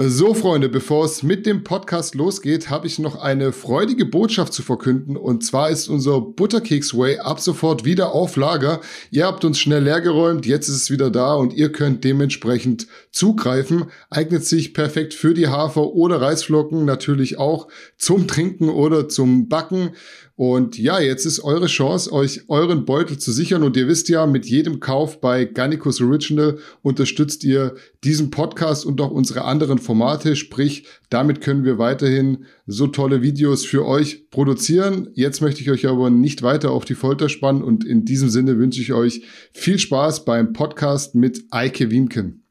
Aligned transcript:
So, 0.00 0.32
Freunde, 0.32 0.68
bevor 0.68 1.06
es 1.06 1.24
mit 1.24 1.44
dem 1.44 1.64
Podcast 1.64 2.14
losgeht, 2.14 2.70
habe 2.70 2.86
ich 2.86 3.00
noch 3.00 3.16
eine 3.20 3.50
freudige 3.50 4.04
Botschaft 4.04 4.52
zu 4.52 4.62
verkünden. 4.62 5.16
Und 5.16 5.44
zwar 5.44 5.70
ist 5.70 5.88
unser 5.88 6.20
Butterkeks 6.20 6.96
Way 6.96 7.18
ab 7.18 7.40
sofort 7.40 7.84
wieder 7.84 8.12
auf 8.12 8.36
Lager. 8.36 8.80
Ihr 9.10 9.26
habt 9.26 9.44
uns 9.44 9.58
schnell 9.58 9.82
leergeräumt, 9.82 10.46
jetzt 10.46 10.68
ist 10.68 10.76
es 10.76 10.90
wieder 10.92 11.10
da 11.10 11.34
und 11.34 11.52
ihr 11.52 11.72
könnt 11.72 12.04
dementsprechend 12.04 12.86
zugreifen. 13.10 13.86
Eignet 14.08 14.44
sich 14.44 14.72
perfekt 14.72 15.14
für 15.14 15.34
die 15.34 15.48
Hafer- 15.48 15.92
oder 15.94 16.20
Reisflocken, 16.20 16.84
natürlich 16.84 17.38
auch 17.38 17.66
zum 17.96 18.28
Trinken 18.28 18.68
oder 18.68 19.08
zum 19.08 19.48
Backen. 19.48 19.96
Und 20.38 20.78
ja, 20.78 21.00
jetzt 21.00 21.26
ist 21.26 21.40
eure 21.40 21.66
Chance, 21.66 22.12
euch 22.12 22.48
euren 22.48 22.84
Beutel 22.84 23.18
zu 23.18 23.32
sichern. 23.32 23.64
Und 23.64 23.76
ihr 23.76 23.88
wisst 23.88 24.08
ja, 24.08 24.24
mit 24.24 24.46
jedem 24.46 24.78
Kauf 24.78 25.20
bei 25.20 25.44
Garnicus 25.44 26.00
Original 26.00 26.58
unterstützt 26.80 27.42
ihr 27.42 27.74
diesen 28.04 28.30
Podcast 28.30 28.86
und 28.86 29.00
auch 29.00 29.10
unsere 29.10 29.44
anderen 29.44 29.78
Formate. 29.78 30.36
Sprich, 30.36 30.86
damit 31.10 31.40
können 31.40 31.64
wir 31.64 31.78
weiterhin 31.78 32.44
so 32.68 32.86
tolle 32.86 33.20
Videos 33.20 33.64
für 33.64 33.84
euch 33.84 34.30
produzieren. 34.30 35.08
Jetzt 35.14 35.40
möchte 35.40 35.60
ich 35.60 35.72
euch 35.72 35.88
aber 35.88 36.08
nicht 36.08 36.44
weiter 36.44 36.70
auf 36.70 36.84
die 36.84 36.94
Folter 36.94 37.28
spannen. 37.28 37.64
Und 37.64 37.84
in 37.84 38.04
diesem 38.04 38.28
Sinne 38.28 38.58
wünsche 38.58 38.80
ich 38.80 38.92
euch 38.92 39.24
viel 39.52 39.80
Spaß 39.80 40.24
beim 40.24 40.52
Podcast 40.52 41.16
mit 41.16 41.46
Eike 41.50 41.90
Wienken. 41.90 42.44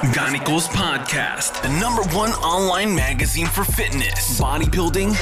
Ganicos 0.00 0.68
Podcast, 0.68 1.62
the 1.62 1.68
number 1.80 2.02
one 2.14 2.30
online 2.32 2.94
magazine 2.94 3.46
for 3.46 3.64
fitness, 3.64 4.40
bodybuilding, 4.40 5.16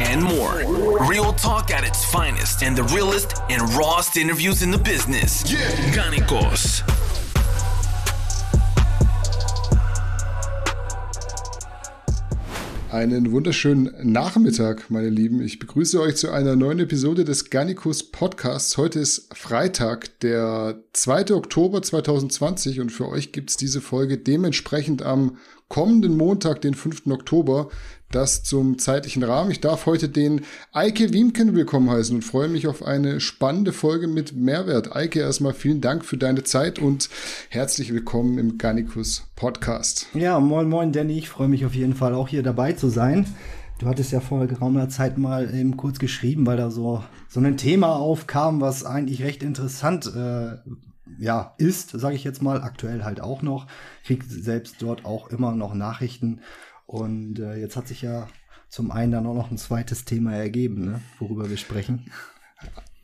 and 0.00 0.22
more. 0.22 1.06
Real 1.06 1.32
talk 1.32 1.70
at 1.70 1.84
its 1.84 2.04
finest, 2.10 2.62
and 2.62 2.76
the 2.76 2.84
realest 2.84 3.40
and 3.48 3.62
rawest 3.74 4.16
interviews 4.16 4.62
in 4.62 4.70
the 4.70 4.78
business. 4.78 5.50
Yeah. 5.50 7.25
Einen 12.90 13.32
wunderschönen 13.32 13.90
Nachmittag, 14.12 14.90
meine 14.90 15.08
Lieben. 15.08 15.42
Ich 15.42 15.58
begrüße 15.58 16.00
euch 16.00 16.14
zu 16.14 16.30
einer 16.30 16.54
neuen 16.54 16.78
Episode 16.78 17.24
des 17.24 17.50
Garnicus 17.50 18.12
Podcasts. 18.12 18.76
Heute 18.76 19.00
ist 19.00 19.36
Freitag, 19.36 20.20
der 20.20 20.84
2. 20.92 21.34
Oktober 21.34 21.82
2020 21.82 22.78
und 22.78 22.92
für 22.92 23.08
euch 23.08 23.32
gibt 23.32 23.50
es 23.50 23.56
diese 23.56 23.80
Folge 23.80 24.18
dementsprechend 24.18 25.02
am 25.02 25.36
kommenden 25.68 26.16
Montag, 26.16 26.60
den 26.60 26.74
5. 26.74 27.08
Oktober. 27.08 27.70
Das 28.12 28.44
zum 28.44 28.78
zeitlichen 28.78 29.24
Rahmen. 29.24 29.50
Ich 29.50 29.60
darf 29.60 29.84
heute 29.84 30.08
den 30.08 30.42
Eike 30.72 31.12
Wiemken 31.12 31.56
willkommen 31.56 31.90
heißen 31.90 32.14
und 32.14 32.22
freue 32.22 32.48
mich 32.48 32.68
auf 32.68 32.84
eine 32.84 33.18
spannende 33.18 33.72
Folge 33.72 34.06
mit 34.06 34.32
Mehrwert. 34.32 34.94
Eike, 34.94 35.18
erstmal 35.18 35.54
vielen 35.54 35.80
Dank 35.80 36.04
für 36.04 36.16
deine 36.16 36.44
Zeit 36.44 36.78
und 36.78 37.10
herzlich 37.50 37.92
willkommen 37.92 38.38
im 38.38 38.58
Garnicus 38.58 39.26
Podcast. 39.34 40.06
Ja, 40.14 40.38
moin, 40.38 40.68
moin, 40.68 40.92
Danny. 40.92 41.18
Ich 41.18 41.28
freue 41.28 41.48
mich 41.48 41.66
auf 41.66 41.74
jeden 41.74 41.94
Fall 41.94 42.14
auch 42.14 42.28
hier 42.28 42.44
dabei 42.44 42.74
zu 42.74 42.88
sein. 42.90 43.26
Du 43.80 43.88
hattest 43.88 44.12
ja 44.12 44.20
vor 44.20 44.46
geraumer 44.46 44.88
Zeit 44.88 45.18
mal 45.18 45.52
eben 45.52 45.76
kurz 45.76 45.98
geschrieben, 45.98 46.46
weil 46.46 46.56
da 46.56 46.70
so, 46.70 47.02
so 47.28 47.40
ein 47.40 47.56
Thema 47.56 47.96
aufkam, 47.96 48.60
was 48.60 48.84
eigentlich 48.84 49.24
recht 49.24 49.42
interessant 49.42 50.06
äh, 50.14 50.58
ja, 51.18 51.54
ist, 51.58 51.90
sage 51.90 52.14
ich 52.14 52.22
jetzt 52.22 52.40
mal, 52.40 52.62
aktuell 52.62 53.02
halt 53.02 53.20
auch 53.20 53.42
noch. 53.42 53.66
Krieg 54.04 54.22
selbst 54.28 54.76
dort 54.80 55.04
auch 55.04 55.28
immer 55.28 55.52
noch 55.52 55.74
Nachrichten 55.74 56.40
und 56.86 57.38
äh, 57.38 57.56
jetzt 57.56 57.76
hat 57.76 57.88
sich 57.88 58.02
ja 58.02 58.28
zum 58.68 58.90
einen 58.90 59.12
dann 59.12 59.26
auch 59.26 59.34
noch 59.34 59.50
ein 59.50 59.58
zweites 59.58 60.04
Thema 60.04 60.34
ergeben, 60.34 60.84
ne, 60.84 61.00
worüber 61.18 61.48
wir 61.50 61.56
sprechen. 61.56 62.10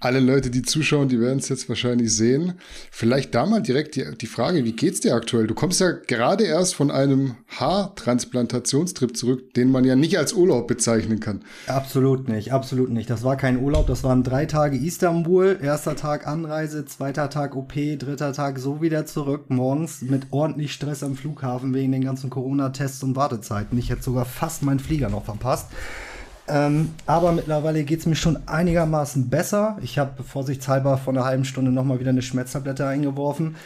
Alle 0.02 0.18
Leute, 0.18 0.50
die 0.50 0.62
zuschauen, 0.62 1.08
die 1.08 1.20
werden 1.20 1.38
es 1.38 1.48
jetzt 1.48 1.68
wahrscheinlich 1.68 2.12
sehen. 2.12 2.54
Vielleicht 2.90 3.36
da 3.36 3.46
mal 3.46 3.62
direkt 3.62 3.94
die, 3.94 4.04
die 4.20 4.26
Frage, 4.26 4.64
wie 4.64 4.72
geht's 4.72 4.98
dir 4.98 5.14
aktuell? 5.14 5.46
Du 5.46 5.54
kommst 5.54 5.78
ja 5.80 5.92
gerade 5.92 6.42
erst 6.42 6.74
von 6.74 6.90
einem 6.90 7.36
Haartransplantationstrip 7.46 9.16
zurück, 9.16 9.54
den 9.54 9.70
man 9.70 9.84
ja 9.84 9.94
nicht 9.94 10.18
als 10.18 10.32
Urlaub 10.32 10.66
bezeichnen 10.66 11.20
kann. 11.20 11.44
Absolut 11.68 12.28
nicht, 12.28 12.52
absolut 12.52 12.90
nicht. 12.90 13.08
Das 13.10 13.22
war 13.22 13.36
kein 13.36 13.62
Urlaub, 13.62 13.86
das 13.86 14.02
waren 14.02 14.24
drei 14.24 14.46
Tage 14.46 14.76
Istanbul, 14.76 15.60
erster 15.62 15.94
Tag 15.94 16.26
Anreise, 16.26 16.84
zweiter 16.84 17.30
Tag 17.30 17.54
OP, 17.54 17.72
dritter 17.72 18.32
Tag 18.32 18.58
so 18.58 18.82
wieder 18.82 19.06
zurück, 19.06 19.50
morgens 19.50 20.02
mit 20.02 20.26
ordentlich 20.32 20.72
Stress 20.72 21.04
am 21.04 21.14
Flughafen 21.14 21.74
wegen 21.74 21.92
den 21.92 22.02
ganzen 22.02 22.28
Corona-Tests 22.28 23.04
und 23.04 23.14
Wartezeiten. 23.14 23.78
Ich 23.78 23.90
hätte 23.90 24.02
sogar 24.02 24.24
fast 24.24 24.64
meinen 24.64 24.80
Flieger 24.80 25.10
noch 25.10 25.26
verpasst. 25.26 25.68
Ähm, 26.52 26.90
aber 27.06 27.32
mittlerweile 27.32 27.82
geht 27.82 28.00
es 28.00 28.06
mir 28.06 28.14
schon 28.14 28.46
einigermaßen 28.46 29.30
besser. 29.30 29.78
Ich 29.80 29.98
habe 29.98 30.22
vorsichtshalber 30.22 30.98
vor 30.98 31.14
einer 31.14 31.24
halben 31.24 31.46
Stunde 31.46 31.72
nochmal 31.72 31.98
wieder 31.98 32.10
eine 32.10 32.20
Schmerztablette 32.20 32.86
eingeworfen. 32.86 33.56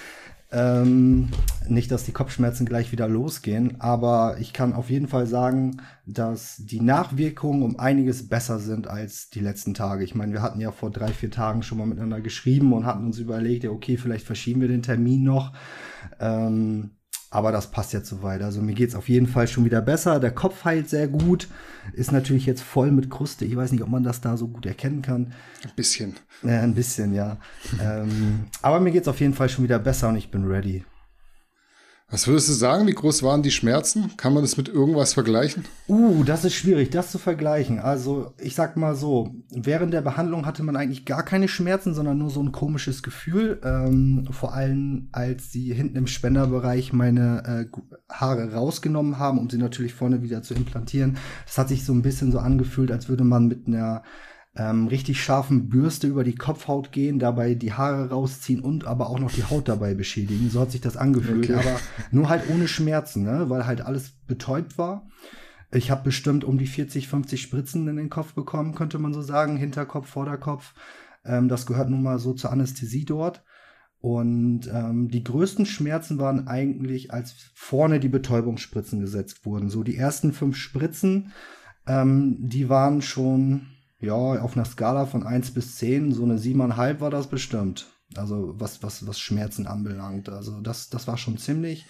Ähm, 0.52 1.30
nicht, 1.68 1.90
dass 1.90 2.04
die 2.04 2.12
Kopfschmerzen 2.12 2.64
gleich 2.64 2.92
wieder 2.92 3.08
losgehen, 3.08 3.80
aber 3.80 4.36
ich 4.38 4.52
kann 4.52 4.72
auf 4.72 4.88
jeden 4.88 5.08
Fall 5.08 5.26
sagen, 5.26 5.78
dass 6.06 6.58
die 6.58 6.80
Nachwirkungen 6.80 7.64
um 7.64 7.80
einiges 7.80 8.28
besser 8.28 8.60
sind 8.60 8.86
als 8.86 9.30
die 9.30 9.40
letzten 9.40 9.74
Tage. 9.74 10.04
Ich 10.04 10.14
meine, 10.14 10.32
wir 10.32 10.42
hatten 10.42 10.60
ja 10.60 10.70
vor 10.70 10.90
drei, 10.92 11.08
vier 11.08 11.32
Tagen 11.32 11.64
schon 11.64 11.78
mal 11.78 11.86
miteinander 11.88 12.20
geschrieben 12.20 12.72
und 12.72 12.86
hatten 12.86 13.06
uns 13.06 13.18
überlegt, 13.18 13.64
ja, 13.64 13.70
okay, 13.70 13.96
vielleicht 13.96 14.24
verschieben 14.24 14.60
wir 14.60 14.68
den 14.68 14.82
Termin 14.82 15.24
noch. 15.24 15.52
Ähm, 16.20 16.90
aber 17.30 17.52
das 17.52 17.70
passt 17.70 17.92
jetzt 17.92 18.08
soweit. 18.08 18.42
Also 18.42 18.62
mir 18.62 18.74
geht's 18.74 18.94
auf 18.94 19.08
jeden 19.08 19.26
Fall 19.26 19.48
schon 19.48 19.64
wieder 19.64 19.80
besser. 19.80 20.20
Der 20.20 20.30
Kopf 20.30 20.64
heilt 20.64 20.88
sehr 20.88 21.08
gut. 21.08 21.48
Ist 21.92 22.12
natürlich 22.12 22.46
jetzt 22.46 22.62
voll 22.62 22.90
mit 22.90 23.10
Kruste. 23.10 23.44
Ich 23.44 23.56
weiß 23.56 23.72
nicht, 23.72 23.82
ob 23.82 23.88
man 23.88 24.02
das 24.02 24.20
da 24.20 24.36
so 24.36 24.48
gut 24.48 24.66
erkennen 24.66 25.02
kann. 25.02 25.32
Ein 25.64 25.72
bisschen. 25.76 26.14
Äh, 26.44 26.58
ein 26.58 26.74
bisschen, 26.74 27.14
ja. 27.14 27.38
ähm, 27.82 28.44
aber 28.62 28.80
mir 28.80 28.92
geht's 28.92 29.08
auf 29.08 29.20
jeden 29.20 29.34
Fall 29.34 29.48
schon 29.48 29.64
wieder 29.64 29.78
besser 29.78 30.08
und 30.08 30.16
ich 30.16 30.30
bin 30.30 30.44
ready. 30.44 30.84
Was 32.08 32.28
würdest 32.28 32.48
du 32.48 32.52
sagen? 32.52 32.86
Wie 32.86 32.94
groß 32.94 33.24
waren 33.24 33.42
die 33.42 33.50
Schmerzen? 33.50 34.16
Kann 34.16 34.32
man 34.32 34.44
das 34.44 34.56
mit 34.56 34.68
irgendwas 34.68 35.12
vergleichen? 35.12 35.64
Uh, 35.88 36.22
das 36.22 36.44
ist 36.44 36.54
schwierig, 36.54 36.90
das 36.90 37.10
zu 37.10 37.18
vergleichen. 37.18 37.80
Also, 37.80 38.32
ich 38.38 38.54
sag 38.54 38.76
mal 38.76 38.94
so, 38.94 39.34
während 39.50 39.92
der 39.92 40.02
Behandlung 40.02 40.46
hatte 40.46 40.62
man 40.62 40.76
eigentlich 40.76 41.04
gar 41.04 41.24
keine 41.24 41.48
Schmerzen, 41.48 41.94
sondern 41.94 42.18
nur 42.18 42.30
so 42.30 42.40
ein 42.40 42.52
komisches 42.52 43.02
Gefühl. 43.02 43.60
Ähm, 43.64 44.28
vor 44.30 44.54
allem, 44.54 45.08
als 45.10 45.50
sie 45.50 45.74
hinten 45.74 45.96
im 45.96 46.06
Spenderbereich 46.06 46.92
meine 46.92 47.68
äh, 47.74 47.78
Haare 48.08 48.52
rausgenommen 48.52 49.18
haben, 49.18 49.40
um 49.40 49.50
sie 49.50 49.58
natürlich 49.58 49.92
vorne 49.92 50.22
wieder 50.22 50.42
zu 50.42 50.54
implantieren. 50.54 51.16
Das 51.44 51.58
hat 51.58 51.68
sich 51.68 51.84
so 51.84 51.92
ein 51.92 52.02
bisschen 52.02 52.30
so 52.30 52.38
angefühlt, 52.38 52.92
als 52.92 53.08
würde 53.08 53.24
man 53.24 53.48
mit 53.48 53.66
einer 53.66 54.04
ähm, 54.56 54.86
richtig 54.88 55.22
scharfen 55.22 55.68
Bürste 55.68 56.06
über 56.06 56.24
die 56.24 56.34
Kopfhaut 56.34 56.90
gehen, 56.90 57.18
dabei 57.18 57.54
die 57.54 57.74
Haare 57.74 58.08
rausziehen 58.08 58.60
und 58.60 58.86
aber 58.86 59.10
auch 59.10 59.18
noch 59.18 59.30
die 59.30 59.44
Haut 59.44 59.68
dabei 59.68 59.94
beschädigen. 59.94 60.48
So 60.48 60.60
hat 60.60 60.70
sich 60.70 60.80
das 60.80 60.96
angefühlt, 60.96 61.50
Okay. 61.50 61.60
aber 61.60 61.78
nur 62.10 62.28
halt 62.28 62.48
ohne 62.48 62.66
Schmerzen, 62.66 63.24
ne? 63.24 63.50
weil 63.50 63.66
halt 63.66 63.82
alles 63.82 64.12
betäubt 64.26 64.78
war. 64.78 65.08
Ich 65.72 65.90
habe 65.90 66.04
bestimmt 66.04 66.44
um 66.44 66.58
die 66.58 66.66
40, 66.66 67.08
50 67.08 67.42
Spritzen 67.42 67.86
in 67.88 67.96
den 67.96 68.08
Kopf 68.08 68.32
bekommen, 68.32 68.74
könnte 68.74 68.98
man 68.98 69.12
so 69.12 69.20
sagen, 69.20 69.56
Hinterkopf, 69.56 70.08
Vorderkopf. 70.08 70.72
Ähm, 71.24 71.48
das 71.48 71.66
gehört 71.66 71.90
nun 71.90 72.02
mal 72.02 72.18
so 72.18 72.32
zur 72.32 72.50
Anästhesie 72.50 73.04
dort. 73.04 73.44
Und 74.00 74.70
ähm, 74.72 75.08
die 75.08 75.24
größten 75.24 75.66
Schmerzen 75.66 76.18
waren 76.18 76.46
eigentlich, 76.46 77.12
als 77.12 77.34
vorne 77.54 77.98
die 77.98 78.08
Betäubungsspritzen 78.08 79.00
gesetzt 79.00 79.44
wurden. 79.44 79.68
So 79.68 79.82
die 79.82 79.96
ersten 79.96 80.32
fünf 80.32 80.56
Spritzen, 80.56 81.32
ähm, 81.86 82.36
die 82.38 82.68
waren 82.68 83.02
schon 83.02 83.66
ja, 84.00 84.14
auf 84.14 84.56
einer 84.56 84.64
Skala 84.64 85.06
von 85.06 85.26
1 85.26 85.52
bis 85.52 85.76
10, 85.76 86.12
so 86.12 86.24
eine 86.24 86.38
7,5 86.38 87.00
war 87.00 87.10
das 87.10 87.28
bestimmt. 87.28 87.86
Also 88.14 88.54
was, 88.56 88.82
was, 88.82 89.06
was 89.06 89.18
Schmerzen 89.18 89.66
anbelangt. 89.66 90.28
Also 90.28 90.60
das, 90.60 90.90
das 90.90 91.08
war 91.08 91.16
schon 91.16 91.38
ziemlich. 91.38 91.86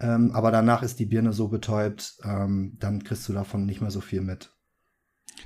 Ähm, 0.00 0.32
aber 0.32 0.50
danach 0.50 0.82
ist 0.82 0.98
die 0.98 1.06
Birne 1.06 1.32
so 1.32 1.48
betäubt, 1.48 2.16
ähm, 2.24 2.76
dann 2.80 3.04
kriegst 3.04 3.28
du 3.28 3.32
davon 3.32 3.66
nicht 3.66 3.80
mehr 3.80 3.90
so 3.90 4.00
viel 4.00 4.22
mit. 4.22 4.50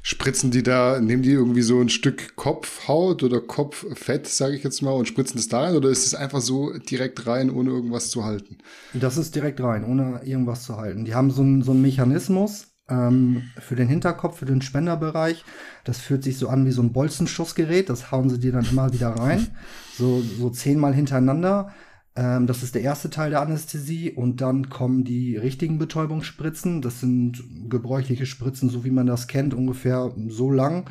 Spritzen 0.02 0.50
die 0.50 0.62
da, 0.62 1.00
nehmen 1.00 1.22
die 1.22 1.32
irgendwie 1.32 1.62
so 1.62 1.80
ein 1.80 1.88
Stück 1.88 2.36
Kopfhaut 2.36 3.22
oder 3.22 3.40
Kopffett, 3.40 4.26
sage 4.26 4.54
ich 4.54 4.62
jetzt 4.62 4.80
mal, 4.80 4.92
und 4.92 5.08
spritzen 5.08 5.36
das 5.36 5.48
da 5.48 5.62
rein? 5.62 5.76
Oder 5.76 5.90
ist 5.90 6.06
es 6.06 6.14
einfach 6.14 6.40
so 6.40 6.72
direkt 6.78 7.26
rein, 7.26 7.50
ohne 7.50 7.70
irgendwas 7.70 8.10
zu 8.10 8.24
halten? 8.24 8.58
Das 8.94 9.16
ist 9.16 9.34
direkt 9.34 9.60
rein, 9.60 9.84
ohne 9.84 10.22
irgendwas 10.24 10.62
zu 10.62 10.76
halten. 10.76 11.04
Die 11.04 11.14
haben 11.14 11.30
so 11.30 11.42
einen 11.42 11.62
so 11.62 11.72
einen 11.72 11.82
Mechanismus 11.82 12.67
ähm, 12.88 13.42
für 13.58 13.76
den 13.76 13.88
Hinterkopf, 13.88 14.38
für 14.38 14.46
den 14.46 14.62
Spenderbereich. 14.62 15.44
Das 15.84 15.98
fühlt 15.98 16.24
sich 16.24 16.38
so 16.38 16.48
an 16.48 16.66
wie 16.66 16.70
so 16.70 16.82
ein 16.82 16.92
Bolzenschussgerät. 16.92 17.88
Das 17.88 18.10
hauen 18.10 18.30
sie 18.30 18.38
dir 18.38 18.52
dann 18.52 18.66
immer 18.70 18.92
wieder 18.92 19.10
rein. 19.10 19.48
So, 19.96 20.20
so 20.20 20.50
zehnmal 20.50 20.94
hintereinander. 20.94 21.72
Ähm, 22.16 22.46
das 22.46 22.62
ist 22.62 22.74
der 22.74 22.82
erste 22.82 23.10
Teil 23.10 23.30
der 23.30 23.42
Anästhesie. 23.42 24.10
Und 24.10 24.40
dann 24.40 24.68
kommen 24.68 25.04
die 25.04 25.36
richtigen 25.36 25.78
Betäubungsspritzen. 25.78 26.82
Das 26.82 27.00
sind 27.00 27.42
gebräuchliche 27.68 28.26
Spritzen, 28.26 28.70
so 28.70 28.84
wie 28.84 28.90
man 28.90 29.06
das 29.06 29.26
kennt, 29.26 29.54
ungefähr 29.54 30.12
so 30.28 30.50
lang. 30.50 30.88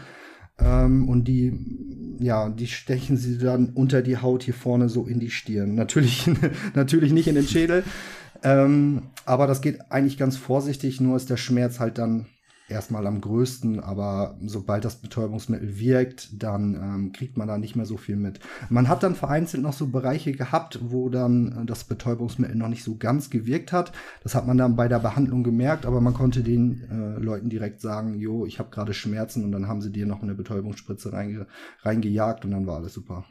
Ähm, 0.59 1.07
und 1.07 1.27
die, 1.27 1.53
ja, 2.19 2.49
die 2.49 2.67
stechen 2.67 3.17
sie 3.17 3.37
dann 3.37 3.69
unter 3.69 4.01
die 4.01 4.17
Haut 4.17 4.43
hier 4.43 4.53
vorne 4.53 4.89
so 4.89 5.05
in 5.05 5.19
die 5.19 5.29
Stirn. 5.29 5.75
Natürlich, 5.75 6.29
natürlich 6.73 7.11
nicht 7.11 7.27
in 7.27 7.35
den 7.35 7.47
Schädel. 7.47 7.83
Ähm, 8.43 9.03
aber 9.25 9.47
das 9.47 9.61
geht 9.61 9.91
eigentlich 9.91 10.17
ganz 10.17 10.37
vorsichtig, 10.37 11.01
nur 11.01 11.15
ist 11.15 11.29
der 11.29 11.37
Schmerz 11.37 11.79
halt 11.79 11.97
dann 11.97 12.27
erstmal 12.69 13.07
am 13.07 13.21
größten, 13.21 13.79
aber 13.79 14.37
sobald 14.45 14.83
das 14.83 14.97
Betäubungsmittel 14.97 15.79
wirkt, 15.79 16.41
dann 16.41 16.75
ähm, 16.75 17.11
kriegt 17.13 17.37
man 17.37 17.47
da 17.47 17.57
nicht 17.57 17.75
mehr 17.75 17.85
so 17.85 17.97
viel 17.97 18.17
mit. 18.17 18.39
Man 18.69 18.89
hat 18.89 19.03
dann 19.03 19.15
vereinzelt 19.15 19.63
noch 19.63 19.73
so 19.73 19.87
Bereiche 19.87 20.33
gehabt, 20.33 20.79
wo 20.81 21.09
dann 21.09 21.63
äh, 21.63 21.65
das 21.65 21.85
Betäubungsmittel 21.85 22.55
noch 22.55 22.67
nicht 22.67 22.83
so 22.83 22.95
ganz 22.97 23.29
gewirkt 23.29 23.71
hat. 23.71 23.93
Das 24.23 24.35
hat 24.35 24.47
man 24.47 24.57
dann 24.57 24.75
bei 24.75 24.87
der 24.87 24.99
Behandlung 24.99 25.43
gemerkt, 25.43 25.85
aber 25.85 26.01
man 26.01 26.13
konnte 26.13 26.43
den 26.43 26.83
äh, 26.89 27.19
Leuten 27.21 27.49
direkt 27.49 27.81
sagen, 27.81 28.19
jo, 28.19 28.45
ich 28.45 28.59
habe 28.59 28.69
gerade 28.69 28.93
Schmerzen 28.93 29.43
und 29.43 29.51
dann 29.51 29.67
haben 29.67 29.81
sie 29.81 29.91
dir 29.91 30.05
noch 30.05 30.21
eine 30.21 30.35
Betäubungsspritze 30.35 31.13
reinge 31.13 31.47
reingejagt 31.83 32.43
und 32.45 32.51
dann 32.51 32.67
war 32.67 32.77
alles 32.77 32.93
super. 32.93 33.25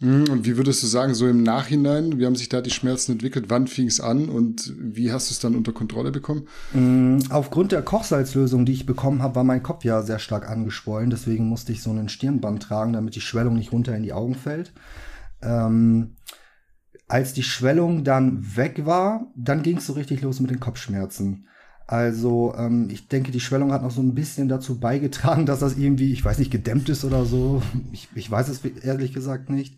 Mhm, 0.00 0.30
und 0.30 0.46
wie 0.46 0.56
würdest 0.56 0.82
du 0.82 0.86
sagen, 0.86 1.14
so 1.14 1.28
im 1.28 1.42
Nachhinein, 1.42 2.18
wie 2.18 2.24
haben 2.24 2.34
sich 2.34 2.48
da 2.48 2.62
die 2.62 2.70
Schmerzen 2.70 3.12
entwickelt? 3.12 3.46
Wann 3.48 3.66
fing 3.66 3.86
es 3.86 4.00
an 4.00 4.30
und 4.30 4.72
wie 4.78 5.12
hast 5.12 5.30
du 5.30 5.34
es 5.34 5.40
dann 5.40 5.54
unter 5.54 5.72
Kontrolle 5.72 6.10
bekommen? 6.10 6.48
Mm, 6.72 7.18
aufgrund 7.28 7.72
der 7.72 7.82
Kochsalzlösung, 7.82 8.64
die 8.64 8.72
ich 8.72 8.86
bekommen 8.86 9.22
habe, 9.22 9.36
war 9.36 9.44
mein 9.44 9.62
Kopf 9.62 9.84
ja 9.84 10.02
sehr 10.02 10.18
stark 10.18 10.48
angeschwollen. 10.48 11.10
Deswegen 11.10 11.48
musste 11.48 11.72
ich 11.72 11.82
so 11.82 11.90
einen 11.90 12.08
Stirnband 12.08 12.62
tragen, 12.62 12.94
damit 12.94 13.14
die 13.14 13.20
Schwellung 13.20 13.56
nicht 13.56 13.72
runter 13.72 13.94
in 13.94 14.02
die 14.02 14.14
Augen 14.14 14.34
fällt. 14.34 14.72
Ähm, 15.42 16.16
als 17.06 17.34
die 17.34 17.42
Schwellung 17.42 18.02
dann 18.02 18.56
weg 18.56 18.86
war, 18.86 19.26
dann 19.36 19.62
ging 19.62 19.78
es 19.78 19.86
so 19.86 19.92
richtig 19.92 20.22
los 20.22 20.40
mit 20.40 20.50
den 20.50 20.60
Kopfschmerzen. 20.60 21.46
Also 21.90 22.54
ähm, 22.56 22.88
ich 22.88 23.08
denke, 23.08 23.32
die 23.32 23.40
Schwellung 23.40 23.72
hat 23.72 23.82
noch 23.82 23.90
so 23.90 24.00
ein 24.00 24.14
bisschen 24.14 24.46
dazu 24.46 24.78
beigetragen, 24.78 25.44
dass 25.44 25.58
das 25.58 25.76
irgendwie, 25.76 26.12
ich 26.12 26.24
weiß 26.24 26.38
nicht, 26.38 26.52
gedämmt 26.52 26.88
ist 26.88 27.04
oder 27.04 27.24
so. 27.24 27.62
Ich, 27.90 28.08
ich 28.14 28.30
weiß 28.30 28.48
es 28.48 28.64
ehrlich 28.64 29.12
gesagt 29.12 29.50
nicht. 29.50 29.76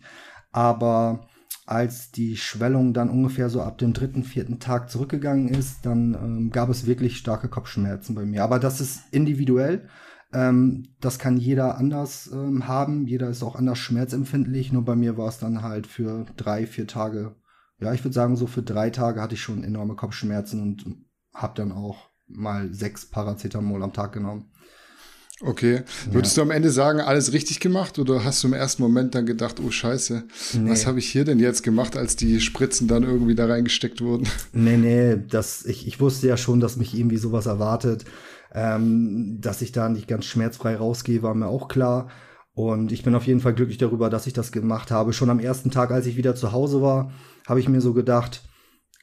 Aber 0.51 1.25
als 1.65 2.11
die 2.11 2.37
Schwellung 2.37 2.93
dann 2.93 3.09
ungefähr 3.09 3.49
so 3.49 3.63
ab 3.63 3.79
dem 3.79 3.93
dritten, 3.93 4.23
vierten 4.23 4.59
Tag 4.59 4.91
zurückgegangen 4.91 5.47
ist, 5.47 5.87
dann 5.87 6.13
ähm, 6.13 6.51
gab 6.51 6.69
es 6.69 6.85
wirklich 6.85 7.17
starke 7.17 7.47
Kopfschmerzen 7.47 8.13
bei 8.13 8.25
mir. 8.25 8.43
Aber 8.43 8.59
das 8.59 8.79
ist 8.79 9.01
individuell. 9.09 9.89
Ähm, 10.33 10.89
das 11.01 11.17
kann 11.17 11.37
jeder 11.37 11.79
anders 11.79 12.29
ähm, 12.31 12.67
haben. 12.67 13.07
Jeder 13.07 13.29
ist 13.29 13.41
auch 13.41 13.55
anders 13.55 13.79
schmerzempfindlich. 13.79 14.71
Nur 14.71 14.85
bei 14.85 14.95
mir 14.95 15.17
war 15.17 15.29
es 15.29 15.39
dann 15.39 15.63
halt 15.63 15.87
für 15.87 16.27
drei, 16.37 16.67
vier 16.67 16.85
Tage. 16.85 17.33
Ja, 17.79 17.91
ich 17.91 18.03
würde 18.03 18.13
sagen, 18.13 18.35
so 18.35 18.45
für 18.45 18.61
drei 18.61 18.91
Tage 18.91 19.19
hatte 19.19 19.33
ich 19.33 19.41
schon 19.41 19.63
enorme 19.63 19.95
Kopfschmerzen 19.95 20.61
und 20.61 20.85
habe 21.33 21.53
dann 21.55 21.71
auch 21.71 22.09
mal 22.27 22.73
sechs 22.73 23.05
Paracetamol 23.05 23.83
am 23.83 23.93
Tag 23.93 24.13
genommen. 24.13 24.49
Okay. 25.41 25.81
Würdest 26.09 26.37
ja. 26.37 26.43
du 26.43 26.49
am 26.49 26.55
Ende 26.55 26.69
sagen, 26.69 27.01
alles 27.01 27.33
richtig 27.33 27.59
gemacht 27.59 27.99
oder 27.99 28.23
hast 28.23 28.43
du 28.43 28.47
im 28.47 28.53
ersten 28.53 28.81
Moment 28.81 29.13
dann 29.13 29.25
gedacht, 29.25 29.59
oh 29.59 29.71
Scheiße, 29.71 30.23
nee. 30.53 30.69
was 30.69 30.85
habe 30.85 30.99
ich 30.99 31.09
hier 31.09 31.25
denn 31.25 31.39
jetzt 31.39 31.63
gemacht, 31.63 31.97
als 31.97 32.15
die 32.15 32.39
Spritzen 32.39 32.87
dann 32.87 33.03
irgendwie 33.03 33.35
da 33.35 33.45
reingesteckt 33.45 34.01
wurden? 34.01 34.27
Nee, 34.53 34.77
nee, 34.77 35.17
das, 35.29 35.65
ich, 35.65 35.87
ich 35.87 35.99
wusste 35.99 36.27
ja 36.27 36.37
schon, 36.37 36.59
dass 36.59 36.77
mich 36.77 36.97
irgendwie 36.97 37.17
sowas 37.17 37.45
erwartet. 37.45 38.05
Ähm, 38.55 39.39
dass 39.41 39.63
ich 39.63 39.71
da 39.71 39.89
nicht 39.89 40.07
ganz 40.07 40.25
schmerzfrei 40.25 40.75
rausgehe, 40.75 41.23
war 41.23 41.33
mir 41.33 41.47
auch 41.47 41.67
klar. 41.67 42.09
Und 42.53 42.91
ich 42.91 43.01
bin 43.01 43.15
auf 43.15 43.25
jeden 43.25 43.39
Fall 43.39 43.55
glücklich 43.55 43.79
darüber, 43.79 44.11
dass 44.11 44.27
ich 44.27 44.33
das 44.33 44.51
gemacht 44.51 44.91
habe. 44.91 45.11
Schon 45.11 45.31
am 45.31 45.39
ersten 45.39 45.71
Tag, 45.71 45.89
als 45.89 46.05
ich 46.05 46.17
wieder 46.17 46.35
zu 46.35 46.51
Hause 46.51 46.81
war, 46.81 47.11
habe 47.47 47.59
ich 47.59 47.67
mir 47.67 47.81
so 47.81 47.93
gedacht, 47.93 48.43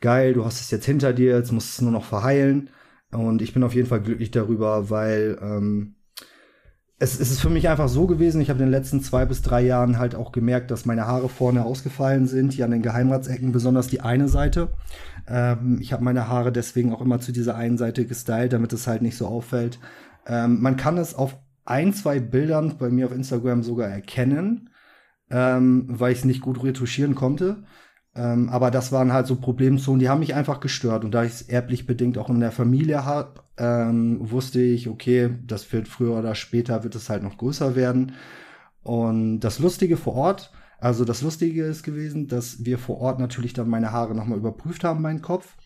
geil, 0.00 0.32
du 0.32 0.44
hast 0.44 0.61
es 0.61 0.70
jetzt 0.70 0.87
hinter 0.87 1.12
dir, 1.12 1.37
jetzt 1.37 1.52
musst 1.52 1.69
du 1.69 1.73
es 1.73 1.82
nur 1.82 1.93
noch 1.93 2.05
verheilen. 2.05 2.70
Und 3.12 3.43
ich 3.43 3.52
bin 3.52 3.62
auf 3.64 3.75
jeden 3.75 3.88
Fall 3.88 4.00
glücklich 4.00 4.31
darüber, 4.31 4.88
weil 4.91 5.38
ähm, 5.43 5.97
es, 7.00 7.19
es 7.19 7.31
ist 7.31 7.41
für 7.41 7.50
mich 7.50 7.69
einfach 7.69 7.88
so 7.88 8.06
gewesen, 8.06 8.41
ich 8.41 8.50
habe 8.50 8.61
in 8.61 8.67
den 8.67 8.73
letzten 8.73 9.02
zwei 9.02 9.25
bis 9.25 9.43
drei 9.43 9.62
Jahren 9.62 9.99
halt 9.99 10.14
auch 10.14 10.32
gemerkt, 10.32 10.70
dass 10.70 10.85
meine 10.85 11.06
Haare 11.06 11.29
vorne 11.29 11.64
ausgefallen 11.64 12.26
sind, 12.26 12.52
hier 12.52 12.67
an 12.67 12.70
den 12.70 12.82
Geheimratsecken, 12.82 13.52
besonders 13.52 13.88
die 13.88 14.02
eine 14.02 14.29
Seite. 14.29 14.69
Ähm, 15.26 15.79
ich 15.81 15.93
habe 15.93 16.05
meine 16.05 16.29
Haare 16.29 16.53
deswegen 16.53 16.93
auch 16.93 17.00
immer 17.00 17.19
zu 17.19 17.32
dieser 17.32 17.56
einen 17.56 17.79
Seite 17.79 18.05
gestylt, 18.05 18.53
damit 18.53 18.73
es 18.75 18.87
halt 18.87 19.00
nicht 19.00 19.17
so 19.17 19.26
auffällt. 19.26 19.81
Ähm, 20.26 20.61
man 20.61 20.76
kann 20.76 20.99
es 20.99 21.14
auf 21.14 21.38
ein, 21.64 21.94
zwei 21.94 22.20
Bildern 22.20 22.76
bei 22.79 22.91
mir 22.91 23.06
auf 23.06 23.14
Instagram 23.14 23.62
sogar 23.62 23.88
erkennen, 23.88 24.69
ähm, 25.31 25.87
weil 25.88 26.12
ich 26.12 26.19
es 26.19 26.25
nicht 26.26 26.43
gut 26.43 26.62
retuschieren 26.62 27.14
konnte. 27.14 27.64
Ähm, 28.15 28.49
aber 28.49 28.71
das 28.71 28.91
waren 28.91 29.12
halt 29.12 29.27
so 29.27 29.37
Problemzonen, 29.37 30.01
die 30.01 30.09
haben 30.09 30.21
mich 30.21 30.35
einfach 30.35 30.61
gestört. 30.61 31.05
Und 31.05 31.12
da 31.12 31.25
ich 31.25 31.33
es 31.33 31.43
erblich 31.43 31.87
bedingt 31.87 32.19
auch 32.19 32.29
in 32.29 32.41
der 32.41 32.53
Familie 32.53 33.05
habe, 33.05 33.43
ähm, 33.57 34.19
wusste 34.21 34.61
ich, 34.61 34.89
okay, 34.89 35.31
das 35.47 35.73
wird 35.73 35.87
früher 35.89 36.19
oder 36.19 36.35
später, 36.35 36.83
wird 36.83 36.95
es 36.97 37.09
halt 37.09 37.23
noch 37.23 37.39
größer 37.39 37.77
werden. 37.77 38.12
Und 38.83 39.41
das 39.41 39.59
Lustige 39.59 39.97
vor 39.97 40.15
Ort, 40.15 40.53
also 40.79 41.05
das 41.05 41.23
Lustige 41.23 41.65
ist 41.65 41.83
gewesen, 41.83 42.27
dass 42.27 42.65
wir 42.65 42.79
vor 42.79 42.99
Ort 42.99 43.21
natürlich 43.21 43.53
dann 43.53 43.69
meine 43.69 43.93
Haare 43.93 44.15
nochmal 44.15 44.39
überprüft 44.39 44.83
haben, 44.83 45.03
meinen 45.03 45.23
Kopf. 45.23 45.56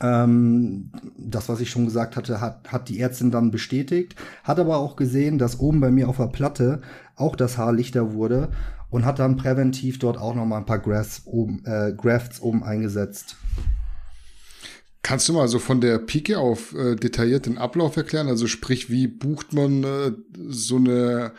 Ähm, 0.00 0.92
das, 1.16 1.48
was 1.48 1.60
ich 1.60 1.70
schon 1.70 1.86
gesagt 1.86 2.16
hatte, 2.16 2.40
hat, 2.40 2.70
hat 2.70 2.88
die 2.90 3.00
Ärztin 3.00 3.30
dann 3.30 3.50
bestätigt, 3.50 4.14
hat 4.44 4.58
aber 4.58 4.76
auch 4.76 4.96
gesehen, 4.96 5.38
dass 5.38 5.58
oben 5.58 5.80
bei 5.80 5.90
mir 5.90 6.08
auf 6.08 6.18
der 6.18 6.26
Platte 6.26 6.82
auch 7.14 7.34
das 7.34 7.56
Haar 7.56 7.72
lichter 7.72 8.12
wurde 8.12 8.50
und 8.90 9.04
hat 9.04 9.18
dann 9.18 9.36
präventiv 9.36 9.98
dort 9.98 10.18
auch 10.18 10.34
noch 10.34 10.46
mal 10.46 10.58
ein 10.58 10.66
paar 10.66 10.78
Grafts 10.78 11.22
oben, 11.24 11.64
äh, 11.64 11.92
Grafts 11.96 12.40
oben 12.40 12.62
eingesetzt. 12.62 13.36
Kannst 15.02 15.28
du 15.28 15.34
mal 15.34 15.46
so 15.46 15.60
von 15.60 15.80
der 15.80 15.98
Pike 15.98 16.38
auf 16.38 16.74
äh, 16.74 16.96
detailliert 16.96 17.46
den 17.46 17.58
Ablauf 17.58 17.96
erklären? 17.96 18.28
Also 18.28 18.48
sprich, 18.48 18.90
wie 18.90 19.06
bucht 19.06 19.52
man 19.52 19.84
äh, 19.84 20.12
so 20.48 20.76
eine 20.76 21.32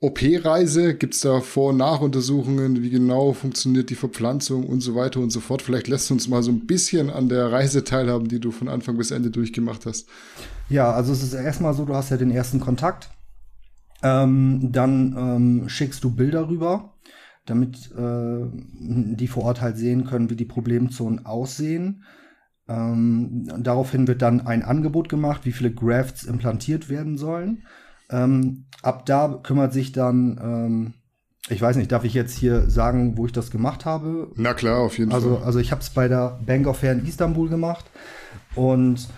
OP-Reise? 0.00 0.94
Gibt 0.94 1.14
es 1.14 1.20
da 1.20 1.40
Vor- 1.40 1.70
und 1.70 1.76
Nachuntersuchungen? 1.76 2.82
Wie 2.82 2.90
genau 2.90 3.32
funktioniert 3.32 3.90
die 3.90 3.96
Verpflanzung 3.96 4.64
und 4.64 4.80
so 4.80 4.94
weiter 4.94 5.20
und 5.20 5.30
so 5.30 5.40
fort? 5.40 5.60
Vielleicht 5.60 5.88
lässt 5.88 6.08
du 6.08 6.14
uns 6.14 6.28
mal 6.28 6.42
so 6.42 6.50
ein 6.50 6.66
bisschen 6.66 7.10
an 7.10 7.28
der 7.28 7.52
Reise 7.52 7.84
teilhaben, 7.84 8.28
die 8.28 8.40
du 8.40 8.50
von 8.50 8.68
Anfang 8.68 8.96
bis 8.96 9.10
Ende 9.10 9.30
durchgemacht 9.30 9.84
hast. 9.84 10.06
Ja, 10.70 10.90
also 10.92 11.12
es 11.12 11.22
ist 11.22 11.34
erstmal 11.34 11.74
so, 11.74 11.84
du 11.84 11.94
hast 11.94 12.10
ja 12.10 12.16
den 12.16 12.30
ersten 12.30 12.60
Kontakt 12.60 13.10
ähm, 14.02 14.70
dann 14.72 15.16
ähm, 15.16 15.68
schickst 15.68 16.04
du 16.04 16.14
Bilder 16.14 16.48
rüber, 16.48 16.94
damit 17.46 17.90
äh, 17.96 18.44
die 18.52 19.28
vor 19.28 19.44
Ort 19.44 19.60
halt 19.60 19.78
sehen 19.78 20.04
können, 20.04 20.30
wie 20.30 20.36
die 20.36 20.44
Problemzonen 20.44 21.24
aussehen. 21.24 22.04
Ähm, 22.68 23.48
daraufhin 23.58 24.08
wird 24.08 24.22
dann 24.22 24.46
ein 24.46 24.62
Angebot 24.62 25.08
gemacht, 25.08 25.42
wie 25.44 25.52
viele 25.52 25.72
Grafts 25.72 26.24
implantiert 26.24 26.88
werden 26.88 27.16
sollen. 27.16 27.62
Ähm, 28.10 28.66
ab 28.82 29.06
da 29.06 29.40
kümmert 29.42 29.72
sich 29.72 29.92
dann, 29.92 30.38
ähm, 30.42 30.94
ich 31.48 31.62
weiß 31.62 31.76
nicht, 31.76 31.92
darf 31.92 32.04
ich 32.04 32.14
jetzt 32.14 32.36
hier 32.36 32.68
sagen, 32.68 33.16
wo 33.16 33.26
ich 33.26 33.32
das 33.32 33.50
gemacht 33.50 33.84
habe? 33.84 34.32
Na 34.34 34.54
klar, 34.54 34.80
auf 34.80 34.98
jeden 34.98 35.12
also, 35.12 35.36
Fall. 35.36 35.44
Also 35.44 35.60
ich 35.60 35.70
habe 35.70 35.80
es 35.80 35.90
bei 35.90 36.08
der 36.08 36.40
Bank 36.44 36.66
of 36.66 36.78
Fair 36.78 36.92
in 36.92 37.06
Istanbul 37.06 37.48
gemacht 37.48 37.84
und 38.56 39.08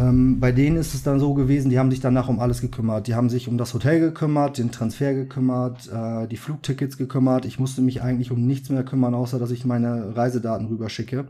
ähm, 0.00 0.40
bei 0.40 0.50
denen 0.50 0.76
ist 0.76 0.94
es 0.94 1.02
dann 1.02 1.20
so 1.20 1.34
gewesen, 1.34 1.70
die 1.70 1.78
haben 1.78 1.90
sich 1.90 2.00
danach 2.00 2.28
um 2.28 2.40
alles 2.40 2.62
gekümmert. 2.62 3.06
Die 3.06 3.14
haben 3.14 3.28
sich 3.28 3.48
um 3.48 3.58
das 3.58 3.74
Hotel 3.74 4.00
gekümmert, 4.00 4.56
den 4.56 4.72
Transfer 4.72 5.12
gekümmert, 5.12 5.90
äh, 5.92 6.26
die 6.26 6.38
Flugtickets 6.38 6.96
gekümmert. 6.96 7.44
Ich 7.44 7.58
musste 7.58 7.82
mich 7.82 8.00
eigentlich 8.00 8.30
um 8.30 8.46
nichts 8.46 8.70
mehr 8.70 8.84
kümmern, 8.84 9.14
außer 9.14 9.38
dass 9.38 9.50
ich 9.50 9.66
meine 9.66 10.16
Reisedaten 10.16 10.68
rüberschicke. 10.68 11.28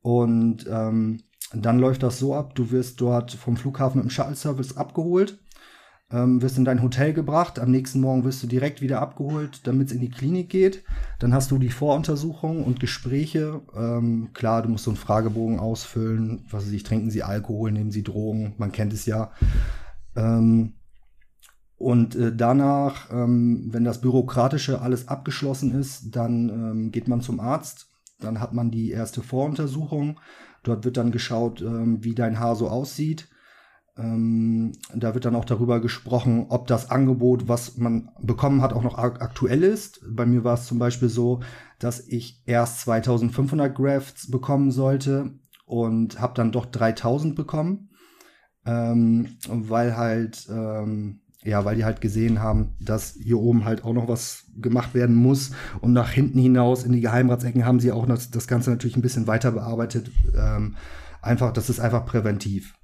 Und 0.00 0.66
ähm, 0.70 1.20
dann 1.52 1.78
läuft 1.78 2.02
das 2.02 2.18
so 2.18 2.34
ab, 2.34 2.54
du 2.54 2.70
wirst 2.70 3.00
dort 3.00 3.32
vom 3.32 3.56
Flughafen 3.56 4.00
dem 4.00 4.08
Shuttle-Service 4.08 4.76
abgeholt 4.76 5.38
ähm, 6.12 6.42
wirst 6.42 6.58
in 6.58 6.64
dein 6.64 6.82
Hotel 6.82 7.12
gebracht, 7.12 7.58
am 7.58 7.70
nächsten 7.70 8.00
Morgen 8.00 8.24
wirst 8.24 8.42
du 8.42 8.46
direkt 8.46 8.80
wieder 8.80 9.00
abgeholt, 9.00 9.60
damit 9.64 9.88
es 9.88 9.94
in 9.94 10.00
die 10.00 10.10
Klinik 10.10 10.48
geht. 10.48 10.82
Dann 11.18 11.32
hast 11.32 11.50
du 11.50 11.58
die 11.58 11.70
Voruntersuchung 11.70 12.64
und 12.64 12.80
Gespräche. 12.80 13.60
Ähm, 13.76 14.30
klar, 14.34 14.62
du 14.62 14.68
musst 14.68 14.84
so 14.84 14.90
einen 14.90 14.96
Fragebogen 14.96 15.60
ausfüllen. 15.60 16.44
Was 16.50 16.66
weiß 16.66 16.72
ich, 16.72 16.82
trinken 16.82 17.10
sie 17.10 17.22
Alkohol, 17.22 17.70
nehmen 17.70 17.92
sie 17.92 18.02
Drogen, 18.02 18.54
man 18.58 18.72
kennt 18.72 18.92
es 18.92 19.06
ja. 19.06 19.30
Ähm, 20.16 20.74
und 21.76 22.14
äh, 22.16 22.34
danach, 22.34 23.10
ähm, 23.10 23.68
wenn 23.70 23.84
das 23.84 24.00
Bürokratische 24.00 24.82
alles 24.82 25.08
abgeschlossen 25.08 25.72
ist, 25.72 26.14
dann 26.14 26.48
ähm, 26.48 26.90
geht 26.90 27.08
man 27.08 27.20
zum 27.20 27.40
Arzt. 27.40 27.86
Dann 28.18 28.40
hat 28.40 28.52
man 28.52 28.70
die 28.70 28.90
erste 28.90 29.22
Voruntersuchung. 29.22 30.20
Dort 30.62 30.84
wird 30.84 30.98
dann 30.98 31.10
geschaut, 31.10 31.62
ähm, 31.62 32.04
wie 32.04 32.14
dein 32.14 32.38
Haar 32.38 32.56
so 32.56 32.68
aussieht 32.68 33.28
ähm, 33.96 34.72
da 34.94 35.14
wird 35.14 35.24
dann 35.24 35.36
auch 35.36 35.44
darüber 35.44 35.80
gesprochen, 35.80 36.46
ob 36.48 36.66
das 36.66 36.90
Angebot, 36.90 37.48
was 37.48 37.76
man 37.76 38.10
bekommen 38.20 38.62
hat, 38.62 38.72
auch 38.72 38.82
noch 38.82 38.96
aktuell 38.98 39.62
ist. 39.62 40.00
Bei 40.08 40.26
mir 40.26 40.44
war 40.44 40.54
es 40.54 40.66
zum 40.66 40.78
Beispiel 40.78 41.08
so, 41.08 41.40
dass 41.78 42.00
ich 42.06 42.42
erst 42.46 42.80
2500 42.80 43.74
Grafts 43.74 44.30
bekommen 44.30 44.70
sollte 44.70 45.34
und 45.66 46.20
habe 46.20 46.34
dann 46.34 46.52
doch 46.52 46.66
3000 46.66 47.34
bekommen, 47.34 47.90
ähm, 48.64 49.36
weil 49.48 49.96
halt 49.96 50.48
ähm, 50.50 51.20
ja, 51.42 51.64
weil 51.64 51.76
die 51.76 51.84
halt 51.84 52.00
gesehen 52.00 52.40
haben, 52.40 52.74
dass 52.80 53.14
hier 53.14 53.38
oben 53.38 53.64
halt 53.64 53.84
auch 53.84 53.94
noch 53.94 54.08
was 54.08 54.44
gemacht 54.56 54.94
werden 54.94 55.16
muss. 55.16 55.52
Und 55.80 55.92
nach 55.92 56.10
hinten 56.10 56.38
hinaus 56.38 56.84
in 56.84 56.92
die 56.92 57.00
Geheimratsecken 57.00 57.64
haben 57.64 57.80
sie 57.80 57.92
auch 57.92 58.06
das, 58.06 58.30
das 58.30 58.46
Ganze 58.46 58.70
natürlich 58.70 58.96
ein 58.96 59.02
bisschen 59.02 59.26
weiter 59.26 59.52
bearbeitet. 59.52 60.10
Ähm, 60.36 60.76
einfach, 61.22 61.52
das 61.52 61.70
ist 61.70 61.80
einfach 61.80 62.04
präventiv. 62.04 62.74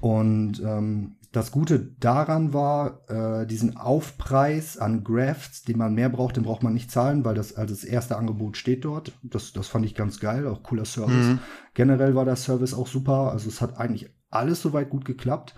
Und 0.00 0.60
ähm, 0.64 1.16
das 1.32 1.52
Gute 1.52 1.80
daran 2.00 2.54
war, 2.54 3.02
äh, 3.08 3.46
diesen 3.46 3.76
Aufpreis 3.76 4.78
an 4.78 5.04
Grafts, 5.04 5.62
den 5.62 5.76
man 5.76 5.94
mehr 5.94 6.08
braucht, 6.08 6.36
den 6.36 6.44
braucht 6.44 6.62
man 6.62 6.72
nicht 6.72 6.90
zahlen, 6.90 7.24
weil 7.24 7.34
das 7.34 7.54
also 7.54 7.74
das 7.74 7.84
erste 7.84 8.16
Angebot 8.16 8.56
steht 8.56 8.84
dort. 8.86 9.12
Das, 9.22 9.52
das 9.52 9.68
fand 9.68 9.84
ich 9.84 9.94
ganz 9.94 10.18
geil, 10.18 10.46
auch 10.46 10.62
cooler 10.62 10.86
Service. 10.86 11.26
Mhm. 11.26 11.38
Generell 11.74 12.14
war 12.14 12.24
der 12.24 12.36
Service 12.36 12.72
auch 12.72 12.86
super. 12.86 13.32
Also 13.32 13.48
es 13.48 13.60
hat 13.60 13.76
eigentlich 13.78 14.08
alles 14.30 14.62
soweit 14.62 14.88
gut 14.88 15.04
geklappt. 15.04 15.54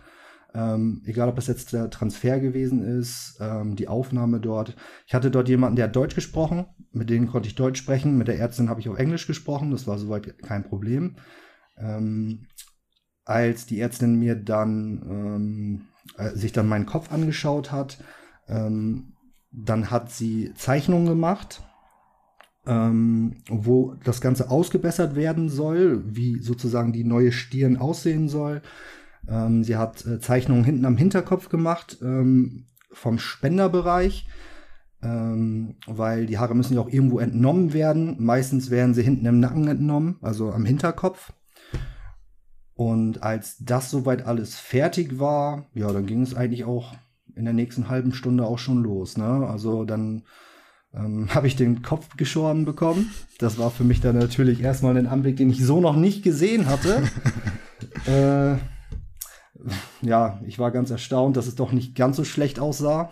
Ähm, 0.54 1.02
egal, 1.04 1.28
ob 1.28 1.36
das 1.36 1.46
jetzt 1.46 1.72
der 1.72 1.90
Transfer 1.90 2.40
gewesen 2.40 2.82
ist, 2.82 3.38
ähm, 3.40 3.76
die 3.76 3.86
Aufnahme 3.86 4.40
dort. 4.40 4.74
Ich 5.06 5.14
hatte 5.14 5.30
dort 5.30 5.48
jemanden, 5.48 5.76
der 5.76 5.84
hat 5.84 5.96
Deutsch 5.96 6.14
gesprochen, 6.14 6.66
mit 6.90 7.10
dem 7.10 7.28
konnte 7.28 7.48
ich 7.48 7.54
Deutsch 7.54 7.78
sprechen. 7.78 8.16
Mit 8.16 8.28
der 8.28 8.38
Ärztin 8.38 8.68
habe 8.68 8.80
ich 8.80 8.88
auch 8.88 8.96
Englisch 8.96 9.26
gesprochen, 9.26 9.70
das 9.70 9.86
war 9.86 9.98
soweit 9.98 10.42
kein 10.42 10.64
Problem. 10.64 11.16
Ähm, 11.76 12.46
als 13.28 13.66
die 13.66 13.80
Ärztin 13.80 14.18
mir 14.18 14.34
dann 14.34 15.02
ähm, 15.08 15.80
äh, 16.16 16.34
sich 16.34 16.52
dann 16.52 16.66
meinen 16.66 16.86
Kopf 16.86 17.12
angeschaut 17.12 17.70
hat, 17.70 17.98
ähm, 18.48 19.12
dann 19.52 19.90
hat 19.90 20.10
sie 20.10 20.54
Zeichnungen 20.54 21.06
gemacht, 21.06 21.62
ähm, 22.66 23.36
wo 23.48 23.94
das 24.02 24.22
Ganze 24.22 24.50
ausgebessert 24.50 25.14
werden 25.14 25.50
soll, 25.50 26.02
wie 26.06 26.40
sozusagen 26.40 26.92
die 26.92 27.04
neue 27.04 27.32
Stirn 27.32 27.76
aussehen 27.76 28.28
soll. 28.28 28.62
Ähm, 29.28 29.62
sie 29.62 29.76
hat 29.76 30.06
äh, 30.06 30.20
Zeichnungen 30.20 30.64
hinten 30.64 30.86
am 30.86 30.96
Hinterkopf 30.96 31.50
gemacht 31.50 31.98
ähm, 32.00 32.64
vom 32.92 33.18
Spenderbereich, 33.18 34.26
ähm, 35.02 35.76
weil 35.86 36.24
die 36.24 36.38
Haare 36.38 36.54
müssen 36.54 36.74
ja 36.74 36.80
auch 36.80 36.88
irgendwo 36.88 37.18
entnommen 37.18 37.74
werden. 37.74 38.16
Meistens 38.20 38.70
werden 38.70 38.94
sie 38.94 39.02
hinten 39.02 39.26
im 39.26 39.38
Nacken 39.38 39.68
entnommen, 39.68 40.16
also 40.22 40.50
am 40.50 40.64
Hinterkopf. 40.64 41.32
Und 42.78 43.24
als 43.24 43.56
das 43.58 43.90
soweit 43.90 44.24
alles 44.24 44.54
fertig 44.56 45.18
war, 45.18 45.66
ja, 45.74 45.92
dann 45.92 46.06
ging 46.06 46.22
es 46.22 46.36
eigentlich 46.36 46.64
auch 46.64 46.94
in 47.34 47.44
der 47.44 47.52
nächsten 47.52 47.88
halben 47.88 48.14
Stunde 48.14 48.46
auch 48.46 48.60
schon 48.60 48.84
los. 48.84 49.16
Ne? 49.16 49.44
Also 49.50 49.84
dann 49.84 50.22
ähm, 50.94 51.28
habe 51.34 51.48
ich 51.48 51.56
den 51.56 51.82
Kopf 51.82 52.16
geschoren 52.16 52.64
bekommen. 52.64 53.10
Das 53.40 53.58
war 53.58 53.72
für 53.72 53.82
mich 53.82 54.00
dann 54.00 54.16
natürlich 54.16 54.62
erstmal 54.62 54.96
ein 54.96 55.08
Anblick, 55.08 55.38
den 55.38 55.50
ich 55.50 55.66
so 55.66 55.80
noch 55.80 55.96
nicht 55.96 56.22
gesehen 56.22 56.68
hatte. 56.68 57.02
äh, 58.06 58.58
ja, 60.06 60.40
ich 60.46 60.60
war 60.60 60.70
ganz 60.70 60.92
erstaunt, 60.92 61.36
dass 61.36 61.48
es 61.48 61.56
doch 61.56 61.72
nicht 61.72 61.96
ganz 61.96 62.16
so 62.16 62.22
schlecht 62.22 62.60
aussah. 62.60 63.10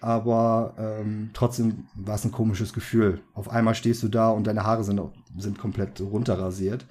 Aber 0.00 0.74
ähm, 0.76 1.30
trotzdem 1.34 1.86
war 1.94 2.16
es 2.16 2.24
ein 2.24 2.32
komisches 2.32 2.72
Gefühl. 2.72 3.20
Auf 3.32 3.48
einmal 3.48 3.76
stehst 3.76 4.02
du 4.02 4.08
da 4.08 4.30
und 4.30 4.48
deine 4.48 4.64
Haare 4.64 4.82
sind, 4.82 5.00
sind 5.36 5.56
komplett 5.56 6.00
runterrasiert. 6.00 6.84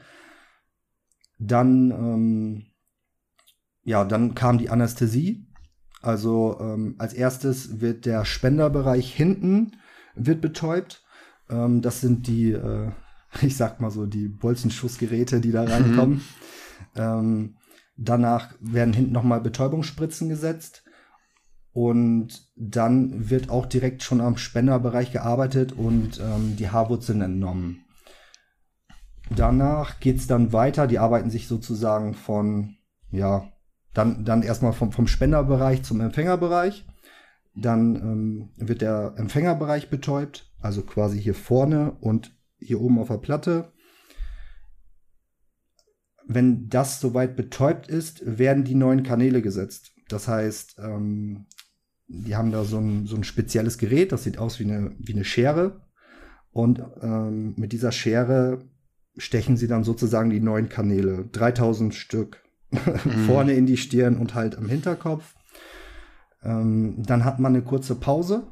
Dann, 1.39 1.91
ähm, 1.91 2.65
ja, 3.84 4.03
dann 4.03 4.36
kam 4.36 4.58
die 4.58 4.70
Anästhesie. 4.70 5.48
Also 6.01 6.58
ähm, 6.60 6.96
als 6.98 7.13
erstes 7.13 7.82
wird 7.82 8.06
der 8.06 8.25
Spenderbereich 8.25 9.13
hinten 9.13 9.74
wird 10.15 10.41
betäubt. 10.41 11.03
Ähm, 11.50 11.82
das 11.82 12.01
sind 12.01 12.27
die, 12.27 12.51
äh, 12.51 12.91
ich 13.41 13.58
sag 13.58 13.79
mal 13.79 13.91
so, 13.91 14.06
die 14.06 14.27
Bolzenschussgeräte, 14.27 15.41
die 15.41 15.51
da 15.51 15.63
reinkommen. 15.63 16.15
Mhm. 16.15 16.22
Ähm, 16.96 17.56
danach 17.96 18.53
werden 18.60 18.94
hinten 18.94 19.13
nochmal 19.13 19.41
Betäubungsspritzen 19.41 20.29
gesetzt. 20.29 20.84
Und 21.74 22.50
dann 22.56 23.29
wird 23.29 23.51
auch 23.51 23.67
direkt 23.67 24.01
schon 24.01 24.20
am 24.20 24.38
Spenderbereich 24.38 25.12
gearbeitet 25.12 25.74
und 25.74 26.20
ähm, 26.20 26.56
die 26.58 26.70
Haarwurzeln 26.72 27.22
entnommen. 27.22 27.84
Danach 29.36 30.00
geht 30.00 30.17
es 30.17 30.27
dann 30.27 30.53
weiter. 30.53 30.88
Die 30.88 31.00
arbeiten 31.00 31.29
sich 31.29 31.48
sozusagen 31.48 32.13
von, 32.13 32.77
ja, 33.12 33.51
dann, 33.93 34.25
dann 34.25 34.43
erstmal 34.43 34.74
vom, 34.74 34.91
vom 34.91 35.07
Spenderbereich 35.07 35.84
zum 35.84 36.01
Empfängerbereich. 36.01 36.86
Dann 37.55 37.96
ähm, 37.96 38.50
wird 38.57 38.81
der 38.81 39.15
Empfängerbereich 39.17 39.89
betäubt, 39.89 40.51
also 40.60 40.84
quasi 40.84 41.19
hier 41.19 41.34
vorne 41.34 41.91
und 42.00 42.31
hier 42.60 42.79
oben 42.81 43.00
auf 43.00 43.07
der 43.07 43.17
Platte. 43.17 43.74
Wenn 46.27 46.69
das 46.69 47.00
soweit 47.00 47.36
betäubt 47.36 47.88
ist, 47.88 48.22
werden 48.38 48.63
die 48.63 48.75
neuen 48.75 49.03
Kanäle 49.03 49.41
gesetzt. 49.41 49.93
Das 50.10 50.27
heißt, 50.27 50.77
ähm, 50.79 51.48
die 52.07 52.36
haben 52.36 52.51
da 52.51 52.63
so 52.63 52.77
ein, 52.77 53.05
so 53.05 53.15
ein 53.15 53.24
spezielles 53.24 53.77
Gerät, 53.77 54.12
das 54.12 54.24
sieht 54.24 54.38
aus 54.38 54.60
wie 54.60 54.65
eine, 54.65 54.96
wie 55.00 55.13
eine 55.13 55.25
Schere. 55.25 55.81
Und 56.51 56.81
ähm, 57.01 57.53
mit 57.57 57.74
dieser 57.74 57.91
Schere 57.91 58.60
stechen 59.17 59.57
sie 59.57 59.67
dann 59.67 59.83
sozusagen 59.83 60.29
die 60.29 60.39
neuen 60.39 60.69
Kanäle. 60.69 61.25
3000 61.31 61.93
Stück 61.93 62.43
mhm. 62.71 63.25
vorne 63.25 63.53
in 63.53 63.65
die 63.65 63.77
Stirn 63.77 64.17
und 64.17 64.36
halt 64.36 64.57
am 64.57 64.67
Hinterkopf. 64.67 65.36
Ähm, 66.43 66.95
dann 67.03 67.25
hat 67.25 67.39
man 67.39 67.53
eine 67.53 67.63
kurze 67.63 67.95
Pause, 67.95 68.43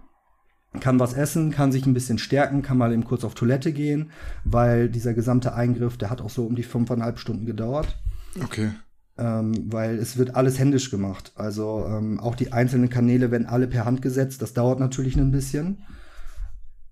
kann 0.79 0.99
was 0.99 1.13
essen, 1.13 1.51
kann 1.51 1.71
sich 1.71 1.85
ein 1.85 1.93
bisschen 1.93 2.17
stärken, 2.17 2.61
kann 2.61 2.77
mal 2.77 2.91
eben 2.91 3.05
kurz 3.05 3.23
auf 3.23 3.35
Toilette 3.35 3.71
gehen, 3.71 4.11
weil 4.43 4.89
dieser 4.89 5.13
gesamte 5.13 5.53
Eingriff, 5.53 5.97
der 5.97 6.09
hat 6.09 6.21
auch 6.21 6.29
so 6.29 6.45
um 6.45 6.55
die 6.55 6.63
fünfeinhalb 6.63 7.19
Stunden 7.19 7.45
gedauert. 7.45 7.97
Okay. 8.43 8.71
Ähm, 9.17 9.71
weil 9.71 9.97
es 9.97 10.17
wird 10.17 10.35
alles 10.35 10.59
händisch 10.59 10.91
gemacht. 10.91 11.31
Also 11.35 11.85
ähm, 11.87 12.19
auch 12.19 12.35
die 12.35 12.51
einzelnen 12.51 12.89
Kanäle 12.89 13.31
werden 13.31 13.47
alle 13.47 13.67
per 13.67 13.85
Hand 13.85 14.01
gesetzt. 14.01 14.41
Das 14.41 14.53
dauert 14.53 14.79
natürlich 14.79 15.15
ein 15.15 15.31
bisschen. 15.31 15.83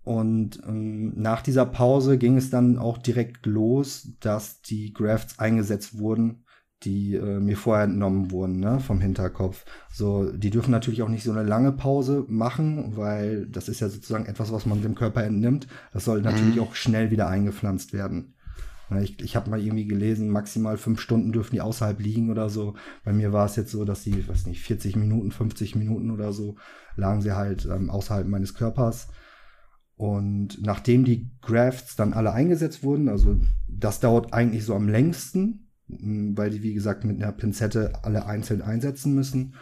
Und 0.03 0.61
ähm, 0.67 1.13
nach 1.15 1.41
dieser 1.41 1.65
Pause 1.65 2.17
ging 2.17 2.35
es 2.35 2.49
dann 2.49 2.77
auch 2.77 2.97
direkt 2.97 3.45
los, 3.45 4.09
dass 4.19 4.61
die 4.61 4.93
Grafts 4.93 5.39
eingesetzt 5.39 5.97
wurden, 5.97 6.43
die 6.83 7.15
äh, 7.15 7.39
mir 7.39 7.55
vorher 7.55 7.85
entnommen 7.85 8.31
wurden, 8.31 8.59
ne, 8.59 8.81
vom 8.81 8.99
Hinterkopf. 8.99 9.63
So, 9.91 10.29
die 10.31 10.49
dürfen 10.49 10.71
natürlich 10.71 11.03
auch 11.03 11.09
nicht 11.09 11.23
so 11.23 11.31
eine 11.31 11.43
lange 11.43 11.71
Pause 11.71 12.25
machen, 12.27 12.97
weil 12.97 13.47
das 13.47 13.69
ist 13.69 13.79
ja 13.79 13.87
sozusagen 13.87 14.25
etwas, 14.25 14.51
was 14.51 14.65
man 14.65 14.81
dem 14.81 14.95
Körper 14.95 15.23
entnimmt. 15.23 15.67
Das 15.93 16.03
soll 16.03 16.21
natürlich 16.21 16.57
mhm. 16.57 16.63
auch 16.63 16.75
schnell 16.75 17.09
wieder 17.09 17.27
eingepflanzt 17.29 17.93
werden. 17.93 18.35
Ich, 19.01 19.19
ich 19.21 19.35
habe 19.35 19.49
mal 19.49 19.61
irgendwie 19.61 19.87
gelesen, 19.87 20.29
maximal 20.29 20.77
fünf 20.77 20.99
Stunden 20.99 21.31
dürfen 21.31 21.55
die 21.55 21.61
außerhalb 21.61 21.99
liegen 21.99 22.29
oder 22.29 22.49
so. 22.49 22.75
Bei 23.03 23.13
mir 23.13 23.33
war 23.33 23.45
es 23.45 23.55
jetzt 23.55 23.71
so, 23.71 23.85
dass 23.85 24.03
die, 24.03 24.27
weiß 24.27 24.45
nicht, 24.45 24.61
40 24.61 24.97
Minuten, 24.97 25.31
50 25.31 25.75
Minuten 25.75 26.11
oder 26.11 26.33
so 26.33 26.55
lagen 26.95 27.21
sie 27.21 27.31
halt 27.31 27.65
ähm, 27.65 27.89
außerhalb 27.89 28.27
meines 28.27 28.53
Körpers. 28.53 29.07
Und 29.95 30.61
nachdem 30.61 31.05
die 31.05 31.29
Grafts 31.41 31.95
dann 31.95 32.13
alle 32.13 32.33
eingesetzt 32.33 32.83
wurden, 32.83 33.09
also 33.09 33.37
das 33.67 33.99
dauert 33.99 34.33
eigentlich 34.33 34.65
so 34.65 34.75
am 34.75 34.89
längsten, 34.89 35.69
weil 35.87 36.49
die, 36.49 36.63
wie 36.63 36.73
gesagt, 36.73 37.03
mit 37.03 37.21
einer 37.21 37.31
Pinzette 37.31 37.93
alle 38.01 38.25
einzeln 38.25 38.61
einsetzen 38.61 39.13
müssen. 39.13 39.55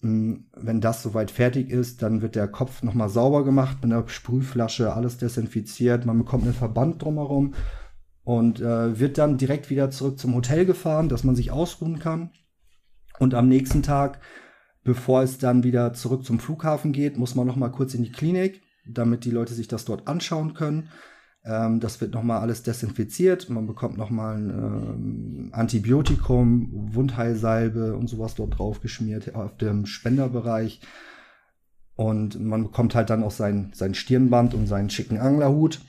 Wenn 0.00 0.80
das 0.80 1.02
soweit 1.02 1.30
fertig 1.30 1.70
ist, 1.70 2.02
dann 2.02 2.20
wird 2.20 2.34
der 2.36 2.48
Kopf 2.48 2.82
nochmal 2.82 3.08
sauber 3.08 3.44
gemacht 3.44 3.78
mit 3.82 3.92
einer 3.92 4.06
Sprühflasche, 4.06 4.92
alles 4.92 5.16
desinfiziert. 5.16 6.04
Man 6.04 6.18
bekommt 6.18 6.44
einen 6.44 6.52
Verband 6.52 7.02
drumherum 7.02 7.54
und 8.22 8.60
äh, 8.60 8.98
wird 8.98 9.18
dann 9.18 9.38
direkt 9.38 9.70
wieder 9.70 9.90
zurück 9.90 10.18
zum 10.18 10.34
Hotel 10.34 10.66
gefahren, 10.66 11.08
dass 11.08 11.24
man 11.24 11.34
sich 11.34 11.50
ausruhen 11.50 11.98
kann. 11.98 12.30
Und 13.18 13.34
am 13.34 13.48
nächsten 13.48 13.82
Tag, 13.82 14.20
bevor 14.84 15.22
es 15.22 15.38
dann 15.38 15.64
wieder 15.64 15.94
zurück 15.94 16.24
zum 16.24 16.38
Flughafen 16.38 16.92
geht, 16.92 17.16
muss 17.16 17.34
man 17.34 17.46
nochmal 17.46 17.72
kurz 17.72 17.94
in 17.94 18.02
die 18.02 18.12
Klinik 18.12 18.60
damit 18.88 19.24
die 19.24 19.30
Leute 19.30 19.54
sich 19.54 19.68
das 19.68 19.84
dort 19.84 20.08
anschauen 20.08 20.54
können. 20.54 20.88
Ähm, 21.44 21.80
das 21.80 22.00
wird 22.00 22.12
nochmal 22.12 22.40
alles 22.40 22.62
desinfiziert. 22.62 23.48
Man 23.48 23.66
bekommt 23.66 23.96
nochmal 23.96 24.36
ein 24.36 24.50
ähm, 24.50 25.48
Antibiotikum, 25.52 26.94
Wundheilsalbe 26.94 27.96
und 27.96 28.08
sowas 28.08 28.34
dort 28.34 28.58
drauf 28.58 28.80
geschmiert 28.80 29.34
auf 29.34 29.56
dem 29.56 29.86
Spenderbereich. 29.86 30.80
Und 31.94 32.38
man 32.38 32.64
bekommt 32.64 32.94
halt 32.94 33.08
dann 33.08 33.22
auch 33.22 33.30
sein, 33.30 33.70
sein 33.74 33.94
Stirnband 33.94 34.52
und 34.54 34.66
seinen 34.66 34.90
schicken 34.90 35.18
Anglerhut. 35.18 35.80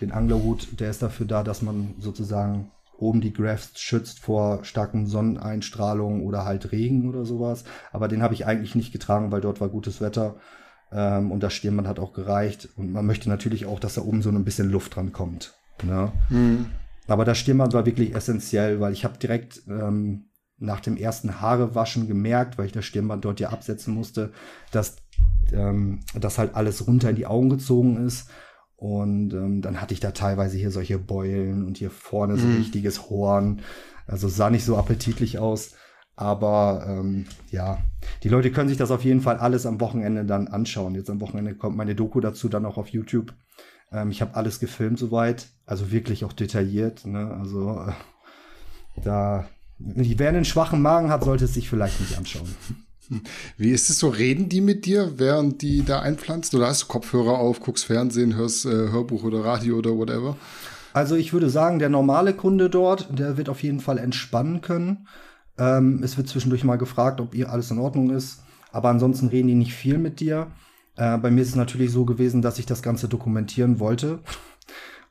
Den 0.00 0.10
Anglerhut, 0.10 0.80
der 0.80 0.90
ist 0.90 1.02
dafür 1.02 1.26
da, 1.26 1.44
dass 1.44 1.62
man 1.62 1.94
sozusagen 1.98 2.72
oben 2.98 3.20
die 3.20 3.32
Grafts 3.32 3.80
schützt 3.80 4.20
vor 4.20 4.64
starken 4.64 5.06
Sonneneinstrahlung 5.06 6.24
oder 6.24 6.44
halt 6.44 6.72
Regen 6.72 7.08
oder 7.08 7.24
sowas. 7.24 7.64
Aber 7.92 8.08
den 8.08 8.22
habe 8.22 8.34
ich 8.34 8.46
eigentlich 8.46 8.74
nicht 8.74 8.92
getragen, 8.92 9.30
weil 9.30 9.40
dort 9.40 9.60
war 9.60 9.68
gutes 9.68 10.00
Wetter. 10.00 10.36
Ähm, 10.92 11.30
und 11.30 11.42
das 11.42 11.54
Stirnband 11.54 11.88
hat 11.88 11.98
auch 11.98 12.12
gereicht. 12.12 12.68
Und 12.76 12.92
man 12.92 13.06
möchte 13.06 13.28
natürlich 13.28 13.66
auch, 13.66 13.80
dass 13.80 13.94
da 13.94 14.02
oben 14.02 14.22
so 14.22 14.30
ein 14.30 14.44
bisschen 14.44 14.70
Luft 14.70 14.96
dran 14.96 15.12
kommt. 15.12 15.54
Ne? 15.82 16.12
Mhm. 16.28 16.66
Aber 17.08 17.24
das 17.24 17.38
Stirnband 17.38 17.72
war 17.72 17.86
wirklich 17.86 18.14
essentiell, 18.14 18.80
weil 18.80 18.92
ich 18.92 19.04
habe 19.04 19.18
direkt 19.18 19.62
ähm, 19.68 20.26
nach 20.58 20.80
dem 20.80 20.96
ersten 20.96 21.40
Haarewaschen 21.40 22.06
gemerkt, 22.06 22.56
weil 22.56 22.66
ich 22.66 22.72
das 22.72 22.84
Stirnband 22.84 23.24
dort 23.24 23.40
ja 23.40 23.50
absetzen 23.50 23.94
musste, 23.94 24.32
dass 24.70 24.96
ähm, 25.52 26.00
das 26.14 26.38
halt 26.38 26.54
alles 26.54 26.86
runter 26.86 27.10
in 27.10 27.16
die 27.16 27.26
Augen 27.26 27.50
gezogen 27.50 28.06
ist. 28.06 28.30
Und 28.76 29.32
ähm, 29.32 29.62
dann 29.62 29.80
hatte 29.80 29.94
ich 29.94 30.00
da 30.00 30.10
teilweise 30.10 30.56
hier 30.56 30.70
solche 30.70 30.98
Beulen 30.98 31.64
und 31.64 31.78
hier 31.78 31.90
vorne 31.90 32.36
so 32.36 32.46
ein 32.46 32.52
mhm. 32.52 32.58
richtiges 32.58 33.10
Horn. 33.10 33.62
Also 34.06 34.28
sah 34.28 34.50
nicht 34.50 34.64
so 34.64 34.76
appetitlich 34.76 35.38
aus. 35.38 35.74
Aber 36.22 36.86
ähm, 36.86 37.24
ja, 37.50 37.78
die 38.22 38.28
Leute 38.28 38.52
können 38.52 38.68
sich 38.68 38.78
das 38.78 38.92
auf 38.92 39.02
jeden 39.02 39.22
Fall 39.22 39.38
alles 39.38 39.66
am 39.66 39.80
Wochenende 39.80 40.24
dann 40.24 40.46
anschauen. 40.46 40.94
Jetzt 40.94 41.10
am 41.10 41.20
Wochenende 41.20 41.56
kommt 41.56 41.76
meine 41.76 41.96
Doku 41.96 42.20
dazu 42.20 42.48
dann 42.48 42.64
auch 42.64 42.76
auf 42.76 42.86
YouTube. 42.86 43.34
Ähm, 43.90 44.12
ich 44.12 44.22
habe 44.22 44.36
alles 44.36 44.60
gefilmt 44.60 45.00
soweit, 45.00 45.48
also 45.66 45.90
wirklich 45.90 46.24
auch 46.24 46.32
detailliert. 46.32 47.04
Ne? 47.06 47.36
Also 47.40 47.86
äh, 47.88 47.92
da, 49.02 49.48
wer 49.78 50.28
einen 50.28 50.44
schwachen 50.44 50.80
Magen 50.80 51.10
hat, 51.10 51.24
sollte 51.24 51.46
es 51.46 51.54
sich 51.54 51.68
vielleicht 51.68 51.98
nicht 51.98 52.16
anschauen. 52.16 52.54
Wie 53.56 53.70
ist 53.70 53.90
es 53.90 53.98
so? 53.98 54.08
Reden 54.08 54.48
die 54.48 54.60
mit 54.60 54.86
dir, 54.86 55.18
während 55.18 55.60
die 55.60 55.84
da 55.84 56.02
einpflanzt? 56.02 56.54
Oder 56.54 56.68
hast 56.68 56.84
du 56.84 56.86
Kopfhörer 56.86 57.36
auf, 57.36 57.58
guckst 57.58 57.86
Fernsehen, 57.86 58.36
hörst 58.36 58.64
äh, 58.64 58.68
Hörbuch 58.68 59.24
oder 59.24 59.44
Radio 59.44 59.76
oder 59.78 59.96
whatever? 59.96 60.36
Also 60.92 61.16
ich 61.16 61.32
würde 61.32 61.50
sagen, 61.50 61.80
der 61.80 61.88
normale 61.88 62.32
Kunde 62.32 62.70
dort, 62.70 63.08
der 63.18 63.36
wird 63.36 63.48
auf 63.48 63.64
jeden 63.64 63.80
Fall 63.80 63.98
entspannen 63.98 64.60
können. 64.60 65.08
Ähm, 65.62 66.00
es 66.02 66.16
wird 66.16 66.28
zwischendurch 66.28 66.64
mal 66.64 66.76
gefragt, 66.76 67.20
ob 67.20 67.34
ihr 67.34 67.50
alles 67.50 67.70
in 67.70 67.78
Ordnung 67.78 68.10
ist. 68.10 68.42
Aber 68.72 68.88
ansonsten 68.88 69.28
reden 69.28 69.48
die 69.48 69.54
nicht 69.54 69.74
viel 69.74 69.98
mit 69.98 70.18
dir. 70.18 70.48
Äh, 70.96 71.18
bei 71.18 71.30
mir 71.30 71.42
ist 71.42 71.50
es 71.50 71.56
natürlich 71.56 71.92
so 71.92 72.04
gewesen, 72.04 72.42
dass 72.42 72.58
ich 72.58 72.66
das 72.66 72.82
Ganze 72.82 73.08
dokumentieren 73.08 73.78
wollte. 73.78 74.20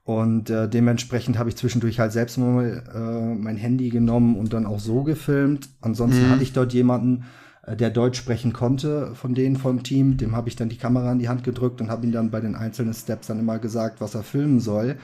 Und 0.03 0.49
äh, 0.49 0.67
dementsprechend 0.67 1.37
habe 1.37 1.49
ich 1.49 1.55
zwischendurch 1.55 1.99
halt 1.99 2.11
selbst 2.11 2.37
mal 2.37 2.83
äh, 2.93 3.35
mein 3.35 3.55
Handy 3.55 3.89
genommen 3.89 4.35
und 4.35 4.51
dann 4.51 4.65
auch 4.65 4.79
so 4.79 5.03
gefilmt. 5.03 5.69
Ansonsten 5.79 6.25
mhm. 6.25 6.31
hatte 6.31 6.43
ich 6.43 6.53
dort 6.53 6.73
jemanden, 6.73 7.23
äh, 7.63 7.77
der 7.77 7.91
Deutsch 7.91 8.17
sprechen 8.17 8.51
konnte 8.51 9.15
von 9.15 9.35
denen 9.35 9.55
vom 9.55 9.83
Team. 9.83 10.17
Dem 10.17 10.35
habe 10.35 10.49
ich 10.49 10.57
dann 10.57 10.69
die 10.69 10.77
Kamera 10.77 11.11
in 11.13 11.19
die 11.19 11.29
Hand 11.29 11.43
gedrückt 11.45 11.79
und 11.79 11.89
habe 11.89 12.05
ihm 12.05 12.11
dann 12.11 12.31
bei 12.31 12.41
den 12.41 12.55
einzelnen 12.55 12.93
Steps 12.93 13.27
dann 13.27 13.39
immer 13.39 13.59
gesagt, 13.59 14.01
was 14.01 14.15
er 14.15 14.23
filmen 14.23 14.59
soll. 14.59 14.97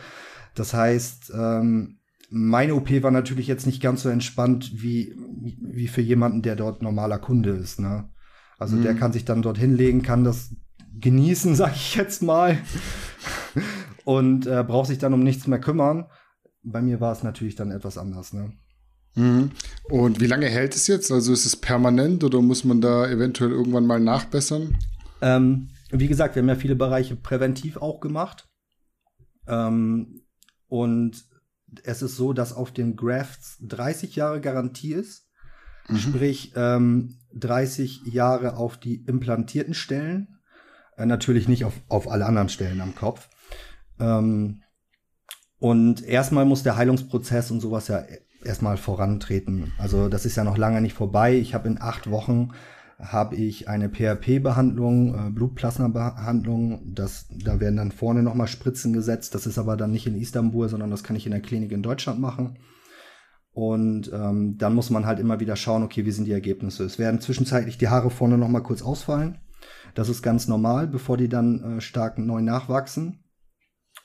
Das 0.56 0.74
heißt, 0.74 1.32
ähm, 1.38 1.97
meine 2.30 2.76
OP 2.76 2.90
war 3.02 3.12
natürlich 3.12 3.48
jetzt 3.48 3.66
nicht 3.66 3.82
ganz 3.82 4.04
so 4.04 4.10
entspannt 4.10 4.72
wie, 4.82 5.16
wie 5.62 5.88
für 5.88 6.02
jemanden, 6.02 6.42
der 6.42 6.56
dort 6.56 6.82
normaler 6.82 7.20
Kunde 7.20 7.52
ist. 7.52 7.80
Ne? 7.80 8.10
Also 8.58 8.76
mhm. 8.76 8.84
der 8.84 8.96
kann 8.96 9.14
sich 9.14 9.26
dann 9.26 9.42
dort 9.42 9.58
hinlegen, 9.58 10.02
kann 10.02 10.24
das 10.24 10.56
genießen, 11.00 11.56
sag 11.56 11.76
ich 11.76 11.96
jetzt 11.96 12.22
mal 12.22 12.58
und 14.04 14.46
äh, 14.46 14.64
braucht 14.66 14.88
sich 14.88 14.98
dann 14.98 15.14
um 15.14 15.22
nichts 15.22 15.48
mehr 15.48 15.60
kümmern. 15.60 16.06
Bei 16.64 16.82
mir 16.82 17.00
war 17.00 17.14
es 17.14 17.24
natürlich 17.24 17.56
dann 17.56 17.72
etwas 17.72 17.98
anders. 17.98 18.34
Ne? 18.34 18.54
Mhm. 19.16 19.52
Und 19.90 20.20
wie 20.20 20.28
lange 20.28 20.48
hält 20.48 20.76
es 20.76 20.88
jetzt? 20.88 21.12
Also 21.12 21.32
ist 21.32 21.46
es 21.46 21.56
permanent 21.56 22.24
oder 22.24 22.42
muss 22.42 22.64
man 22.66 22.82
da 22.82 23.10
eventuell 23.10 23.52
irgendwann 23.52 23.88
mal 23.88 24.00
nachbessern? 24.00 24.78
Ähm, 25.22 25.70
wie 25.92 26.08
gesagt, 26.08 26.36
wir 26.36 26.42
haben 26.42 26.50
ja 26.50 26.56
viele 26.56 26.76
Bereiche 26.76 27.16
präventiv 27.16 27.78
auch 27.78 28.02
gemacht. 28.02 28.50
Ähm, 29.48 30.24
und 30.68 31.24
es 31.84 32.02
ist 32.02 32.16
so, 32.16 32.34
dass 32.34 32.54
auf 32.54 32.72
den 32.72 32.96
Grafts 32.96 33.58
30 33.62 34.16
Jahre 34.16 34.42
Garantie 34.42 34.94
ist. 34.94 35.28
Mhm. 35.88 35.98
Sprich, 35.98 36.54
ähm, 36.56 37.16
30 37.34 38.04
Jahre 38.06 38.58
auf 38.58 38.78
die 38.78 39.04
implantierten 39.06 39.74
Stellen. 39.74 40.40
Äh, 40.98 41.06
natürlich 41.06 41.48
nicht 41.48 41.66
auf, 41.66 41.74
auf 41.88 42.10
alle 42.10 42.26
anderen 42.26 42.50
Stellen 42.50 42.82
am 42.82 42.96
Kopf. 42.96 43.30
Ähm, 44.00 44.62
und 45.60 46.04
erstmal 46.04 46.46
muss 46.46 46.64
der 46.64 46.78
Heilungsprozess 46.78 47.52
und 47.52 47.62
sowas 47.62 47.88
ja 47.88 48.04
erstmal 48.44 48.78
vorantreten. 48.78 49.74
Also 49.78 50.10
das 50.10 50.26
ist 50.26 50.36
ja 50.36 50.44
noch 50.44 50.58
lange 50.58 50.82
nicht 50.82 50.94
vorbei. 50.94 51.36
Ich 51.36 51.54
habe 51.54 51.68
in 51.68 51.82
acht 51.82 52.10
Wochen 52.10 52.52
habe 53.00 53.36
ich 53.36 53.70
eine 53.70 53.90
PRP-Behandlung, 53.90 55.14
äh, 55.14 55.30
Blutplasma-Behandlung. 55.30 56.94
Da 56.94 57.60
werden 57.60 57.78
dann 57.78 57.92
vorne 57.92 58.24
nochmal 58.24 58.48
Spritzen 58.48 58.94
gesetzt. 58.94 59.36
Das 59.36 59.46
ist 59.46 59.60
aber 59.60 59.78
dann 59.78 59.92
nicht 59.92 60.08
in 60.08 60.16
Istanbul, 60.16 60.68
sondern 60.68 60.90
das 60.90 61.04
kann 61.04 61.16
ich 61.16 61.26
in 61.26 61.32
der 61.32 61.42
Klinik 61.42 61.72
in 61.72 61.84
Deutschland 61.84 62.20
machen. 62.20 62.58
Und 63.52 64.12
ähm, 64.14 64.58
dann 64.58 64.76
muss 64.76 64.90
man 64.90 65.06
halt 65.06 65.20
immer 65.20 65.40
wieder 65.40 65.56
schauen, 65.56 65.84
okay, 65.84 66.06
wie 66.06 66.12
sind 66.12 66.26
die 66.26 66.32
Ergebnisse. 66.32 66.84
Es 66.84 67.00
werden 67.00 67.22
zwischenzeitlich 67.22 67.78
die 67.78 67.88
Haare 67.88 68.10
vorne 68.10 68.38
nochmal 68.38 68.64
kurz 68.64 68.82
ausfallen. 68.82 69.40
Das 69.96 70.10
ist 70.10 70.22
ganz 70.22 70.48
normal, 70.48 70.88
bevor 70.88 71.18
die 71.18 71.30
dann 71.30 71.78
äh, 71.78 71.82
stark 71.82 72.18
neu 72.18 72.42
nachwachsen. 72.42 73.24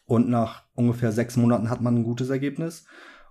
Und 0.07 0.29
nach 0.29 0.65
ungefähr 0.75 1.13
sechs 1.13 1.37
Monaten 1.37 1.71
hat 1.71 1.81
man 1.81 1.97
ein 1.97 2.05
gutes 2.05 2.31
Ergebnis. 2.31 2.87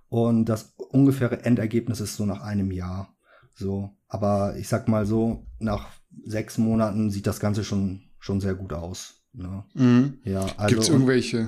Und 0.08 0.44
das 0.44 0.74
ungefähre 0.76 1.44
Endergebnis 1.44 2.00
ist 2.00 2.16
so 2.16 2.26
nach 2.26 2.42
einem 2.42 2.70
Jahr. 2.70 3.16
So. 3.54 3.90
Aber 4.12 4.56
ich 4.58 4.68
sag 4.68 4.88
mal 4.88 5.06
so, 5.06 5.46
nach 5.58 5.86
sechs 6.26 6.58
Monaten 6.58 7.10
sieht 7.10 7.26
das 7.26 7.40
Ganze 7.40 7.64
schon, 7.64 8.02
schon 8.18 8.42
sehr 8.42 8.54
gut 8.54 8.74
aus. 8.74 9.22
Ne? 9.32 9.64
Mhm. 9.72 10.18
Ja, 10.22 10.44
also, 10.58 10.66
Gibt 10.66 10.82
es 10.82 10.88
irgendwelche? 10.90 11.46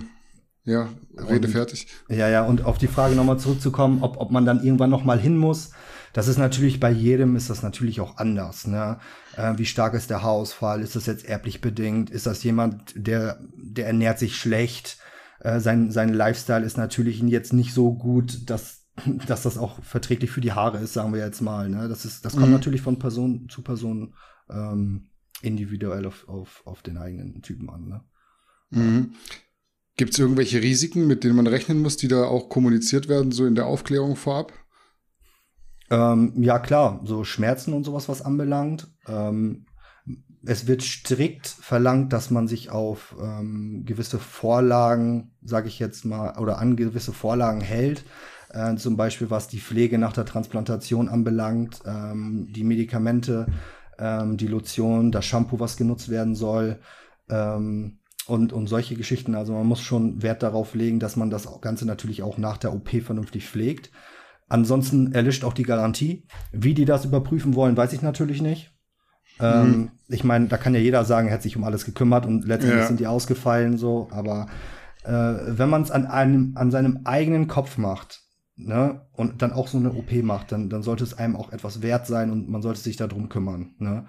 Ja, 0.65 0.89
Rede 1.15 1.47
und, 1.47 1.53
fertig. 1.53 1.89
Ja, 2.09 2.27
ja, 2.31 2.43
und 2.43 2.65
auf 2.65 2.79
die 2.79 2.87
Frage 2.87 3.17
nochmal 3.17 3.39
zurückzukommen, 3.39 4.03
ob, 4.03 4.17
ob 4.17 4.31
man 4.31 4.47
dann 4.47 4.65
irgendwann 4.65 4.89
nochmal 4.89 5.21
hin 5.21 5.37
muss. 5.37 5.73
Das 6.15 6.27
ist 6.27 6.39
natürlich 6.39 6.81
bei 6.81 6.91
jedem 6.91 7.37
ist 7.37 7.51
das 7.51 7.63
natürlich 7.63 8.01
auch 8.01 8.17
anders. 8.17 8.67
Ne? 8.67 8.99
Äh, 9.37 9.59
wie 9.59 9.67
stark 9.67 9.93
ist 9.93 10.09
der 10.09 10.23
Haarausfall? 10.23 10.81
Ist 10.81 10.97
das 10.97 11.05
jetzt 11.05 11.27
erblich 11.27 11.61
bedingt? 11.61 12.09
Ist 12.09 12.25
das 12.25 12.43
jemand, 12.45 12.95
der, 12.97 13.41
der 13.57 13.89
ernährt 13.89 14.19
sich 14.19 14.37
schlecht? 14.37 14.97
Äh, 15.41 15.61
sein, 15.61 15.91
sein 15.91 16.15
Lifestyle 16.15 16.65
ist 16.65 16.79
natürlich 16.79 17.21
jetzt 17.21 17.53
nicht 17.53 17.75
so 17.75 17.93
gut, 17.93 18.49
dass, 18.49 18.84
dass 19.27 19.43
das 19.43 19.59
auch 19.59 19.83
verträglich 19.83 20.31
für 20.31 20.41
die 20.41 20.53
Haare 20.53 20.79
ist, 20.79 20.93
sagen 20.93 21.13
wir 21.13 21.21
jetzt 21.21 21.41
mal. 21.41 21.69
Ne? 21.69 21.89
Das, 21.89 22.05
ist, 22.05 22.25
das 22.25 22.35
kommt 22.35 22.47
mhm. 22.47 22.53
natürlich 22.53 22.83
von 22.83 22.99
Person 22.99 23.49
zu 23.49 23.63
Person 23.63 24.15
ähm, 24.51 25.11
individuell 25.43 26.07
auf, 26.07 26.29
auf, 26.29 26.63
auf 26.65 26.83
den 26.83 26.97
eigenen 26.97 27.43
Typen 27.43 27.69
an. 27.71 27.89
Ne? 27.89 28.05
Mhm. 28.71 29.15
Gibt 29.97 30.13
es 30.13 30.19
irgendwelche 30.19 30.61
Risiken, 30.61 31.07
mit 31.07 31.23
denen 31.23 31.37
man 31.37 31.47
rechnen 31.47 31.81
muss, 31.81 31.97
die 31.97 32.09
da 32.09 32.25
auch 32.25 32.49
kommuniziert 32.49 33.09
werden, 33.09 33.31
so 33.31 33.47
in 33.47 33.55
der 33.55 33.67
Aufklärung 33.67 34.17
vorab? 34.17 34.53
Ähm, 35.91 36.33
ja, 36.43 36.59
klar, 36.59 37.01
so 37.05 37.25
Schmerzen 37.25 37.75
und 37.75 37.85
sowas, 37.85 38.09
was 38.09 38.23
anbelangt. 38.23 38.89
Ähm, 39.07 39.67
es 40.47 40.67
wird 40.67 40.83
strikt 40.83 41.47
verlangt, 41.47 42.13
dass 42.13 42.31
man 42.31 42.49
sich 42.49 42.71
auf 42.71 43.15
ähm, 43.21 43.85
gewisse 43.87 44.19
Vorlagen, 44.19 45.33
sage 45.43 45.69
ich 45.69 45.79
jetzt 45.79 46.05
mal, 46.05 46.39
oder 46.39 46.59
an 46.59 46.77
gewisse 46.77 47.13
Vorlagen 47.13 47.61
hält. 47.61 48.05
Äh, 48.55 48.77
zum 48.77 48.97
Beispiel 48.97 49.31
was 49.31 49.49
die 49.49 49.59
Pflege 49.59 49.99
nach 49.99 50.13
der 50.13 50.25
Transplantation 50.25 51.09
anbelangt, 51.09 51.81
ähm, 51.87 52.47
die 52.55 52.63
Medikamente, 52.63 53.47
ähm, 53.99 54.37
die 54.37 54.47
Lotion, 54.47 55.11
das 55.11 55.25
Shampoo, 55.25 55.59
was 55.59 55.77
genutzt 55.77 56.09
werden 56.09 56.37
soll 56.37 56.79
ähm, 57.29 57.99
und, 58.29 58.53
und 58.53 58.69
solche 58.69 58.95
Geschichten. 58.95 59.35
Also 59.35 59.55
man 59.55 59.67
muss 59.67 59.81
schon 59.81 60.23
Wert 60.23 60.45
darauf 60.45 60.75
legen, 60.75 61.01
dass 61.01 61.17
man 61.17 61.31
das 61.31 61.49
Ganze 61.63 61.85
natürlich 61.85 62.23
auch 62.23 62.39
nach 62.39 62.57
der 62.57 62.73
OP 62.73 62.91
vernünftig 63.03 63.45
pflegt. 63.47 63.91
Ansonsten 64.49 65.13
erlischt 65.13 65.43
auch 65.43 65.55
die 65.55 65.65
Garantie. 65.65 66.29
Wie 66.53 66.75
die 66.75 66.85
das 66.85 67.05
überprüfen 67.05 67.57
wollen, 67.57 67.77
weiß 67.77 67.93
ich 67.93 68.03
natürlich 68.03 68.41
nicht. 68.41 68.73
Ähm, 69.41 69.67
mhm. 69.67 69.91
Ich 70.07 70.23
meine, 70.23 70.47
da 70.47 70.59
kann 70.59 70.75
ja 70.75 70.81
jeder 70.81 71.05
sagen, 71.05 71.27
er 71.27 71.35
hat 71.35 71.43
sich 71.43 71.57
um 71.57 71.65
alles 71.65 71.85
gekümmert 71.85 72.25
und 72.25 72.47
letztendlich 72.47 72.83
ja. 72.83 72.87
sind 72.87 73.01
die 73.01 73.09
ausgefallen 73.09 73.79
so. 73.79 74.07
Aber 74.13 74.47
äh, 75.03 75.11
wenn 75.11 75.71
man 75.71 75.83
es 75.83 75.91
an 75.91 76.07
einem, 76.07 76.53
an 76.55 76.71
seinem 76.71 77.01
eigenen 77.05 77.49
Kopf 77.49 77.79
macht, 77.79 78.24
ne, 78.57 79.01
und 79.13 79.43
dann 79.43 79.53
auch 79.53 79.69
so 79.69 79.79
eine 79.79 79.93
OP 79.93 80.13
macht, 80.23 80.53
dann, 80.53 80.69
dann 80.71 80.83
sollte 80.83 81.05
es 81.05 81.19
einem 81.19 81.37
auch 81.37 81.53
etwas 81.53 81.83
wert 81.83 82.07
sein 82.07 82.31
und 82.31 82.49
man 82.49 82.63
sollte 82.63 82.81
sich 82.81 82.97
darum 82.97 83.29
kümmern. 83.29 83.75
Ne? 83.79 84.07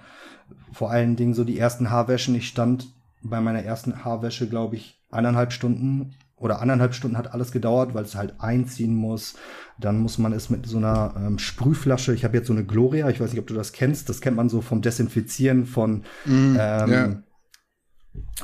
Vor 0.71 0.91
allen 0.91 1.15
Dingen 1.15 1.34
so 1.34 1.43
die 1.43 1.58
ersten 1.58 1.89
Haarwäschen. 1.89 2.36
Ich 2.36 2.47
stand 2.47 2.88
bei 3.21 3.41
meiner 3.41 3.63
ersten 3.63 4.05
Haarwäsche, 4.05 4.47
glaube 4.47 4.75
ich, 4.75 5.01
eineinhalb 5.10 5.51
Stunden 5.51 6.13
oder 6.38 6.62
anderthalb 6.62 6.93
Stunden 6.93 7.17
hat 7.17 7.34
alles 7.34 7.51
gedauert, 7.51 7.93
weil 7.93 8.03
es 8.03 8.15
halt 8.15 8.36
einziehen 8.39 8.93
muss. 8.93 9.36
Dann 9.79 9.99
muss 9.99 10.17
man 10.17 10.34
es 10.34 10.49
mit 10.49 10.65
so 10.67 10.77
einer 10.77 11.13
ähm, 11.17 11.39
Sprühflasche, 11.39 12.13
ich 12.13 12.25
habe 12.25 12.38
jetzt 12.38 12.47
so 12.47 12.53
eine 12.53 12.65
Gloria, 12.65 13.10
ich 13.10 13.21
weiß 13.21 13.31
nicht, 13.31 13.39
ob 13.39 13.47
du 13.47 13.53
das 13.53 13.71
kennst, 13.71 14.10
das 14.10 14.19
kennt 14.19 14.36
man 14.36 14.49
so 14.49 14.62
vom 14.62 14.81
Desinfizieren 14.81 15.65
von, 15.65 16.03
mm, 16.25 16.58
ähm, 16.60 16.89
yeah. 16.89 17.23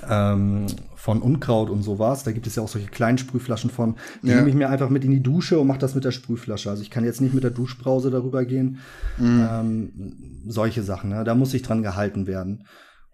Ähm, 0.10 0.68
von 0.96 1.22
Unkraut 1.22 1.70
und 1.70 1.84
sowas. 1.84 2.24
Da 2.24 2.32
gibt 2.32 2.48
es 2.48 2.56
ja 2.56 2.64
auch 2.64 2.68
solche 2.68 2.88
kleinen 2.88 3.18
Sprühflaschen 3.18 3.70
von. 3.70 3.96
Die 4.22 4.28
yeah. 4.28 4.38
nehme 4.38 4.50
ich 4.50 4.56
mir 4.56 4.70
einfach 4.70 4.90
mit 4.90 5.04
in 5.04 5.12
die 5.12 5.24
Dusche 5.24 5.60
und 5.60 5.68
mache 5.68 5.80
das 5.80 5.96
mit 5.96 6.04
der 6.04 6.12
Sprühflasche. 6.12 6.70
Also 6.70 6.82
ich 6.82 6.90
kann 6.90 7.04
jetzt 7.04 7.22
nicht 7.22 7.34
mit 7.34 7.44
der 7.44 7.52
Duschbrause 7.52 8.12
darüber 8.12 8.46
gehen. 8.46 8.80
Mm. 9.18 10.48
solche 10.48 10.84
Sachen, 10.84 11.10
ne? 11.10 11.24
da 11.24 11.36
muss 11.36 11.52
sich 11.52 11.62
dran 11.62 11.84
gehalten 11.84 12.28
werden. 12.28 12.66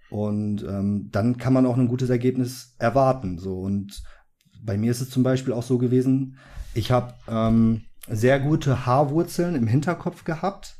Und 0.09 0.63
ähm, 0.63 1.09
dann 1.11 1.37
kann 1.37 1.53
man 1.53 1.65
auch 1.65 1.77
ein 1.77 1.87
gutes 1.87 2.09
Ergebnis 2.09 2.75
erwarten. 2.77 3.39
So 3.39 3.59
und 3.59 4.01
bei 4.63 4.77
mir 4.77 4.91
ist 4.91 5.01
es 5.01 5.09
zum 5.09 5.23
Beispiel 5.23 5.53
auch 5.53 5.63
so 5.63 5.77
gewesen, 5.77 6.37
ich 6.73 6.91
habe 6.91 7.13
ähm, 7.27 7.81
sehr 8.09 8.39
gute 8.39 8.85
Haarwurzeln 8.85 9.55
im 9.55 9.67
Hinterkopf 9.67 10.23
gehabt. 10.23 10.75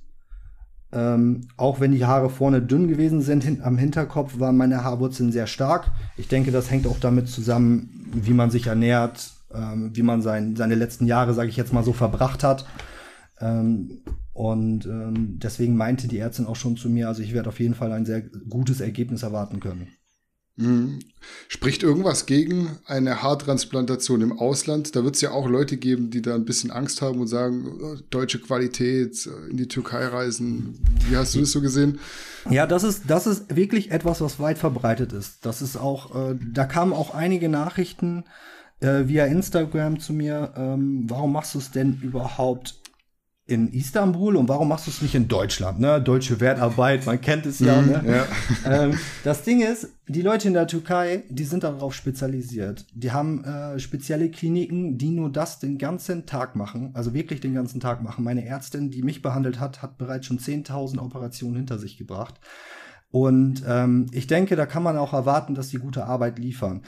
Ähm, 0.92 1.50
auch 1.58 1.80
wenn 1.80 1.92
die 1.92 2.06
Haare 2.06 2.30
vorne 2.30 2.62
dünn 2.62 2.88
gewesen 2.88 3.22
sind, 3.22 3.44
hin, 3.44 3.62
am 3.62 3.78
Hinterkopf 3.78 4.40
waren 4.40 4.56
meine 4.56 4.84
Haarwurzeln 4.84 5.32
sehr 5.32 5.48
stark. 5.48 5.92
Ich 6.16 6.30
denke, 6.30 6.52
das 6.52 6.72
hängt 6.72 6.88
auch 6.88 7.00
damit 7.00 7.28
zusammen, 7.28 8.10
wie 8.14 8.34
man 8.34 8.52
sich 8.52 8.68
ernährt, 8.68 9.32
ähm, 9.54 9.92
wie 9.94 10.04
man 10.04 10.22
sein, 10.22 10.56
seine 10.56 10.76
letzten 10.76 11.06
Jahre, 11.06 11.34
sage 11.34 11.50
ich 11.50 11.58
jetzt 11.58 11.74
mal 11.74 11.84
so, 11.84 11.92
verbracht 11.92 12.44
hat. 12.44 12.66
Ähm, 13.40 14.02
und 14.34 14.86
ähm, 14.86 15.40
deswegen 15.42 15.76
meinte 15.76 16.08
die 16.08 16.20
Ärztin 16.20 16.46
auch 16.46 16.56
schon 16.56 16.78
zu 16.78 16.90
mir, 16.90 17.08
also 17.08 17.22
ich 17.22 17.34
werde 17.34 17.50
auf 17.50 17.60
jeden 17.60 17.74
Fall 17.74 17.92
ein 17.92 18.06
sehr 18.06 18.22
gutes 18.22 18.80
Ergebnis 18.80 19.24
erwarten 19.24 19.60
können. 19.60 19.88
Mhm. 20.58 21.00
Spricht 21.48 21.84
irgendwas 21.84 22.26
gegen 22.26 22.78
eine 22.86 23.22
Haartransplantation 23.22 24.22
im 24.22 24.38
Ausland? 24.38 24.96
Da 24.96 25.04
wird 25.04 25.16
es 25.16 25.22
ja 25.22 25.32
auch 25.32 25.48
Leute 25.48 25.78
geben, 25.78 26.10
die 26.10 26.22
da 26.22 26.34
ein 26.34 26.46
bisschen 26.46 26.72
Angst 26.72 27.02
haben 27.02 27.22
und 27.22 27.28
sagen, 27.28 27.80
oh, 27.82 27.96
deutsche 28.10 28.40
Qualität, 28.40 29.28
äh, 29.28 29.52
in 29.52 29.58
die 29.58 29.68
Türkei 29.68 30.06
reisen. 30.08 30.80
Wie 31.08 31.16
hast 31.16 31.36
du 31.36 31.42
das 31.42 31.52
so 31.52 31.62
gesehen? 31.62 32.00
Ja, 32.50 32.66
das 32.66 32.84
ist, 32.84 33.04
das 33.08 33.28
ist 33.28 33.56
wirklich 33.56 33.92
etwas, 33.92 34.20
was 34.20 34.40
weit 34.40 34.58
verbreitet 34.58 35.14
ist. 35.14 35.46
Das 35.46 35.62
ist 35.62 35.78
auch, 35.78 36.32
äh, 36.32 36.36
da 36.54 36.66
kamen 36.66 36.94
auch 36.94 37.14
einige 37.14 37.50
Nachrichten 37.50 38.24
äh, 38.80 39.08
via 39.08 39.26
Instagram 39.26 40.00
zu 40.00 40.12
mir. 40.12 40.54
Ähm, 40.58 41.06
warum 41.08 41.34
machst 41.34 41.54
du 41.54 41.60
es 41.60 41.72
denn 41.72 42.00
überhaupt 42.02 42.80
in 43.48 43.70
Istanbul 43.70 44.36
und 44.36 44.50
warum 44.50 44.68
machst 44.68 44.88
du 44.88 44.92
es 44.92 45.02
nicht 45.02 45.16
in 45.16 45.30
Deutschland? 45.30 45.80
Ne? 45.80 46.02
Deutsche 46.02 46.42
Wertarbeit, 46.42 47.06
man 47.06 47.22
kennt 47.22 47.46
es 47.46 47.60
ja. 47.60 47.82
Mhm, 47.82 47.92
ne? 47.92 48.04
ja. 48.06 48.26
Ähm, 48.66 49.00
das 49.24 49.44
Ding 49.44 49.62
ist, 49.62 49.90
die 50.08 50.22
Leute 50.22 50.50
in 50.50 50.54
der 50.54 50.68
Türkei, 50.68 51.24
die 51.30 51.46
sind 51.46 51.64
darauf 51.64 51.94
spezialisiert. 51.94 52.86
Die 52.94 53.12
haben 53.12 53.44
äh, 53.46 53.80
spezielle 53.80 54.30
Kliniken, 54.30 54.98
die 54.98 55.10
nur 55.10 55.32
das 55.32 55.60
den 55.60 55.78
ganzen 55.78 56.26
Tag 56.26 56.58
machen, 56.58 56.92
also 56.94 57.14
wirklich 57.14 57.40
den 57.40 57.54
ganzen 57.54 57.80
Tag 57.80 58.04
machen. 58.04 58.26
Meine 58.26 58.46
Ärztin, 58.46 58.92
die 58.92 59.02
mich 59.02 59.22
behandelt 59.22 59.62
hat, 59.62 59.82
hat 59.82 59.98
bereits 59.98 60.26
schon 60.26 60.40
10.000 60.40 61.00
Operationen 61.00 61.56
hinter 61.56 61.80
sich 61.80 61.98
gebracht. 61.98 62.36
Und 63.10 63.64
ähm, 63.66 64.08
ich 64.12 64.28
denke, 64.28 64.58
da 64.58 64.66
kann 64.66 64.84
man 64.84 64.98
auch 64.98 65.14
erwarten, 65.14 65.56
dass 65.56 65.70
die 65.70 65.78
gute 65.78 66.06
Arbeit 66.06 66.40
liefern. 66.40 66.82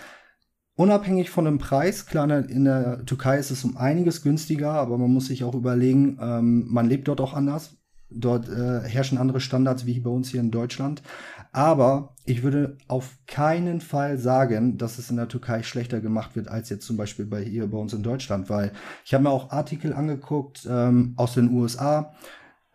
Unabhängig 0.80 1.30
von 1.30 1.44
dem 1.44 1.58
Preis, 1.58 2.06
klar, 2.06 2.32
in 2.48 2.64
der- 2.64 3.06
Türkei 3.06 3.38
ist 3.38 3.52
es 3.52 3.66
um 3.66 3.76
einiges 3.76 4.22
günstiger, 4.22 4.72
aber 4.72 4.98
man 4.98 5.12
muss 5.12 5.26
sich 5.28 5.44
auch 5.44 5.54
überlegen, 5.54 6.18
ähm, 6.22 6.68
man 6.70 6.88
lebt 6.88 7.10
dort 7.10 7.20
auch 7.20 7.34
anders. 7.34 7.76
Dort 8.10 8.48
äh, 8.48 8.88
herrschen 8.88 9.18
andere 9.18 9.42
Standards 9.42 9.86
wie 9.86 10.00
bei 10.00 10.10
uns 10.10 10.30
hier 10.30 10.40
in 10.40 10.52
Deutschland. 10.52 11.04
Aber 11.52 12.16
ich 12.24 12.44
würde 12.44 12.78
auf 12.88 13.18
keinen 13.28 13.82
Fall 13.82 14.18
sagen, 14.18 14.78
dass 14.78 15.00
es 15.00 15.10
in 15.10 15.18
der 15.18 15.28
Türkei 15.28 15.64
schlechter 15.64 16.00
gemacht 16.00 16.38
wird 16.38 16.48
als 16.48 16.70
jetzt 16.70 16.86
zum 16.86 16.96
Beispiel 16.96 17.26
bei 17.26 17.44
hier 17.44 17.70
bei 17.70 17.78
uns 17.78 17.92
in 17.92 18.02
Deutschland, 18.02 18.50
weil 18.50 18.72
ich 19.04 19.14
habe 19.14 19.26
mir 19.26 19.32
auch 19.32 19.52
Artikel 19.52 19.92
angeguckt 19.92 20.66
ähm, 20.72 21.12
aus 21.18 21.34
den 21.34 21.52
USA. 21.52 22.14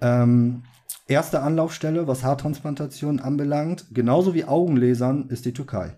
Ähm, 0.02 0.64
erste 1.08 1.40
Anlaufstelle, 1.40 2.06
was 2.06 2.22
Haartransplantation 2.22 3.18
anbelangt, 3.18 3.86
genauso 3.94 4.34
wie 4.34 4.44
Augenlasern, 4.44 5.30
ist 5.30 5.46
die 5.46 5.54
Türkei. 5.54 5.96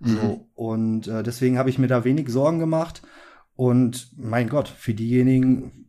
So, 0.00 0.48
und 0.54 1.08
äh, 1.08 1.22
deswegen 1.22 1.58
habe 1.58 1.70
ich 1.70 1.78
mir 1.78 1.88
da 1.88 2.04
wenig 2.04 2.28
Sorgen 2.28 2.58
gemacht. 2.58 3.02
Und 3.54 4.12
mein 4.18 4.48
Gott, 4.48 4.68
für 4.68 4.92
diejenigen, 4.92 5.86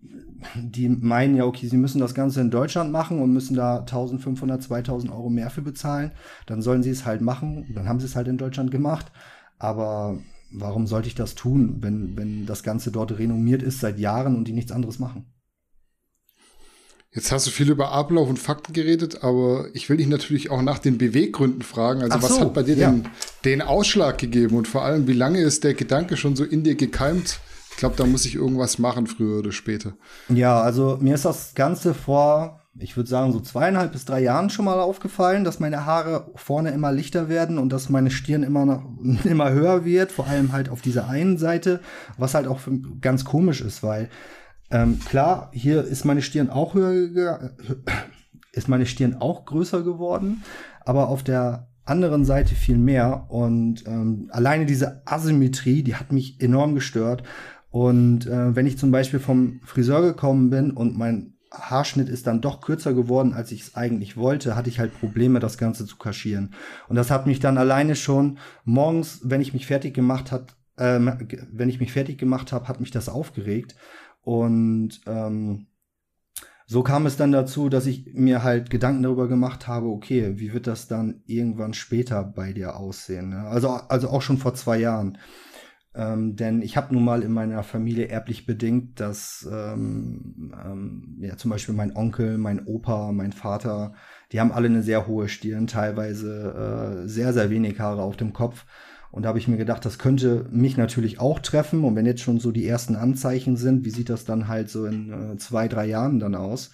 die 0.55 0.87
meinen 0.87 1.35
ja, 1.35 1.45
okay, 1.45 1.67
sie 1.67 1.77
müssen 1.77 1.99
das 1.99 2.13
Ganze 2.13 2.39
in 2.39 2.51
Deutschland 2.51 2.91
machen 2.91 3.21
und 3.21 3.33
müssen 3.33 3.55
da 3.55 3.79
1500, 3.79 4.63
2000 4.63 5.11
Euro 5.11 5.29
mehr 5.29 5.49
für 5.49 5.61
bezahlen, 5.61 6.11
dann 6.45 6.61
sollen 6.61 6.83
sie 6.83 6.91
es 6.91 7.05
halt 7.05 7.21
machen. 7.21 7.65
Dann 7.73 7.89
haben 7.89 7.99
sie 7.99 8.05
es 8.05 8.15
halt 8.15 8.27
in 8.27 8.37
Deutschland 8.37 8.71
gemacht. 8.71 9.11
Aber 9.59 10.19
warum 10.51 10.87
sollte 10.87 11.09
ich 11.09 11.15
das 11.15 11.35
tun, 11.35 11.77
wenn, 11.81 12.15
wenn 12.15 12.45
das 12.45 12.63
Ganze 12.63 12.91
dort 12.91 13.17
renommiert 13.17 13.63
ist 13.63 13.81
seit 13.81 13.99
Jahren 13.99 14.35
und 14.35 14.47
die 14.47 14.53
nichts 14.53 14.71
anderes 14.71 14.99
machen? 14.99 15.25
Jetzt 17.17 17.31
hast 17.31 17.47
du 17.47 17.49
viel 17.49 17.71
über 17.71 17.93
Ablauf 17.93 18.29
und 18.29 18.37
Fakten 18.37 18.73
geredet, 18.73 19.23
aber 19.23 19.69
ich 19.73 19.89
will 19.89 19.97
dich 19.97 20.05
natürlich 20.05 20.51
auch 20.51 20.61
nach 20.61 20.77
den 20.77 20.99
Beweggründen 20.99 21.63
fragen. 21.63 22.03
Also 22.03 22.15
Ach 22.15 22.21
was 22.21 22.35
so, 22.35 22.41
hat 22.41 22.53
bei 22.53 22.61
dir 22.61 22.75
ja. 22.75 22.91
den, 22.91 23.09
den 23.43 23.63
Ausschlag 23.63 24.19
gegeben 24.19 24.55
und 24.55 24.67
vor 24.67 24.83
allem, 24.83 25.07
wie 25.07 25.13
lange 25.13 25.39
ist 25.39 25.63
der 25.63 25.73
Gedanke 25.73 26.15
schon 26.15 26.35
so 26.35 26.43
in 26.43 26.63
dir 26.63 26.75
gekeimt? 26.75 27.39
Ich 27.71 27.77
glaube, 27.77 27.95
da 27.95 28.05
muss 28.05 28.25
ich 28.25 28.35
irgendwas 28.35 28.77
machen, 28.77 29.07
früher 29.07 29.39
oder 29.39 29.51
später. 29.51 29.93
Ja, 30.29 30.61
also 30.61 30.99
mir 31.01 31.15
ist 31.15 31.25
das 31.25 31.55
Ganze 31.55 31.95
vor, 31.95 32.61
ich 32.77 32.95
würde 32.95 33.09
sagen, 33.09 33.33
so 33.33 33.39
zweieinhalb 33.39 33.93
bis 33.93 34.05
drei 34.05 34.21
Jahren 34.21 34.51
schon 34.51 34.65
mal 34.65 34.79
aufgefallen, 34.79 35.43
dass 35.43 35.59
meine 35.59 35.87
Haare 35.87 36.29
vorne 36.35 36.69
immer 36.69 36.91
lichter 36.91 37.29
werden 37.29 37.57
und 37.57 37.69
dass 37.69 37.89
meine 37.89 38.11
Stirn 38.11 38.43
immer 38.43 38.67
noch 38.67 38.83
immer 39.23 39.49
höher 39.49 39.85
wird, 39.85 40.11
vor 40.11 40.27
allem 40.27 40.51
halt 40.51 40.69
auf 40.69 40.81
dieser 40.81 41.07
einen 41.07 41.39
Seite, 41.39 41.79
was 42.19 42.35
halt 42.35 42.45
auch 42.45 42.59
ganz 43.01 43.25
komisch 43.25 43.61
ist, 43.61 43.81
weil 43.81 44.09
ähm, 44.71 44.99
klar, 44.99 45.49
hier 45.53 45.83
ist 45.83 46.05
meine 46.05 46.21
Stirn 46.21 46.49
auch 46.49 46.73
höher, 46.73 47.51
ist 48.51 48.67
meine 48.67 48.85
Stirn 48.85 49.15
auch 49.15 49.45
größer 49.45 49.83
geworden, 49.83 50.43
aber 50.85 51.09
auf 51.09 51.23
der 51.23 51.69
anderen 51.85 52.25
Seite 52.25 52.53
viel 52.55 52.77
mehr 52.77 53.27
und 53.29 53.87
ähm, 53.87 54.29
alleine 54.31 54.65
diese 54.65 55.01
Asymmetrie, 55.05 55.83
die 55.83 55.95
hat 55.95 56.11
mich 56.11 56.41
enorm 56.41 56.75
gestört 56.75 57.23
und 57.69 58.25
äh, 58.27 58.55
wenn 58.55 58.67
ich 58.67 58.77
zum 58.77 58.91
Beispiel 58.91 59.19
vom 59.19 59.61
Friseur 59.63 60.01
gekommen 60.01 60.49
bin 60.49 60.71
und 60.71 60.97
mein 60.97 61.33
Haarschnitt 61.49 62.09
ist 62.09 62.27
dann 62.27 62.41
doch 62.41 62.59
kürzer 62.59 62.93
geworden, 62.93 63.33
als 63.33 63.53
ich 63.53 63.61
es 63.61 63.75
eigentlich 63.75 64.17
wollte, 64.17 64.57
hatte 64.57 64.69
ich 64.69 64.79
halt 64.79 64.99
Probleme, 64.99 65.39
das 65.39 65.57
Ganze 65.57 65.85
zu 65.85 65.95
kaschieren. 65.95 66.53
Und 66.89 66.97
das 66.97 67.09
hat 67.09 67.25
mich 67.25 67.39
dann 67.39 67.57
alleine 67.57 67.95
schon 67.95 68.37
morgens, 68.65 69.21
wenn 69.23 69.39
ich 69.39 69.53
mich 69.53 69.65
fertig 69.65 69.93
gemacht 69.93 70.33
hat, 70.33 70.57
ge- 70.77 71.47
wenn 71.53 71.69
ich 71.69 71.79
mich 71.79 71.93
fertig 71.93 72.17
gemacht 72.17 72.51
habe, 72.51 72.67
hat 72.67 72.81
mich 72.81 72.91
das 72.91 73.07
aufgeregt. 73.07 73.75
Und 74.27 74.99
ähm, 75.05 75.67
so 76.65 76.83
kam 76.83 77.05
es 77.05 77.15
dann 77.15 77.31
dazu, 77.31 77.69
dass 77.69 77.85
ich 77.85 78.13
mir 78.13 78.43
halt 78.43 78.69
Gedanken 78.69 79.03
darüber 79.03 79.29
gemacht 79.29 79.69
habe, 79.69 79.87
okay, 79.87 80.33
wie 80.37 80.51
wird 80.51 80.67
das 80.67 80.89
dann 80.89 81.21
irgendwann 81.27 81.73
später 81.73 82.25
bei 82.25 82.51
dir 82.51 82.75
aussehen? 82.75 83.29
Ne? 83.29 83.43
Also, 83.43 83.69
also 83.69 84.09
auch 84.09 84.21
schon 84.21 84.37
vor 84.37 84.53
zwei 84.53 84.79
Jahren. 84.79 85.17
Ähm, 85.95 86.35
denn 86.35 86.61
ich 86.61 86.75
habe 86.75 86.93
nun 86.93 87.05
mal 87.05 87.23
in 87.23 87.31
meiner 87.31 87.63
Familie 87.63 88.09
erblich 88.09 88.45
bedingt, 88.45 88.99
dass 88.99 89.47
ähm, 89.49 90.53
ähm, 90.61 91.19
ja, 91.21 91.37
zum 91.37 91.49
Beispiel 91.49 91.73
mein 91.73 91.95
Onkel, 91.95 92.37
mein 92.37 92.65
Opa, 92.65 93.13
mein 93.13 93.31
Vater, 93.31 93.93
die 94.33 94.41
haben 94.41 94.51
alle 94.51 94.67
eine 94.67 94.83
sehr 94.83 95.07
hohe 95.07 95.29
Stirn, 95.29 95.67
teilweise 95.67 97.05
äh, 97.05 97.07
sehr, 97.07 97.31
sehr 97.31 97.49
wenig 97.49 97.79
Haare 97.79 98.01
auf 98.01 98.17
dem 98.17 98.33
Kopf. 98.33 98.65
Und 99.11 99.23
da 99.23 99.29
habe 99.29 99.39
ich 99.39 99.47
mir 99.47 99.57
gedacht, 99.57 99.85
das 99.85 99.99
könnte 99.99 100.45
mich 100.51 100.77
natürlich 100.77 101.19
auch 101.19 101.39
treffen. 101.39 101.83
Und 101.83 101.95
wenn 101.95 102.05
jetzt 102.05 102.21
schon 102.21 102.39
so 102.39 102.51
die 102.51 102.67
ersten 102.67 102.95
Anzeichen 102.95 103.57
sind, 103.57 103.85
wie 103.85 103.89
sieht 103.89 104.09
das 104.09 104.25
dann 104.25 104.47
halt 104.47 104.69
so 104.69 104.85
in 104.85 105.33
äh, 105.33 105.37
zwei, 105.37 105.67
drei 105.67 105.85
Jahren 105.85 106.19
dann 106.19 106.35
aus? 106.35 106.71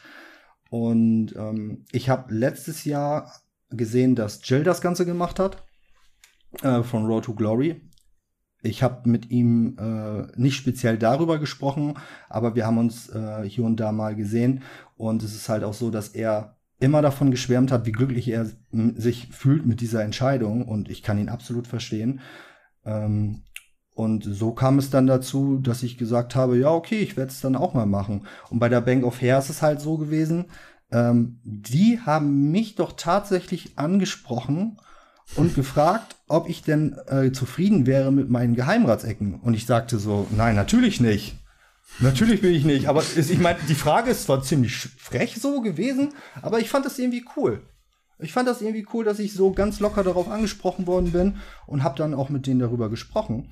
Und 0.70 1.36
ähm, 1.36 1.86
ich 1.92 2.10
habe 2.10 2.34
letztes 2.34 2.84
Jahr 2.84 3.32
gesehen, 3.70 4.16
dass 4.16 4.42
Jill 4.44 4.64
das 4.64 4.82
Ganze 4.82 5.06
gemacht 5.06 5.40
hat 5.40 5.64
äh, 6.62 6.84
von 6.84 7.06
Road 7.06 7.26
to 7.26 7.36
Glory. 7.36 7.82
Ich 8.64 8.82
habe 8.82 9.10
mit 9.10 9.30
ihm 9.30 9.76
äh, 9.78 10.40
nicht 10.40 10.56
speziell 10.56 10.98
darüber 10.98 11.38
gesprochen, 11.38 11.96
aber 12.30 12.56
wir 12.56 12.66
haben 12.66 12.78
uns 12.78 13.10
äh, 13.10 13.44
hier 13.44 13.66
und 13.66 13.78
da 13.78 13.92
mal 13.92 14.16
gesehen. 14.16 14.64
Und 14.96 15.22
es 15.22 15.36
ist 15.36 15.50
halt 15.50 15.64
auch 15.64 15.74
so, 15.74 15.92
dass 15.92 16.10
er 16.10 16.56
immer 16.84 17.02
davon 17.02 17.32
geschwärmt 17.32 17.72
hat, 17.72 17.86
wie 17.86 17.92
glücklich 17.92 18.28
er 18.28 18.48
m- 18.72 18.96
sich 19.00 19.28
fühlt 19.32 19.66
mit 19.66 19.82
dieser 19.82 20.04
Entscheidung. 20.04 20.68
Und 20.68 20.90
ich 20.90 21.02
kann 21.02 21.18
ihn 21.18 21.30
absolut 21.30 21.66
verstehen. 21.68 22.20
Ähm, 22.86 23.44
und 23.96 24.24
so 24.24 24.52
kam 24.54 24.80
es 24.80 24.90
dann 24.90 25.08
dazu, 25.08 25.60
dass 25.60 25.84
ich 25.84 25.98
gesagt 25.98 26.36
habe, 26.36 26.58
ja, 26.58 26.70
okay, 26.70 27.00
ich 27.00 27.16
werde 27.16 27.32
es 27.32 27.42
dann 27.42 27.56
auch 27.56 27.74
mal 27.74 27.86
machen. 27.86 28.26
Und 28.50 28.60
bei 28.60 28.68
der 28.70 28.82
Bank 28.82 29.04
of 29.06 29.22
Hair 29.22 29.40
ist 29.40 29.50
es 29.50 29.62
halt 29.62 29.82
so 29.82 29.98
gewesen, 29.98 30.46
ähm, 30.92 31.40
die 31.44 32.00
haben 32.00 32.52
mich 32.52 32.76
doch 32.76 32.94
tatsächlich 32.98 33.78
angesprochen 33.78 34.78
und 35.36 35.56
gefragt, 35.62 36.16
ob 36.28 36.50
ich 36.50 36.64
denn 36.64 36.96
äh, 37.08 37.32
zufrieden 37.32 37.86
wäre 37.86 38.12
mit 38.12 38.30
meinen 38.30 38.56
Geheimratsecken. 38.56 39.36
Und 39.40 39.54
ich 39.54 39.66
sagte 39.68 40.00
so, 40.00 40.28
nein, 40.36 40.56
natürlich 40.56 41.00
nicht. 41.00 41.36
Natürlich 42.00 42.42
bin 42.42 42.54
ich 42.54 42.66
nicht. 42.66 42.88
Aber 42.88 43.02
es, 43.02 43.30
ich 43.30 43.40
meine, 43.40 43.60
die 43.68 43.76
Frage 43.76 44.12
ist 44.12 44.24
zwar 44.24 44.42
ziemlich 44.42 44.76
frech 44.76 45.36
so 45.36 45.62
gewesen, 45.62 46.14
aber 46.42 46.60
ich 46.60 46.70
fand 46.70 46.86
das 46.86 47.00
irgendwie 47.00 47.26
cool. 47.38 47.62
Ich 48.20 48.34
fand 48.34 48.48
das 48.48 48.62
irgendwie 48.62 48.88
cool, 48.94 49.04
dass 49.04 49.20
ich 49.20 49.34
so 49.34 49.52
ganz 49.52 49.80
locker 49.80 50.04
darauf 50.04 50.30
angesprochen 50.30 50.88
worden 50.88 51.12
bin 51.12 51.38
und 51.68 51.84
habe 51.84 51.98
dann 51.98 52.14
auch 52.14 52.30
mit 52.30 52.48
denen 52.48 52.60
darüber 52.60 52.90
gesprochen. 52.90 53.50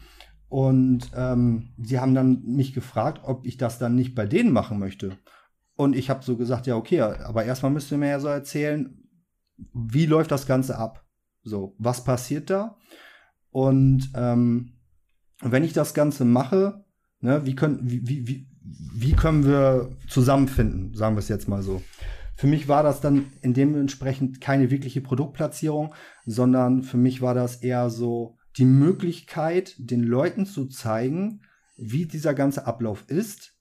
Und 0.49 1.11
ähm, 1.15 1.73
sie 1.77 1.99
haben 1.99 2.13
dann 2.13 2.43
mich 2.43 2.73
gefragt, 2.73 3.21
ob 3.23 3.45
ich 3.45 3.57
das 3.57 3.79
dann 3.79 3.95
nicht 3.95 4.15
bei 4.15 4.25
denen 4.25 4.51
machen 4.51 4.79
möchte. 4.79 5.17
Und 5.75 5.95
ich 5.95 6.09
habe 6.09 6.23
so 6.23 6.37
gesagt, 6.37 6.67
ja, 6.67 6.75
okay, 6.75 7.01
aber 7.01 7.45
erstmal 7.45 7.71
müsst 7.71 7.91
ihr 7.91 7.97
mir 7.97 8.09
ja 8.09 8.19
so 8.19 8.27
erzählen, 8.27 8.97
wie 9.73 10.05
läuft 10.05 10.31
das 10.31 10.47
Ganze 10.47 10.77
ab? 10.77 11.05
So, 11.43 11.75
was 11.79 12.03
passiert 12.03 12.49
da? 12.49 12.77
Und 13.49 14.11
ähm, 14.15 14.77
wenn 15.41 15.63
ich 15.63 15.73
das 15.73 15.93
Ganze 15.93 16.25
mache, 16.25 16.85
ne, 17.21 17.45
wie, 17.45 17.55
können, 17.55 17.79
wie, 17.83 18.07
wie, 18.07 18.27
wie, 18.27 18.47
wie 18.93 19.13
können 19.13 19.45
wir 19.45 19.95
zusammenfinden, 20.07 20.93
sagen 20.93 21.15
wir 21.15 21.19
es 21.19 21.29
jetzt 21.29 21.47
mal 21.47 21.63
so. 21.63 21.81
Für 22.35 22.47
mich 22.47 22.67
war 22.67 22.83
das 22.83 23.01
dann 23.01 23.27
in 23.41 23.53
dementsprechend 23.53 24.41
keine 24.41 24.71
wirkliche 24.71 25.01
Produktplatzierung, 25.01 25.93
sondern 26.25 26.83
für 26.83 26.97
mich 26.97 27.21
war 27.21 27.35
das 27.35 27.57
eher 27.57 27.89
so 27.89 28.37
die 28.57 28.65
Möglichkeit, 28.65 29.75
den 29.77 30.03
Leuten 30.03 30.45
zu 30.45 30.67
zeigen, 30.67 31.41
wie 31.77 32.05
dieser 32.05 32.33
ganze 32.33 32.65
Ablauf 32.65 33.05
ist. 33.07 33.57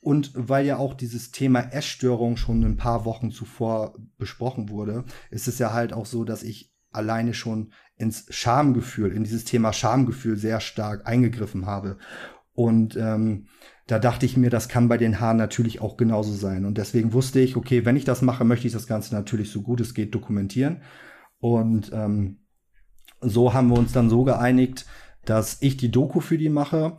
Und 0.00 0.32
weil 0.34 0.64
ja 0.64 0.78
auch 0.78 0.94
dieses 0.94 1.32
Thema 1.32 1.60
Essstörung 1.60 2.36
schon 2.36 2.64
ein 2.64 2.76
paar 2.76 3.04
Wochen 3.04 3.30
zuvor 3.30 3.94
besprochen 4.16 4.68
wurde, 4.68 5.04
ist 5.30 5.48
es 5.48 5.58
ja 5.58 5.72
halt 5.72 5.92
auch 5.92 6.06
so, 6.06 6.24
dass 6.24 6.44
ich 6.44 6.72
alleine 6.90 7.34
schon 7.34 7.72
ins 7.96 8.26
Schamgefühl, 8.30 9.12
in 9.12 9.24
dieses 9.24 9.44
Thema 9.44 9.72
Schamgefühl 9.72 10.36
sehr 10.36 10.60
stark 10.60 11.06
eingegriffen 11.06 11.66
habe. 11.66 11.98
Und 12.58 12.96
ähm, 12.96 13.46
da 13.86 14.00
dachte 14.00 14.26
ich 14.26 14.36
mir, 14.36 14.50
das 14.50 14.68
kann 14.68 14.88
bei 14.88 14.96
den 14.96 15.20
Haaren 15.20 15.36
natürlich 15.36 15.80
auch 15.80 15.96
genauso 15.96 16.32
sein. 16.32 16.64
Und 16.64 16.76
deswegen 16.76 17.12
wusste 17.12 17.38
ich, 17.38 17.54
okay, 17.54 17.84
wenn 17.84 17.94
ich 17.94 18.04
das 18.04 18.20
mache, 18.20 18.44
möchte 18.44 18.66
ich 18.66 18.72
das 18.72 18.88
Ganze 18.88 19.14
natürlich 19.14 19.52
so 19.52 19.62
gut 19.62 19.80
es 19.80 19.94
geht 19.94 20.12
dokumentieren. 20.12 20.82
Und 21.38 21.92
ähm, 21.94 22.38
so 23.20 23.54
haben 23.54 23.68
wir 23.68 23.78
uns 23.78 23.92
dann 23.92 24.10
so 24.10 24.24
geeinigt, 24.24 24.86
dass 25.24 25.58
ich 25.60 25.76
die 25.76 25.92
Doku 25.92 26.18
für 26.18 26.36
die 26.36 26.48
mache 26.48 26.96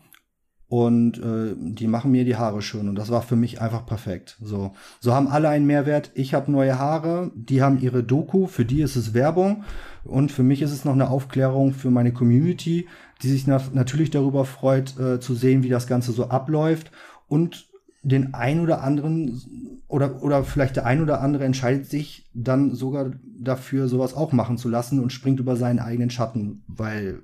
und 0.69 1.17
äh, 1.17 1.56
die 1.58 1.88
machen 1.88 2.12
mir 2.12 2.24
die 2.24 2.38
Haare 2.38 2.62
schön 2.62 2.88
und 2.88 2.95
das 2.95 3.10
war 3.10 3.22
für 3.22 3.36
mich 3.36 3.60
einfach 3.60 3.86
perfekt. 3.86 4.38
So, 4.39 4.72
so 5.02 5.13
haben 5.13 5.28
alle 5.28 5.50
einen 5.50 5.65
Mehrwert. 5.65 6.12
Ich 6.13 6.34
habe 6.34 6.52
neue 6.52 6.80
Haare, 6.80 7.32
die 7.36 7.62
haben 7.62 7.82
ihre 7.82 8.02
Doku, 8.04 8.48
für 8.48 8.63
die 8.63 8.82
ist 8.82 8.95
es 8.95 9.13
Werbung 9.13 9.65
und 10.06 10.32
für 10.32 10.43
mich 10.43 10.62
ist 10.62 10.72
es 10.72 10.86
noch 10.86 10.93
eine 10.93 11.10
Aufklärung 11.10 11.74
für 11.74 11.91
meine 11.91 12.13
Community, 12.13 12.88
die 13.21 13.29
sich 13.29 13.47
na 13.47 13.62
natürlich 13.73 14.12
darüber 14.12 14.45
freut 14.45 14.97
äh, 14.99 15.19
zu 15.19 15.36
sehen, 15.36 15.63
wie 15.63 15.69
das 15.69 15.88
Ganze 15.88 16.12
so 16.12 16.29
abläuft 16.29 16.91
und 17.27 17.69
den 18.01 18.34
ein 18.34 18.62
oder 18.62 18.82
anderen 18.82 19.82
oder, 19.88 20.23
oder 20.23 20.43
vielleicht 20.43 20.77
der 20.77 20.86
ein 20.86 21.01
oder 21.01 21.21
andere 21.21 21.43
entscheidet 21.43 21.88
sich 21.88 22.29
dann 22.34 22.73
sogar 22.73 23.12
dafür, 23.38 23.88
sowas 23.88 24.13
auch 24.13 24.32
machen 24.32 24.58
zu 24.58 24.69
lassen 24.69 24.99
und 24.99 25.12
springt 25.12 25.39
über 25.39 25.55
seinen 25.55 25.79
eigenen 25.79 26.10
Schatten, 26.10 26.63
weil 26.67 27.23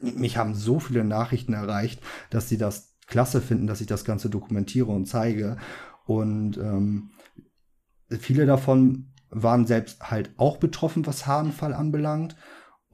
mich 0.00 0.36
haben 0.36 0.54
so 0.54 0.80
viele 0.80 1.04
Nachrichten 1.04 1.52
erreicht, 1.52 2.00
dass 2.30 2.48
sie 2.48 2.58
das 2.58 2.94
klasse 3.06 3.40
finden, 3.40 3.66
dass 3.66 3.80
ich 3.80 3.86
das 3.86 4.04
Ganze 4.04 4.30
dokumentiere 4.30 4.90
und 4.90 5.06
zeige. 5.06 5.56
Und 6.06 6.56
ähm, 6.58 7.10
viele 8.08 8.46
davon 8.46 9.12
waren 9.30 9.66
selbst 9.66 10.10
halt 10.10 10.30
auch 10.36 10.58
betroffen, 10.58 11.06
was 11.06 11.26
Haaraanfall 11.26 11.74
anbelangt. 11.74 12.36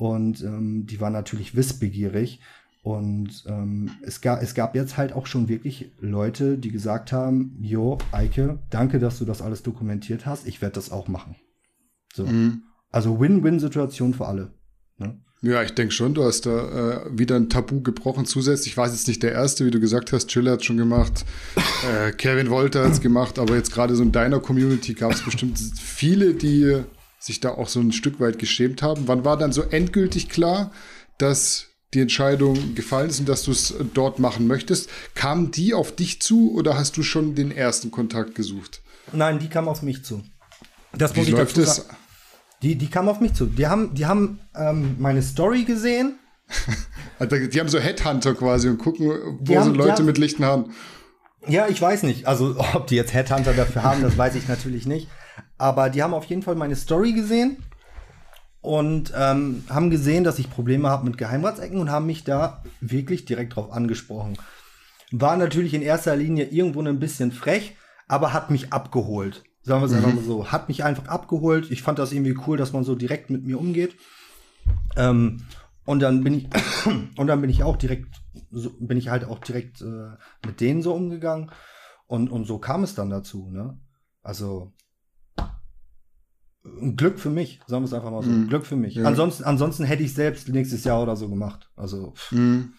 Und 0.01 0.43
ähm, 0.43 0.87
die 0.87 0.99
waren 0.99 1.13
natürlich 1.13 1.55
wissbegierig. 1.55 2.41
Und 2.83 3.45
ähm, 3.47 3.91
es, 4.01 4.23
gab, 4.23 4.43
es 4.43 4.55
gab 4.55 4.75
jetzt 4.75 4.97
halt 4.97 5.13
auch 5.13 5.27
schon 5.27 5.51
wirklich 5.51 5.93
Leute, 6.01 6.57
die 6.57 6.71
gesagt 6.71 7.13
haben, 7.13 7.59
jo, 7.61 7.99
Eike, 8.11 8.61
danke, 8.71 8.99
dass 8.99 9.19
du 9.19 9.27
das 9.27 9.43
alles 9.43 9.63
dokumentiert 9.63 10.25
hast. 10.25 10.49
Ich 10.49 10.63
werde 10.63 10.77
das 10.77 10.91
auch 10.91 11.09
machen. 11.09 11.37
So. 12.15 12.25
Mhm. 12.25 12.63
Also 12.91 13.21
Win-Win-Situation 13.21 14.15
für 14.15 14.25
alle. 14.25 14.55
Ne? 14.97 15.21
Ja, 15.43 15.63
ich 15.63 15.75
denke 15.75 15.93
schon, 15.93 16.15
du 16.15 16.25
hast 16.25 16.47
da 16.47 17.03
äh, 17.03 17.19
wieder 17.19 17.37
ein 17.37 17.51
Tabu 17.51 17.83
gebrochen 17.83 18.25
zusätzlich. 18.25 18.69
Ich 18.69 18.77
weiß 18.79 18.93
jetzt 18.93 19.07
nicht 19.07 19.23
der 19.23 19.33
Erste, 19.33 19.67
wie 19.67 19.71
du 19.71 19.81
gesagt 19.81 20.15
hast, 20.15 20.29
Chiller 20.29 20.53
hat 20.53 20.65
schon 20.65 20.79
gemacht, 20.79 21.27
äh, 21.93 22.13
Kevin 22.13 22.49
Wolter 22.49 22.85
hat 22.85 22.93
es 22.93 23.03
gemacht, 23.03 23.39
aber 23.39 23.55
jetzt 23.55 23.71
gerade 23.71 23.95
so 23.95 24.03
in 24.03 24.13
deiner 24.13 24.41
Community 24.41 24.95
gab 24.95 25.13
es 25.13 25.23
bestimmt 25.23 25.59
viele, 25.79 26.33
die 26.33 26.85
sich 27.21 27.39
da 27.39 27.51
auch 27.51 27.69
so 27.69 27.79
ein 27.79 27.93
Stück 27.93 28.19
weit 28.19 28.39
geschämt 28.39 28.83
haben. 28.83 29.07
Wann 29.07 29.25
war 29.25 29.37
dann 29.37 29.53
so 29.53 29.63
endgültig 29.63 30.29
klar, 30.31 30.73
dass 31.19 31.67
die 31.93 32.01
Entscheidung 32.01 32.75
gefallen 32.75 33.11
ist 33.11 33.21
und 33.21 33.29
dass 33.29 33.43
du 33.45 33.53
es 33.53 33.75
dort 33.95 34.19
machen 34.19 34.47
möchtest? 34.47 34.89
Kamen 35.15 35.51
die 35.51 35.75
auf 35.75 35.95
dich 35.95 36.21
zu 36.23 36.53
oder 36.55 36.77
hast 36.77 36.97
du 36.97 37.03
schon 37.03 37.35
den 37.35 37.53
ersten 37.53 37.91
Kontakt 37.91 38.35
gesucht? 38.35 38.81
Nein, 39.13 39.39
die 39.39 39.49
kamen 39.49 39.69
auf 39.69 39.83
mich 39.83 40.03
zu. 40.03 40.23
Das 40.97 41.15
wie 41.15 41.21
muss 41.21 41.29
ich 41.29 41.35
läuft 41.35 41.59
dazu 41.59 41.69
sagen. 41.69 41.97
Die, 42.63 42.77
die 42.77 42.89
kamen 42.89 43.09
auf 43.09 43.21
mich 43.21 43.35
zu. 43.35 43.47
Die 43.47 43.67
haben, 43.67 43.95
die 43.95 44.07
haben 44.07 44.41
ähm, 44.55 44.97
meine 44.99 45.23
Story 45.23 45.65
gesehen. 45.65 46.19
Also, 47.19 47.37
die 47.37 47.61
haben 47.61 47.69
so 47.69 47.79
Headhunter 47.79 48.35
quasi 48.35 48.71
und 48.71 48.79
gucken, 48.79 49.07
wo 49.41 49.55
haben, 49.55 49.65
sind 49.65 49.77
Leute 49.77 49.93
haben, 49.93 50.07
mit 50.07 50.17
lichten 50.17 50.43
Haaren. 50.43 50.73
Ja, 51.47 51.69
ich 51.69 51.79
weiß 51.79 52.03
nicht. 52.05 52.27
Also, 52.27 52.57
ob 52.73 52.87
die 52.87 52.95
jetzt 52.95 53.13
Headhunter 53.13 53.53
dafür 53.53 53.83
haben, 53.83 54.01
das 54.01 54.17
weiß 54.17 54.37
ich 54.37 54.49
natürlich 54.49 54.87
nicht. 54.87 55.07
Aber 55.61 55.91
die 55.91 56.03
haben 56.03 56.15
auf 56.15 56.25
jeden 56.25 56.41
Fall 56.41 56.55
meine 56.55 56.75
Story 56.75 57.13
gesehen 57.13 57.59
und 58.63 59.13
ähm, 59.15 59.63
haben 59.69 59.91
gesehen, 59.91 60.25
dass 60.25 60.39
ich 60.39 60.49
Probleme 60.49 60.89
habe 60.89 61.05
mit 61.05 61.19
Geheimratsecken 61.19 61.79
und 61.79 61.91
haben 61.91 62.07
mich 62.07 62.25
da 62.25 62.65
wirklich 62.81 63.27
direkt 63.27 63.57
drauf 63.57 63.71
angesprochen. 63.71 64.39
War 65.13 65.37
natürlich 65.37 65.75
in 65.75 65.83
erster 65.83 66.17
Linie 66.17 66.47
irgendwo 66.47 66.81
ein 66.81 66.99
bisschen 66.99 67.31
frech, 67.31 67.77
aber 68.09 68.33
hat 68.33 68.51
mich 68.51 68.73
abgeholt. 68.73 69.45
Sagen 69.61 69.83
wir 69.83 69.85
es 69.85 69.93
mhm. 69.93 69.99
einfach 69.99 70.15
mal 70.15 70.25
so. 70.25 70.51
Hat 70.51 70.69
mich 70.69 70.83
einfach 70.83 71.09
abgeholt. 71.09 71.71
Ich 71.71 71.83
fand 71.83 71.99
das 71.99 72.13
irgendwie 72.13 72.39
cool, 72.47 72.57
dass 72.57 72.73
man 72.73 72.83
so 72.83 72.95
direkt 72.95 73.29
mit 73.29 73.45
mir 73.45 73.61
umgeht. 73.61 73.97
Ähm, 74.97 75.43
und 75.85 76.01
dann 76.01 76.25
bin 76.25 76.33
ich, 76.33 76.49
und 77.19 77.27
dann 77.27 77.43
bin 77.43 77.51
ich 77.51 77.65
auch 77.65 77.77
direkt, 77.77 78.23
so, 78.51 78.71
bin 78.81 78.97
ich 78.97 79.11
halt 79.11 79.27
auch 79.27 79.41
direkt 79.41 79.83
äh, 79.83 80.17
mit 80.47 80.63
denen 80.63 80.81
so 80.81 80.95
umgegangen. 80.95 81.51
Und, 82.07 82.31
und 82.31 82.47
so 82.47 82.57
kam 82.57 82.83
es 82.83 82.95
dann 82.95 83.11
dazu, 83.11 83.51
ne? 83.51 83.79
Also, 84.23 84.73
Glück 86.97 87.19
für 87.19 87.31
mich, 87.31 87.61
sagen 87.67 87.83
wir 87.83 87.87
es 87.87 87.95
einfach 87.95 88.11
mal 88.11 88.23
so. 88.23 88.31
Mhm. 88.31 88.49
Glück 88.49 88.67
für 88.67 88.77
mich. 88.77 88.95
Ja. 88.95 89.05
Ansonsten, 89.05 89.45
ansonsten 89.45 89.85
hätte 89.85 90.03
ich 90.03 90.15
selbst 90.15 90.49
nächstes 90.49 90.85
Jahr 90.85 91.03
oder 91.03 91.17
so 91.17 91.29
gemacht. 91.29 91.71
Also, 91.77 92.15
mhm. 92.31 92.75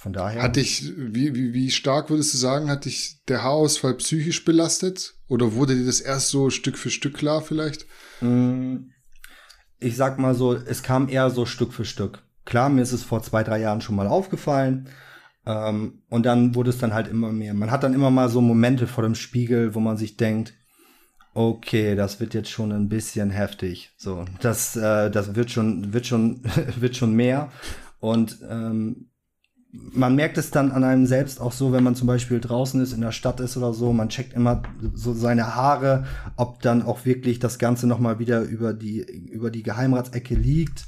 Von 0.00 0.14
daher. 0.14 0.42
Hat 0.42 0.56
dich, 0.56 0.94
wie, 0.96 1.34
wie, 1.34 1.52
wie 1.52 1.70
stark 1.70 2.08
würdest 2.08 2.32
du 2.32 2.38
sagen, 2.38 2.70
hat 2.70 2.86
dich 2.86 3.20
der 3.28 3.42
Haarausfall 3.42 3.92
psychisch 3.98 4.46
belastet? 4.46 5.12
Oder 5.28 5.52
wurde 5.52 5.76
dir 5.76 5.84
das 5.84 6.00
erst 6.00 6.30
so 6.30 6.48
Stück 6.48 6.78
für 6.78 6.88
Stück 6.88 7.18
klar 7.18 7.42
vielleicht? 7.42 7.84
Mm, 8.22 8.92
ich 9.78 9.96
sag 9.96 10.18
mal 10.18 10.34
so, 10.34 10.54
es 10.54 10.82
kam 10.82 11.10
eher 11.10 11.28
so 11.28 11.44
Stück 11.44 11.74
für 11.74 11.84
Stück. 11.84 12.22
Klar, 12.46 12.70
mir 12.70 12.80
ist 12.80 12.92
es 12.92 13.02
vor 13.02 13.22
zwei, 13.22 13.44
drei 13.44 13.60
Jahren 13.60 13.82
schon 13.82 13.94
mal 13.94 14.06
aufgefallen. 14.06 14.88
Ähm, 15.44 16.02
und 16.08 16.24
dann 16.24 16.54
wurde 16.54 16.70
es 16.70 16.78
dann 16.78 16.94
halt 16.94 17.06
immer 17.06 17.30
mehr. 17.30 17.52
Man 17.52 17.70
hat 17.70 17.82
dann 17.82 17.92
immer 17.92 18.10
mal 18.10 18.30
so 18.30 18.40
Momente 18.40 18.86
vor 18.86 19.04
dem 19.04 19.14
Spiegel, 19.14 19.74
wo 19.74 19.80
man 19.80 19.98
sich 19.98 20.16
denkt, 20.16 20.54
okay, 21.34 21.94
das 21.94 22.20
wird 22.20 22.34
jetzt 22.34 22.50
schon 22.50 22.72
ein 22.72 22.88
bisschen 22.88 23.30
heftig. 23.30 23.92
So, 23.96 24.24
das, 24.40 24.76
äh, 24.76 25.10
das 25.10 25.34
wird 25.34 25.50
schon, 25.50 25.92
wird 25.92 26.06
schon, 26.06 26.42
wird 26.76 26.96
schon 26.96 27.14
mehr. 27.14 27.50
Und 28.00 28.38
ähm, 28.48 29.10
man 29.72 30.16
merkt 30.16 30.36
es 30.36 30.50
dann 30.50 30.72
an 30.72 30.82
einem 30.82 31.06
selbst 31.06 31.40
auch 31.40 31.52
so, 31.52 31.72
wenn 31.72 31.84
man 31.84 31.94
zum 31.94 32.06
Beispiel 32.06 32.40
draußen 32.40 32.80
ist, 32.80 32.92
in 32.92 33.02
der 33.02 33.12
Stadt 33.12 33.38
ist 33.40 33.56
oder 33.56 33.72
so, 33.72 33.92
man 33.92 34.08
checkt 34.08 34.32
immer 34.32 34.62
so 34.94 35.12
seine 35.12 35.54
Haare, 35.54 36.06
ob 36.36 36.60
dann 36.62 36.82
auch 36.82 37.04
wirklich 37.04 37.38
das 37.38 37.58
Ganze 37.58 37.86
nochmal 37.86 38.18
wieder 38.18 38.42
über 38.42 38.72
die, 38.74 39.00
über 39.00 39.50
die 39.50 39.62
Geheimratsecke 39.62 40.34
liegt. 40.34 40.86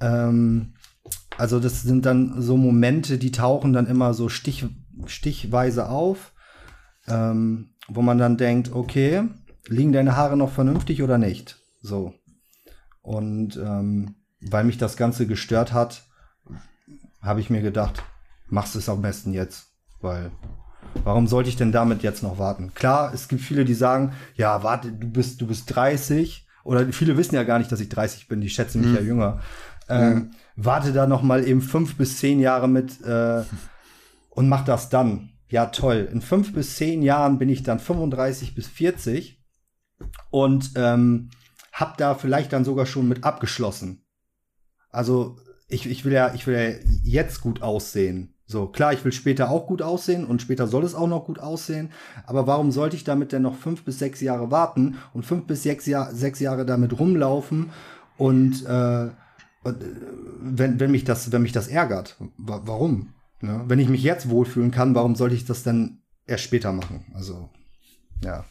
Ähm, 0.00 0.74
also 1.38 1.60
das 1.60 1.82
sind 1.82 2.04
dann 2.04 2.42
so 2.42 2.56
Momente, 2.58 3.16
die 3.16 3.32
tauchen 3.32 3.72
dann 3.72 3.86
immer 3.86 4.12
so 4.12 4.28
stich, 4.28 4.66
stichweise 5.06 5.88
auf, 5.88 6.34
ähm, 7.08 7.70
wo 7.88 8.02
man 8.02 8.18
dann 8.18 8.36
denkt, 8.36 8.72
okay, 8.72 9.22
liegen 9.66 9.92
deine 9.92 10.16
Haare 10.16 10.36
noch 10.36 10.50
vernünftig 10.50 11.02
oder 11.02 11.18
nicht? 11.18 11.58
So. 11.82 12.14
Und 13.02 13.56
ähm, 13.56 14.14
weil 14.40 14.64
mich 14.64 14.78
das 14.78 14.96
Ganze 14.96 15.26
gestört 15.26 15.72
hat, 15.72 16.02
habe 17.20 17.40
ich 17.40 17.50
mir 17.50 17.60
gedacht, 17.60 18.02
machst 18.48 18.76
es 18.76 18.88
am 18.88 19.02
besten 19.02 19.32
jetzt, 19.32 19.68
weil 20.00 20.30
warum 21.04 21.26
sollte 21.26 21.48
ich 21.48 21.56
denn 21.56 21.72
damit 21.72 22.02
jetzt 22.02 22.22
noch 22.22 22.38
warten? 22.38 22.72
Klar, 22.74 23.12
es 23.12 23.28
gibt 23.28 23.42
viele, 23.42 23.64
die 23.64 23.74
sagen, 23.74 24.12
ja, 24.36 24.62
warte, 24.62 24.92
du 24.92 25.08
bist, 25.08 25.40
du 25.40 25.46
bist 25.46 25.74
30 25.74 26.46
oder 26.64 26.92
viele 26.92 27.16
wissen 27.16 27.34
ja 27.34 27.44
gar 27.44 27.58
nicht, 27.58 27.70
dass 27.70 27.80
ich 27.80 27.88
30 27.88 28.28
bin, 28.28 28.40
die 28.40 28.50
schätzen 28.50 28.80
mich 28.80 28.90
mhm. 28.90 28.96
ja 28.96 29.02
jünger. 29.02 29.40
Ähm, 29.88 30.14
mhm. 30.14 30.30
Warte 30.56 30.92
da 30.92 31.06
noch 31.06 31.22
mal 31.22 31.46
eben 31.46 31.62
fünf 31.62 31.96
bis 31.96 32.18
zehn 32.18 32.40
Jahre 32.40 32.68
mit 32.68 33.00
äh, 33.02 33.42
und 34.30 34.48
mach 34.48 34.64
das 34.64 34.88
dann. 34.88 35.30
Ja, 35.48 35.66
toll. 35.66 36.08
In 36.12 36.20
fünf 36.20 36.52
bis 36.52 36.76
zehn 36.76 37.02
Jahren 37.02 37.38
bin 37.38 37.48
ich 37.48 37.64
dann 37.64 37.80
35 37.80 38.54
bis 38.54 38.68
40 38.68 39.39
und 40.30 40.72
ähm, 40.76 41.30
hab 41.72 41.96
da 41.96 42.14
vielleicht 42.14 42.52
dann 42.52 42.64
sogar 42.64 42.86
schon 42.86 43.08
mit 43.08 43.24
abgeschlossen. 43.24 44.02
Also 44.90 45.36
ich, 45.68 45.88
ich 45.88 46.04
will 46.04 46.12
ja, 46.12 46.34
ich 46.34 46.46
will 46.46 46.54
ja 46.54 46.76
jetzt 47.04 47.40
gut 47.40 47.62
aussehen. 47.62 48.34
So, 48.46 48.66
klar, 48.66 48.92
ich 48.92 49.04
will 49.04 49.12
später 49.12 49.48
auch 49.48 49.68
gut 49.68 49.80
aussehen 49.80 50.24
und 50.24 50.42
später 50.42 50.66
soll 50.66 50.82
es 50.82 50.96
auch 50.96 51.06
noch 51.06 51.24
gut 51.24 51.38
aussehen. 51.38 51.90
Aber 52.26 52.48
warum 52.48 52.72
sollte 52.72 52.96
ich 52.96 53.04
damit 53.04 53.30
denn 53.30 53.42
noch 53.42 53.54
fünf 53.54 53.84
bis 53.84 54.00
sechs 54.00 54.20
Jahre 54.20 54.50
warten 54.50 54.98
und 55.14 55.24
fünf 55.24 55.46
bis 55.46 55.62
sechs, 55.62 55.86
Jahr, 55.86 56.12
sechs 56.12 56.40
Jahre 56.40 56.66
damit 56.66 56.98
rumlaufen 56.98 57.70
und 58.18 58.66
äh, 58.66 59.06
äh, 59.06 59.10
wenn, 59.62 60.80
wenn, 60.80 60.90
mich 60.90 61.04
das, 61.04 61.30
wenn 61.30 61.42
mich 61.42 61.52
das 61.52 61.68
ärgert? 61.68 62.16
Warum? 62.38 63.14
Ne? 63.40 63.64
Wenn 63.66 63.78
ich 63.78 63.88
mich 63.88 64.02
jetzt 64.02 64.28
wohlfühlen 64.30 64.70
kann, 64.70 64.94
warum 64.94 65.14
sollte 65.14 65.36
ich 65.36 65.44
das 65.44 65.62
denn 65.62 66.02
erst 66.26 66.44
später 66.44 66.72
machen? 66.72 67.04
Also, 67.14 67.50
ja. 68.24 68.44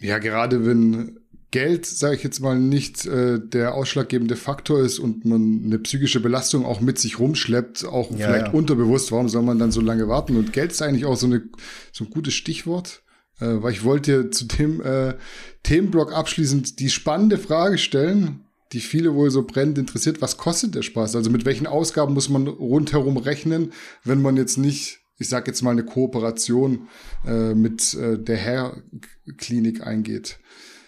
Ja, 0.00 0.18
gerade 0.18 0.66
wenn 0.66 1.18
Geld, 1.50 1.86
sage 1.86 2.16
ich 2.16 2.22
jetzt 2.22 2.40
mal, 2.40 2.58
nicht 2.58 3.06
äh, 3.06 3.40
der 3.40 3.74
ausschlaggebende 3.74 4.36
Faktor 4.36 4.80
ist 4.80 4.98
und 4.98 5.24
man 5.24 5.62
eine 5.64 5.78
psychische 5.78 6.20
Belastung 6.20 6.66
auch 6.66 6.80
mit 6.80 6.98
sich 6.98 7.18
rumschleppt, 7.18 7.86
auch 7.86 8.10
ja, 8.10 8.26
vielleicht 8.26 8.48
ja. 8.48 8.52
unterbewusst, 8.52 9.12
warum 9.12 9.28
soll 9.28 9.42
man 9.42 9.58
dann 9.58 9.72
so 9.72 9.80
lange 9.80 10.08
warten? 10.08 10.36
Und 10.36 10.52
Geld 10.52 10.72
ist 10.72 10.82
eigentlich 10.82 11.06
auch 11.06 11.16
so, 11.16 11.26
eine, 11.26 11.42
so 11.90 12.04
ein 12.04 12.10
gutes 12.10 12.34
Stichwort, 12.34 13.02
äh, 13.40 13.46
weil 13.46 13.72
ich 13.72 13.82
wollte 13.82 14.28
zu 14.28 14.44
dem 14.44 14.82
äh, 14.82 15.14
Themenblock 15.62 16.12
abschließend 16.12 16.80
die 16.80 16.90
spannende 16.90 17.38
Frage 17.38 17.78
stellen, 17.78 18.44
die 18.72 18.80
viele 18.80 19.14
wohl 19.14 19.30
so 19.30 19.44
brennend 19.44 19.78
interessiert, 19.78 20.20
was 20.20 20.36
kostet 20.36 20.74
der 20.74 20.82
Spaß? 20.82 21.16
Also 21.16 21.30
mit 21.30 21.46
welchen 21.46 21.66
Ausgaben 21.66 22.12
muss 22.12 22.28
man 22.28 22.46
rundherum 22.46 23.16
rechnen, 23.16 23.72
wenn 24.04 24.20
man 24.20 24.36
jetzt 24.36 24.58
nicht, 24.58 24.97
ich 25.18 25.28
sag 25.28 25.46
jetzt 25.46 25.62
mal, 25.62 25.72
eine 25.72 25.84
Kooperation 25.84 26.88
äh, 27.26 27.54
mit 27.54 27.94
äh, 27.94 28.18
der 28.18 28.36
Hair-Klinik 28.36 29.86
eingeht? 29.86 30.38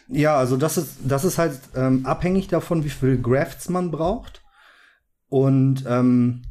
Ja, 0.09 0.37
also 0.37 0.57
das 0.57 0.77
ist, 0.77 0.99
das 1.05 1.25
ist 1.25 1.38
halt 1.38 1.61
ähm, 1.75 2.07
abhängig 2.07 2.49
davon, 2.49 2.85
wie 2.85 2.90
viel 2.90 3.21
Grafts 3.21 3.69
man 3.69 3.90
braucht. 3.90 4.43
Und 5.29 5.85
ähm, 5.87 6.43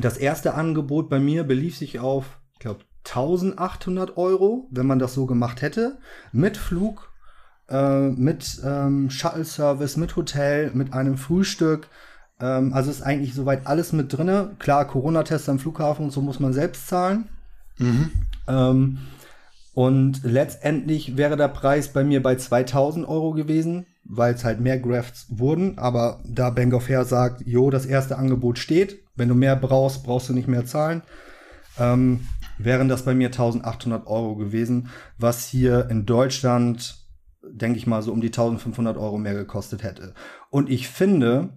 das 0.00 0.16
erste 0.16 0.54
Angebot 0.54 1.08
bei 1.10 1.18
mir 1.18 1.44
belief 1.44 1.76
sich 1.76 1.98
auf, 1.98 2.40
ich 2.54 2.60
glaube, 2.60 2.80
1800 3.04 4.16
Euro, 4.16 4.68
wenn 4.70 4.86
man 4.86 5.00
das 5.00 5.14
so 5.14 5.26
gemacht 5.26 5.62
hätte. 5.62 5.98
Mit 6.30 6.56
Flug, 6.56 7.12
äh, 7.68 8.08
mit 8.10 8.60
ähm, 8.64 9.10
Shuttle-Service, 9.10 9.96
mit 9.96 10.14
Hotel, 10.14 10.70
mit 10.72 10.92
einem 10.92 11.16
Frühstück. 11.16 11.88
Ähm, 12.42 12.74
also 12.74 12.90
ist 12.90 13.02
eigentlich 13.02 13.34
soweit 13.34 13.66
alles 13.66 13.92
mit 13.92 14.12
drinne. 14.12 14.50
Klar, 14.58 14.86
Corona-Test 14.86 15.48
am 15.48 15.60
Flughafen 15.60 16.06
und 16.06 16.10
so 16.10 16.20
muss 16.20 16.40
man 16.40 16.52
selbst 16.52 16.88
zahlen. 16.88 17.28
Mhm. 17.78 18.10
Ähm, 18.48 18.98
und 19.74 20.22
letztendlich 20.24 21.16
wäre 21.16 21.36
der 21.36 21.48
Preis 21.48 21.92
bei 21.92 22.04
mir 22.04 22.22
bei 22.22 22.34
2000 22.34 23.08
Euro 23.08 23.30
gewesen, 23.30 23.86
weil 24.04 24.34
es 24.34 24.44
halt 24.44 24.60
mehr 24.60 24.78
Grafts 24.78 25.26
wurden. 25.30 25.78
Aber 25.78 26.20
da 26.24 26.50
Bank 26.50 26.74
of 26.74 26.88
Hair 26.88 27.04
sagt, 27.04 27.46
jo, 27.46 27.70
das 27.70 27.86
erste 27.86 28.18
Angebot 28.18 28.58
steht. 28.58 28.98
Wenn 29.14 29.28
du 29.28 29.34
mehr 29.34 29.56
brauchst, 29.56 30.02
brauchst 30.02 30.28
du 30.28 30.34
nicht 30.34 30.48
mehr 30.48 30.66
zahlen. 30.66 31.02
Ähm, 31.78 32.26
wären 32.58 32.88
das 32.88 33.04
bei 33.04 33.14
mir 33.14 33.28
1800 33.28 34.06
Euro 34.06 34.36
gewesen, 34.36 34.88
was 35.16 35.46
hier 35.46 35.88
in 35.88 36.04
Deutschland, 36.04 36.96
denke 37.42 37.78
ich 37.78 37.86
mal, 37.86 38.02
so 38.02 38.12
um 38.12 38.20
die 38.20 38.28
1500 38.28 38.98
Euro 38.98 39.16
mehr 39.16 39.34
gekostet 39.34 39.82
hätte. 39.82 40.12
Und 40.50 40.68
ich 40.68 40.88
finde, 40.88 41.50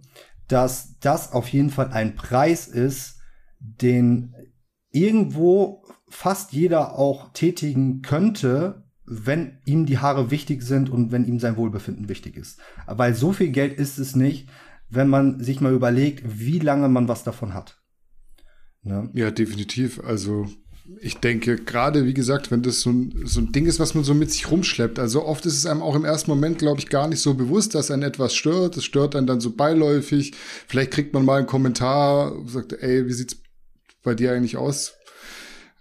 dass 0.48 0.98
das 1.00 1.32
auf 1.32 1.48
jeden 1.50 1.70
Fall 1.70 1.92
ein 1.92 2.16
Preis 2.16 2.68
ist, 2.68 3.20
den 3.60 4.36
irgendwo 4.92 5.84
fast 6.08 6.54
jeder 6.54 6.98
auch 6.98 7.34
tätigen 7.34 8.02
könnte, 8.02 8.86
wenn 9.06 9.60
ihm 9.66 9.86
die 9.86 10.00
Haare 10.00 10.32
wichtig 10.32 10.64
sind 10.64 10.90
und 10.90 11.12
wenn 11.12 11.26
ihm 11.26 11.40
sein 11.40 11.58
Wohlbefinden 11.58 12.10
wichtig 12.10 12.38
ist. 12.38 12.60
Weil 12.88 13.14
so 13.14 13.34
viel 13.34 13.50
Geld 13.50 13.78
ist 13.78 13.98
es 13.98 14.16
nicht, 14.16 14.50
wenn 14.90 15.10
man 15.10 15.44
sich 15.44 15.62
mal 15.62 15.74
überlegt, 15.74 16.24
wie 16.40 16.60
lange 16.60 16.90
man 16.90 17.08
was 17.08 17.24
davon 17.24 17.54
hat. 17.54 17.82
Ne? 18.82 19.10
Ja, 19.14 19.32
definitiv. 19.32 20.00
Also 20.00 20.48
ich 21.02 21.18
denke, 21.18 21.56
gerade 21.58 22.06
wie 22.06 22.14
gesagt, 22.14 22.52
wenn 22.52 22.62
das 22.62 22.82
so 22.82 22.92
ein, 22.92 23.24
so 23.26 23.40
ein 23.40 23.52
Ding 23.52 23.66
ist, 23.66 23.80
was 23.80 23.96
man 23.96 24.04
so 24.04 24.14
mit 24.14 24.32
sich 24.32 24.50
rumschleppt, 24.52 25.00
also 25.00 25.26
oft 25.26 25.46
ist 25.46 25.58
es 25.58 25.66
einem 25.66 25.82
auch 25.82 25.96
im 25.96 26.06
ersten 26.06 26.30
Moment, 26.30 26.60
glaube 26.60 26.80
ich, 26.80 26.90
gar 26.90 27.08
nicht 27.08 27.22
so 27.22 27.34
bewusst, 27.34 27.76
dass 27.76 27.92
einen 27.92 28.04
etwas 28.04 28.36
stört. 28.36 28.78
Es 28.78 28.86
stört 28.86 29.16
einen 29.16 29.28
dann 29.28 29.42
so 29.42 29.52
beiläufig. 29.52 30.34
Vielleicht 30.68 30.92
kriegt 30.92 31.14
man 31.14 31.26
mal 31.26 31.40
einen 31.40 31.48
Kommentar, 31.48 32.34
sagt, 32.46 32.74
ey, 32.74 33.08
wie 33.08 33.14
sieht's 33.14 33.38
bei 34.04 34.14
dir 34.14 34.34
eigentlich 34.34 34.58
aus? 34.58 34.94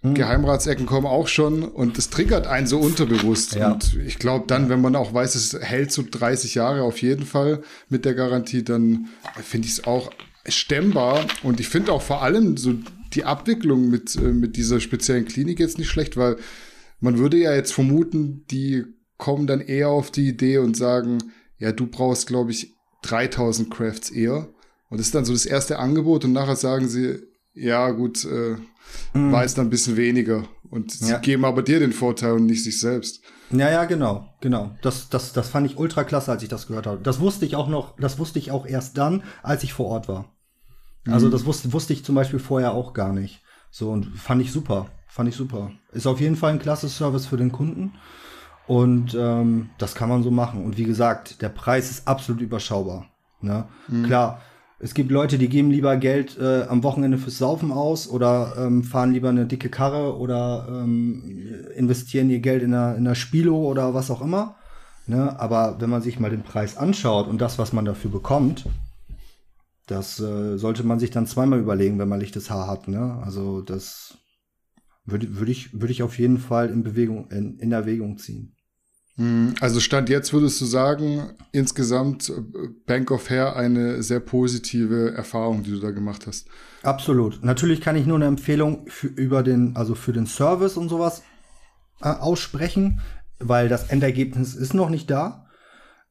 Hm. 0.01 0.15
Geheimratsecken 0.15 0.85
kommen 0.85 1.07
auch 1.07 1.27
schon 1.27 1.63
und 1.63 1.97
das 1.97 2.09
triggert 2.09 2.47
einen 2.47 2.67
so 2.67 2.79
unterbewusst. 2.79 3.55
Ja. 3.55 3.73
Und 3.73 3.95
ich 4.05 4.17
glaube 4.17 4.45
dann, 4.47 4.69
wenn 4.69 4.81
man 4.81 4.95
auch 4.95 5.13
weiß, 5.13 5.35
es 5.35 5.53
hält 5.59 5.91
so 5.91 6.03
30 6.09 6.55
Jahre 6.55 6.81
auf 6.81 7.01
jeden 7.01 7.25
Fall 7.25 7.61
mit 7.89 8.05
der 8.05 8.15
Garantie, 8.15 8.63
dann 8.63 9.07
finde 9.43 9.67
ich 9.67 9.73
es 9.73 9.83
auch 9.85 10.11
stemmbar. 10.47 11.25
Und 11.43 11.59
ich 11.59 11.69
finde 11.69 11.91
auch 11.91 12.01
vor 12.01 12.21
allem 12.21 12.57
so 12.57 12.73
die 13.15 13.25
Abwicklung 13.25 13.89
mit, 13.89 14.15
äh, 14.15 14.33
mit 14.33 14.57
dieser 14.57 14.79
speziellen 14.79 15.25
Klinik 15.25 15.59
jetzt 15.59 15.77
nicht 15.77 15.89
schlecht, 15.89 16.17
weil 16.17 16.37
man 16.99 17.17
würde 17.17 17.37
ja 17.37 17.53
jetzt 17.53 17.73
vermuten, 17.73 18.45
die 18.51 18.85
kommen 19.17 19.47
dann 19.47 19.61
eher 19.61 19.89
auf 19.89 20.11
die 20.11 20.27
Idee 20.27 20.57
und 20.57 20.75
sagen, 20.75 21.19
ja, 21.57 21.71
du 21.71 21.87
brauchst, 21.87 22.27
glaube 22.27 22.51
ich, 22.51 22.73
3000 23.03 23.71
Crafts 23.71 24.09
eher. 24.09 24.49
Und 24.89 24.99
das 24.99 25.07
ist 25.07 25.15
dann 25.15 25.25
so 25.25 25.33
das 25.33 25.45
erste 25.45 25.79
Angebot 25.79 26.25
und 26.25 26.33
nachher 26.33 26.55
sagen 26.55 26.87
sie, 26.87 27.19
ja, 27.53 27.91
gut, 27.91 28.25
äh, 28.25 28.57
war 29.13 29.43
jetzt 29.43 29.57
dann 29.57 29.67
ein 29.67 29.69
bisschen 29.69 29.97
weniger. 29.97 30.47
Und 30.69 30.91
sie 30.91 31.11
ja. 31.11 31.19
geben 31.19 31.45
aber 31.45 31.61
dir 31.61 31.79
den 31.79 31.93
Vorteil 31.93 32.33
und 32.33 32.45
nicht 32.45 32.63
sich 32.63 32.79
selbst. 32.79 33.21
Ja, 33.51 33.69
ja, 33.69 33.85
genau, 33.85 34.27
genau. 34.41 34.75
Das, 34.81 35.09
das, 35.09 35.31
das 35.31 35.47
fand 35.49 35.69
ich 35.69 35.77
ultra 35.77 36.03
klasse, 36.03 36.31
als 36.31 36.43
ich 36.43 36.49
das 36.49 36.67
gehört 36.67 36.87
habe. 36.87 37.01
Das 37.01 37.19
wusste 37.19 37.45
ich 37.45 37.55
auch 37.55 37.67
noch, 37.67 37.95
das 37.97 38.19
wusste 38.19 38.39
ich 38.39 38.51
auch 38.51 38.65
erst 38.65 38.97
dann, 38.97 39.23
als 39.43 39.63
ich 39.63 39.73
vor 39.73 39.85
Ort 39.87 40.07
war. 40.07 40.34
Also 41.07 41.27
mhm. 41.27 41.31
das 41.31 41.45
wusste, 41.45 41.73
wusste 41.73 41.93
ich 41.93 42.03
zum 42.03 42.15
Beispiel 42.15 42.39
vorher 42.39 42.73
auch 42.73 42.93
gar 42.93 43.13
nicht. 43.13 43.41
So 43.71 43.91
und 43.91 44.05
fand 44.05 44.41
ich 44.41 44.51
super. 44.51 44.87
Fand 45.07 45.29
ich 45.29 45.35
super. 45.35 45.71
Ist 45.91 46.07
auf 46.07 46.19
jeden 46.19 46.35
Fall 46.35 46.53
ein 46.53 46.59
klasse 46.59 46.89
Service 46.89 47.25
für 47.25 47.37
den 47.37 47.51
Kunden. 47.51 47.93
Und 48.67 49.15
ähm, 49.17 49.69
das 49.77 49.95
kann 49.95 50.09
man 50.09 50.23
so 50.23 50.31
machen. 50.31 50.65
Und 50.65 50.77
wie 50.77 50.83
gesagt, 50.83 51.41
der 51.41 51.49
Preis 51.49 51.91
ist 51.91 52.07
absolut 52.07 52.41
überschaubar. 52.41 53.05
Ne? 53.41 53.65
Mhm. 53.87 54.03
Klar, 54.03 54.41
es 54.79 54.93
gibt 54.93 55.11
Leute, 55.11 55.37
die 55.37 55.47
geben 55.47 55.71
lieber 55.71 55.95
Geld 55.97 56.37
äh, 56.37 56.63
am 56.63 56.83
Wochenende 56.83 57.17
fürs 57.17 57.37
Saufen 57.37 57.71
aus 57.71 58.09
oder 58.09 58.55
ähm, 58.57 58.83
fahren 58.83 59.13
lieber 59.13 59.29
eine 59.29 59.45
dicke 59.45 59.69
Karre 59.69 60.17
oder 60.17 60.67
ähm, 60.69 61.23
investieren 61.75 62.29
ihr 62.29 62.39
Geld 62.39 62.61
in 62.61 62.73
einer, 62.73 62.95
in 62.95 63.05
einer 63.05 63.15
Spilo 63.15 63.55
oder 63.55 63.93
was 63.93 64.11
auch 64.11 64.21
immer. 64.21 64.55
Ne? 65.07 65.39
Aber 65.39 65.77
wenn 65.79 65.89
man 65.89 66.01
sich 66.01 66.19
mal 66.19 66.29
den 66.29 66.43
Preis 66.43 66.75
anschaut 66.75 67.27
und 67.27 67.39
das, 67.39 67.57
was 67.57 67.71
man 67.71 67.85
dafür 67.85 68.11
bekommt, 68.11 68.65
das 69.87 70.19
äh, 70.19 70.57
sollte 70.57 70.83
man 70.83 70.99
sich 70.99 71.11
dann 71.11 71.27
zweimal 71.27 71.59
überlegen, 71.59 71.99
wenn 71.99 72.09
man 72.09 72.19
lichtes 72.19 72.49
Haar 72.49 72.67
hat. 72.67 72.87
Ne? 72.87 73.21
Also 73.23 73.61
das 73.61 74.17
würde 75.05 75.37
würd 75.37 75.49
ich, 75.49 75.79
würd 75.79 75.91
ich 75.91 76.03
auf 76.03 76.17
jeden 76.17 76.39
Fall 76.39 76.69
in 76.69 76.83
Bewegung, 76.83 77.29
in, 77.29 77.59
in 77.59 77.71
Erwägung 77.71 78.17
ziehen. 78.17 78.55
Hm, 79.17 79.53
also 79.61 79.79
Stand 79.79 80.09
jetzt 80.09 80.33
würdest 80.33 80.59
du 80.59 80.65
sagen, 80.65 81.33
insgesamt 81.51 82.29
äh, 82.29 82.41
Bank 82.85 83.11
of 83.11 83.29
Hair 83.29 83.55
eine 83.55 84.03
sehr 84.03 84.19
positive 84.19 85.13
Erfahrung, 85.13 85.63
die 85.63 85.71
du 85.71 85.79
da 85.79 85.91
gemacht 85.91 86.27
hast. 86.27 86.47
Absolut. 86.83 87.43
Natürlich 87.43 87.79
kann 87.79 87.95
ich 87.95 88.05
nur 88.05 88.17
eine 88.17 88.25
Empfehlung 88.25 88.87
für, 88.87 89.07
über 89.07 89.41
den, 89.43 89.75
also 89.75 89.95
für 89.95 90.11
den 90.11 90.25
Service 90.25 90.77
und 90.77 90.89
sowas 90.89 91.23
äh, 92.01 92.09
aussprechen, 92.09 92.99
weil 93.39 93.69
das 93.69 93.89
Endergebnis 93.89 94.55
ist 94.55 94.73
noch 94.73 94.89
nicht 94.89 95.09
da. 95.09 95.44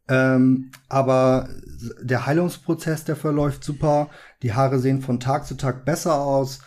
Ähm, 0.08 0.70
aber 0.88 1.48
der 2.02 2.26
Heilungsprozess, 2.26 3.04
der 3.04 3.16
verläuft 3.16 3.64
super. 3.64 4.08
Die 4.42 4.52
Haare 4.52 4.78
sehen 4.78 5.00
von 5.00 5.20
Tag 5.20 5.46
zu 5.46 5.56
Tag 5.56 5.84
besser 5.84 6.20
aus. 6.20 6.60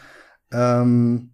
Ähm, 0.52 1.32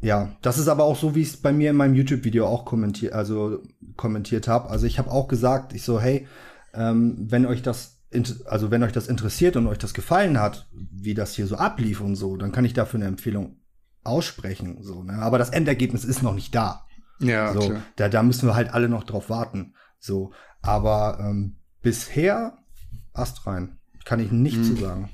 ja, 0.00 0.36
das 0.42 0.58
ist 0.58 0.68
aber 0.68 0.84
auch 0.84 0.96
so, 0.96 1.14
wie 1.14 1.22
ich 1.22 1.28
es 1.28 1.36
bei 1.36 1.52
mir 1.52 1.70
in 1.70 1.76
meinem 1.76 1.94
YouTube-Video 1.94 2.46
auch 2.46 2.64
kommentiert, 2.64 3.12
also 3.12 3.62
kommentiert 3.96 4.46
habe. 4.46 4.70
Also 4.70 4.86
ich 4.86 4.98
habe 4.98 5.10
auch 5.10 5.26
gesagt, 5.26 5.72
ich 5.72 5.82
so, 5.82 6.00
hey, 6.00 6.28
ähm, 6.74 7.26
wenn 7.28 7.46
euch 7.46 7.62
das 7.62 7.98
also 8.46 8.70
wenn 8.70 8.82
euch 8.82 8.92
das 8.92 9.08
interessiert 9.08 9.56
und 9.56 9.66
euch 9.66 9.78
das 9.78 9.92
gefallen 9.92 10.40
hat, 10.40 10.66
wie 10.72 11.14
das 11.14 11.34
hier 11.34 11.46
so 11.46 11.56
ablief 11.56 12.00
und 12.00 12.16
so, 12.16 12.36
dann 12.36 12.52
kann 12.52 12.64
ich 12.64 12.72
dafür 12.72 12.98
eine 12.98 13.08
Empfehlung 13.08 13.60
aussprechen. 14.02 14.82
So, 14.82 15.02
ne? 15.02 15.14
Aber 15.14 15.38
das 15.38 15.50
Endergebnis 15.50 16.04
ist 16.04 16.22
noch 16.22 16.34
nicht 16.34 16.54
da. 16.54 16.86
Ja, 17.20 17.52
so, 17.52 17.60
klar. 17.60 17.82
Da, 17.96 18.08
da 18.08 18.22
müssen 18.22 18.48
wir 18.48 18.54
halt 18.54 18.72
alle 18.72 18.88
noch 18.88 19.04
drauf 19.04 19.28
warten. 19.28 19.74
So, 19.98 20.32
aber 20.62 21.18
ähm, 21.20 21.56
bisher 21.82 22.58
astrein. 23.12 23.78
Kann 24.04 24.20
ich 24.20 24.30
nicht 24.32 24.58
mhm. 24.58 24.64
zu 24.64 24.76
sagen. 24.76 25.10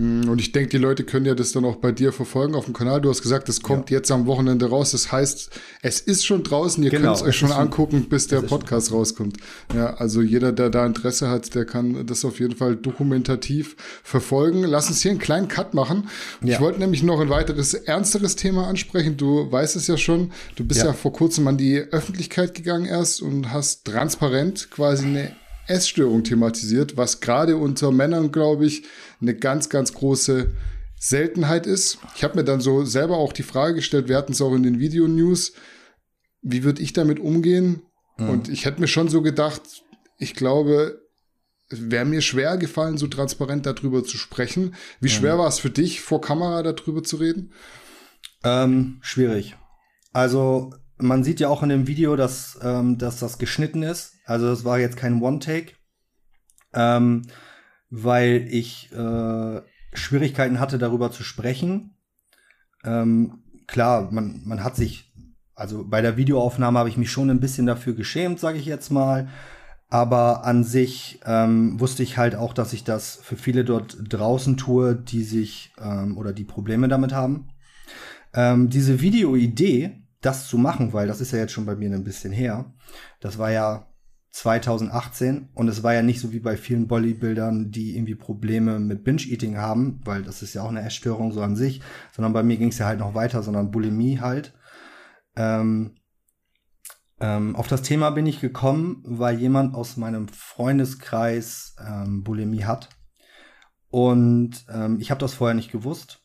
Mhm, 0.00 0.30
und 0.30 0.40
ich 0.40 0.52
denke, 0.52 0.70
die 0.70 0.78
Leute 0.78 1.04
können 1.04 1.26
ja 1.26 1.34
das 1.34 1.52
dann 1.52 1.64
auch 1.66 1.76
bei 1.76 1.92
dir 1.92 2.12
verfolgen 2.12 2.54
auf 2.54 2.64
dem 2.64 2.72
Kanal. 2.72 3.02
Du 3.02 3.10
hast 3.10 3.20
gesagt, 3.20 3.50
es 3.50 3.60
kommt 3.60 3.90
ja. 3.90 3.98
jetzt 3.98 4.10
am 4.10 4.26
Wochenende 4.26 4.70
raus. 4.70 4.92
Das 4.92 5.12
heißt, 5.12 5.50
es 5.82 6.00
ist 6.00 6.24
schon 6.24 6.42
draußen. 6.42 6.82
Ihr 6.82 6.90
genau, 6.90 7.08
könnt 7.08 7.16
es 7.16 7.22
euch 7.22 7.36
schon 7.36 7.52
angucken, 7.52 8.06
bis 8.08 8.26
der 8.26 8.40
Podcast 8.40 8.92
rauskommt. 8.92 9.36
Ja, 9.74 9.94
also 9.94 10.22
jeder, 10.22 10.52
der 10.52 10.70
da 10.70 10.86
Interesse 10.86 11.28
hat, 11.28 11.54
der 11.54 11.66
kann 11.66 12.06
das 12.06 12.24
auf 12.24 12.40
jeden 12.40 12.56
Fall 12.56 12.76
dokumentativ 12.76 13.76
verfolgen. 14.02 14.64
Lass 14.64 14.88
uns 14.88 15.02
hier 15.02 15.10
einen 15.10 15.20
kleinen 15.20 15.48
Cut 15.48 15.74
machen. 15.74 16.08
Ja. 16.42 16.54
Ich 16.54 16.60
wollte 16.60 16.78
nämlich 16.78 17.02
noch 17.02 17.20
ein 17.20 17.28
weiteres 17.28 17.74
ernsteres 17.74 18.36
Thema 18.36 18.68
ansprechen. 18.68 19.18
Du 19.18 19.52
weißt 19.52 19.76
es 19.76 19.86
ja 19.86 19.98
schon. 19.98 20.32
Du 20.56 20.64
bist 20.64 20.80
ja, 20.80 20.86
ja 20.86 20.92
vor 20.94 21.12
kurzem 21.12 21.46
an 21.46 21.58
die 21.58 21.78
Öffentlichkeit 21.78 22.54
gegangen 22.54 22.86
erst 22.86 23.20
und 23.20 23.52
hast 23.52 23.84
transparent 23.84 24.70
quasi 24.70 25.04
eine 25.04 25.36
Essstörung 25.70 26.24
thematisiert, 26.24 26.96
was 26.96 27.20
gerade 27.20 27.56
unter 27.56 27.92
Männern, 27.92 28.32
glaube 28.32 28.66
ich, 28.66 28.84
eine 29.20 29.34
ganz, 29.34 29.68
ganz 29.68 29.92
große 29.92 30.54
Seltenheit 30.98 31.66
ist. 31.66 31.98
Ich 32.14 32.24
habe 32.24 32.36
mir 32.36 32.44
dann 32.44 32.60
so 32.60 32.84
selber 32.84 33.16
auch 33.16 33.32
die 33.32 33.42
Frage 33.42 33.76
gestellt, 33.76 34.08
wir 34.08 34.16
hatten 34.16 34.32
es 34.32 34.42
auch 34.42 34.54
in 34.54 34.62
den 34.62 34.78
Video-News, 34.78 35.52
wie 36.42 36.64
würde 36.64 36.82
ich 36.82 36.92
damit 36.92 37.18
umgehen? 37.20 37.82
Mhm. 38.18 38.28
Und 38.28 38.48
ich 38.48 38.64
hätte 38.64 38.80
mir 38.80 38.88
schon 38.88 39.08
so 39.08 39.22
gedacht, 39.22 39.62
ich 40.18 40.34
glaube, 40.34 41.00
es 41.70 41.90
wäre 41.90 42.04
mir 42.04 42.20
schwer 42.20 42.58
gefallen, 42.58 42.98
so 42.98 43.06
transparent 43.06 43.64
darüber 43.64 44.04
zu 44.04 44.18
sprechen. 44.18 44.74
Wie 45.00 45.08
mhm. 45.08 45.12
schwer 45.12 45.38
war 45.38 45.48
es 45.48 45.58
für 45.58 45.70
dich, 45.70 46.00
vor 46.00 46.20
Kamera 46.20 46.62
darüber 46.62 47.02
zu 47.02 47.16
reden? 47.16 47.52
Ähm, 48.42 48.98
schwierig. 49.00 49.56
Also 50.12 50.72
man 50.98 51.24
sieht 51.24 51.40
ja 51.40 51.48
auch 51.48 51.62
in 51.62 51.68
dem 51.68 51.86
Video, 51.86 52.16
dass, 52.16 52.58
ähm, 52.62 52.98
dass 52.98 53.18
das 53.18 53.38
geschnitten 53.38 53.82
ist. 53.82 54.14
Also 54.30 54.46
das 54.46 54.64
war 54.64 54.78
jetzt 54.78 54.96
kein 54.96 55.20
One-Take. 55.20 55.72
Ähm, 56.72 57.22
weil 57.90 58.46
ich 58.48 58.92
äh, 58.92 59.60
Schwierigkeiten 59.92 60.60
hatte, 60.60 60.78
darüber 60.78 61.10
zu 61.10 61.24
sprechen. 61.24 61.96
Ähm, 62.84 63.42
klar, 63.66 64.12
man, 64.12 64.42
man 64.44 64.62
hat 64.62 64.76
sich, 64.76 65.12
also 65.56 65.84
bei 65.84 66.00
der 66.00 66.16
Videoaufnahme 66.16 66.78
habe 66.78 66.88
ich 66.88 66.96
mich 66.96 67.10
schon 67.10 67.28
ein 67.28 67.40
bisschen 67.40 67.66
dafür 67.66 67.94
geschämt, 67.94 68.38
sage 68.38 68.58
ich 68.58 68.66
jetzt 68.66 68.90
mal. 68.90 69.28
Aber 69.88 70.44
an 70.44 70.62
sich 70.62 71.18
ähm, 71.26 71.80
wusste 71.80 72.04
ich 72.04 72.16
halt 72.16 72.36
auch, 72.36 72.52
dass 72.52 72.72
ich 72.72 72.84
das 72.84 73.16
für 73.16 73.34
viele 73.36 73.64
dort 73.64 73.98
draußen 74.00 74.56
tue, 74.56 74.94
die 74.94 75.24
sich 75.24 75.72
ähm, 75.82 76.16
oder 76.16 76.32
die 76.32 76.44
Probleme 76.44 76.86
damit 76.86 77.12
haben. 77.12 77.48
Ähm, 78.32 78.70
diese 78.70 79.00
Videoidee, 79.00 80.04
das 80.20 80.46
zu 80.46 80.56
machen, 80.56 80.92
weil 80.92 81.08
das 81.08 81.20
ist 81.20 81.32
ja 81.32 81.40
jetzt 81.40 81.52
schon 81.52 81.66
bei 81.66 81.74
mir 81.74 81.90
ein 81.90 82.04
bisschen 82.04 82.30
her, 82.30 82.72
das 83.18 83.36
war 83.36 83.50
ja 83.50 83.89
2018 84.32 85.48
und 85.54 85.68
es 85.68 85.82
war 85.82 85.92
ja 85.92 86.02
nicht 86.02 86.20
so 86.20 86.32
wie 86.32 86.38
bei 86.38 86.56
vielen 86.56 86.86
Bodybuildern, 86.86 87.70
die 87.70 87.96
irgendwie 87.96 88.14
Probleme 88.14 88.78
mit 88.78 89.02
Binge-Eating 89.02 89.56
haben, 89.56 90.00
weil 90.04 90.22
das 90.22 90.42
ist 90.42 90.54
ja 90.54 90.62
auch 90.62 90.68
eine 90.68 90.82
Essstörung 90.82 91.32
so 91.32 91.42
an 91.42 91.56
sich, 91.56 91.80
sondern 92.12 92.32
bei 92.32 92.42
mir 92.42 92.56
ging 92.56 92.68
es 92.68 92.78
ja 92.78 92.86
halt 92.86 93.00
noch 93.00 93.14
weiter, 93.14 93.42
sondern 93.42 93.70
Bulimie 93.70 94.20
halt. 94.20 94.54
Ähm, 95.36 95.96
ähm, 97.20 97.56
auf 97.56 97.68
das 97.68 97.82
Thema 97.82 98.10
bin 98.10 98.26
ich 98.26 98.40
gekommen, 98.40 99.02
weil 99.04 99.38
jemand 99.38 99.74
aus 99.74 99.96
meinem 99.96 100.28
Freundeskreis 100.28 101.76
ähm, 101.84 102.22
Bulimie 102.22 102.64
hat. 102.64 102.88
Und 103.88 104.64
ähm, 104.72 104.98
ich 105.00 105.10
habe 105.10 105.20
das 105.20 105.34
vorher 105.34 105.54
nicht 105.54 105.72
gewusst. 105.72 106.22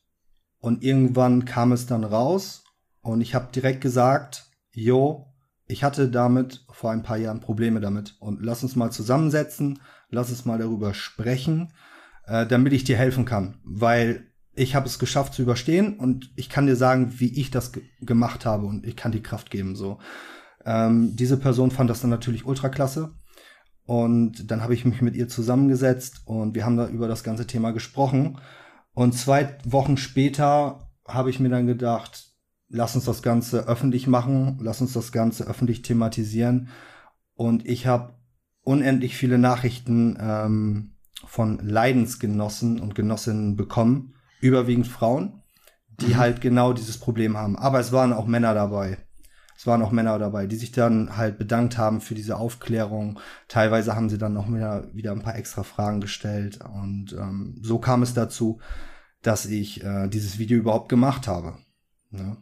Und 0.59 0.83
irgendwann 0.83 1.45
kam 1.45 1.71
es 1.71 1.85
dann 1.85 2.03
raus 2.03 2.63
und 3.01 3.21
ich 3.21 3.35
habe 3.35 3.51
direkt 3.51 3.81
gesagt, 3.81 4.49
yo, 4.71 5.34
ich 5.67 5.83
hatte 5.83 6.09
damit 6.09 6.65
vor 6.69 6.91
ein 6.91 7.03
paar 7.03 7.17
Jahren 7.17 7.39
Probleme 7.39 7.79
damit. 7.79 8.15
Und 8.19 8.41
lass 8.41 8.63
uns 8.63 8.75
mal 8.75 8.91
zusammensetzen, 8.91 9.79
lass 10.09 10.29
uns 10.29 10.45
mal 10.45 10.59
darüber 10.59 10.93
sprechen, 10.93 11.73
äh, 12.27 12.45
damit 12.45 12.73
ich 12.73 12.83
dir 12.83 12.97
helfen 12.97 13.25
kann. 13.25 13.59
Weil 13.63 14.27
ich 14.55 14.75
habe 14.75 14.87
es 14.87 14.99
geschafft 14.99 15.33
zu 15.33 15.41
überstehen 15.41 15.97
und 15.97 16.31
ich 16.35 16.49
kann 16.49 16.65
dir 16.65 16.75
sagen, 16.75 17.19
wie 17.19 17.39
ich 17.39 17.51
das 17.51 17.71
ge 17.71 17.83
gemacht 18.01 18.45
habe 18.45 18.65
und 18.65 18.85
ich 18.85 18.95
kann 18.95 19.11
die 19.11 19.23
Kraft 19.23 19.51
geben. 19.51 19.75
So, 19.75 19.99
ähm, 20.65 21.15
diese 21.15 21.37
Person 21.37 21.71
fand 21.71 21.89
das 21.89 22.01
dann 22.01 22.09
natürlich 22.09 22.45
ultra 22.45 22.69
klasse 22.69 23.15
und 23.85 24.49
dann 24.49 24.61
habe 24.61 24.73
ich 24.73 24.85
mich 24.85 25.01
mit 25.01 25.15
ihr 25.15 25.27
zusammengesetzt 25.27 26.21
und 26.25 26.55
wir 26.55 26.65
haben 26.65 26.77
da 26.77 26.87
über 26.87 27.07
das 27.07 27.23
ganze 27.23 27.47
Thema 27.47 27.71
gesprochen. 27.71 28.39
Und 28.93 29.13
zwei 29.13 29.57
Wochen 29.65 29.97
später 29.97 30.89
habe 31.07 31.29
ich 31.29 31.39
mir 31.39 31.49
dann 31.49 31.67
gedacht, 31.67 32.34
lass 32.69 32.95
uns 32.95 33.05
das 33.05 33.21
Ganze 33.21 33.67
öffentlich 33.67 34.07
machen, 34.07 34.57
lass 34.61 34.81
uns 34.81 34.93
das 34.93 35.11
Ganze 35.11 35.45
öffentlich 35.45 35.81
thematisieren. 35.81 36.69
Und 37.35 37.65
ich 37.65 37.87
habe 37.87 38.15
unendlich 38.63 39.15
viele 39.15 39.37
Nachrichten 39.37 40.17
ähm, 40.19 40.95
von 41.25 41.59
Leidensgenossen 41.59 42.79
und 42.79 42.95
Genossinnen 42.95 43.55
bekommen, 43.55 44.15
überwiegend 44.41 44.87
Frauen, 44.87 45.41
die 45.99 46.13
mhm. 46.13 46.17
halt 46.17 46.41
genau 46.41 46.73
dieses 46.73 46.97
Problem 46.97 47.37
haben. 47.37 47.57
Aber 47.57 47.79
es 47.79 47.91
waren 47.91 48.13
auch 48.13 48.27
Männer 48.27 48.53
dabei. 48.53 48.97
Es 49.57 49.65
waren 49.65 49.81
auch 49.81 49.91
Männer 49.91 50.19
dabei, 50.19 50.47
die 50.47 50.57
sich 50.57 50.73
dann 50.73 51.15
halt 51.15 51.37
bedankt 51.37 51.77
haben 51.77 52.01
für 52.01 52.13
diese 52.13 52.37
Aufklärung. 52.37 53.19
Teilweise 53.47 53.95
haben 53.95 54.09
sie 54.09 54.17
dann 54.17 54.33
noch 54.33 54.51
wieder, 54.53 54.93
wieder 54.93 55.13
ein 55.13 55.21
paar 55.21 55.37
extra 55.37 55.63
Fragen 55.63 56.01
gestellt. 56.01 56.59
Und 56.61 57.13
ähm, 57.13 57.57
so 57.61 57.79
kam 57.79 58.03
es 58.03 58.13
dazu, 58.13 58.59
dass 59.21 59.45
ich 59.45 59.81
äh, 59.83 60.09
dieses 60.09 60.39
Video 60.39 60.57
überhaupt 60.57 60.89
gemacht 60.89 61.27
habe. 61.27 61.57
Ne? 62.11 62.35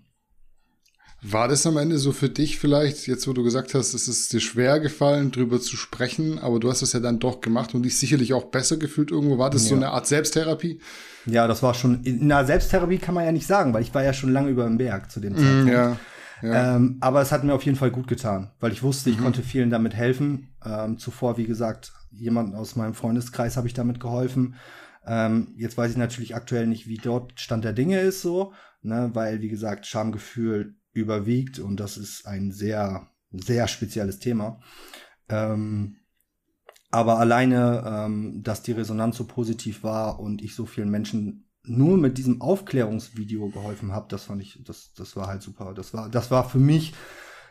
War 1.26 1.48
das 1.48 1.66
am 1.66 1.78
Ende 1.78 1.98
so 2.00 2.12
für 2.12 2.28
dich 2.28 2.60
vielleicht, 2.60 3.08
jetzt 3.08 3.28
wo 3.30 3.34
du 3.34 3.44
gesagt 3.44 3.74
hast, 3.74 3.94
es 3.94 4.10
ist 4.10 4.34
dir 4.34 4.42
schwer 4.42 4.82
gefallen, 4.82 5.32
drüber 5.32 5.62
zu 5.62 5.78
sprechen, 5.78 6.38
aber 6.38 6.60
du 6.60 6.70
hast 6.70 6.82
es 6.82 6.92
ja 6.92 7.00
dann 7.00 7.20
doch 7.20 7.40
gemacht 7.40 7.74
und 7.74 7.84
dich 7.84 7.98
sicherlich 7.98 8.34
auch 8.34 8.46
besser 8.46 8.76
gefühlt 8.76 9.10
irgendwo. 9.10 9.38
War 9.38 9.50
das 9.50 9.64
ja. 9.64 9.70
so 9.70 9.76
eine 9.76 9.90
Art 9.92 10.06
Selbsttherapie? 10.06 10.80
Ja, 11.26 11.48
das 11.48 11.64
war 11.64 11.76
schon, 11.76 12.02
na, 12.04 12.44
Selbsttherapie 12.44 12.98
kann 12.98 13.16
man 13.16 13.24
ja 13.24 13.32
nicht 13.32 13.48
sagen, 13.48 13.74
weil 13.74 13.84
ich 13.84 13.94
war 13.94 14.04
ja 14.04 14.12
schon 14.12 14.34
lange 14.34 14.50
über 14.50 14.66
dem 14.66 14.78
Berg 14.78 15.12
zu 15.12 15.22
dem 15.22 15.34
mm, 15.34 15.38
Zeitpunkt. 15.38 15.72
Ja. 15.72 15.98
Ja. 16.42 16.76
Ähm, 16.76 16.98
aber 17.00 17.22
es 17.22 17.32
hat 17.32 17.46
mir 17.46 17.54
auf 17.54 17.64
jeden 17.64 17.78
Fall 17.78 17.92
gut 17.92 18.08
getan, 18.08 18.52
weil 18.60 18.74
ich 18.74 18.84
wusste, 18.84 19.10
ich 19.10 19.18
mhm. 19.18 19.24
konnte 19.24 19.44
vielen 19.44 19.70
damit 19.70 19.94
helfen. 19.94 20.50
Ähm, 20.66 20.98
zuvor, 20.98 21.38
wie 21.38 21.46
gesagt, 21.46 21.94
jemand 22.12 22.54
aus 22.54 22.76
meinem 22.76 22.96
Freundeskreis 22.96 23.56
habe 23.56 23.68
ich 23.68 23.74
damit 23.74 24.02
geholfen. 24.02 24.56
Ähm, 25.08 25.54
jetzt 25.56 25.78
weiß 25.78 25.92
ich 25.92 25.98
natürlich 25.98 26.36
aktuell 26.36 26.68
nicht, 26.68 26.88
wie 26.88 26.98
dort 26.98 27.40
Stand 27.40 27.64
der 27.64 27.72
Dinge 27.72 28.02
ist, 28.02 28.22
so, 28.22 28.52
ne, 28.82 29.12
weil, 29.14 29.42
wie 29.42 29.48
gesagt, 29.48 29.86
Schamgefühl 29.86 30.76
überwiegt 30.94 31.60
und 31.60 31.80
das 31.80 31.98
ist 31.98 32.26
ein 32.26 32.52
sehr, 32.52 33.10
sehr 33.32 33.68
spezielles 33.68 34.20
Thema. 34.20 34.62
Ähm, 35.30 35.98
aber 36.92 37.18
alleine, 37.18 37.84
ähm, 37.86 38.44
dass 38.44 38.62
die 38.62 38.72
Resonanz 38.72 39.18
so 39.18 39.26
positiv 39.26 39.84
war 39.84 40.20
und 40.20 40.42
ich 40.42 40.56
so 40.56 40.66
vielen 40.66 40.90
Menschen 40.90 41.50
nur 41.64 41.98
mit 41.98 42.18
diesem 42.18 42.42
Aufklärungsvideo 42.42 43.50
geholfen 43.50 43.94
habe, 43.94 44.08
das 44.10 44.26
fand 44.26 44.42
ich, 44.42 44.62
das, 44.64 44.94
das 44.94 45.16
war 45.16 45.28
halt 45.28 45.42
super. 45.42 45.74
Das 45.74 45.94
war, 45.94 46.10
das 46.10 46.30
war 46.30 46.48
für 46.48 46.60
mich 46.60 46.94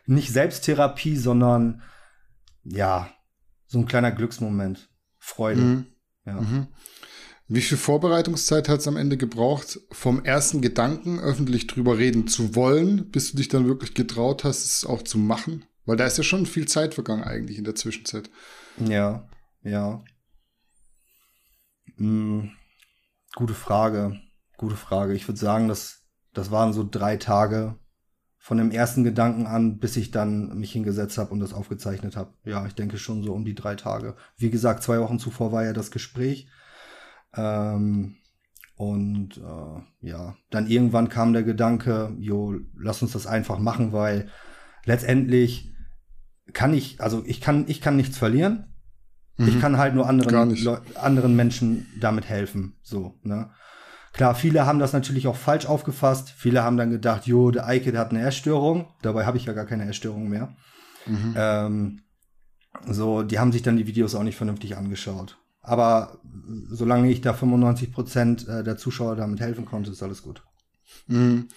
nicht 0.06 0.30
Selbsttherapie, 0.32 1.16
sondern 1.16 1.82
ja, 2.62 3.10
so 3.66 3.78
ein 3.78 3.86
kleiner 3.86 4.12
Glücksmoment. 4.12 4.90
Freude. 5.18 5.60
Mhm. 5.60 5.86
Ja. 6.26 6.40
Mhm. 6.40 6.68
Wie 7.48 7.60
viel 7.60 7.76
Vorbereitungszeit 7.76 8.68
hat 8.68 8.80
es 8.80 8.88
am 8.88 8.96
Ende 8.96 9.16
gebraucht, 9.16 9.80
vom 9.90 10.24
ersten 10.24 10.60
Gedanken 10.60 11.18
öffentlich 11.20 11.66
drüber 11.66 11.98
reden 11.98 12.26
zu 12.26 12.54
wollen, 12.54 13.10
bis 13.10 13.30
du 13.30 13.36
dich 13.36 13.48
dann 13.48 13.66
wirklich 13.66 13.94
getraut 13.94 14.44
hast, 14.44 14.64
es 14.64 14.86
auch 14.86 15.02
zu 15.02 15.18
machen? 15.18 15.64
Weil 15.84 15.96
da 15.96 16.06
ist 16.06 16.18
ja 16.18 16.24
schon 16.24 16.46
viel 16.46 16.68
Zeit 16.68 16.94
vergangen 16.94 17.24
eigentlich 17.24 17.58
in 17.58 17.64
der 17.64 17.74
Zwischenzeit. 17.74 18.30
Ja, 18.78 19.28
ja. 19.62 20.02
Hm. 21.96 22.52
Gute 23.34 23.54
Frage. 23.54 24.20
Gute 24.56 24.76
Frage. 24.76 25.14
Ich 25.14 25.26
würde 25.26 25.40
sagen, 25.40 25.68
das, 25.68 26.02
das 26.32 26.50
waren 26.50 26.72
so 26.72 26.86
drei 26.88 27.16
Tage 27.16 27.78
von 28.38 28.58
dem 28.58 28.70
ersten 28.70 29.04
Gedanken 29.04 29.46
an, 29.46 29.78
bis 29.78 29.96
ich 29.96 30.10
dann 30.10 30.58
mich 30.58 30.72
hingesetzt 30.72 31.16
habe 31.16 31.30
und 31.30 31.40
das 31.40 31.54
aufgezeichnet 31.54 32.16
habe. 32.16 32.34
Ja, 32.44 32.66
ich 32.66 32.74
denke 32.74 32.98
schon 32.98 33.22
so 33.22 33.32
um 33.32 33.44
die 33.44 33.54
drei 33.54 33.76
Tage. 33.76 34.16
Wie 34.36 34.50
gesagt, 34.50 34.82
zwei 34.82 35.00
Wochen 35.00 35.18
zuvor 35.18 35.52
war 35.52 35.64
ja 35.64 35.72
das 35.72 35.90
Gespräch. 35.90 36.48
Ähm, 37.36 38.16
und 38.76 39.38
äh, 39.38 40.08
ja, 40.08 40.36
dann 40.50 40.66
irgendwann 40.66 41.08
kam 41.08 41.32
der 41.32 41.42
Gedanke, 41.42 42.14
jo, 42.18 42.56
lass 42.76 43.02
uns 43.02 43.12
das 43.12 43.26
einfach 43.26 43.58
machen, 43.58 43.92
weil 43.92 44.28
letztendlich 44.84 45.72
kann 46.52 46.74
ich, 46.74 47.00
also 47.00 47.22
ich 47.26 47.40
kann, 47.40 47.64
ich 47.68 47.80
kann 47.80 47.96
nichts 47.96 48.18
verlieren. 48.18 48.74
Mhm. 49.36 49.48
Ich 49.48 49.60
kann 49.60 49.78
halt 49.78 49.94
nur 49.94 50.08
anderen, 50.08 50.56
anderen 50.96 51.36
Menschen 51.36 51.86
damit 52.00 52.28
helfen. 52.28 52.76
So, 52.82 53.18
ne? 53.22 53.50
Klar, 54.12 54.34
viele 54.34 54.66
haben 54.66 54.78
das 54.78 54.92
natürlich 54.92 55.26
auch 55.26 55.36
falsch 55.36 55.66
aufgefasst. 55.66 56.34
Viele 56.36 56.62
haben 56.62 56.76
dann 56.76 56.90
gedacht, 56.90 57.26
jo, 57.26 57.50
der 57.50 57.66
Eike, 57.66 57.92
der 57.92 58.00
hat 58.02 58.10
eine 58.10 58.22
Essstörung. 58.22 58.88
Dabei 59.00 59.24
habe 59.24 59.38
ich 59.38 59.46
ja 59.46 59.54
gar 59.54 59.64
keine 59.64 59.88
Essstörung 59.88 60.28
mehr. 60.28 60.54
Mhm. 61.06 61.34
Ähm, 61.34 62.00
so, 62.86 63.22
die 63.22 63.38
haben 63.38 63.52
sich 63.52 63.62
dann 63.62 63.76
die 63.76 63.86
Videos 63.86 64.14
auch 64.14 64.22
nicht 64.22 64.36
vernünftig 64.36 64.76
angeschaut. 64.76 65.38
Aber 65.62 66.20
solange 66.70 67.10
ich 67.10 67.20
da 67.20 67.32
95 67.32 67.92
Prozent 67.92 68.48
äh, 68.48 68.64
der 68.64 68.76
Zuschauer 68.76 69.16
damit 69.16 69.40
helfen 69.40 69.64
konnte, 69.64 69.90
ist 69.90 70.02
alles 70.02 70.22
gut. 70.22 70.42
Mhm. 71.06 71.48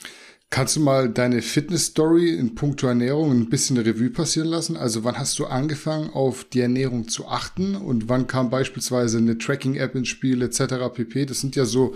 Kannst 0.51 0.76
du 0.76 0.80
mal 0.80 1.10
deine 1.10 1.41
Fitness-Story 1.41 2.30
in 2.36 2.56
puncto 2.56 2.88
Ernährung 2.88 3.32
ein 3.32 3.49
bisschen 3.49 3.78
eine 3.78 3.86
Revue 3.86 4.12
passieren 4.12 4.47
lassen? 4.47 4.78
Also 4.78 5.03
wann 5.03 5.18
hast 5.18 5.38
du 5.39 5.47
angefangen, 5.47 6.12
auf 6.12 6.43
die 6.45 6.62
Ernährung 6.62 7.08
zu 7.08 7.28
achten 7.28 7.76
und 7.76 8.08
wann 8.10 8.28
kam 8.28 8.51
beispielsweise 8.51 9.18
eine 9.18 9.38
Tracking-App 9.38 9.95
ins 9.95 10.08
Spiel 10.08 10.41
etc. 10.43 10.76
pp. 10.93 11.26
Das 11.26 11.41
sind 11.41 11.56
ja 11.56 11.66
so, 11.66 11.95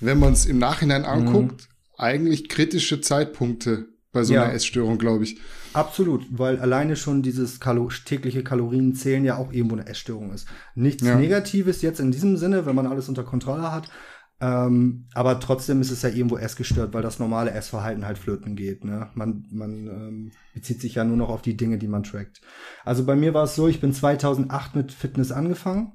wenn 0.00 0.18
man 0.18 0.32
es 0.32 0.46
im 0.46 0.58
Nachhinein 0.58 1.04
anguckt, 1.04 1.68
mhm. 1.68 1.94
eigentlich 1.98 2.48
kritische 2.48 3.02
Zeitpunkte 3.02 3.86
bei 4.12 4.24
so 4.24 4.34
ja. 4.34 4.44
einer 4.44 4.54
Essstörung, 4.54 4.98
glaube 4.98 5.24
ich. 5.24 5.38
Absolut, 5.72 6.26
weil 6.30 6.58
alleine 6.58 6.96
schon 6.96 7.22
dieses 7.22 7.60
Kalo 7.60 7.90
tägliche 8.04 8.42
Kalorienzählen 8.42 9.24
ja 9.24 9.36
auch 9.36 9.52
irgendwo 9.52 9.76
eine 9.76 9.86
Essstörung 9.86 10.32
ist. 10.32 10.48
Nichts 10.74 11.04
ja. 11.04 11.16
Negatives 11.16 11.82
jetzt 11.82 12.00
in 12.00 12.10
diesem 12.10 12.36
Sinne, 12.36 12.66
wenn 12.66 12.74
man 12.74 12.86
alles 12.86 13.08
unter 13.08 13.22
Kontrolle 13.22 13.70
hat, 13.70 13.88
ähm, 14.42 15.06
aber 15.12 15.38
trotzdem 15.38 15.82
ist 15.82 15.90
es 15.90 16.00
ja 16.00 16.08
irgendwo 16.08 16.38
essgestört, 16.38 16.94
weil 16.94 17.02
das 17.02 17.18
normale 17.18 17.50
Essverhalten 17.50 18.06
halt 18.06 18.16
flöten 18.16 18.56
geht. 18.56 18.84
Ne? 18.84 19.10
Man, 19.14 19.46
man 19.50 19.86
ähm, 19.86 20.32
bezieht 20.54 20.80
sich 20.80 20.94
ja 20.94 21.04
nur 21.04 21.18
noch 21.18 21.28
auf 21.28 21.42
die 21.42 21.56
Dinge, 21.56 21.76
die 21.76 21.88
man 21.88 22.04
trackt. 22.04 22.40
Also 22.84 23.04
bei 23.04 23.16
mir 23.16 23.34
war 23.34 23.44
es 23.44 23.54
so, 23.54 23.68
ich 23.68 23.80
bin 23.80 23.92
2008 23.92 24.76
mit 24.76 24.92
Fitness 24.92 25.30
angefangen. 25.30 25.92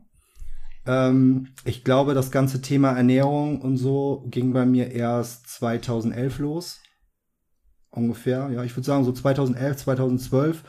Ähm, 0.85 1.47
ich 1.63 1.83
glaube, 1.83 2.13
das 2.13 2.29
ganze 2.29 2.61
Thema 2.61 2.91
Ernährung 2.91 3.61
und 3.61 3.77
so 3.77 4.27
ging 4.29 4.53
bei 4.53 4.67
mir 4.67 4.91
erst 4.91 5.47
2011 5.49 6.37
los. 6.37 6.81
Ungefähr, 7.95 8.49
ja, 8.51 8.63
ich 8.63 8.75
würde 8.75 8.85
sagen 8.85 9.05
so 9.05 9.11
2011, 9.11 9.77
2012. 9.77 10.63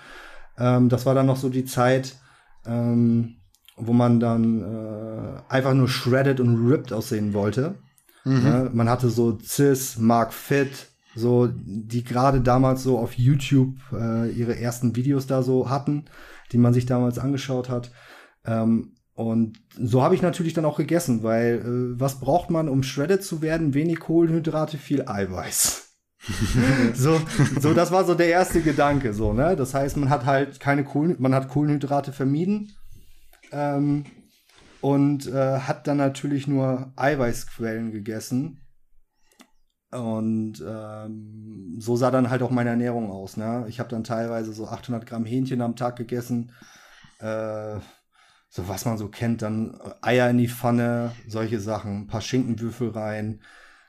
Ähm, 0.58 0.88
das 0.88 1.06
war 1.06 1.14
dann 1.14 1.26
noch 1.26 1.36
so 1.36 1.48
die 1.48 1.64
Zeit, 1.64 2.16
ähm, 2.64 3.36
wo 3.76 3.92
man 3.92 4.20
dann 4.20 4.62
äh, 4.62 5.52
einfach 5.52 5.74
nur 5.74 5.88
shredded 5.88 6.40
und 6.40 6.68
ripped 6.68 6.92
aussehen 6.92 7.34
wollte. 7.34 7.74
Mhm. 8.24 8.46
Ja, 8.46 8.70
man 8.72 8.88
hatte 8.88 9.10
so 9.10 9.38
Cis, 9.38 9.98
Mark 9.98 10.32
Fit, 10.32 10.88
so 11.14 11.48
die 11.52 12.04
gerade 12.04 12.40
damals 12.40 12.82
so 12.82 12.98
auf 12.98 13.14
YouTube 13.14 13.74
äh, 13.92 14.30
ihre 14.30 14.58
ersten 14.58 14.96
Videos 14.96 15.26
da 15.26 15.42
so 15.42 15.68
hatten, 15.68 16.06
die 16.52 16.58
man 16.58 16.74
sich 16.74 16.86
damals 16.86 17.18
angeschaut 17.18 17.68
hat. 17.68 17.90
Ähm, 18.44 18.92
und 19.14 19.58
so 19.78 20.02
habe 20.02 20.14
ich 20.14 20.20
natürlich 20.20 20.52
dann 20.52 20.66
auch 20.66 20.76
gegessen, 20.76 21.22
weil 21.22 21.54
äh, 21.96 22.00
was 22.00 22.20
braucht 22.20 22.50
man, 22.50 22.68
um 22.68 22.82
shredded 22.82 23.24
zu 23.24 23.40
werden? 23.40 23.72
Wenig 23.72 23.98
Kohlenhydrate, 23.98 24.76
viel 24.76 25.08
Eiweiß. 25.08 25.85
so, 26.94 27.20
so, 27.60 27.74
das 27.74 27.92
war 27.92 28.04
so 28.04 28.14
der 28.14 28.28
erste 28.28 28.60
Gedanke, 28.60 29.12
so, 29.12 29.32
ne? 29.32 29.56
Das 29.56 29.74
heißt, 29.74 29.96
man 29.96 30.10
hat 30.10 30.24
halt 30.24 30.60
keine 30.60 30.84
Kohlen, 30.84 31.16
man 31.18 31.34
hat 31.34 31.48
Kohlenhydrate 31.48 32.12
vermieden 32.12 32.72
ähm, 33.52 34.04
und 34.80 35.26
äh, 35.26 35.60
hat 35.60 35.86
dann 35.86 35.98
natürlich 35.98 36.46
nur 36.46 36.92
Eiweißquellen 36.96 37.92
gegessen. 37.92 38.62
Und 39.92 40.62
ähm, 40.66 41.76
so 41.78 41.96
sah 41.96 42.10
dann 42.10 42.28
halt 42.28 42.42
auch 42.42 42.50
meine 42.50 42.70
Ernährung 42.70 43.10
aus. 43.10 43.36
Ne? 43.36 43.64
Ich 43.68 43.78
habe 43.78 43.88
dann 43.88 44.04
teilweise 44.04 44.52
so 44.52 44.66
800 44.66 45.06
Gramm 45.06 45.24
Hähnchen 45.24 45.62
am 45.62 45.76
Tag 45.76 45.96
gegessen. 45.96 46.52
Äh, 47.20 47.78
so 48.48 48.68
was 48.68 48.84
man 48.84 48.98
so 48.98 49.08
kennt, 49.08 49.42
dann 49.42 49.78
Eier 50.02 50.30
in 50.30 50.38
die 50.38 50.48
Pfanne, 50.48 51.12
solche 51.28 51.60
Sachen, 51.60 52.02
ein 52.02 52.06
paar 52.06 52.20
Schinkenwürfel 52.20 52.90
rein. 52.90 53.40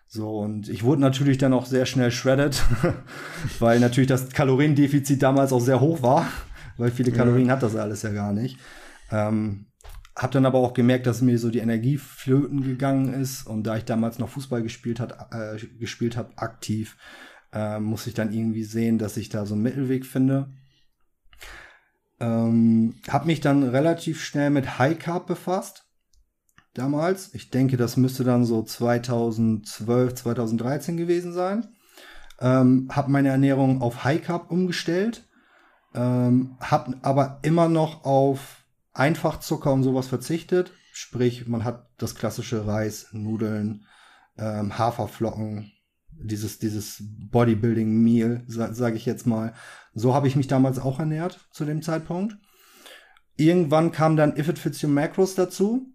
So, 0.08 0.40
und 0.40 0.70
ich 0.70 0.84
wurde 0.84 1.02
natürlich 1.02 1.38
dann 1.38 1.54
auch 1.54 1.66
sehr 1.66 1.86
schnell 1.86 2.12
shredded, 2.12 2.64
weil 3.60 3.80
natürlich 3.80 4.08
das 4.08 4.30
Kaloriendefizit 4.30 5.22
damals 5.22 5.52
auch 5.52 5.60
sehr 5.60 5.82
hoch 5.82 6.02
war, 6.02 6.28
weil 6.78 6.92
viele 6.92 7.12
Kalorien 7.12 7.48
ja. 7.48 7.54
hat 7.54 7.64
das 7.64 7.76
alles 7.76 8.04
ja 8.04 8.12
gar 8.12 8.32
nicht. 8.32 8.58
Ähm, 9.12 9.66
hab 10.16 10.32
dann 10.32 10.46
aber 10.46 10.60
auch 10.60 10.74
gemerkt, 10.74 11.06
dass 11.06 11.22
mir 11.22 11.38
so 11.38 11.52
die 11.52 11.60
Energie 11.60 11.98
flöten 11.98 12.64
gegangen 12.64 13.14
ist 13.14 13.46
und 13.46 13.64
da 13.64 13.78
ich 13.78 13.86
damals 13.86 14.18
noch 14.18 14.30
Fußball 14.30 14.64
gespielt 14.64 15.00
hat, 15.00 15.32
äh, 15.32 15.58
gespielt 15.78 16.18
habe 16.18 16.38
aktiv, 16.38 16.98
äh, 17.54 17.80
muss 17.80 18.08
ich 18.08 18.14
dann 18.14 18.34
irgendwie 18.34 18.64
sehen, 18.64 18.98
dass 18.98 19.18
ich 19.18 19.30
da 19.30 19.46
so 19.46 19.54
einen 19.54 19.64
Mittelweg 19.64 20.06
finde. 20.06 20.50
Ähm, 22.20 22.96
hab 23.10 23.26
mich 23.26 23.42
dann 23.42 23.64
relativ 23.64 24.24
schnell 24.24 24.50
mit 24.50 24.80
High 24.80 24.98
Carb 24.98 25.28
befasst. 25.28 25.87
Damals. 26.78 27.34
Ich 27.34 27.50
denke, 27.50 27.78
das 27.78 27.98
müsste 27.98 28.24
dann 28.24 28.46
so 28.46 28.64
2012, 28.64 30.16
2013 30.16 30.98
gewesen 30.98 31.34
sein. 31.34 31.68
Ähm, 32.40 32.90
habe 32.92 33.12
meine 33.12 33.30
Ernährung 33.30 33.82
auf 33.82 34.04
High 34.04 34.24
Carb 34.24 34.52
umgestellt, 34.52 35.28
ähm, 35.96 36.56
habe 36.60 36.98
aber 37.02 37.40
immer 37.42 37.68
noch 37.68 38.06
auf 38.06 38.64
Einfachzucker 38.94 39.74
und 39.74 39.84
sowas 39.84 40.08
verzichtet. 40.08 40.72
Sprich, 40.94 41.48
man 41.48 41.64
hat 41.64 41.90
das 41.98 42.16
klassische 42.16 42.68
Reis, 42.68 43.08
Nudeln, 43.12 43.86
ähm, 44.38 44.78
Haferflocken, 44.78 45.72
dieses, 46.12 46.60
dieses 46.60 47.04
Bodybuilding-Meal, 47.32 48.44
sa 48.48 48.74
sage 48.74 48.98
ich 48.98 49.06
jetzt 49.06 49.26
mal. 49.26 49.54
So 49.94 50.14
habe 50.14 50.28
ich 50.28 50.36
mich 50.36 50.48
damals 50.48 50.80
auch 50.80 51.00
ernährt 51.00 51.40
zu 51.52 51.66
dem 51.66 51.82
Zeitpunkt. 51.82 52.38
Irgendwann 53.36 53.92
kam 53.92 54.16
dann 54.16 54.36
If 54.36 54.50
It 54.50 54.60
Fits 54.60 54.84
Your 54.84 54.90
Macros 54.90 55.36
dazu. 55.36 55.94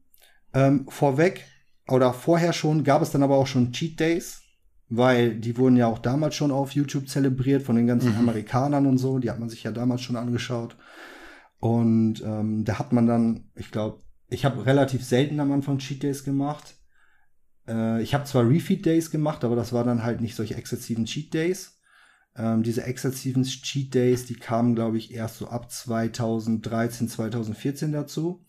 Ähm, 0.54 0.86
vorweg 0.88 1.44
oder 1.88 2.12
vorher 2.12 2.52
schon 2.52 2.84
gab 2.84 3.02
es 3.02 3.10
dann 3.10 3.22
aber 3.22 3.36
auch 3.36 3.46
schon 3.46 3.72
Cheat 3.72 3.98
Days, 3.98 4.42
weil 4.88 5.34
die 5.34 5.56
wurden 5.56 5.76
ja 5.76 5.86
auch 5.86 5.98
damals 5.98 6.34
schon 6.34 6.50
auf 6.50 6.72
YouTube 6.72 7.08
zelebriert 7.08 7.62
von 7.62 7.76
den 7.76 7.86
ganzen 7.86 8.12
mhm. 8.12 8.18
Amerikanern 8.18 8.86
und 8.86 8.98
so. 8.98 9.18
Die 9.18 9.30
hat 9.30 9.40
man 9.40 9.48
sich 9.48 9.62
ja 9.62 9.72
damals 9.72 10.02
schon 10.02 10.16
angeschaut. 10.16 10.76
Und 11.58 12.22
ähm, 12.24 12.64
da 12.64 12.78
hat 12.78 12.92
man 12.92 13.06
dann, 13.06 13.50
ich 13.54 13.70
glaube, 13.70 14.02
ich 14.28 14.44
habe 14.44 14.66
relativ 14.66 15.04
selten 15.04 15.40
am 15.40 15.52
Anfang 15.52 15.78
Cheat 15.78 16.02
Days 16.02 16.24
gemacht. 16.24 16.74
Äh, 17.68 18.02
ich 18.02 18.14
habe 18.14 18.24
zwar 18.24 18.48
Refeed 18.48 18.84
Days 18.84 19.10
gemacht, 19.10 19.44
aber 19.44 19.56
das 19.56 19.72
war 19.72 19.84
dann 19.84 20.02
halt 20.02 20.20
nicht 20.20 20.34
solche 20.34 20.56
exzessiven 20.56 21.04
Cheat 21.04 21.32
Days. 21.34 21.78
Ähm, 22.34 22.62
diese 22.62 22.84
exzessiven 22.84 23.44
Cheat 23.44 23.94
Days, 23.94 24.26
die 24.26 24.34
kamen, 24.34 24.74
glaube 24.74 24.96
ich, 24.96 25.12
erst 25.12 25.38
so 25.38 25.48
ab 25.48 25.70
2013, 25.70 27.08
2014 27.08 27.92
dazu. 27.92 28.44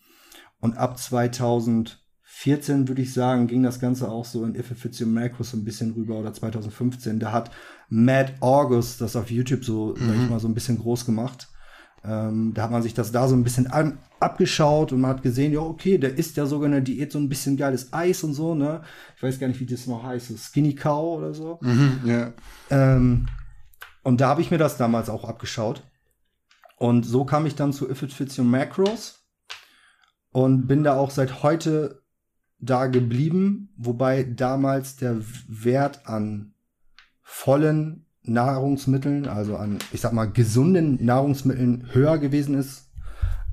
Und 0.63 0.77
ab 0.77 0.97
2014, 0.97 2.87
würde 2.87 3.01
ich 3.01 3.13
sagen, 3.13 3.47
ging 3.47 3.63
das 3.63 3.81
Ganze 3.81 4.09
auch 4.09 4.23
so 4.23 4.45
in 4.45 4.55
If 4.55 4.71
It 4.71 4.77
Fits 4.77 5.01
Your 5.01 5.07
Macros 5.07 5.51
so 5.51 5.57
ein 5.57 5.65
bisschen 5.65 5.91
rüber 5.91 6.15
oder 6.15 6.33
2015. 6.33 7.19
Da 7.19 7.33
hat 7.33 7.51
Matt 7.89 8.35
August 8.39 9.01
das 9.01 9.17
auf 9.17 9.29
YouTube 9.29 9.65
so, 9.65 9.87
mhm. 9.87 9.99
sag 9.99 10.15
ich 10.15 10.21
mhm. 10.21 10.29
mal, 10.29 10.39
so 10.39 10.47
ein 10.47 10.53
bisschen 10.53 10.79
groß 10.79 11.05
gemacht. 11.05 11.49
Ähm, 12.05 12.53
da 12.53 12.63
hat 12.63 12.71
man 12.71 12.81
sich 12.81 12.93
das 12.93 13.11
da 13.11 13.27
so 13.27 13.35
ein 13.35 13.43
bisschen 13.43 13.67
an, 13.67 13.97
abgeschaut 14.21 14.93
und 14.93 15.01
man 15.01 15.11
hat 15.11 15.21
gesehen, 15.21 15.51
ja, 15.51 15.59
okay, 15.59 15.97
der 15.97 16.17
isst 16.17 16.37
ja 16.37 16.45
sogar 16.45 16.67
in 16.67 16.71
der 16.71 16.79
Diät 16.79 17.11
so 17.11 17.19
ein 17.19 17.27
bisschen 17.27 17.57
geiles 17.57 17.91
Eis 17.91 18.23
und 18.23 18.33
so, 18.33 18.55
ne? 18.55 18.83
Ich 19.17 19.23
weiß 19.23 19.39
gar 19.39 19.47
nicht, 19.49 19.59
wie 19.59 19.65
das 19.65 19.85
noch 19.85 20.03
heißt, 20.03 20.29
so 20.29 20.37
Skinny 20.37 20.75
Cow 20.75 21.17
oder 21.17 21.33
so. 21.33 21.59
Mhm, 21.61 21.99
yeah. 22.05 22.33
ähm, 22.69 23.27
und 24.01 24.21
da 24.21 24.29
habe 24.29 24.39
ich 24.39 24.49
mir 24.49 24.59
das 24.59 24.77
damals 24.77 25.09
auch 25.09 25.25
abgeschaut. 25.25 25.83
Und 26.77 27.05
so 27.05 27.25
kam 27.25 27.45
ich 27.45 27.55
dann 27.55 27.73
zu 27.73 27.89
If 27.89 28.01
It 28.03 28.13
Fits 28.13 28.39
Your 28.39 28.45
Macros 28.45 29.22
und 30.33 30.67
bin 30.67 30.83
da 30.83 30.95
auch 30.95 31.11
seit 31.11 31.43
heute 31.43 32.01
da 32.59 32.87
geblieben, 32.87 33.69
wobei 33.77 34.23
damals 34.23 34.97
der 34.97 35.17
Wert 35.47 36.07
an 36.07 36.53
vollen 37.21 38.05
Nahrungsmitteln, 38.23 39.27
also 39.27 39.57
an, 39.57 39.79
ich 39.91 40.01
sag 40.01 40.13
mal, 40.13 40.25
gesunden 40.25 41.03
Nahrungsmitteln 41.03 41.87
höher 41.91 42.17
gewesen 42.17 42.55
ist 42.55 42.89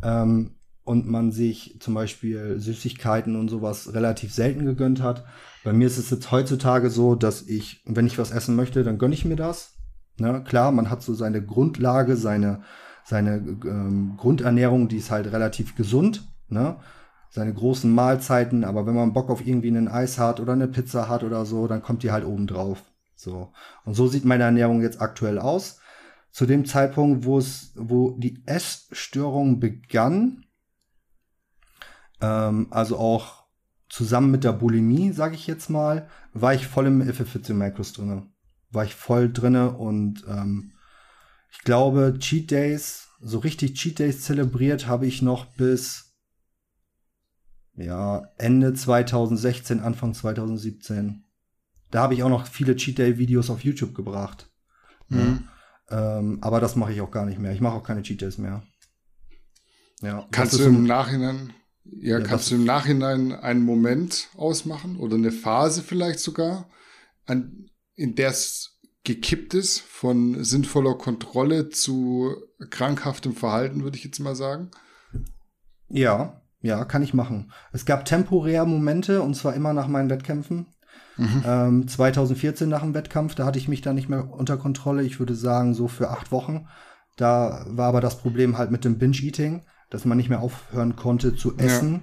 ähm, 0.02 0.56
und 0.84 1.06
man 1.06 1.32
sich 1.32 1.78
zum 1.80 1.94
Beispiel 1.94 2.58
Süßigkeiten 2.58 3.36
und 3.36 3.48
sowas 3.48 3.92
relativ 3.92 4.32
selten 4.32 4.64
gegönnt 4.64 5.02
hat. 5.02 5.24
Bei 5.64 5.72
mir 5.72 5.86
ist 5.86 5.98
es 5.98 6.10
jetzt 6.10 6.30
heutzutage 6.30 6.88
so, 6.88 7.14
dass 7.14 7.42
ich, 7.42 7.82
wenn 7.84 8.06
ich 8.06 8.18
was 8.18 8.30
essen 8.30 8.56
möchte, 8.56 8.84
dann 8.84 8.98
gönne 8.98 9.14
ich 9.14 9.24
mir 9.24 9.36
das. 9.36 9.74
Ne? 10.18 10.42
Klar, 10.44 10.72
man 10.72 10.88
hat 10.88 11.02
so 11.02 11.14
seine 11.14 11.44
Grundlage, 11.44 12.16
seine, 12.16 12.62
seine 13.04 13.36
ähm, 13.36 14.14
Grundernährung, 14.16 14.88
die 14.88 14.98
ist 14.98 15.10
halt 15.10 15.32
relativ 15.32 15.74
gesund 15.74 16.29
ne? 16.50 16.76
Seine 17.30 17.54
großen 17.54 17.92
Mahlzeiten, 17.92 18.64
aber 18.64 18.86
wenn 18.86 18.94
man 18.94 19.12
Bock 19.12 19.30
auf 19.30 19.46
irgendwie 19.46 19.68
einen 19.68 19.86
Eis 19.86 20.18
hat 20.18 20.40
oder 20.40 20.52
eine 20.52 20.66
Pizza 20.66 21.08
hat 21.08 21.22
oder 21.22 21.44
so, 21.44 21.68
dann 21.68 21.82
kommt 21.82 22.02
die 22.02 22.10
halt 22.10 22.24
oben 22.24 22.48
drauf. 22.48 22.82
So. 23.14 23.52
Und 23.84 23.94
so 23.94 24.08
sieht 24.08 24.24
meine 24.24 24.44
Ernährung 24.44 24.82
jetzt 24.82 25.00
aktuell 25.00 25.38
aus. 25.38 25.78
Zu 26.32 26.46
dem 26.46 26.64
Zeitpunkt, 26.64 27.24
wo 27.24 27.38
es, 27.38 27.72
wo 27.76 28.12
die 28.18 28.42
Essstörung 28.46 29.60
begann, 29.60 30.44
ähm, 32.20 32.68
also 32.70 32.98
auch 32.98 33.44
zusammen 33.88 34.30
mit 34.30 34.44
der 34.44 34.52
Bulimie, 34.52 35.12
sage 35.12 35.34
ich 35.34 35.46
jetzt 35.46 35.68
mal, 35.68 36.08
war 36.32 36.54
ich 36.54 36.66
voll 36.66 36.86
im 36.86 37.00
If 37.00 37.50
Macros 37.50 37.92
drinne. 37.92 38.26
War 38.70 38.84
ich 38.84 38.94
voll 38.94 39.32
drinne 39.32 39.76
und 39.76 40.24
ähm, 40.28 40.72
ich 41.50 41.58
glaube, 41.60 42.16
Cheat 42.18 42.50
Days, 42.50 43.08
so 43.20 43.38
richtig 43.38 43.74
Cheat 43.74 43.98
Days 43.98 44.22
zelebriert 44.22 44.86
habe 44.86 45.06
ich 45.06 45.22
noch 45.22 45.46
bis 45.46 46.09
ja, 47.80 48.28
Ende 48.36 48.74
2016, 48.74 49.80
Anfang 49.80 50.14
2017. 50.14 51.24
Da 51.90 52.02
habe 52.02 52.14
ich 52.14 52.22
auch 52.22 52.28
noch 52.28 52.46
viele 52.46 52.76
Cheat 52.76 52.98
Day 52.98 53.18
Videos 53.18 53.50
auf 53.50 53.64
YouTube 53.64 53.94
gebracht. 53.94 54.48
Mhm. 55.08 55.44
Ja, 55.90 56.18
ähm, 56.18 56.38
aber 56.40 56.60
das 56.60 56.76
mache 56.76 56.92
ich 56.92 57.00
auch 57.00 57.10
gar 57.10 57.26
nicht 57.26 57.38
mehr. 57.38 57.52
Ich 57.52 57.60
mache 57.60 57.74
auch 57.74 57.82
keine 57.82 58.02
Cheat 58.02 58.22
Days 58.22 58.38
mehr. 58.38 58.62
Ja, 60.02 60.26
kannst 60.30 60.58
du 60.58 60.64
im 60.64 60.84
Nachhinein, 60.84 61.52
ja, 61.84 62.18
ja 62.18 62.24
kannst 62.24 62.50
du 62.50 62.54
im 62.54 62.64
Nachhinein 62.64 63.32
einen 63.32 63.62
Moment 63.62 64.28
ausmachen 64.36 64.96
oder 64.96 65.16
eine 65.16 65.32
Phase 65.32 65.82
vielleicht 65.82 66.20
sogar, 66.20 66.70
an, 67.26 67.70
in 67.96 68.14
der 68.14 68.30
es 68.30 68.78
gekippt 69.04 69.54
ist 69.54 69.80
von 69.80 70.42
sinnvoller 70.44 70.94
Kontrolle 70.94 71.70
zu 71.70 72.34
krankhaftem 72.70 73.34
Verhalten, 73.34 73.82
würde 73.82 73.96
ich 73.96 74.04
jetzt 74.04 74.20
mal 74.20 74.36
sagen? 74.36 74.70
Ja, 75.88 76.39
ja, 76.62 76.84
kann 76.84 77.02
ich 77.02 77.14
machen. 77.14 77.52
Es 77.72 77.84
gab 77.84 78.04
temporär 78.04 78.64
Momente, 78.66 79.22
und 79.22 79.34
zwar 79.34 79.54
immer 79.54 79.72
nach 79.72 79.88
meinen 79.88 80.10
Wettkämpfen. 80.10 80.66
Mhm. 81.16 81.42
Ähm, 81.46 81.88
2014 81.88 82.68
nach 82.68 82.82
dem 82.82 82.94
Wettkampf, 82.94 83.34
da 83.34 83.46
hatte 83.46 83.58
ich 83.58 83.68
mich 83.68 83.80
da 83.80 83.92
nicht 83.92 84.08
mehr 84.08 84.30
unter 84.30 84.56
Kontrolle. 84.56 85.02
Ich 85.02 85.18
würde 85.18 85.34
sagen, 85.34 85.74
so 85.74 85.88
für 85.88 86.10
acht 86.10 86.32
Wochen. 86.32 86.66
Da 87.16 87.64
war 87.68 87.88
aber 87.88 88.00
das 88.00 88.18
Problem 88.18 88.58
halt 88.58 88.70
mit 88.70 88.84
dem 88.84 88.98
Binge-Eating, 88.98 89.62
dass 89.90 90.04
man 90.04 90.16
nicht 90.16 90.28
mehr 90.28 90.40
aufhören 90.40 90.96
konnte 90.96 91.34
zu 91.34 91.56
essen. 91.56 91.94
Ja. 91.94 92.00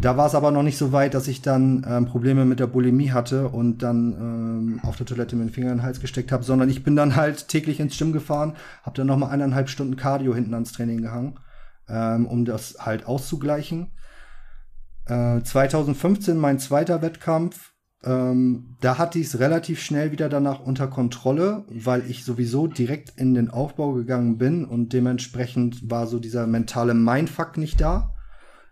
Da 0.00 0.16
war 0.16 0.26
es 0.26 0.36
aber 0.36 0.52
noch 0.52 0.62
nicht 0.62 0.78
so 0.78 0.92
weit, 0.92 1.14
dass 1.14 1.26
ich 1.26 1.42
dann 1.42 1.84
ähm, 1.88 2.06
Probleme 2.06 2.44
mit 2.44 2.60
der 2.60 2.68
Bulimie 2.68 3.10
hatte 3.10 3.48
und 3.48 3.78
dann 3.78 4.12
ähm, 4.12 4.80
auf 4.84 4.96
der 4.96 5.06
Toilette 5.06 5.34
mit 5.34 5.48
den 5.48 5.52
Finger 5.52 5.72
in 5.72 5.78
den 5.78 5.82
Hals 5.82 6.00
gesteckt 6.00 6.30
habe, 6.30 6.44
sondern 6.44 6.68
ich 6.68 6.84
bin 6.84 6.94
dann 6.94 7.16
halt 7.16 7.48
täglich 7.48 7.80
ins 7.80 7.98
Gym 7.98 8.12
gefahren, 8.12 8.54
habe 8.84 8.96
dann 8.96 9.08
noch 9.08 9.16
mal 9.16 9.30
eineinhalb 9.30 9.68
Stunden 9.68 9.96
Cardio 9.96 10.34
hinten 10.34 10.54
ans 10.54 10.72
Training 10.72 11.02
gehangen 11.02 11.38
ähm, 11.88 12.26
um 12.26 12.44
das 12.44 12.76
halt 12.78 13.06
auszugleichen. 13.06 13.92
Äh, 15.06 15.42
2015 15.42 16.36
mein 16.36 16.58
zweiter 16.58 17.02
Wettkampf. 17.02 17.72
Ähm, 18.04 18.76
da 18.80 18.96
hatte 18.96 19.18
ich 19.18 19.26
es 19.26 19.40
relativ 19.40 19.80
schnell 19.82 20.12
wieder 20.12 20.28
danach 20.28 20.60
unter 20.60 20.86
Kontrolle, 20.86 21.64
weil 21.68 22.08
ich 22.08 22.24
sowieso 22.24 22.68
direkt 22.68 23.18
in 23.18 23.34
den 23.34 23.50
Aufbau 23.50 23.92
gegangen 23.92 24.38
bin 24.38 24.64
und 24.64 24.92
dementsprechend 24.92 25.90
war 25.90 26.06
so 26.06 26.20
dieser 26.20 26.46
mentale 26.46 26.94
Mindfuck 26.94 27.56
nicht 27.56 27.80
da. 27.80 28.14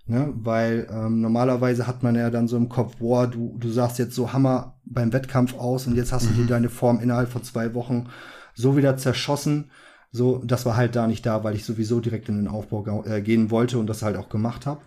Ne, 0.08 0.32
weil 0.36 0.86
ähm, 0.88 1.20
normalerweise 1.20 1.88
hat 1.88 2.04
man 2.04 2.14
ja 2.14 2.30
dann 2.30 2.46
so 2.46 2.56
im 2.56 2.68
Kopf, 2.68 2.98
boah, 2.98 3.26
du, 3.26 3.56
du 3.58 3.68
sahst 3.68 3.98
jetzt 3.98 4.14
so 4.14 4.32
Hammer 4.32 4.78
beim 4.84 5.12
Wettkampf 5.12 5.58
aus 5.58 5.88
und 5.88 5.96
jetzt 5.96 6.12
hast 6.12 6.30
mhm. 6.30 6.36
du 6.36 6.42
dir 6.42 6.46
deine 6.46 6.68
Form 6.68 7.00
innerhalb 7.00 7.28
von 7.28 7.42
zwei 7.42 7.74
Wochen 7.74 8.06
so 8.54 8.76
wieder 8.76 8.96
zerschossen. 8.96 9.72
So, 10.12 10.38
das 10.44 10.64
war 10.64 10.76
halt 10.76 10.96
da 10.96 11.06
nicht 11.06 11.26
da, 11.26 11.44
weil 11.44 11.54
ich 11.54 11.64
sowieso 11.64 12.00
direkt 12.00 12.28
in 12.28 12.36
den 12.36 12.48
Aufbau 12.48 13.04
äh, 13.04 13.20
gehen 13.20 13.50
wollte 13.50 13.78
und 13.78 13.86
das 13.86 14.02
halt 14.02 14.16
auch 14.16 14.28
gemacht 14.28 14.66
habe. 14.66 14.82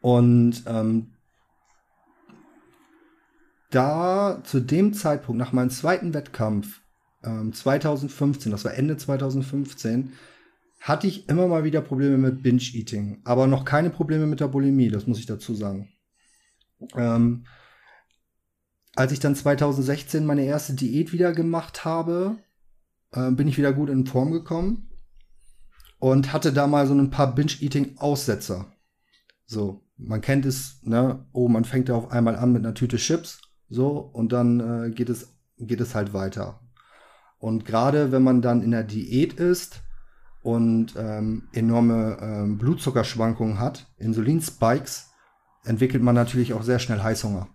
Und 0.00 0.62
ähm, 0.66 1.14
da 3.70 4.42
zu 4.44 4.60
dem 4.60 4.94
Zeitpunkt, 4.94 5.38
nach 5.38 5.52
meinem 5.52 5.70
zweiten 5.70 6.14
Wettkampf, 6.14 6.80
ähm, 7.24 7.52
2015, 7.52 8.52
das 8.52 8.64
war 8.64 8.74
Ende 8.74 8.96
2015, 8.96 10.12
hatte 10.80 11.06
ich 11.06 11.28
immer 11.28 11.48
mal 11.48 11.64
wieder 11.64 11.80
Probleme 11.80 12.16
mit 12.16 12.42
Binge-Eating, 12.42 13.20
aber 13.24 13.46
noch 13.46 13.64
keine 13.64 13.90
Probleme 13.90 14.26
mit 14.26 14.40
der 14.40 14.48
Bulimie, 14.48 14.88
das 14.88 15.06
muss 15.06 15.18
ich 15.18 15.26
dazu 15.26 15.54
sagen. 15.54 15.88
Ähm, 16.94 17.44
als 18.94 19.12
ich 19.12 19.20
dann 19.20 19.34
2016 19.34 20.24
meine 20.24 20.44
erste 20.44 20.74
Diät 20.74 21.12
wieder 21.12 21.32
gemacht 21.32 21.84
habe, 21.84 22.38
äh, 23.12 23.30
bin 23.30 23.48
ich 23.48 23.58
wieder 23.58 23.72
gut 23.72 23.90
in 23.90 24.06
Form 24.06 24.32
gekommen 24.32 24.90
und 25.98 26.32
hatte 26.32 26.52
da 26.52 26.66
mal 26.66 26.86
so 26.86 26.94
ein 26.94 27.10
paar 27.10 27.34
Binge-Eating-Aussetzer. 27.34 28.72
So, 29.46 29.84
man 29.96 30.20
kennt 30.20 30.46
es, 30.46 30.80
ne? 30.82 31.26
Oh, 31.32 31.48
man 31.48 31.64
fängt 31.64 31.88
ja 31.88 31.94
auf 31.94 32.10
einmal 32.10 32.36
an 32.36 32.52
mit 32.52 32.64
einer 32.64 32.74
Tüte 32.74 32.98
Chips, 32.98 33.40
so, 33.68 33.98
und 33.98 34.32
dann 34.32 34.60
äh, 34.60 34.90
geht 34.90 35.08
es, 35.08 35.38
geht 35.58 35.80
es 35.80 35.94
halt 35.94 36.12
weiter. 36.12 36.60
Und 37.38 37.64
gerade 37.64 38.12
wenn 38.12 38.22
man 38.22 38.42
dann 38.42 38.62
in 38.62 38.70
der 38.70 38.84
Diät 38.84 39.34
ist 39.34 39.82
und 40.42 40.94
ähm, 40.96 41.48
enorme 41.52 42.18
ähm, 42.20 42.58
Blutzuckerschwankungen 42.58 43.58
hat, 43.58 43.86
Insulinspikes, 43.98 45.10
entwickelt 45.64 46.02
man 46.02 46.14
natürlich 46.14 46.54
auch 46.54 46.62
sehr 46.62 46.78
schnell 46.78 47.02
Heißhunger. 47.02 47.48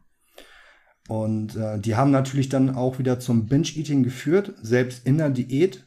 Und 1.07 1.55
äh, 1.55 1.79
die 1.79 1.95
haben 1.95 2.11
natürlich 2.11 2.49
dann 2.49 2.75
auch 2.75 2.99
wieder 2.99 3.19
zum 3.19 3.47
Binge-Eating 3.47 4.03
geführt, 4.03 4.53
selbst 4.61 5.05
in 5.05 5.17
der 5.17 5.29
Diät. 5.29 5.85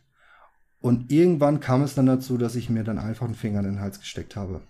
Und 0.81 1.11
irgendwann 1.11 1.61
kam 1.61 1.83
es 1.83 1.95
dann 1.95 2.07
dazu, 2.07 2.37
dass 2.37 2.55
ich 2.55 2.69
mir 2.69 2.85
dann 2.85 2.99
einfach 2.99 3.27
einen 3.27 3.35
Finger 3.35 3.61
in 3.61 3.67
den 3.67 3.81
Hals 3.81 3.99
gesteckt 3.99 4.37
habe. 4.37 4.63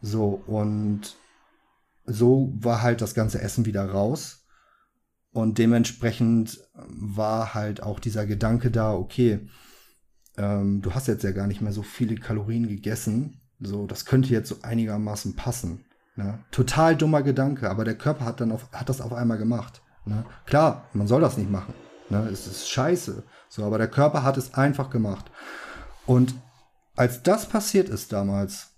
So, 0.00 0.42
und 0.46 1.16
so 2.04 2.52
war 2.56 2.82
halt 2.82 3.00
das 3.00 3.14
ganze 3.14 3.40
Essen 3.40 3.66
wieder 3.66 3.84
raus. 3.84 4.46
Und 5.30 5.58
dementsprechend 5.58 6.58
war 6.74 7.54
halt 7.54 7.82
auch 7.82 8.00
dieser 8.00 8.26
Gedanke 8.26 8.70
da, 8.70 8.94
okay, 8.94 9.46
ähm, 10.36 10.80
du 10.80 10.94
hast 10.94 11.08
jetzt 11.08 11.24
ja 11.24 11.32
gar 11.32 11.46
nicht 11.46 11.60
mehr 11.60 11.72
so 11.72 11.82
viele 11.82 12.14
Kalorien 12.14 12.68
gegessen. 12.68 13.40
So, 13.60 13.86
das 13.86 14.04
könnte 14.04 14.30
jetzt 14.30 14.48
so 14.48 14.56
einigermaßen 14.62 15.36
passen. 15.36 15.84
Ne? 16.18 16.40
Total 16.50 16.96
dummer 16.96 17.22
Gedanke, 17.22 17.70
aber 17.70 17.84
der 17.84 17.96
Körper 17.96 18.24
hat 18.24 18.40
dann 18.40 18.50
auf, 18.50 18.68
hat 18.72 18.88
das 18.88 19.00
auf 19.00 19.12
einmal 19.12 19.38
gemacht. 19.38 19.82
Ne? 20.04 20.24
Klar, 20.46 20.88
man 20.92 21.06
soll 21.06 21.20
das 21.20 21.36
nicht 21.36 21.48
machen. 21.48 21.74
Ne? 22.10 22.28
Es 22.32 22.48
ist 22.48 22.68
scheiße. 22.68 23.22
So, 23.48 23.64
aber 23.64 23.78
der 23.78 23.86
Körper 23.86 24.24
hat 24.24 24.36
es 24.36 24.54
einfach 24.54 24.90
gemacht. 24.90 25.30
Und 26.06 26.34
als 26.96 27.22
das 27.22 27.46
passiert 27.46 27.88
ist 27.88 28.12
damals, 28.12 28.72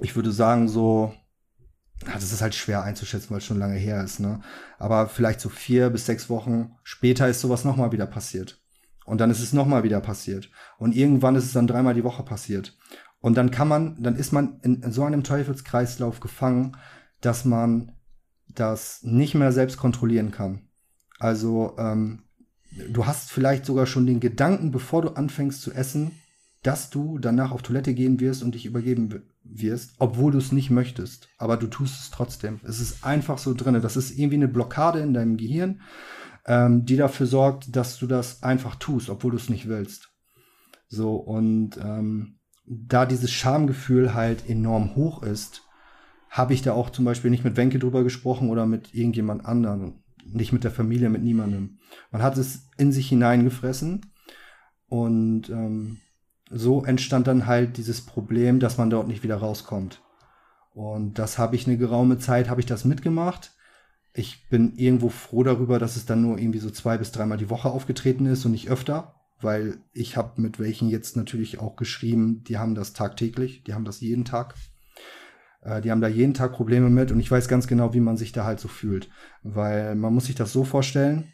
ich 0.00 0.14
würde 0.14 0.30
sagen, 0.30 0.68
so, 0.68 1.12
das 2.04 2.22
ist 2.22 2.40
halt 2.40 2.54
schwer 2.54 2.84
einzuschätzen, 2.84 3.30
weil 3.30 3.38
es 3.38 3.44
schon 3.44 3.58
lange 3.58 3.74
her 3.74 4.04
ist, 4.04 4.20
ne? 4.20 4.40
Aber 4.78 5.08
vielleicht 5.08 5.40
so 5.40 5.48
vier 5.48 5.90
bis 5.90 6.06
sechs 6.06 6.30
Wochen 6.30 6.76
später 6.84 7.28
ist 7.28 7.40
sowas 7.40 7.64
nochmal 7.64 7.90
wieder 7.90 8.06
passiert. 8.06 8.62
Und 9.04 9.20
dann 9.20 9.30
ist 9.30 9.40
es 9.40 9.52
nochmal 9.52 9.82
wieder 9.82 10.00
passiert. 10.00 10.50
Und 10.78 10.94
irgendwann 10.94 11.34
ist 11.34 11.46
es 11.46 11.52
dann 11.52 11.66
dreimal 11.66 11.94
die 11.94 12.04
Woche 12.04 12.22
passiert. 12.22 12.76
Und 13.24 13.38
dann 13.38 13.50
kann 13.50 13.68
man, 13.68 14.02
dann 14.02 14.16
ist 14.16 14.32
man 14.32 14.60
in, 14.60 14.92
so 14.92 15.02
einem 15.02 15.24
Teufelskreislauf 15.24 16.20
gefangen, 16.20 16.76
dass 17.22 17.46
man 17.46 17.92
das 18.48 19.02
nicht 19.02 19.34
mehr 19.34 19.50
selbst 19.50 19.78
kontrollieren 19.78 20.30
kann. 20.30 20.68
Also 21.18 21.74
ähm, 21.78 22.24
du 22.90 23.06
hast 23.06 23.32
vielleicht 23.32 23.64
sogar 23.64 23.86
schon 23.86 24.06
den 24.06 24.20
Gedanken, 24.20 24.72
bevor 24.72 25.00
du 25.00 25.16
anfängst 25.16 25.62
zu 25.62 25.72
essen, 25.72 26.10
dass 26.62 26.90
du 26.90 27.18
danach 27.18 27.50
auf 27.50 27.62
Toilette 27.62 27.94
gehen 27.94 28.20
wirst 28.20 28.42
und 28.42 28.56
dich 28.56 28.66
übergeben 28.66 29.22
wirst, 29.42 29.94
obwohl 29.98 30.32
du 30.32 30.36
es 30.36 30.52
nicht 30.52 30.68
möchtest. 30.68 31.30
Aber 31.38 31.56
du 31.56 31.66
tust 31.66 31.98
es 31.98 32.10
trotzdem. 32.10 32.60
Es 32.62 32.78
ist 32.78 33.06
einfach 33.06 33.38
so 33.38 33.54
drin. 33.54 33.80
Das 33.80 33.96
ist 33.96 34.18
irgendwie 34.18 34.36
eine 34.36 34.48
Blockade 34.48 34.98
in 34.98 35.14
deinem 35.14 35.38
Gehirn, 35.38 35.80
ähm, 36.44 36.84
die 36.84 36.96
dafür 36.96 37.26
sorgt, 37.26 37.74
dass 37.74 37.98
du 37.98 38.06
das 38.06 38.42
einfach 38.42 38.74
tust, 38.74 39.08
obwohl 39.08 39.30
du 39.30 39.38
es 39.38 39.48
nicht 39.48 39.66
willst. 39.66 40.10
So, 40.88 41.16
und 41.16 41.78
ähm, 41.82 42.36
da 42.66 43.06
dieses 43.06 43.30
Schamgefühl 43.30 44.14
halt 44.14 44.48
enorm 44.48 44.96
hoch 44.96 45.22
ist, 45.22 45.62
habe 46.30 46.54
ich 46.54 46.62
da 46.62 46.72
auch 46.72 46.90
zum 46.90 47.04
Beispiel 47.04 47.30
nicht 47.30 47.44
mit 47.44 47.56
Wenke 47.56 47.78
drüber 47.78 48.02
gesprochen 48.02 48.50
oder 48.50 48.66
mit 48.66 48.94
irgendjemand 48.94 49.44
anderen. 49.44 50.02
Nicht 50.26 50.52
mit 50.52 50.64
der 50.64 50.70
Familie, 50.70 51.10
mit 51.10 51.22
niemandem. 51.22 51.78
Man 52.10 52.22
hat 52.22 52.38
es 52.38 52.70
in 52.76 52.92
sich 52.92 53.08
hineingefressen 53.08 54.06
und 54.88 55.50
ähm, 55.50 55.98
so 56.50 56.84
entstand 56.84 57.26
dann 57.26 57.46
halt 57.46 57.76
dieses 57.76 58.00
Problem, 58.00 58.58
dass 58.58 58.78
man 58.78 58.90
dort 58.90 59.06
nicht 59.06 59.22
wieder 59.22 59.36
rauskommt. 59.36 60.02
Und 60.72 61.18
das 61.18 61.38
habe 61.38 61.56
ich 61.56 61.66
eine 61.66 61.76
geraume 61.76 62.18
Zeit, 62.18 62.48
habe 62.48 62.60
ich 62.60 62.66
das 62.66 62.84
mitgemacht. 62.84 63.52
Ich 64.12 64.48
bin 64.48 64.74
irgendwo 64.76 65.08
froh 65.08 65.42
darüber, 65.42 65.78
dass 65.78 65.96
es 65.96 66.06
dann 66.06 66.22
nur 66.22 66.38
irgendwie 66.38 66.58
so 66.58 66.70
zwei 66.70 66.98
bis 66.98 67.12
dreimal 67.12 67.38
die 67.38 67.50
Woche 67.50 67.70
aufgetreten 67.70 68.26
ist 68.26 68.44
und 68.44 68.52
nicht 68.52 68.68
öfter, 68.68 69.14
weil 69.44 69.78
ich 69.92 70.16
habe 70.16 70.40
mit 70.40 70.58
welchen 70.58 70.88
jetzt 70.88 71.16
natürlich 71.16 71.60
auch 71.60 71.76
geschrieben, 71.76 72.42
die 72.44 72.58
haben 72.58 72.74
das 72.74 72.92
tagtäglich, 72.92 73.62
die 73.64 73.74
haben 73.74 73.84
das 73.84 74.00
jeden 74.00 74.24
Tag. 74.24 74.54
Äh, 75.62 75.80
die 75.80 75.90
haben 75.90 76.00
da 76.00 76.08
jeden 76.08 76.34
Tag 76.34 76.52
Probleme 76.52 76.90
mit 76.90 77.12
und 77.12 77.20
ich 77.20 77.30
weiß 77.30 77.48
ganz 77.48 77.66
genau, 77.66 77.94
wie 77.94 78.00
man 78.00 78.16
sich 78.16 78.32
da 78.32 78.44
halt 78.44 78.60
so 78.60 78.68
fühlt. 78.68 79.10
Weil 79.42 79.94
man 79.94 80.14
muss 80.14 80.26
sich 80.26 80.34
das 80.34 80.52
so 80.52 80.64
vorstellen, 80.64 81.32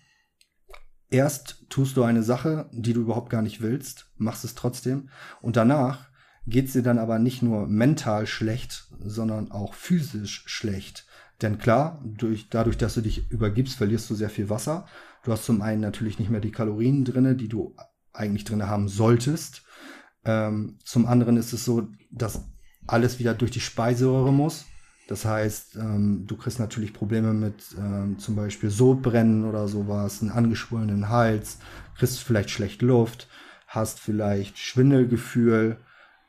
erst 1.11 1.67
tust 1.69 1.97
du 1.97 2.03
eine 2.03 2.23
Sache, 2.23 2.69
die 2.73 2.93
du 2.93 3.01
überhaupt 3.01 3.31
gar 3.31 3.43
nicht 3.43 3.61
willst, 3.61 4.11
machst 4.17 4.45
es 4.45 4.55
trotzdem 4.55 5.09
und 5.41 5.57
danach 5.57 6.11
geht 6.47 6.67
es 6.67 6.73
dir 6.73 6.83
dann 6.83 6.99
aber 6.99 7.19
nicht 7.19 7.43
nur 7.43 7.67
mental 7.67 8.27
schlecht, 8.27 8.89
sondern 8.99 9.51
auch 9.51 9.75
physisch 9.75 10.43
schlecht. 10.47 11.07
Denn 11.43 11.59
klar, 11.59 12.03
durch, 12.05 12.49
dadurch, 12.51 12.77
dass 12.77 12.95
du 12.95 13.01
dich 13.01 13.31
übergibst, 13.31 13.77
verlierst 13.77 14.11
du 14.11 14.15
sehr 14.15 14.31
viel 14.31 14.51
Wasser. 14.51 14.87
Du 15.23 15.33
hast 15.33 15.45
zum 15.45 15.63
einen 15.63 15.81
natürlich 15.81 16.19
nicht 16.19 16.31
mehr 16.31 16.41
die 16.41 16.51
Kalorien 16.51 17.05
drinne, 17.05 17.35
die 17.35 17.49
du 17.49 17.75
eigentlich 18.13 18.45
drinne 18.45 18.69
haben 18.69 18.89
solltest. 18.89 19.63
Ähm, 20.25 20.79
zum 20.85 21.07
anderen 21.07 21.37
ist 21.37 21.53
es 21.53 21.65
so, 21.65 21.89
dass 22.11 22.45
alles 22.87 23.19
wieder 23.19 23.35
durch 23.35 23.51
die 23.51 23.61
Speiseröhre 23.61 24.33
muss. 24.33 24.67
Das 25.09 25.25
heißt, 25.25 25.77
ähm, 25.77 26.25
du 26.27 26.37
kriegst 26.37 26.61
natürlich 26.61 26.93
Probleme 26.93 27.33
mit 27.33 27.75
ähm, 27.77 28.19
zum 28.19 28.37
Beispiel 28.37 28.71
Sodbrennen 28.71 29.45
oder 29.45 29.67
sowas, 29.67 30.23
einen 30.23 30.31
angeschwollenen 30.31 31.09
Hals, 31.09 31.59
kriegst 31.97 32.21
vielleicht 32.21 32.51
schlecht 32.51 32.81
Luft, 32.83 33.29
hast 33.67 33.99
vielleicht 33.99 34.59
Schwindelgefühl, 34.59 35.79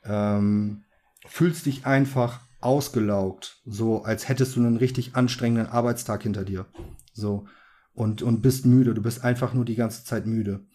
ähm, 0.03 0.83
fühlst 1.27 1.67
dich 1.67 1.85
einfach 1.85 2.39
ausgelaugt, 2.59 3.61
so 3.65 4.03
als 4.03 4.29
hättest 4.29 4.55
du 4.55 4.61
einen 4.61 4.77
richtig 4.77 5.15
anstrengenden 5.15 5.71
Arbeitstag 5.71 6.23
hinter 6.23 6.43
dir. 6.43 6.65
So. 7.13 7.45
Und, 7.93 8.21
und 8.21 8.41
bist 8.41 8.65
müde, 8.65 8.93
du 8.93 9.01
bist 9.01 9.23
einfach 9.23 9.53
nur 9.53 9.65
die 9.65 9.75
ganze 9.75 10.05
Zeit 10.05 10.25
müde. 10.25 10.65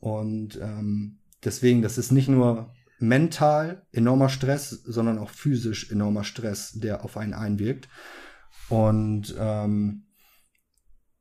Und 0.00 0.58
ähm, 0.60 1.20
deswegen, 1.44 1.82
das 1.82 1.98
ist 1.98 2.10
nicht 2.10 2.28
nur 2.28 2.72
mental 2.98 3.86
enormer 3.92 4.28
Stress, 4.28 4.70
sondern 4.70 5.18
auch 5.18 5.30
physisch 5.30 5.90
enormer 5.90 6.24
Stress, 6.24 6.72
der 6.72 7.04
auf 7.04 7.16
einen 7.16 7.34
einwirkt. 7.34 7.88
Und 8.68 9.34
ähm, 9.38 10.06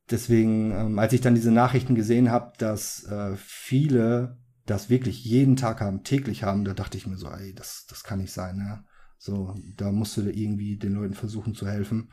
deswegen, 0.09 0.71
ähm, 0.71 0.99
als 0.99 1.13
ich 1.13 1.21
dann 1.21 1.35
diese 1.35 1.51
Nachrichten 1.51 1.95
gesehen 1.95 2.31
habe, 2.31 2.53
dass 2.57 3.03
äh, 3.03 3.35
viele 3.37 4.37
das 4.65 4.89
wirklich 4.89 5.23
jeden 5.25 5.55
Tag 5.55 5.81
haben, 5.81 6.03
täglich 6.03 6.43
haben, 6.43 6.63
da 6.63 6.73
dachte 6.73 6.97
ich 6.97 7.07
mir 7.07 7.17
so, 7.17 7.27
ey, 7.29 7.53
das, 7.53 7.85
das 7.89 8.03
kann 8.03 8.19
nicht 8.19 8.31
sein. 8.31 8.57
Ne? 8.57 8.83
So, 9.17 9.55
da 9.77 9.91
musst 9.91 10.15
du 10.17 10.21
irgendwie 10.21 10.77
den 10.77 10.93
Leuten 10.93 11.15
versuchen 11.15 11.55
zu 11.55 11.67
helfen. 11.67 12.11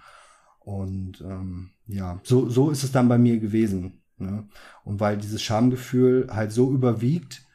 Und 0.61 1.21
ähm, 1.21 1.71
ja, 1.87 2.21
so, 2.25 2.49
so 2.49 2.71
ist 2.71 2.83
es 2.83 2.93
dann 2.93 3.09
bei 3.09 3.19
mir 3.19 3.39
gewesen. 3.39 4.03
Ne? 4.19 4.49
Und 4.85 5.01
weil 5.01 5.19
dieses 5.19 5.43
Schamgefühl 5.43 6.29
halt 6.31 6.53
so 6.53 6.71
überwiegt, 6.71 7.47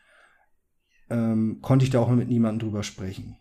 ähm, 1.09 1.59
konnte 1.62 1.86
ich 1.86 1.91
da 1.91 1.99
auch 1.99 2.09
mit 2.09 2.30
niemandem 2.30 2.68
drüber 2.68 2.84
sprechen. 2.84 3.38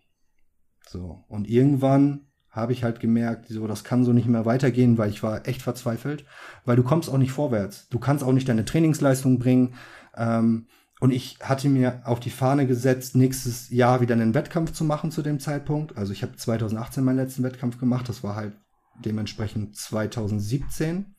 So. 0.87 1.25
Und 1.29 1.49
irgendwann 1.49 2.27
habe 2.51 2.73
ich 2.73 2.83
halt 2.83 2.99
gemerkt, 2.99 3.47
so, 3.49 3.67
das 3.67 3.85
kann 3.85 4.05
so 4.05 4.13
nicht 4.13 4.27
mehr 4.27 4.45
weitergehen, 4.45 4.99
weil 4.99 5.11
ich 5.11 5.23
war 5.23 5.47
echt 5.47 5.63
verzweifelt, 5.63 6.25
weil 6.65 6.77
du 6.77 6.83
kommst 6.83 7.09
auch 7.09 7.19
nicht 7.19 7.31
vorwärts. 7.31 7.89
Du 7.91 8.01
kannst 8.01 8.25
auch 8.25 8.33
nicht 8.33 8.49
deine 8.49 8.65
Trainingsleistung 8.65 9.39
bringen. 9.39 9.75
Ähm, 10.17 10.67
und 10.99 11.13
ich 11.13 11.39
hatte 11.41 11.69
mir 11.69 12.03
auf 12.05 12.21
die 12.21 12.31
Fahne 12.31 12.67
gesetzt, 12.67 13.15
nächstes 13.15 13.71
Jahr 13.71 14.01
wieder 14.01 14.15
einen 14.15 14.35
Wettkampf 14.35 14.73
zu 14.73 14.85
machen 14.85 15.11
zu 15.11 15.23
dem 15.23 15.39
Zeitpunkt. 15.39 15.97
Also 15.97 16.13
ich 16.13 16.23
habe 16.23 16.37
2018 16.37 17.05
meinen 17.05 17.17
letzten 17.17 17.43
Wettkampf 17.43 17.79
gemacht. 17.79 18.09
Das 18.09 18.23
war 18.23 18.35
halt 18.35 18.55
dementsprechend 19.03 19.77
2017, 19.77 21.15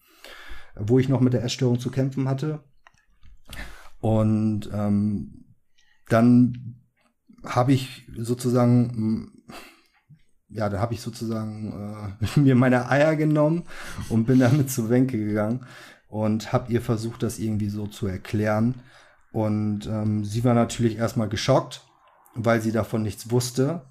wo 0.75 0.99
ich 0.99 1.09
noch 1.09 1.21
mit 1.21 1.33
der 1.33 1.43
Essstörung 1.43 1.79
zu 1.79 1.91
kämpfen 1.91 2.27
hatte. 2.27 2.63
Und 3.99 4.69
ähm, 4.73 5.45
dann 6.09 6.81
habe 7.45 7.73
ich 7.73 8.07
sozusagen, 8.17 8.81
mm, 8.83 9.31
ja, 10.49 10.69
da 10.69 10.79
habe 10.79 10.93
ich 10.93 11.01
sozusagen 11.01 12.17
äh, 12.33 12.39
mir 12.39 12.55
meine 12.55 12.89
Eier 12.89 13.15
genommen 13.15 13.63
und 14.09 14.25
bin 14.25 14.39
damit 14.39 14.69
zu 14.71 14.89
Wenke 14.89 15.17
gegangen 15.17 15.65
und 16.07 16.51
habe 16.51 16.71
ihr 16.71 16.81
versucht, 16.81 17.23
das 17.23 17.39
irgendwie 17.39 17.69
so 17.69 17.87
zu 17.87 18.07
erklären. 18.07 18.75
Und 19.31 19.87
ähm, 19.87 20.25
sie 20.25 20.43
war 20.43 20.53
natürlich 20.53 20.97
erstmal 20.97 21.29
geschockt, 21.29 21.87
weil 22.35 22.61
sie 22.61 22.71
davon 22.71 23.01
nichts 23.01 23.31
wusste. 23.31 23.83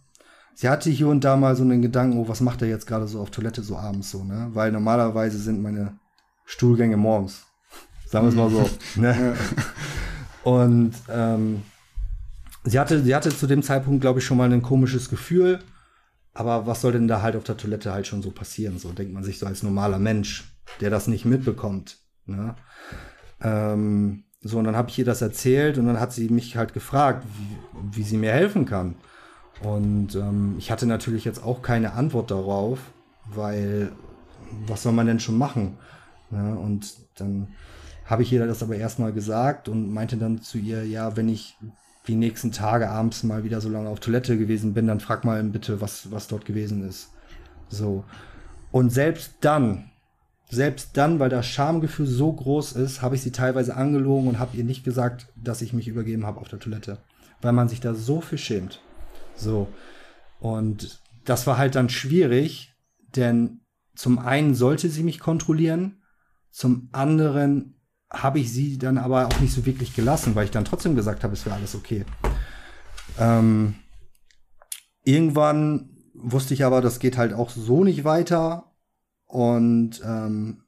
Sie 0.54 0.68
hatte 0.68 0.90
hier 0.90 1.08
und 1.08 1.24
da 1.24 1.36
mal 1.36 1.56
so 1.56 1.62
einen 1.62 1.80
Gedanken, 1.80 2.18
oh, 2.18 2.28
was 2.28 2.42
macht 2.42 2.60
er 2.60 2.68
jetzt 2.68 2.86
gerade 2.86 3.06
so 3.06 3.20
auf 3.20 3.30
Toilette 3.30 3.62
so 3.62 3.78
abends 3.78 4.10
so, 4.10 4.24
ne? 4.24 4.50
Weil 4.52 4.72
normalerweise 4.72 5.38
sind 5.38 5.62
meine 5.62 5.98
Stuhlgänge 6.50 6.96
morgens. 6.96 7.46
Sagen 8.06 8.26
wir 8.26 8.30
es 8.30 8.34
mal 8.34 8.50
so. 8.50 8.68
ne? 9.00 9.36
Und 10.42 10.94
ähm, 11.08 11.62
sie 12.64 12.80
hatte, 12.80 13.02
sie 13.02 13.14
hatte 13.14 13.30
zu 13.30 13.46
dem 13.46 13.62
Zeitpunkt, 13.62 14.00
glaube 14.00 14.18
ich, 14.18 14.24
schon 14.24 14.36
mal 14.36 14.52
ein 14.52 14.60
komisches 14.60 15.08
Gefühl. 15.08 15.60
Aber 16.34 16.66
was 16.66 16.80
soll 16.80 16.92
denn 16.92 17.06
da 17.06 17.22
halt 17.22 17.36
auf 17.36 17.44
der 17.44 17.56
Toilette 17.56 17.92
halt 17.92 18.08
schon 18.08 18.20
so 18.20 18.32
passieren? 18.32 18.78
So 18.78 18.90
denkt 18.90 19.12
man 19.12 19.22
sich 19.22 19.38
so 19.38 19.46
als 19.46 19.62
normaler 19.62 20.00
Mensch, 20.00 20.52
der 20.80 20.90
das 20.90 21.06
nicht 21.06 21.24
mitbekommt. 21.24 21.98
Ne? 22.26 22.56
Ähm, 23.40 24.24
so, 24.40 24.58
und 24.58 24.64
dann 24.64 24.76
habe 24.76 24.90
ich 24.90 24.98
ihr 24.98 25.04
das 25.04 25.22
erzählt 25.22 25.78
und 25.78 25.86
dann 25.86 26.00
hat 26.00 26.12
sie 26.12 26.30
mich 26.30 26.56
halt 26.56 26.74
gefragt, 26.74 27.24
wie, 27.38 27.96
wie 27.96 28.02
sie 28.02 28.16
mir 28.16 28.32
helfen 28.32 28.64
kann. 28.64 28.96
Und 29.62 30.16
ähm, 30.16 30.56
ich 30.58 30.72
hatte 30.72 30.86
natürlich 30.86 31.24
jetzt 31.24 31.44
auch 31.44 31.62
keine 31.62 31.92
Antwort 31.92 32.32
darauf, 32.32 32.80
weil 33.26 33.92
was 34.66 34.82
soll 34.82 34.92
man 34.92 35.06
denn 35.06 35.20
schon 35.20 35.38
machen? 35.38 35.78
Ne? 36.30 36.58
Und 36.58 36.94
dann 37.16 37.48
habe 38.06 38.22
ich 38.22 38.32
ihr 38.32 38.44
das 38.46 38.62
aber 38.62 38.76
erstmal 38.76 39.12
gesagt 39.12 39.68
und 39.68 39.92
meinte 39.92 40.16
dann 40.16 40.42
zu 40.42 40.58
ihr, 40.58 40.84
ja, 40.84 41.16
wenn 41.16 41.28
ich 41.28 41.56
die 42.06 42.14
nächsten 42.14 42.50
Tage 42.50 42.90
abends 42.90 43.22
mal 43.22 43.44
wieder 43.44 43.60
so 43.60 43.68
lange 43.68 43.88
auf 43.88 44.00
Toilette 44.00 44.36
gewesen 44.36 44.74
bin, 44.74 44.86
dann 44.86 45.00
frag 45.00 45.24
mal 45.24 45.42
bitte, 45.44 45.80
was, 45.80 46.10
was 46.10 46.26
dort 46.26 46.44
gewesen 46.44 46.86
ist. 46.88 47.10
So. 47.68 48.04
Und 48.72 48.90
selbst 48.90 49.34
dann, 49.40 49.90
selbst 50.50 50.96
dann, 50.96 51.20
weil 51.20 51.28
das 51.28 51.46
Schamgefühl 51.46 52.06
so 52.06 52.32
groß 52.32 52.72
ist, 52.72 53.02
habe 53.02 53.14
ich 53.14 53.22
sie 53.22 53.32
teilweise 53.32 53.76
angelogen 53.76 54.28
und 54.28 54.38
habe 54.38 54.56
ihr 54.56 54.64
nicht 54.64 54.82
gesagt, 54.82 55.28
dass 55.36 55.62
ich 55.62 55.72
mich 55.72 55.86
übergeben 55.86 56.26
habe 56.26 56.40
auf 56.40 56.48
der 56.48 56.58
Toilette. 56.58 56.98
Weil 57.42 57.52
man 57.52 57.68
sich 57.68 57.80
da 57.80 57.94
so 57.94 58.20
viel 58.20 58.38
schämt. 58.38 58.80
So. 59.36 59.68
Und 60.40 61.00
das 61.24 61.46
war 61.46 61.58
halt 61.58 61.74
dann 61.74 61.88
schwierig, 61.88 62.74
denn 63.14 63.60
zum 63.94 64.18
einen 64.18 64.54
sollte 64.54 64.88
sie 64.88 65.02
mich 65.02 65.20
kontrollieren, 65.20 65.99
zum 66.50 66.88
anderen 66.92 67.80
habe 68.10 68.40
ich 68.40 68.52
sie 68.52 68.76
dann 68.78 68.98
aber 68.98 69.26
auch 69.26 69.40
nicht 69.40 69.52
so 69.52 69.64
wirklich 69.66 69.94
gelassen, 69.94 70.34
weil 70.34 70.44
ich 70.44 70.50
dann 70.50 70.64
trotzdem 70.64 70.96
gesagt 70.96 71.22
habe, 71.22 71.34
es 71.34 71.46
wäre 71.46 71.56
alles 71.56 71.74
okay. 71.74 72.04
Ähm, 73.18 73.76
irgendwann 75.04 75.90
wusste 76.14 76.54
ich 76.54 76.64
aber, 76.64 76.80
das 76.80 76.98
geht 76.98 77.16
halt 77.16 77.32
auch 77.32 77.50
so 77.50 77.84
nicht 77.84 78.04
weiter. 78.04 78.72
Und 79.26 80.02
ähm, 80.04 80.64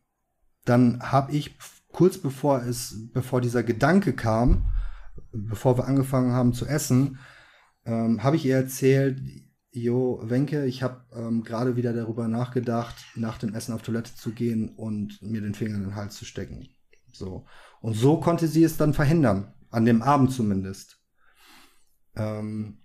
dann 0.64 1.03
habe 1.03 1.33
ich 1.33 1.57
kurz 1.91 2.18
bevor 2.18 2.62
es, 2.62 3.09
bevor 3.12 3.41
dieser 3.41 3.64
Gedanke 3.64 4.12
kam, 4.12 4.66
bevor 5.33 5.76
wir 5.78 5.87
angefangen 5.87 6.33
haben 6.33 6.53
zu 6.53 6.66
essen, 6.66 7.18
ähm, 7.85 8.22
habe 8.22 8.37
ich 8.37 8.47
ihr 8.47 8.57
erzählt, 8.57 9.20
Jo, 9.75 10.20
Wenke, 10.23 10.66
ich 10.66 10.83
habe 10.83 11.03
ähm, 11.14 11.45
gerade 11.45 11.77
wieder 11.77 11.95
darüber 11.95 12.29
nachgedacht, 12.29 12.95
nach 13.14 13.39
dem 13.39 13.55
Essen 13.55 13.73
auf 13.73 13.81
Toilette 13.81 14.14
zu 14.14 14.33
gehen 14.33 14.68
und 14.77 15.23
mir 15.23 15.41
den 15.41 15.55
Finger 15.55 15.77
in 15.77 15.83
den 15.83 15.95
Hals 15.95 16.16
zu 16.16 16.27
stecken. 16.27 16.68
So. 17.11 17.47
Und 17.81 17.95
so 17.95 18.20
konnte 18.20 18.49
sie 18.49 18.64
es 18.64 18.77
dann 18.77 18.93
verhindern, 18.93 19.55
an 19.70 19.87
dem 19.87 20.03
Abend 20.03 20.31
zumindest. 20.31 21.01
Ähm, 22.16 22.83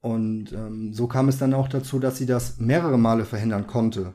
und 0.00 0.52
ähm, 0.52 0.92
so 0.92 1.06
kam 1.06 1.28
es 1.28 1.38
dann 1.38 1.54
auch 1.54 1.68
dazu, 1.68 1.98
dass 1.98 2.18
sie 2.18 2.26
das 2.26 2.58
mehrere 2.58 2.98
Male 2.98 3.24
verhindern 3.24 3.66
konnte. 3.66 4.14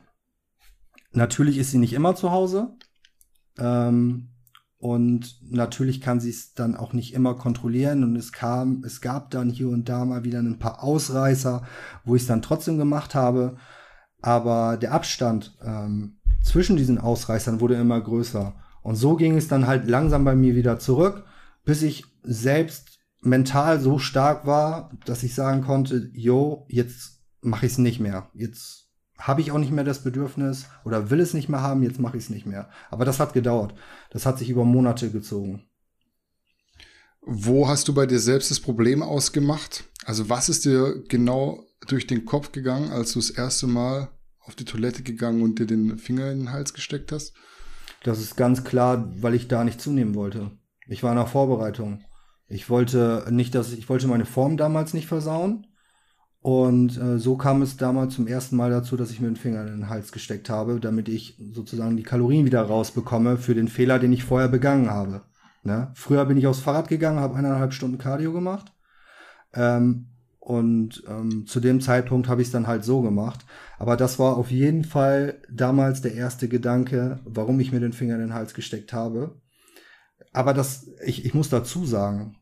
Natürlich 1.10 1.58
ist 1.58 1.72
sie 1.72 1.78
nicht 1.78 1.94
immer 1.94 2.14
zu 2.14 2.30
Hause. 2.30 2.76
Ähm, 3.58 4.35
und 4.78 5.38
natürlich 5.42 6.00
kann 6.00 6.20
sie 6.20 6.30
es 6.30 6.52
dann 6.52 6.76
auch 6.76 6.92
nicht 6.92 7.14
immer 7.14 7.34
kontrollieren. 7.34 8.04
Und 8.04 8.16
es 8.16 8.32
kam, 8.32 8.82
es 8.84 9.00
gab 9.00 9.30
dann 9.30 9.48
hier 9.48 9.68
und 9.68 9.88
da 9.88 10.04
mal 10.04 10.24
wieder 10.24 10.40
ein 10.40 10.58
paar 10.58 10.82
Ausreißer, 10.82 11.62
wo 12.04 12.14
ich 12.14 12.22
es 12.22 12.28
dann 12.28 12.42
trotzdem 12.42 12.76
gemacht 12.76 13.14
habe. 13.14 13.56
Aber 14.20 14.76
der 14.76 14.92
Abstand 14.92 15.56
ähm, 15.62 16.18
zwischen 16.42 16.76
diesen 16.76 16.98
Ausreißern 16.98 17.60
wurde 17.60 17.76
immer 17.76 18.00
größer. 18.00 18.54
Und 18.82 18.96
so 18.96 19.16
ging 19.16 19.36
es 19.36 19.48
dann 19.48 19.66
halt 19.66 19.88
langsam 19.88 20.24
bei 20.24 20.36
mir 20.36 20.54
wieder 20.54 20.78
zurück, 20.78 21.24
bis 21.64 21.82
ich 21.82 22.04
selbst 22.22 22.98
mental 23.20 23.80
so 23.80 23.98
stark 23.98 24.46
war, 24.46 24.90
dass 25.06 25.22
ich 25.22 25.34
sagen 25.34 25.62
konnte, 25.62 26.10
yo, 26.12 26.66
jetzt 26.68 27.22
mache 27.40 27.66
ich 27.66 27.72
es 27.72 27.78
nicht 27.78 27.98
mehr. 27.98 28.28
Jetzt 28.34 28.85
habe 29.18 29.40
ich 29.40 29.50
auch 29.50 29.58
nicht 29.58 29.72
mehr 29.72 29.84
das 29.84 30.02
Bedürfnis 30.02 30.66
oder 30.84 31.10
will 31.10 31.20
es 31.20 31.34
nicht 31.34 31.48
mehr 31.48 31.62
haben, 31.62 31.82
jetzt 31.82 32.00
mache 32.00 32.16
ich 32.16 32.24
es 32.24 32.30
nicht 32.30 32.46
mehr. 32.46 32.68
Aber 32.90 33.04
das 33.04 33.20
hat 33.20 33.32
gedauert. 33.32 33.74
Das 34.10 34.26
hat 34.26 34.38
sich 34.38 34.50
über 34.50 34.64
Monate 34.64 35.10
gezogen. 35.10 35.64
Wo 37.22 37.66
hast 37.66 37.88
du 37.88 37.94
bei 37.94 38.06
dir 38.06 38.20
selbst 38.20 38.50
das 38.50 38.60
Problem 38.60 39.02
ausgemacht? 39.02 39.84
Also 40.04 40.28
was 40.28 40.48
ist 40.48 40.64
dir 40.64 41.02
genau 41.08 41.64
durch 41.88 42.06
den 42.06 42.24
Kopf 42.24 42.52
gegangen, 42.52 42.90
als 42.90 43.12
du 43.12 43.18
das 43.18 43.30
erste 43.30 43.66
Mal 43.66 44.08
auf 44.40 44.54
die 44.54 44.64
Toilette 44.64 45.02
gegangen 45.02 45.42
und 45.42 45.58
dir 45.58 45.66
den 45.66 45.98
Finger 45.98 46.30
in 46.30 46.38
den 46.38 46.52
Hals 46.52 46.72
gesteckt 46.72 47.10
hast? 47.10 47.34
Das 48.04 48.20
ist 48.20 48.36
ganz 48.36 48.62
klar, 48.62 49.12
weil 49.20 49.34
ich 49.34 49.48
da 49.48 49.64
nicht 49.64 49.80
zunehmen 49.80 50.14
wollte. 50.14 50.52
Ich 50.86 51.02
war 51.02 51.10
in 51.10 51.16
der 51.18 51.26
Vorbereitung. 51.26 52.04
Ich 52.46 52.70
wollte 52.70 53.26
nicht, 53.30 53.54
dass 53.56 53.72
ich 53.72 53.88
wollte 53.88 54.06
meine 54.06 54.24
Form 54.24 54.56
damals 54.56 54.94
nicht 54.94 55.08
versauen. 55.08 55.66
Und 56.46 56.96
äh, 56.96 57.18
so 57.18 57.36
kam 57.36 57.60
es 57.60 57.76
damals 57.76 58.14
zum 58.14 58.28
ersten 58.28 58.54
Mal 58.54 58.70
dazu, 58.70 58.96
dass 58.96 59.10
ich 59.10 59.20
mir 59.20 59.26
den 59.26 59.34
Finger 59.34 59.62
in 59.62 59.66
den 59.66 59.88
Hals 59.88 60.12
gesteckt 60.12 60.48
habe, 60.48 60.78
damit 60.78 61.08
ich 61.08 61.36
sozusagen 61.52 61.96
die 61.96 62.04
Kalorien 62.04 62.46
wieder 62.46 62.62
rausbekomme 62.62 63.36
für 63.36 63.56
den 63.56 63.66
Fehler, 63.66 63.98
den 63.98 64.12
ich 64.12 64.22
vorher 64.22 64.46
begangen 64.46 64.88
habe. 64.88 65.22
Ne? 65.64 65.90
Früher 65.94 66.24
bin 66.24 66.36
ich 66.36 66.46
aufs 66.46 66.60
Fahrrad 66.60 66.86
gegangen, 66.86 67.18
habe 67.18 67.34
eineinhalb 67.34 67.72
Stunden 67.72 67.98
Cardio 67.98 68.32
gemacht. 68.32 68.72
Ähm, 69.54 70.06
und 70.38 71.02
ähm, 71.08 71.46
zu 71.48 71.58
dem 71.58 71.80
Zeitpunkt 71.80 72.28
habe 72.28 72.42
ich 72.42 72.46
es 72.46 72.52
dann 72.52 72.68
halt 72.68 72.84
so 72.84 73.02
gemacht. 73.02 73.44
Aber 73.80 73.96
das 73.96 74.20
war 74.20 74.36
auf 74.36 74.52
jeden 74.52 74.84
Fall 74.84 75.42
damals 75.50 76.00
der 76.00 76.14
erste 76.14 76.46
Gedanke, 76.46 77.18
warum 77.24 77.58
ich 77.58 77.72
mir 77.72 77.80
den 77.80 77.92
Finger 77.92 78.14
in 78.14 78.20
den 78.20 78.34
Hals 78.34 78.54
gesteckt 78.54 78.92
habe. 78.92 79.34
Aber 80.32 80.54
das, 80.54 80.86
ich, 81.04 81.24
ich 81.24 81.34
muss 81.34 81.48
dazu 81.48 81.84
sagen, 81.84 82.36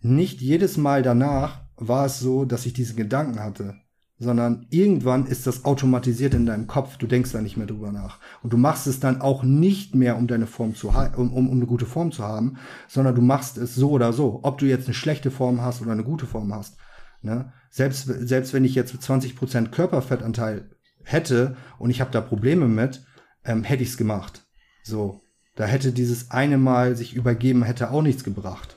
nicht 0.00 0.40
jedes 0.40 0.78
Mal 0.78 1.02
danach 1.02 1.63
war 1.76 2.06
es 2.06 2.20
so, 2.20 2.44
dass 2.44 2.66
ich 2.66 2.72
diesen 2.72 2.96
Gedanken 2.96 3.40
hatte, 3.40 3.74
sondern 4.18 4.66
irgendwann 4.70 5.26
ist 5.26 5.46
das 5.46 5.64
automatisiert 5.64 6.34
in 6.34 6.46
deinem 6.46 6.66
Kopf. 6.66 6.96
Du 6.96 7.06
denkst 7.06 7.32
da 7.32 7.40
nicht 7.40 7.56
mehr 7.56 7.66
drüber 7.66 7.90
nach. 7.90 8.20
Und 8.42 8.52
du 8.52 8.56
machst 8.56 8.86
es 8.86 9.00
dann 9.00 9.20
auch 9.20 9.42
nicht 9.42 9.94
mehr, 9.94 10.16
um 10.16 10.26
deine 10.26 10.46
Form 10.46 10.74
zu 10.74 10.90
um, 10.90 11.32
um, 11.32 11.48
um 11.48 11.56
eine 11.56 11.66
gute 11.66 11.86
Form 11.86 12.12
zu 12.12 12.22
haben, 12.22 12.56
sondern 12.88 13.14
du 13.14 13.22
machst 13.22 13.58
es 13.58 13.74
so 13.74 13.90
oder 13.90 14.12
so. 14.12 14.40
Ob 14.42 14.58
du 14.58 14.66
jetzt 14.66 14.86
eine 14.86 14.94
schlechte 14.94 15.30
Form 15.30 15.60
hast 15.60 15.82
oder 15.82 15.92
eine 15.92 16.04
gute 16.04 16.26
Form 16.26 16.54
hast. 16.54 16.76
Ne? 17.22 17.52
Selbst, 17.70 18.06
selbst 18.06 18.52
wenn 18.52 18.64
ich 18.64 18.74
jetzt 18.74 18.94
20% 18.94 19.70
Körperfettanteil 19.70 20.70
hätte 21.02 21.56
und 21.78 21.90
ich 21.90 22.00
habe 22.00 22.12
da 22.12 22.20
Probleme 22.20 22.68
mit, 22.68 23.04
ähm, 23.44 23.64
hätte 23.64 23.82
ich 23.82 23.90
es 23.90 23.96
gemacht. 23.96 24.46
So. 24.84 25.22
Da 25.56 25.66
hätte 25.66 25.92
dieses 25.92 26.30
eine 26.32 26.58
Mal 26.58 26.96
sich 26.96 27.14
übergeben, 27.14 27.62
hätte 27.62 27.90
auch 27.90 28.02
nichts 28.02 28.24
gebracht. 28.24 28.76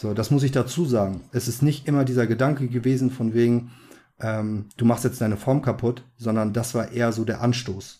So, 0.00 0.14
das 0.14 0.30
muss 0.30 0.44
ich 0.44 0.52
dazu 0.52 0.86
sagen. 0.86 1.20
Es 1.30 1.46
ist 1.46 1.62
nicht 1.62 1.86
immer 1.86 2.06
dieser 2.06 2.26
Gedanke 2.26 2.68
gewesen 2.68 3.10
von 3.10 3.34
wegen, 3.34 3.70
ähm, 4.18 4.70
du 4.78 4.86
machst 4.86 5.04
jetzt 5.04 5.20
deine 5.20 5.36
Form 5.36 5.60
kaputt, 5.60 6.04
sondern 6.16 6.54
das 6.54 6.74
war 6.74 6.90
eher 6.90 7.12
so 7.12 7.26
der 7.26 7.42
Anstoß. 7.42 7.98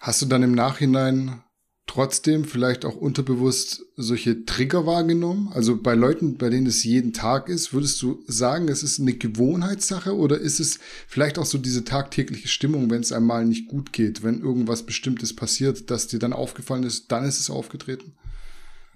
Hast 0.00 0.20
du 0.20 0.26
dann 0.26 0.42
im 0.42 0.52
Nachhinein 0.52 1.42
trotzdem 1.86 2.44
vielleicht 2.44 2.84
auch 2.84 2.94
unterbewusst 2.94 3.86
solche 3.96 4.44
Trigger 4.44 4.84
wahrgenommen? 4.84 5.48
Also 5.54 5.80
bei 5.80 5.94
Leuten, 5.94 6.36
bei 6.36 6.50
denen 6.50 6.66
es 6.66 6.84
jeden 6.84 7.14
Tag 7.14 7.48
ist, 7.48 7.72
würdest 7.72 8.02
du 8.02 8.22
sagen, 8.26 8.68
es 8.68 8.82
ist 8.82 9.00
eine 9.00 9.14
Gewohnheitssache 9.14 10.14
oder 10.14 10.38
ist 10.38 10.60
es 10.60 10.78
vielleicht 11.08 11.38
auch 11.38 11.46
so 11.46 11.56
diese 11.56 11.84
tagtägliche 11.84 12.48
Stimmung, 12.48 12.90
wenn 12.90 13.00
es 13.00 13.12
einmal 13.12 13.46
nicht 13.46 13.68
gut 13.68 13.94
geht, 13.94 14.22
wenn 14.22 14.42
irgendwas 14.42 14.82
Bestimmtes 14.82 15.34
passiert, 15.34 15.90
dass 15.90 16.06
dir 16.06 16.18
dann 16.18 16.34
aufgefallen 16.34 16.82
ist, 16.82 17.10
dann 17.10 17.24
ist 17.24 17.40
es 17.40 17.48
aufgetreten? 17.48 18.12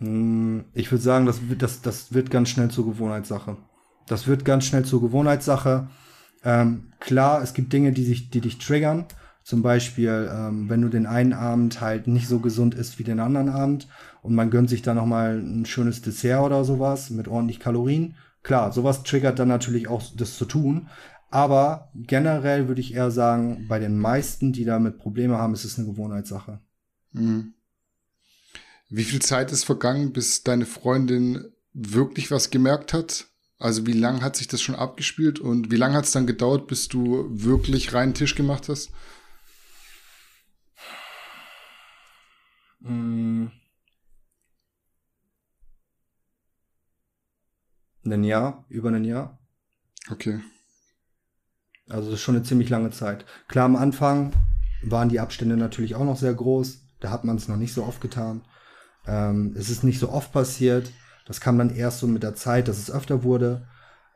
Hm, 0.01 0.65
ich 0.75 0.91
würde 0.91 1.03
sagen, 1.03 1.27
das, 1.27 1.41
das, 1.59 1.83
das 1.83 2.13
wird 2.13 2.31
ganz 2.31 2.49
schnell 2.49 2.71
zur 2.71 2.87
Gewohnheitssache. 2.87 3.57
Das 4.07 4.27
wird 4.27 4.45
ganz 4.45 4.65
schnell 4.65 4.85
zur 4.85 5.01
Gewohnheitssache. 5.01 5.89
Ähm, 6.43 6.93
klar, 6.99 7.43
es 7.43 7.55
gibt 7.55 7.73
Dinge, 7.73 7.93
die, 7.93 8.05
sich, 8.05 8.31
die 8.31 8.41
dich 8.41 8.59
triggern. 8.59 9.07
Zum 9.43 9.63
Beispiel, 9.63 10.31
ähm, 10.33 10.69
wenn 10.69 10.83
du 10.83 10.89
den 10.89 11.07
einen 11.07 11.33
Abend 11.33 11.81
halt 11.81 12.07
nicht 12.07 12.29
so 12.29 12.41
gesund 12.41 12.75
isst 12.75 12.99
wie 12.99 13.05
den 13.05 13.21
anderen 13.21 13.49
Abend 13.49 13.89
und 14.23 14.35
man 14.35 14.51
gönnt 14.51 14.69
sich 14.71 14.83
dann 14.83 14.97
nochmal 14.97 15.39
ein 15.39 15.67
schönes 15.67 16.03
Dessert 16.03 16.43
oder 16.45 16.65
sowas 16.65 17.11
mit 17.11 17.29
ordentlich 17.29 17.59
Kalorien. 17.61 18.17
Klar, 18.43 18.73
sowas 18.73 19.03
triggert 19.03 19.39
dann 19.39 19.49
natürlich 19.49 19.89
auch 19.89 20.03
das 20.17 20.37
zu 20.37 20.45
tun. 20.45 20.89
Aber 21.31 21.91
generell 21.95 22.69
würde 22.69 22.81
ich 22.81 22.95
eher 22.95 23.11
sagen, 23.11 23.67
bei 23.69 23.79
den 23.79 23.99
meisten, 23.99 24.53
die 24.53 24.65
damit 24.65 24.99
Probleme 24.99 25.39
haben, 25.39 25.55
ist 25.55 25.65
es 25.65 25.79
eine 25.79 25.87
Gewohnheitssache. 25.87 26.61
Mhm. 27.13 27.55
Wie 28.91 29.05
viel 29.05 29.23
Zeit 29.23 29.53
ist 29.53 29.65
vergangen, 29.65 30.13
bis 30.13 30.43
deine 30.43 30.67
Freundin 30.67 31.53
wirklich 31.73 32.33
was 32.33 32.51
gemerkt 32.51 32.93
hat? 32.93 33.29
Also 33.57 33.87
wie 33.87 33.93
lang 33.93 34.23
hat 34.23 34.35
sich 34.35 34.49
das 34.49 34.61
schon 34.61 34.75
abgespielt 34.75 35.39
und 35.39 35.71
wie 35.71 35.77
lange 35.77 35.95
hat 35.95 36.07
es 36.07 36.13
dann 36.13 36.27
gedauert, 36.27 36.67
bis 36.67 36.89
du 36.89 37.27
wirklich 37.31 37.93
reinen 37.93 38.15
Tisch 38.15 38.35
gemacht 38.35 38.69
hast? 38.69 38.91
Mm. 42.81 43.47
Ein 48.05 48.25
Jahr, 48.25 48.65
über 48.69 48.89
ein 48.89 49.05
Jahr. 49.05 49.39
Okay. 50.11 50.41
Also 51.89 52.11
das 52.11 52.19
ist 52.19 52.23
schon 52.23 52.35
eine 52.35 52.45
ziemlich 52.45 52.71
lange 52.71 52.91
Zeit. 52.91 53.25
Klar, 53.47 53.67
am 53.67 53.77
Anfang 53.77 54.33
waren 54.83 55.11
die 55.11 55.21
Abstände 55.21 55.57
natürlich 55.57 55.95
auch 55.95 56.05
noch 56.05 56.17
sehr 56.17 56.35
groß. 56.35 56.81
Da 56.99 57.11
hat 57.11 57.25
man 57.25 57.37
es 57.37 57.47
noch 57.47 57.57
nicht 57.57 57.73
so 57.73 57.85
oft 57.85 58.01
getan. 58.01 58.43
Ähm, 59.07 59.55
es 59.57 59.71
ist 59.71 59.85
nicht 59.85 59.99
so 59.99 60.11
oft 60.11 60.33
passiert. 60.33 60.93
Das 61.27 61.41
kam 61.41 61.59
dann 61.59 61.75
erst 61.75 62.01
so 62.01 62.07
mit 62.07 62.23
der 62.23 62.35
Zeit, 62.35 62.69
dass 62.69 62.79
es 62.79 62.91
öfter 62.91 63.23
wurde. 63.23 63.69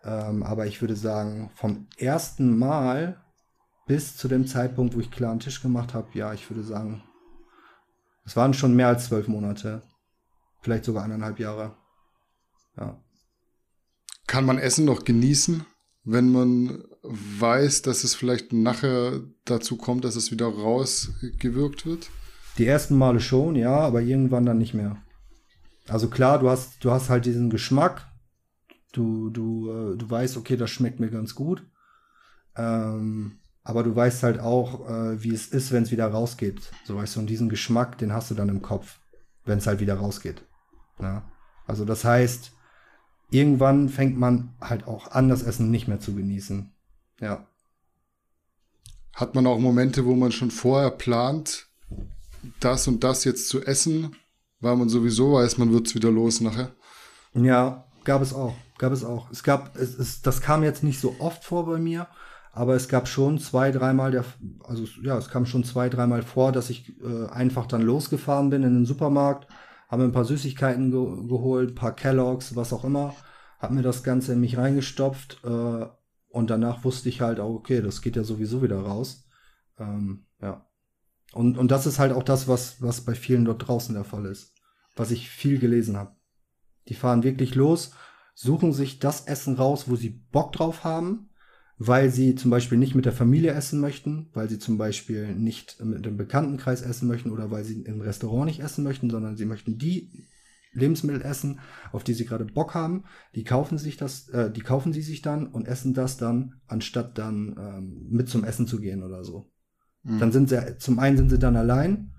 Ähm, 0.02 0.42
aber 0.42 0.66
ich 0.66 0.80
würde 0.80 0.96
sagen, 0.96 1.50
vom 1.54 1.86
ersten 1.96 2.58
Mal 2.58 3.22
bis 3.86 4.16
zu 4.16 4.28
dem 4.28 4.46
Zeitpunkt, 4.46 4.94
wo 4.94 5.00
ich 5.00 5.10
klar 5.10 5.30
einen 5.30 5.40
Tisch 5.40 5.62
gemacht 5.62 5.94
habe, 5.94 6.08
ja, 6.14 6.32
ich 6.32 6.48
würde 6.50 6.62
sagen, 6.62 7.02
es 8.24 8.36
waren 8.36 8.54
schon 8.54 8.74
mehr 8.74 8.88
als 8.88 9.06
zwölf 9.06 9.28
Monate. 9.28 9.82
Vielleicht 10.60 10.84
sogar 10.84 11.04
eineinhalb 11.04 11.38
Jahre. 11.38 11.76
Ja. 12.76 12.98
Kann 14.26 14.46
man 14.46 14.58
Essen 14.58 14.86
noch 14.86 15.04
genießen, 15.04 15.66
wenn 16.04 16.32
man 16.32 16.84
weiß, 17.02 17.82
dass 17.82 18.04
es 18.04 18.14
vielleicht 18.14 18.52
nachher 18.52 19.20
dazu 19.44 19.76
kommt, 19.76 20.04
dass 20.04 20.16
es 20.16 20.30
wieder 20.30 20.46
rausgewirkt 20.46 21.84
wird? 21.84 22.10
Die 22.58 22.66
ersten 22.66 22.96
Male 22.96 23.20
schon, 23.20 23.56
ja, 23.56 23.76
aber 23.76 24.00
irgendwann 24.00 24.46
dann 24.46 24.58
nicht 24.58 24.74
mehr. 24.74 24.96
Also 25.88 26.08
klar, 26.08 26.38
du 26.38 26.48
hast, 26.48 26.84
du 26.84 26.90
hast 26.90 27.10
halt 27.10 27.26
diesen 27.26 27.50
Geschmack. 27.50 28.06
Du, 28.92 29.30
du, 29.30 29.70
äh, 29.70 29.96
du 29.96 30.08
weißt, 30.08 30.36
okay, 30.36 30.56
das 30.56 30.70
schmeckt 30.70 31.00
mir 31.00 31.10
ganz 31.10 31.34
gut. 31.34 31.66
Ähm, 32.56 33.40
aber 33.64 33.82
du 33.82 33.94
weißt 33.94 34.22
halt 34.22 34.38
auch, 34.38 34.88
äh, 34.88 35.22
wie 35.22 35.34
es 35.34 35.48
ist, 35.48 35.72
wenn 35.72 35.82
es 35.82 35.90
wieder 35.90 36.06
rausgeht. 36.06 36.70
So 36.84 36.96
weißt 36.96 37.16
du, 37.16 37.20
und 37.20 37.26
diesen 37.26 37.48
Geschmack, 37.48 37.98
den 37.98 38.12
hast 38.12 38.30
du 38.30 38.34
dann 38.34 38.48
im 38.48 38.62
Kopf, 38.62 39.00
wenn 39.44 39.58
es 39.58 39.66
halt 39.66 39.80
wieder 39.80 39.96
rausgeht. 39.96 40.44
Ja? 41.00 41.24
Also 41.66 41.84
das 41.84 42.04
heißt, 42.04 42.52
irgendwann 43.30 43.88
fängt 43.88 44.18
man 44.18 44.54
halt 44.60 44.86
auch 44.86 45.10
an, 45.10 45.28
das 45.28 45.42
Essen 45.42 45.70
nicht 45.70 45.88
mehr 45.88 45.98
zu 45.98 46.14
genießen. 46.14 46.70
Ja. 47.20 47.46
Hat 49.14 49.34
man 49.34 49.46
auch 49.46 49.58
Momente, 49.58 50.04
wo 50.04 50.14
man 50.14 50.32
schon 50.32 50.50
vorher 50.50 50.90
plant, 50.90 51.68
das 52.60 52.88
und 52.88 53.04
das 53.04 53.24
jetzt 53.24 53.48
zu 53.48 53.62
essen, 53.64 54.16
weil 54.60 54.76
man 54.76 54.88
sowieso 54.88 55.34
weiß, 55.34 55.58
man 55.58 55.72
wird 55.72 55.86
es 55.86 55.94
wieder 55.94 56.10
los 56.10 56.40
nachher? 56.40 56.74
Ja, 57.34 57.86
gab 58.04 58.22
es 58.22 58.32
auch. 58.32 58.54
Gab 58.78 58.92
es 58.92 59.04
auch. 59.04 59.30
Es 59.30 59.42
gab, 59.42 59.76
es, 59.76 59.98
es, 59.98 60.22
das 60.22 60.40
kam 60.40 60.62
jetzt 60.62 60.82
nicht 60.82 61.00
so 61.00 61.16
oft 61.18 61.44
vor 61.44 61.66
bei 61.66 61.78
mir, 61.78 62.08
aber 62.52 62.74
es 62.74 62.88
gab 62.88 63.08
schon 63.08 63.38
zwei, 63.38 63.70
dreimal 63.70 64.10
der, 64.10 64.24
also 64.64 64.84
ja, 65.02 65.16
es 65.18 65.28
kam 65.28 65.46
schon 65.46 65.64
zwei, 65.64 65.88
dreimal 65.88 66.22
vor, 66.22 66.52
dass 66.52 66.70
ich 66.70 67.00
äh, 67.00 67.26
einfach 67.28 67.66
dann 67.66 67.82
losgefahren 67.82 68.50
bin 68.50 68.62
in 68.62 68.74
den 68.74 68.86
Supermarkt, 68.86 69.48
habe 69.88 70.04
ein 70.04 70.12
paar 70.12 70.24
Süßigkeiten 70.24 70.90
ge 70.90 71.28
geholt, 71.28 71.70
ein 71.70 71.74
paar 71.74 71.94
Kelloggs, 71.94 72.56
was 72.56 72.72
auch 72.72 72.84
immer, 72.84 73.14
habe 73.58 73.74
mir 73.74 73.82
das 73.82 74.02
Ganze 74.02 74.32
in 74.32 74.40
mich 74.40 74.56
reingestopft 74.56 75.40
äh, 75.44 75.86
und 76.28 76.50
danach 76.50 76.84
wusste 76.84 77.08
ich 77.08 77.20
halt 77.20 77.38
auch, 77.38 77.54
okay, 77.54 77.80
das 77.80 78.02
geht 78.02 78.16
ja 78.16 78.24
sowieso 78.24 78.62
wieder 78.62 78.80
raus. 78.80 79.28
Ähm, 79.78 80.26
ja. 80.40 80.66
Und, 81.34 81.58
und 81.58 81.70
das 81.70 81.86
ist 81.86 81.98
halt 81.98 82.12
auch 82.12 82.22
das, 82.22 82.46
was, 82.46 82.80
was 82.80 83.00
bei 83.00 83.14
vielen 83.14 83.44
dort 83.44 83.66
draußen 83.66 83.94
der 83.94 84.04
Fall 84.04 84.26
ist, 84.26 84.54
was 84.94 85.10
ich 85.10 85.28
viel 85.28 85.58
gelesen 85.58 85.96
habe. 85.96 86.14
Die 86.88 86.94
fahren 86.94 87.24
wirklich 87.24 87.56
los, 87.56 87.92
suchen 88.34 88.72
sich 88.72 89.00
das 89.00 89.26
Essen 89.26 89.56
raus, 89.56 89.88
wo 89.88 89.96
sie 89.96 90.10
Bock 90.10 90.52
drauf 90.52 90.84
haben, 90.84 91.30
weil 91.76 92.10
sie 92.10 92.36
zum 92.36 92.52
Beispiel 92.52 92.78
nicht 92.78 92.94
mit 92.94 93.04
der 93.04 93.12
Familie 93.12 93.52
essen 93.52 93.80
möchten, 93.80 94.30
weil 94.32 94.48
sie 94.48 94.60
zum 94.60 94.78
Beispiel 94.78 95.34
nicht 95.34 95.82
mit 95.82 96.06
dem 96.06 96.16
Bekanntenkreis 96.16 96.82
essen 96.82 97.08
möchten 97.08 97.32
oder 97.32 97.50
weil 97.50 97.64
sie 97.64 97.82
im 97.82 98.00
Restaurant 98.00 98.46
nicht 98.46 98.60
essen 98.60 98.84
möchten, 98.84 99.10
sondern 99.10 99.36
sie 99.36 99.44
möchten 99.44 99.76
die 99.76 100.28
Lebensmittel 100.72 101.22
essen, 101.22 101.58
auf 101.90 102.04
die 102.04 102.14
sie 102.14 102.26
gerade 102.26 102.44
Bock 102.44 102.74
haben. 102.74 103.04
Die 103.34 103.44
kaufen 103.44 103.78
sich 103.78 103.96
das, 103.96 104.28
äh, 104.28 104.52
die 104.52 104.60
kaufen 104.60 104.92
sie 104.92 105.02
sich 105.02 105.20
dann 105.20 105.48
und 105.48 105.66
essen 105.66 105.94
das 105.94 106.16
dann, 106.16 106.60
anstatt 106.68 107.18
dann 107.18 107.56
ähm, 107.58 108.06
mit 108.10 108.28
zum 108.28 108.44
Essen 108.44 108.68
zu 108.68 108.78
gehen 108.78 109.02
oder 109.02 109.24
so. 109.24 109.50
Mhm. 110.04 110.18
Dann 110.20 110.32
sind 110.32 110.48
sie, 110.48 110.78
zum 110.78 110.98
einen 110.98 111.16
sind 111.16 111.30
sie 111.30 111.38
dann 111.38 111.56
allein, 111.56 112.12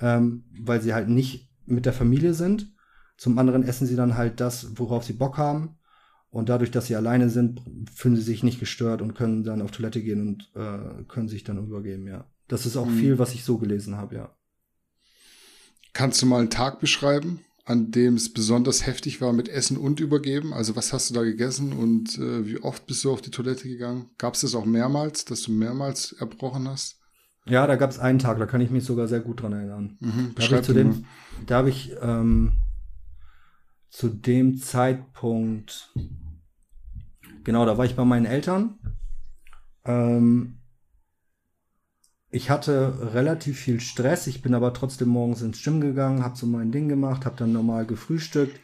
ähm, 0.00 0.44
weil 0.60 0.80
sie 0.80 0.94
halt 0.94 1.08
nicht 1.08 1.50
mit 1.66 1.84
der 1.84 1.92
Familie 1.92 2.32
sind 2.32 2.72
zum 3.16 3.38
anderen 3.38 3.62
essen 3.62 3.86
sie 3.86 3.96
dann 3.96 4.16
halt 4.16 4.40
das, 4.40 4.78
worauf 4.78 5.04
sie 5.04 5.14
Bock 5.14 5.38
haben. 5.38 5.76
Und 6.30 6.48
dadurch, 6.50 6.70
dass 6.70 6.86
sie 6.86 6.96
alleine 6.96 7.30
sind, 7.30 7.62
fühlen 7.94 8.16
sie 8.16 8.22
sich 8.22 8.42
nicht 8.42 8.60
gestört 8.60 9.00
und 9.00 9.14
können 9.14 9.42
dann 9.42 9.62
auf 9.62 9.70
Toilette 9.70 10.02
gehen 10.02 10.28
und 10.28 10.50
äh, 10.54 11.04
können 11.04 11.28
sich 11.28 11.44
dann 11.44 11.64
übergeben, 11.64 12.06
ja. 12.06 12.26
Das 12.48 12.66
ist 12.66 12.76
auch 12.76 12.86
mhm. 12.86 12.98
viel, 12.98 13.18
was 13.18 13.34
ich 13.34 13.42
so 13.42 13.58
gelesen 13.58 13.96
habe, 13.96 14.16
ja. 14.16 14.36
Kannst 15.94 16.20
du 16.20 16.26
mal 16.26 16.40
einen 16.40 16.50
Tag 16.50 16.78
beschreiben, 16.78 17.40
an 17.64 17.90
dem 17.90 18.14
es 18.14 18.32
besonders 18.32 18.86
heftig 18.86 19.20
war 19.22 19.32
mit 19.32 19.48
Essen 19.48 19.78
und 19.78 19.98
Übergeben? 19.98 20.52
Also 20.52 20.76
was 20.76 20.92
hast 20.92 21.08
du 21.08 21.14
da 21.14 21.22
gegessen 21.22 21.72
und 21.72 22.18
äh, 22.18 22.46
wie 22.46 22.58
oft 22.58 22.86
bist 22.86 23.02
du 23.04 23.12
auf 23.12 23.22
die 23.22 23.30
Toilette 23.30 23.66
gegangen? 23.66 24.10
Gab 24.18 24.34
es 24.34 24.42
das 24.42 24.54
auch 24.54 24.66
mehrmals, 24.66 25.24
dass 25.24 25.42
du 25.42 25.52
mehrmals 25.52 26.12
erbrochen 26.12 26.68
hast? 26.68 27.00
Ja, 27.48 27.66
da 27.66 27.76
gab 27.76 27.90
es 27.90 27.98
einen 27.98 28.18
Tag, 28.18 28.38
da 28.38 28.46
kann 28.46 28.60
ich 28.60 28.70
mich 28.70 28.84
sogar 28.84 29.06
sehr 29.06 29.20
gut 29.20 29.42
dran 29.42 29.52
erinnern. 29.52 29.96
Mhm, 30.00 30.34
da 30.34 30.42
habe 30.42 30.56
ich, 30.56 30.62
zu 30.62 30.72
dem, 30.72 31.04
da 31.46 31.58
hab 31.58 31.66
ich 31.66 31.94
ähm, 32.02 32.52
zu 33.88 34.08
dem 34.08 34.58
Zeitpunkt, 34.58 35.92
genau, 37.44 37.64
da 37.64 37.78
war 37.78 37.84
ich 37.84 37.94
bei 37.94 38.04
meinen 38.04 38.26
Eltern. 38.26 38.78
Ähm, 39.84 40.58
ich 42.30 42.50
hatte 42.50 43.14
relativ 43.14 43.58
viel 43.58 43.80
Stress, 43.80 44.26
ich 44.26 44.42
bin 44.42 44.54
aber 44.54 44.74
trotzdem 44.74 45.08
morgens 45.08 45.40
ins 45.40 45.62
Gym 45.62 45.80
gegangen, 45.80 46.24
habe 46.24 46.36
so 46.36 46.46
mein 46.46 46.72
Ding 46.72 46.88
gemacht, 46.88 47.24
habe 47.24 47.36
dann 47.36 47.52
normal 47.52 47.86
gefrühstückt, 47.86 48.58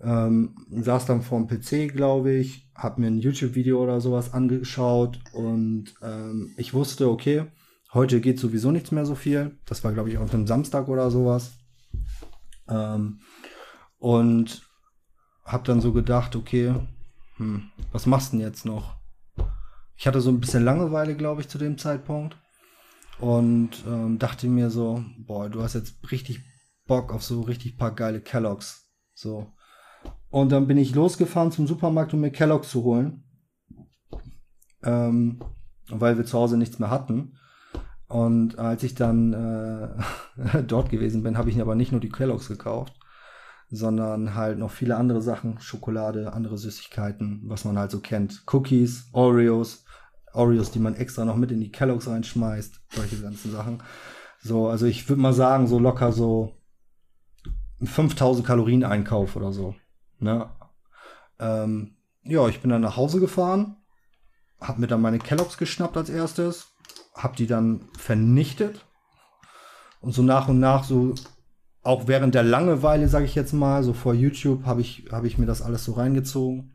ähm, 0.00 0.54
saß 0.70 1.06
dann 1.06 1.22
vorm 1.22 1.48
PC, 1.48 1.88
glaube 1.88 2.32
ich, 2.32 2.70
habe 2.76 3.00
mir 3.00 3.08
ein 3.08 3.18
YouTube-Video 3.18 3.82
oder 3.82 4.00
sowas 4.00 4.32
angeschaut 4.32 5.18
und 5.32 5.94
ähm, 6.00 6.54
ich 6.56 6.72
wusste, 6.72 7.10
okay, 7.10 7.46
heute 7.94 8.20
geht 8.20 8.38
sowieso 8.38 8.70
nichts 8.70 8.90
mehr 8.90 9.06
so 9.06 9.14
viel. 9.14 9.58
Das 9.64 9.84
war, 9.84 9.92
glaube 9.92 10.10
ich, 10.10 10.18
auf 10.18 10.34
einem 10.34 10.46
Samstag 10.46 10.88
oder 10.88 11.10
sowas. 11.10 11.52
Ähm, 12.68 13.20
und 13.98 14.62
habe 15.44 15.64
dann 15.64 15.80
so 15.80 15.92
gedacht, 15.92 16.36
okay, 16.36 16.74
hm, 17.36 17.70
was 17.92 18.06
machst 18.06 18.32
du 18.32 18.36
denn 18.36 18.46
jetzt 18.46 18.64
noch? 18.66 18.96
Ich 19.96 20.06
hatte 20.06 20.20
so 20.20 20.30
ein 20.30 20.40
bisschen 20.40 20.64
Langeweile, 20.64 21.16
glaube 21.16 21.40
ich, 21.40 21.48
zu 21.48 21.58
dem 21.58 21.78
Zeitpunkt. 21.78 22.36
Und 23.20 23.84
ähm, 23.86 24.18
dachte 24.18 24.48
mir 24.48 24.70
so, 24.70 25.04
boah, 25.18 25.48
du 25.48 25.62
hast 25.62 25.74
jetzt 25.74 26.10
richtig 26.10 26.42
Bock 26.86 27.12
auf 27.12 27.22
so 27.22 27.42
richtig 27.42 27.78
paar 27.78 27.94
geile 27.94 28.20
Kelloggs. 28.20 28.90
So. 29.14 29.52
Und 30.30 30.50
dann 30.50 30.66
bin 30.66 30.78
ich 30.78 30.94
losgefahren 30.94 31.52
zum 31.52 31.66
Supermarkt, 31.68 32.12
um 32.12 32.20
mir 32.20 32.32
Kelloggs 32.32 32.70
zu 32.70 32.82
holen. 32.82 33.24
Ähm, 34.82 35.40
weil 35.88 36.16
wir 36.16 36.26
zu 36.26 36.36
Hause 36.36 36.56
nichts 36.56 36.78
mehr 36.78 36.90
hatten. 36.90 37.38
Und 38.14 38.60
als 38.60 38.84
ich 38.84 38.94
dann 38.94 39.32
äh, 39.32 40.62
dort 40.68 40.88
gewesen 40.88 41.24
bin, 41.24 41.36
habe 41.36 41.50
ich 41.50 41.60
aber 41.60 41.74
nicht 41.74 41.90
nur 41.90 42.00
die 42.00 42.10
Kelloggs 42.10 42.46
gekauft, 42.46 42.94
sondern 43.70 44.36
halt 44.36 44.56
noch 44.56 44.70
viele 44.70 44.96
andere 44.96 45.20
Sachen, 45.20 45.58
Schokolade, 45.58 46.32
andere 46.32 46.56
Süßigkeiten, 46.56 47.42
was 47.46 47.64
man 47.64 47.76
halt 47.76 47.90
so 47.90 47.98
kennt. 47.98 48.44
Cookies, 48.46 49.08
Oreos, 49.10 49.84
Oreos, 50.32 50.70
die 50.70 50.78
man 50.78 50.94
extra 50.94 51.24
noch 51.24 51.34
mit 51.34 51.50
in 51.50 51.58
die 51.58 51.72
Kelloggs 51.72 52.06
reinschmeißt, 52.06 52.82
solche 52.90 53.20
ganzen 53.20 53.50
Sachen. 53.50 53.82
So, 54.40 54.68
also 54.68 54.86
ich 54.86 55.08
würde 55.08 55.20
mal 55.20 55.32
sagen, 55.32 55.66
so 55.66 55.80
locker 55.80 56.12
so 56.12 56.52
5000 57.82 58.46
Kalorien 58.46 58.84
Einkauf 58.84 59.34
oder 59.34 59.52
so. 59.52 59.74
Ne? 60.20 60.48
Ähm, 61.40 61.96
ja, 62.22 62.46
ich 62.46 62.60
bin 62.60 62.70
dann 62.70 62.82
nach 62.82 62.96
Hause 62.96 63.18
gefahren, 63.18 63.74
hab 64.60 64.78
mir 64.78 64.86
dann 64.86 65.02
meine 65.02 65.18
Kelloggs 65.18 65.58
geschnappt 65.58 65.96
als 65.96 66.10
erstes, 66.10 66.73
hab 67.14 67.36
die 67.36 67.46
dann 67.46 67.88
vernichtet 67.96 68.86
und 70.00 70.12
so 70.12 70.22
nach 70.22 70.48
und 70.48 70.58
nach 70.58 70.84
so 70.84 71.14
auch 71.84 72.08
während 72.08 72.34
der 72.34 72.42
Langeweile, 72.42 73.08
sage 73.08 73.26
ich 73.26 73.34
jetzt 73.34 73.52
mal, 73.52 73.84
so 73.84 73.92
vor 73.92 74.14
YouTube, 74.14 74.64
habe 74.64 74.80
ich, 74.80 75.06
hab 75.12 75.24
ich 75.24 75.36
mir 75.36 75.46
das 75.46 75.60
alles 75.62 75.84
so 75.84 75.92
reingezogen. 75.92 76.72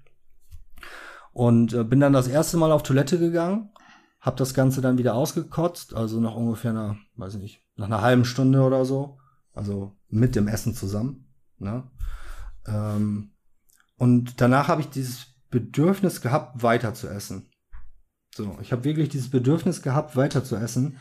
Und 1.33 1.73
äh, 1.73 1.83
bin 1.83 1.99
dann 1.99 2.13
das 2.13 2.27
erste 2.27 2.57
Mal 2.57 2.71
auf 2.71 2.83
Toilette 2.83 3.17
gegangen, 3.17 3.71
habe 4.19 4.37
das 4.37 4.53
Ganze 4.53 4.81
dann 4.81 4.99
wieder 4.99 5.15
ausgekotzt, 5.15 5.95
also 5.95 6.19
nach 6.19 6.35
ungefähr 6.35 6.71
einer, 6.71 6.97
weiß 7.15 7.35
ich 7.35 7.41
nicht, 7.41 7.65
nach 7.75 7.87
einer 7.87 8.01
halben 8.01 8.23
Stunde 8.23 8.61
oder 8.61 8.85
so, 8.85 9.17
also 9.53 9.95
mit 10.09 10.35
dem 10.35 10.47
Essen 10.47 10.75
zusammen. 10.75 11.33
Ne? 11.57 11.89
Ähm, 12.67 13.31
und 13.97 14.41
danach 14.41 14.67
habe 14.67 14.81
ich 14.81 14.89
dieses 14.89 15.33
Bedürfnis 15.49 16.21
gehabt, 16.21 16.61
weiter 16.61 16.93
zu 16.93 17.07
essen. 17.07 17.48
So, 18.35 18.57
ich 18.61 18.71
habe 18.71 18.83
wirklich 18.83 19.09
dieses 19.09 19.29
Bedürfnis 19.29 19.81
gehabt, 19.81 20.15
weiter 20.15 20.43
zu 20.43 20.55
essen. 20.55 20.97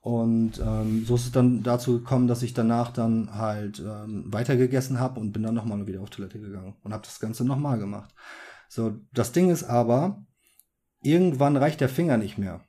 Und 0.00 0.58
ähm, 0.58 1.04
so 1.06 1.14
ist 1.14 1.26
es 1.26 1.32
dann 1.32 1.62
dazu 1.62 2.00
gekommen, 2.00 2.26
dass 2.26 2.42
ich 2.42 2.54
danach 2.54 2.92
dann 2.92 3.36
halt 3.36 3.78
ähm, 3.78 4.24
weitergegessen 4.26 4.98
habe 4.98 5.20
und 5.20 5.30
bin 5.30 5.44
dann 5.44 5.54
nochmal 5.54 5.86
wieder 5.86 6.00
auf 6.00 6.10
Toilette 6.10 6.40
gegangen 6.40 6.74
und 6.82 6.92
habe 6.92 7.04
das 7.04 7.20
Ganze 7.20 7.44
nochmal 7.44 7.78
gemacht. 7.78 8.12
So, 8.68 8.98
das 9.12 9.30
Ding 9.30 9.48
ist 9.48 9.62
aber, 9.62 10.26
irgendwann 11.02 11.56
reicht 11.56 11.80
der 11.80 11.88
Finger 11.88 12.16
nicht 12.16 12.36
mehr. 12.36 12.62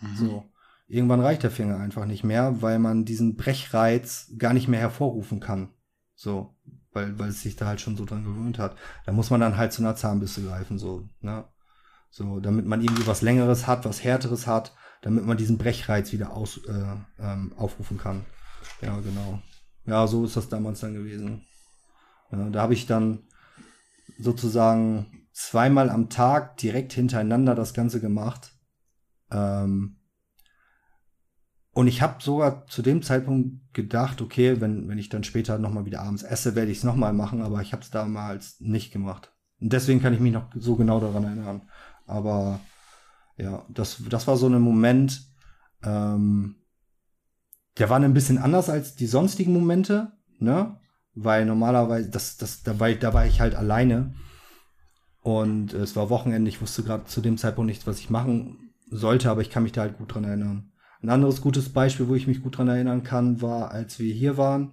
Mhm. 0.00 0.16
So, 0.16 0.44
irgendwann 0.88 1.20
reicht 1.20 1.44
der 1.44 1.52
Finger 1.52 1.78
einfach 1.78 2.06
nicht 2.06 2.24
mehr, 2.24 2.60
weil 2.60 2.80
man 2.80 3.04
diesen 3.04 3.36
Brechreiz 3.36 4.32
gar 4.36 4.52
nicht 4.52 4.66
mehr 4.66 4.80
hervorrufen 4.80 5.38
kann. 5.38 5.68
So, 6.16 6.56
weil, 6.92 7.16
weil 7.20 7.28
es 7.28 7.42
sich 7.42 7.54
da 7.54 7.66
halt 7.66 7.80
schon 7.80 7.96
so 7.96 8.04
dran 8.04 8.24
gewöhnt 8.24 8.58
hat. 8.58 8.74
Da 9.06 9.12
muss 9.12 9.30
man 9.30 9.40
dann 9.40 9.56
halt 9.56 9.72
zu 9.72 9.82
einer 9.82 9.94
Zahnbürste 9.94 10.42
greifen, 10.42 10.78
so, 10.78 11.08
ne? 11.20 11.44
So, 12.10 12.40
damit 12.40 12.66
man 12.66 12.82
irgendwie 12.82 13.06
was 13.06 13.22
Längeres 13.22 13.66
hat, 13.66 13.84
was 13.84 14.02
Härteres 14.02 14.46
hat 14.46 14.72
damit 15.02 15.24
man 15.26 15.36
diesen 15.36 15.58
Brechreiz 15.58 16.12
wieder 16.12 16.32
aus, 16.32 16.60
äh, 16.66 16.96
ähm, 17.20 17.52
aufrufen 17.56 17.98
kann. 17.98 18.24
Ja, 18.80 18.98
genau. 19.00 19.40
Ja, 19.86 20.06
so 20.06 20.24
ist 20.24 20.36
das 20.36 20.48
damals 20.48 20.80
dann 20.80 20.94
gewesen. 20.94 21.46
Ja, 22.30 22.50
da 22.50 22.62
habe 22.62 22.74
ich 22.74 22.86
dann 22.86 23.20
sozusagen 24.18 25.26
zweimal 25.32 25.88
am 25.88 26.10
Tag 26.10 26.56
direkt 26.58 26.92
hintereinander 26.92 27.54
das 27.54 27.74
Ganze 27.74 28.00
gemacht. 28.00 28.52
Ähm, 29.30 29.96
und 31.72 31.86
ich 31.86 32.02
habe 32.02 32.20
sogar 32.20 32.66
zu 32.66 32.82
dem 32.82 33.02
Zeitpunkt 33.02 33.72
gedacht, 33.72 34.20
okay, 34.20 34.60
wenn, 34.60 34.88
wenn 34.88 34.98
ich 34.98 35.10
dann 35.10 35.22
später 35.22 35.58
nochmal 35.58 35.84
wieder 35.84 36.02
abends 36.02 36.24
esse, 36.24 36.56
werde 36.56 36.72
ich 36.72 36.78
es 36.78 36.84
nochmal 36.84 37.12
machen, 37.12 37.40
aber 37.40 37.62
ich 37.62 37.72
habe 37.72 37.82
es 37.82 37.90
damals 37.90 38.60
nicht 38.60 38.92
gemacht. 38.92 39.32
Und 39.60 39.72
deswegen 39.72 40.02
kann 40.02 40.12
ich 40.12 40.20
mich 40.20 40.32
noch 40.32 40.50
so 40.56 40.74
genau 40.74 40.98
daran 40.98 41.24
erinnern. 41.24 41.68
Aber 42.08 42.60
ja, 43.36 43.64
das, 43.68 44.02
das 44.08 44.26
war 44.26 44.36
so 44.36 44.48
ein 44.48 44.60
Moment, 44.60 45.22
ähm, 45.82 46.56
der 47.78 47.88
war 47.88 48.00
ein 48.00 48.14
bisschen 48.14 48.38
anders 48.38 48.68
als 48.68 48.96
die 48.96 49.06
sonstigen 49.06 49.52
Momente, 49.52 50.12
ne? 50.38 50.80
Weil 51.14 51.46
normalerweise, 51.46 52.10
das, 52.10 52.36
das, 52.36 52.62
da, 52.62 52.78
war, 52.80 52.90
da 52.92 53.14
war 53.14 53.26
ich 53.26 53.40
halt 53.40 53.54
alleine. 53.54 54.14
Und 55.20 55.72
es 55.74 55.96
war 55.96 56.10
Wochenende, 56.10 56.48
ich 56.48 56.60
wusste 56.60 56.82
gerade 56.82 57.04
zu 57.04 57.20
dem 57.20 57.38
Zeitpunkt 57.38 57.68
nicht, 57.68 57.86
was 57.86 57.98
ich 57.98 58.10
machen 58.10 58.72
sollte, 58.90 59.30
aber 59.30 59.42
ich 59.42 59.50
kann 59.50 59.62
mich 59.62 59.72
da 59.72 59.82
halt 59.82 59.98
gut 59.98 60.14
dran 60.14 60.24
erinnern. 60.24 60.72
Ein 61.02 61.10
anderes 61.10 61.40
gutes 61.40 61.72
Beispiel, 61.72 62.08
wo 62.08 62.14
ich 62.14 62.26
mich 62.26 62.42
gut 62.42 62.58
dran 62.58 62.68
erinnern 62.68 63.02
kann, 63.02 63.40
war, 63.42 63.70
als 63.70 63.98
wir 63.98 64.12
hier 64.12 64.36
waren. 64.36 64.72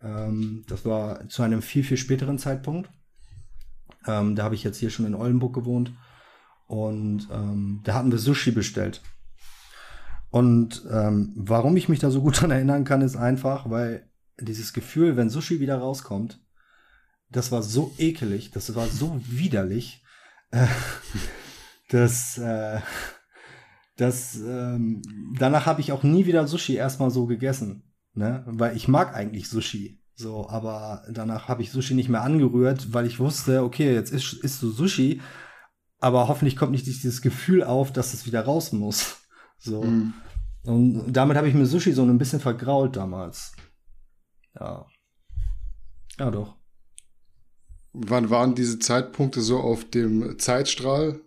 Ähm, 0.00 0.64
das 0.68 0.84
war 0.84 1.28
zu 1.28 1.42
einem 1.42 1.62
viel, 1.62 1.84
viel 1.84 1.96
späteren 1.96 2.38
Zeitpunkt. 2.38 2.90
Ähm, 4.06 4.36
da 4.36 4.44
habe 4.44 4.54
ich 4.54 4.64
jetzt 4.64 4.78
hier 4.78 4.90
schon 4.90 5.06
in 5.06 5.14
Oldenburg 5.14 5.54
gewohnt. 5.54 5.92
Und 6.68 7.28
ähm, 7.32 7.80
da 7.82 7.94
hatten 7.94 8.12
wir 8.12 8.18
Sushi 8.18 8.52
bestellt. 8.52 9.02
Und 10.30 10.84
ähm, 10.90 11.32
warum 11.34 11.76
ich 11.76 11.88
mich 11.88 11.98
da 11.98 12.10
so 12.10 12.20
gut 12.20 12.40
dran 12.40 12.50
erinnern 12.50 12.84
kann, 12.84 13.00
ist 13.02 13.16
einfach, 13.16 13.68
weil 13.68 14.08
dieses 14.38 14.72
Gefühl, 14.72 15.16
wenn 15.16 15.30
Sushi 15.30 15.58
wieder 15.58 15.78
rauskommt, 15.78 16.40
das 17.30 17.50
war 17.50 17.62
so 17.62 17.92
ekelig, 17.98 18.50
das 18.52 18.74
war 18.74 18.86
so 18.86 19.20
widerlich, 19.26 20.04
äh, 20.50 20.66
dass, 21.90 22.38
äh, 22.38 22.80
dass 23.96 24.36
ähm, 24.36 25.02
danach 25.38 25.66
habe 25.66 25.80
ich 25.80 25.90
auch 25.90 26.02
nie 26.02 26.26
wieder 26.26 26.46
Sushi 26.46 26.74
erstmal 26.74 27.10
so 27.10 27.26
gegessen. 27.26 27.82
Ne? 28.12 28.44
Weil 28.46 28.76
ich 28.76 28.88
mag 28.88 29.14
eigentlich 29.14 29.48
Sushi. 29.48 30.02
So, 30.14 30.48
aber 30.48 31.04
danach 31.10 31.48
habe 31.48 31.62
ich 31.62 31.70
Sushi 31.70 31.94
nicht 31.94 32.08
mehr 32.08 32.22
angerührt, 32.22 32.92
weil 32.92 33.06
ich 33.06 33.20
wusste, 33.20 33.62
okay, 33.62 33.94
jetzt 33.94 34.12
isst, 34.12 34.34
isst 34.34 34.62
du 34.62 34.70
Sushi, 34.70 35.20
aber 35.98 36.28
hoffentlich 36.28 36.56
kommt 36.56 36.72
nicht 36.72 36.86
dieses 36.86 37.22
Gefühl 37.22 37.64
auf, 37.64 37.92
dass 37.92 38.14
es 38.14 38.26
wieder 38.26 38.42
raus 38.42 38.72
muss. 38.72 39.16
So. 39.60 39.82
Mhm. 39.82 40.14
Und 40.66 41.12
damit 41.12 41.36
habe 41.36 41.48
ich 41.48 41.54
mir 41.54 41.66
Sushi 41.66 41.92
so 41.92 42.04
ein 42.04 42.16
bisschen 42.16 42.38
vergrault 42.38 42.94
damals. 42.94 43.56
Ja. 44.54 44.86
Ja, 46.16 46.30
doch. 46.30 46.54
Wann 47.92 48.30
waren 48.30 48.54
diese 48.54 48.78
Zeitpunkte 48.78 49.40
so 49.40 49.58
auf 49.58 49.90
dem 49.90 50.38
Zeitstrahl? 50.38 51.20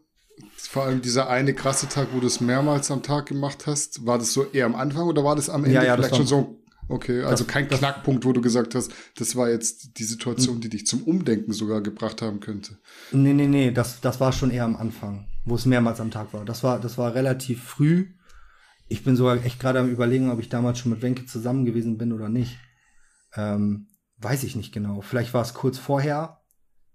Vor 0.56 0.84
allem 0.84 1.02
dieser 1.02 1.28
eine 1.28 1.54
krasse 1.54 1.90
Tag, 1.90 2.08
wo 2.14 2.22
du 2.22 2.28
es 2.28 2.40
mehrmals 2.40 2.90
am 2.90 3.04
Tag 3.04 3.26
gemacht 3.26 3.68
hast. 3.68 4.06
War 4.06 4.18
das 4.18 4.32
so 4.32 4.46
eher 4.46 4.66
am 4.66 4.76
Anfang 4.76 5.08
oder 5.08 5.26
war 5.26 5.36
das 5.36 5.50
am 5.50 5.66
Ende 5.66 5.76
ja, 5.76 5.84
ja, 5.84 5.96
vielleicht 5.96 6.16
schon 6.16 6.28
so 6.28 6.61
Okay, 6.88 7.24
also 7.24 7.44
das, 7.44 7.54
kein 7.54 7.68
das, 7.70 7.80
Knackpunkt, 7.80 8.26
wo 8.26 8.34
du 8.34 8.42
gesagt 8.42 8.76
hast, 8.76 8.92
das 9.18 9.36
war 9.36 9.50
jetzt 9.50 9.98
die 9.98 10.04
Situation, 10.04 10.60
die 10.60 10.70
dich 10.70 10.86
zum 10.86 11.04
Umdenken 11.04 11.54
sogar 11.54 11.82
gebracht 11.82 12.22
haben 12.22 12.40
könnte. 12.40 12.78
Nee, 13.12 13.34
nee, 13.34 13.48
nee, 13.48 13.72
das, 13.72 14.02
das 14.02 14.20
war 14.20 14.32
schon 14.32 14.52
eher 14.52 14.66
am 14.66 14.76
Anfang, 14.76 15.28
wo 15.46 15.56
es 15.56 15.66
mehrmals 15.66 16.00
am 16.00 16.12
Tag 16.12 16.34
war. 16.34 16.44
Das 16.44 16.64
war, 16.64 16.80
das 16.80 16.98
war 16.98 17.14
relativ 17.16 17.64
früh. 17.64 18.08
Ich 18.88 19.04
bin 19.04 19.16
sogar 19.16 19.44
echt 19.44 19.60
gerade 19.60 19.80
am 19.80 19.90
überlegen, 19.90 20.32
ob 20.32 20.40
ich 20.40 20.50
damals 20.50 20.80
schon 20.80 20.92
mit 20.92 21.02
Wenke 21.02 21.26
zusammen 21.26 21.66
gewesen 21.66 21.98
bin 21.98 22.12
oder 22.12 22.28
nicht. 22.28 22.58
Ähm, 23.36 23.88
weiß 24.18 24.44
ich 24.44 24.56
nicht 24.56 24.74
genau. 24.74 25.02
Vielleicht 25.02 25.34
war 25.34 25.42
es 25.42 25.54
kurz 25.54 25.78
vorher. 25.78 26.42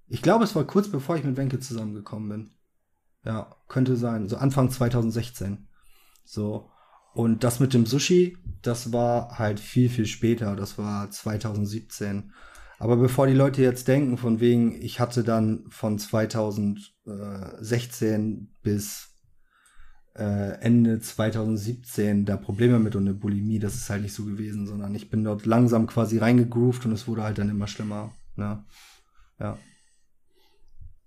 Ich 0.08 0.22
glaube, 0.22 0.44
es 0.44 0.54
war 0.54 0.64
kurz 0.64 0.88
bevor 0.88 1.16
ich 1.16 1.24
mit 1.24 1.36
Wenke 1.36 1.58
zusammengekommen 1.58 2.28
bin. 2.28 2.50
Ja, 3.24 3.56
könnte 3.68 3.96
sein. 3.96 4.28
So 4.28 4.36
Anfang 4.36 4.70
2016. 4.70 5.68
So. 6.24 6.70
Und 7.16 7.44
das 7.44 7.60
mit 7.60 7.72
dem 7.72 7.86
Sushi, 7.86 8.36
das 8.60 8.92
war 8.92 9.38
halt 9.38 9.58
viel, 9.58 9.88
viel 9.88 10.04
später. 10.04 10.54
Das 10.54 10.76
war 10.76 11.10
2017. 11.10 12.30
Aber 12.78 12.98
bevor 12.98 13.26
die 13.26 13.32
Leute 13.32 13.62
jetzt 13.62 13.88
denken, 13.88 14.18
von 14.18 14.38
wegen, 14.38 14.78
ich 14.82 15.00
hatte 15.00 15.24
dann 15.24 15.64
von 15.70 15.98
2016 15.98 18.54
bis 18.62 19.14
äh, 20.14 20.60
Ende 20.60 21.00
2017 21.00 22.26
da 22.26 22.36
Probleme 22.36 22.80
mit 22.80 22.96
und 22.96 23.04
eine 23.04 23.14
Bulimie, 23.14 23.60
das 23.60 23.76
ist 23.76 23.88
halt 23.88 24.02
nicht 24.02 24.12
so 24.12 24.26
gewesen, 24.26 24.66
sondern 24.66 24.94
ich 24.94 25.08
bin 25.08 25.24
dort 25.24 25.46
langsam 25.46 25.86
quasi 25.86 26.18
reingegroovt 26.18 26.84
und 26.84 26.92
es 26.92 27.08
wurde 27.08 27.22
halt 27.22 27.38
dann 27.38 27.48
immer 27.48 27.66
schlimmer. 27.66 28.12
Ne? 28.34 28.62
Ja. 29.40 29.56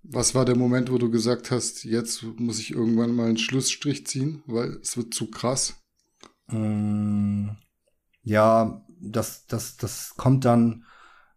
Was 0.01 0.33
war 0.33 0.45
der 0.45 0.57
Moment, 0.57 0.91
wo 0.91 0.97
du 0.97 1.11
gesagt 1.11 1.51
hast, 1.51 1.83
jetzt 1.83 2.23
muss 2.23 2.57
ich 2.57 2.71
irgendwann 2.71 3.15
mal 3.15 3.27
einen 3.27 3.37
Schlussstrich 3.37 4.07
ziehen, 4.07 4.41
weil 4.47 4.79
es 4.81 4.97
wird 4.97 5.13
zu 5.13 5.29
krass? 5.29 5.78
Ähm, 6.51 7.57
ja, 8.23 8.81
das, 9.01 9.45
das, 9.47 9.77
das 9.77 10.13
kommt 10.17 10.45
dann, 10.45 10.83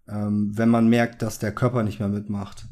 ähm, 0.09 0.51
wenn 0.57 0.69
man 0.69 0.89
merkt, 0.89 1.23
dass 1.23 1.39
der 1.39 1.55
Körper 1.55 1.83
nicht 1.83 2.01
mehr 2.01 2.09
mitmacht. 2.09 2.67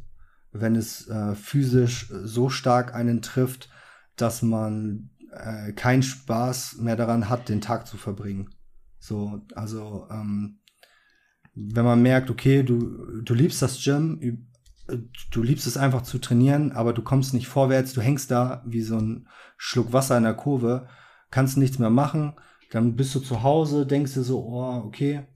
Wenn 0.53 0.75
es 0.75 1.09
äh, 1.09 1.35
physisch 1.35 2.13
so 2.25 2.49
stark 2.49 2.95
einen 2.95 3.23
trifft, 3.23 3.71
dass 4.17 4.43
man 4.43 5.11
äh, 5.31 5.73
keinen 5.73 6.03
Spaß 6.03 6.79
mehr 6.79 6.97
daran 6.97 7.29
hat, 7.29 7.49
den 7.49 7.61
Tag 7.61 7.87
zu 7.87 7.97
verbringen. 7.97 8.51
So, 8.99 9.41
also 9.55 10.09
ähm, 10.11 10.59
wenn 11.55 11.85
man 11.85 12.03
merkt, 12.03 12.31
okay, 12.31 12.63
du, 12.63 13.23
du 13.23 13.35
liebst 13.35 13.63
das 13.63 13.83
Gym, 13.83 14.49
du 15.31 15.43
liebst 15.43 15.67
es 15.67 15.77
einfach 15.77 16.03
zu 16.03 16.19
trainieren, 16.19 16.73
aber 16.73 16.93
du 16.93 17.03
kommst 17.03 17.33
nicht 17.33 17.49
vorwärts, 17.49 17.93
du 17.93 18.01
hängst 18.01 18.31
da 18.31 18.63
wie 18.67 18.83
so 18.83 18.99
ein 18.99 19.29
Schluck 19.57 19.93
Wasser 19.93 20.17
in 20.17 20.25
der 20.25 20.35
Kurve 20.35 20.89
kannst 21.31 21.57
nichts 21.57 21.79
mehr 21.79 21.91
machen. 21.91 22.35
Dann 22.71 22.97
bist 22.97 23.15
du 23.15 23.21
zu 23.21 23.43
Hause, 23.43 23.87
denkst 23.87 24.15
dir 24.15 24.23
so, 24.23 24.41
oh, 24.41 24.83
okay, 24.85 25.27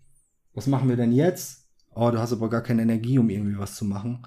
was 0.55 0.67
machen 0.67 0.89
wir 0.89 0.97
denn 0.97 1.13
jetzt? 1.13 1.69
Oh, 1.95 2.11
du 2.11 2.19
hast 2.19 2.33
aber 2.33 2.49
gar 2.49 2.63
keine 2.63 2.83
Energie, 2.83 3.19
um 3.19 3.31
irgendwie 3.31 3.59
was 3.59 3.77
zu 3.77 3.85
machen. 3.85 4.27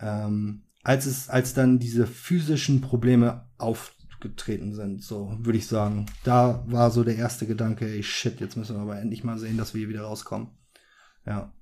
Ähm, 0.00 0.64
als 0.82 1.06
es, 1.06 1.28
als 1.28 1.54
dann 1.54 1.78
diese 1.78 2.06
physischen 2.06 2.80
Probleme 2.80 3.48
aufgetreten 3.58 4.74
sind, 4.74 5.02
so 5.02 5.36
würde 5.40 5.58
ich 5.58 5.66
sagen, 5.66 6.06
da 6.24 6.64
war 6.66 6.90
so 6.90 7.04
der 7.04 7.16
erste 7.16 7.46
Gedanke, 7.46 7.86
ey, 7.86 8.02
shit, 8.02 8.40
jetzt 8.40 8.56
müssen 8.56 8.76
wir 8.76 8.82
aber 8.82 9.00
endlich 9.00 9.24
mal 9.24 9.38
sehen, 9.38 9.56
dass 9.56 9.74
wir 9.74 9.80
hier 9.80 9.88
wieder 9.88 10.02
rauskommen. 10.02 10.48
Ja. 11.26 11.52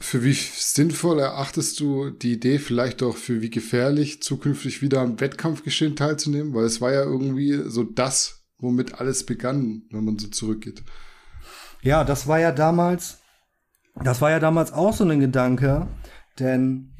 Für 0.00 0.22
wie 0.22 0.32
sinnvoll 0.32 1.18
erachtest 1.18 1.80
du 1.80 2.10
die 2.10 2.32
Idee, 2.34 2.58
vielleicht 2.58 3.02
auch 3.02 3.16
für 3.16 3.42
wie 3.42 3.50
gefährlich, 3.50 4.22
zukünftig 4.22 4.80
wieder 4.80 5.00
am 5.00 5.20
Wettkampfgeschehen 5.20 5.96
teilzunehmen? 5.96 6.54
Weil 6.54 6.64
es 6.64 6.80
war 6.80 6.92
ja 6.92 7.02
irgendwie 7.02 7.68
so 7.68 7.82
das, 7.82 8.44
womit 8.58 9.00
alles 9.00 9.26
begann, 9.26 9.82
wenn 9.90 10.04
man 10.04 10.18
so 10.18 10.28
zurückgeht. 10.28 10.84
Ja, 11.82 12.04
das 12.04 12.26
war 12.28 12.38
ja 12.38 12.52
damals, 12.52 13.18
das 14.02 14.20
war 14.20 14.30
ja 14.30 14.38
damals 14.38 14.72
auch 14.72 14.94
so 14.94 15.04
ein 15.04 15.20
Gedanke, 15.20 15.88
denn 16.38 16.94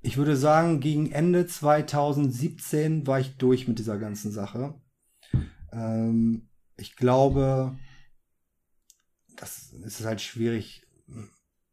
ich 0.00 0.16
würde 0.16 0.36
sagen, 0.36 0.80
gegen 0.80 1.10
Ende 1.10 1.46
2017 1.46 3.06
war 3.06 3.18
ich 3.18 3.36
durch 3.36 3.66
mit 3.66 3.78
dieser 3.78 3.98
ganzen 3.98 4.30
Sache. 4.30 4.74
Ähm, 5.72 6.48
ich 6.76 6.94
glaube, 6.94 7.76
das 9.36 9.72
ist 9.72 10.04
halt 10.04 10.20
schwierig 10.20 10.87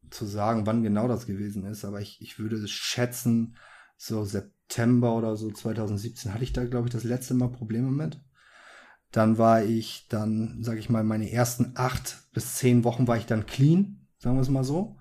zu 0.09 0.25
sagen, 0.25 0.65
wann 0.65 0.83
genau 0.83 1.07
das 1.07 1.25
gewesen 1.25 1.65
ist, 1.65 1.85
aber 1.85 2.01
ich, 2.01 2.21
ich 2.21 2.39
würde 2.39 2.67
schätzen, 2.67 3.55
so 3.97 4.23
September 4.23 5.15
oder 5.15 5.35
so 5.35 5.51
2017 5.51 6.33
hatte 6.33 6.43
ich 6.43 6.53
da, 6.53 6.65
glaube 6.65 6.87
ich, 6.87 6.93
das 6.93 7.03
letzte 7.03 7.33
Mal 7.33 7.49
Probleme 7.49 7.91
mit. 7.91 8.19
Dann 9.11 9.37
war 9.37 9.63
ich 9.63 10.07
dann, 10.09 10.61
sage 10.61 10.79
ich 10.79 10.89
mal, 10.89 11.03
meine 11.03 11.31
ersten 11.31 11.71
acht 11.75 12.17
bis 12.33 12.55
zehn 12.55 12.83
Wochen 12.83 13.07
war 13.07 13.17
ich 13.17 13.25
dann 13.25 13.45
clean, 13.45 14.07
sagen 14.17 14.35
wir 14.35 14.41
es 14.41 14.49
mal 14.49 14.63
so. 14.63 14.97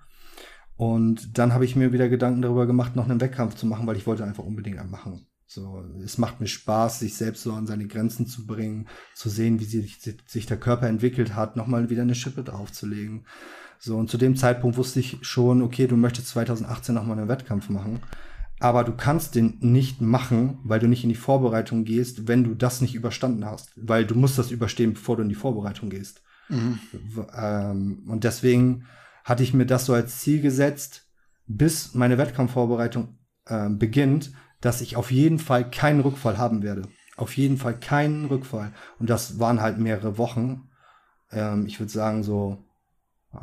Und 0.76 1.38
dann 1.38 1.52
habe 1.52 1.64
ich 1.64 1.76
mir 1.76 1.92
wieder 1.92 2.08
Gedanken 2.08 2.42
darüber 2.42 2.66
gemacht, 2.66 2.96
noch 2.96 3.08
einen 3.08 3.20
Wettkampf 3.20 3.54
zu 3.54 3.66
machen, 3.66 3.86
weil 3.86 3.96
ich 3.96 4.06
wollte 4.06 4.24
einfach 4.24 4.44
unbedingt 4.44 4.78
einen 4.78 4.90
machen. 4.90 5.26
So, 5.46 5.84
es 6.02 6.18
macht 6.18 6.40
mir 6.40 6.48
Spaß, 6.48 7.00
sich 7.00 7.14
selbst 7.14 7.42
so 7.42 7.52
an 7.52 7.66
seine 7.66 7.86
Grenzen 7.86 8.26
zu 8.26 8.46
bringen, 8.46 8.88
zu 9.14 9.28
sehen, 9.28 9.60
wie 9.60 9.64
sich, 9.64 10.00
sich 10.26 10.46
der 10.46 10.58
Körper 10.58 10.88
entwickelt 10.88 11.36
hat, 11.36 11.54
nochmal 11.54 11.90
wieder 11.90 12.02
eine 12.02 12.16
Schippe 12.16 12.42
draufzulegen. 12.42 13.26
So, 13.78 13.96
und 13.96 14.10
zu 14.10 14.18
dem 14.18 14.36
Zeitpunkt 14.36 14.76
wusste 14.76 15.00
ich 15.00 15.18
schon, 15.22 15.62
okay, 15.62 15.86
du 15.86 15.96
möchtest 15.96 16.28
2018 16.28 16.94
nochmal 16.94 17.18
einen 17.18 17.28
Wettkampf 17.28 17.68
machen. 17.68 18.00
Aber 18.60 18.84
du 18.84 18.92
kannst 18.92 19.34
den 19.34 19.58
nicht 19.60 20.00
machen, 20.00 20.58
weil 20.64 20.80
du 20.80 20.86
nicht 20.86 21.02
in 21.02 21.10
die 21.10 21.16
Vorbereitung 21.16 21.84
gehst, 21.84 22.28
wenn 22.28 22.44
du 22.44 22.54
das 22.54 22.80
nicht 22.80 22.94
überstanden 22.94 23.44
hast. 23.44 23.72
Weil 23.76 24.06
du 24.06 24.14
musst 24.14 24.38
das 24.38 24.50
überstehen, 24.50 24.94
bevor 24.94 25.16
du 25.16 25.22
in 25.22 25.28
die 25.28 25.34
Vorbereitung 25.34 25.90
gehst. 25.90 26.22
Mhm. 26.48 26.78
Ähm, 27.36 28.04
und 28.08 28.24
deswegen 28.24 28.86
hatte 29.24 29.42
ich 29.42 29.54
mir 29.54 29.66
das 29.66 29.86
so 29.86 29.94
als 29.94 30.20
Ziel 30.20 30.40
gesetzt, 30.40 31.08
bis 31.46 31.94
meine 31.94 32.18
Wettkampfvorbereitung 32.18 33.18
äh, 33.46 33.68
beginnt, 33.68 34.32
dass 34.60 34.80
ich 34.80 34.96
auf 34.96 35.10
jeden 35.10 35.38
Fall 35.38 35.70
keinen 35.70 36.00
Rückfall 36.00 36.38
haben 36.38 36.62
werde. 36.62 36.88
Auf 37.16 37.36
jeden 37.36 37.58
Fall 37.58 37.78
keinen 37.78 38.26
Rückfall. 38.26 38.72
Und 38.98 39.10
das 39.10 39.38
waren 39.38 39.60
halt 39.60 39.78
mehrere 39.78 40.18
Wochen. 40.18 40.68
Ähm, 41.30 41.66
ich 41.66 41.80
würde 41.80 41.92
sagen 41.92 42.22
so 42.22 42.64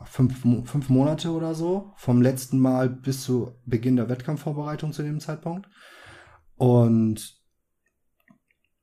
fünf, 0.05 0.41
fünf 0.41 0.89
Monate 0.89 1.31
oder 1.31 1.55
so, 1.55 1.93
vom 1.95 2.21
letzten 2.21 2.59
Mal 2.59 2.89
bis 2.89 3.23
zu 3.23 3.55
Beginn 3.65 3.95
der 3.95 4.09
Wettkampfvorbereitung 4.09 4.93
zu 4.93 5.03
dem 5.03 5.19
Zeitpunkt. 5.19 5.69
Und 6.55 7.41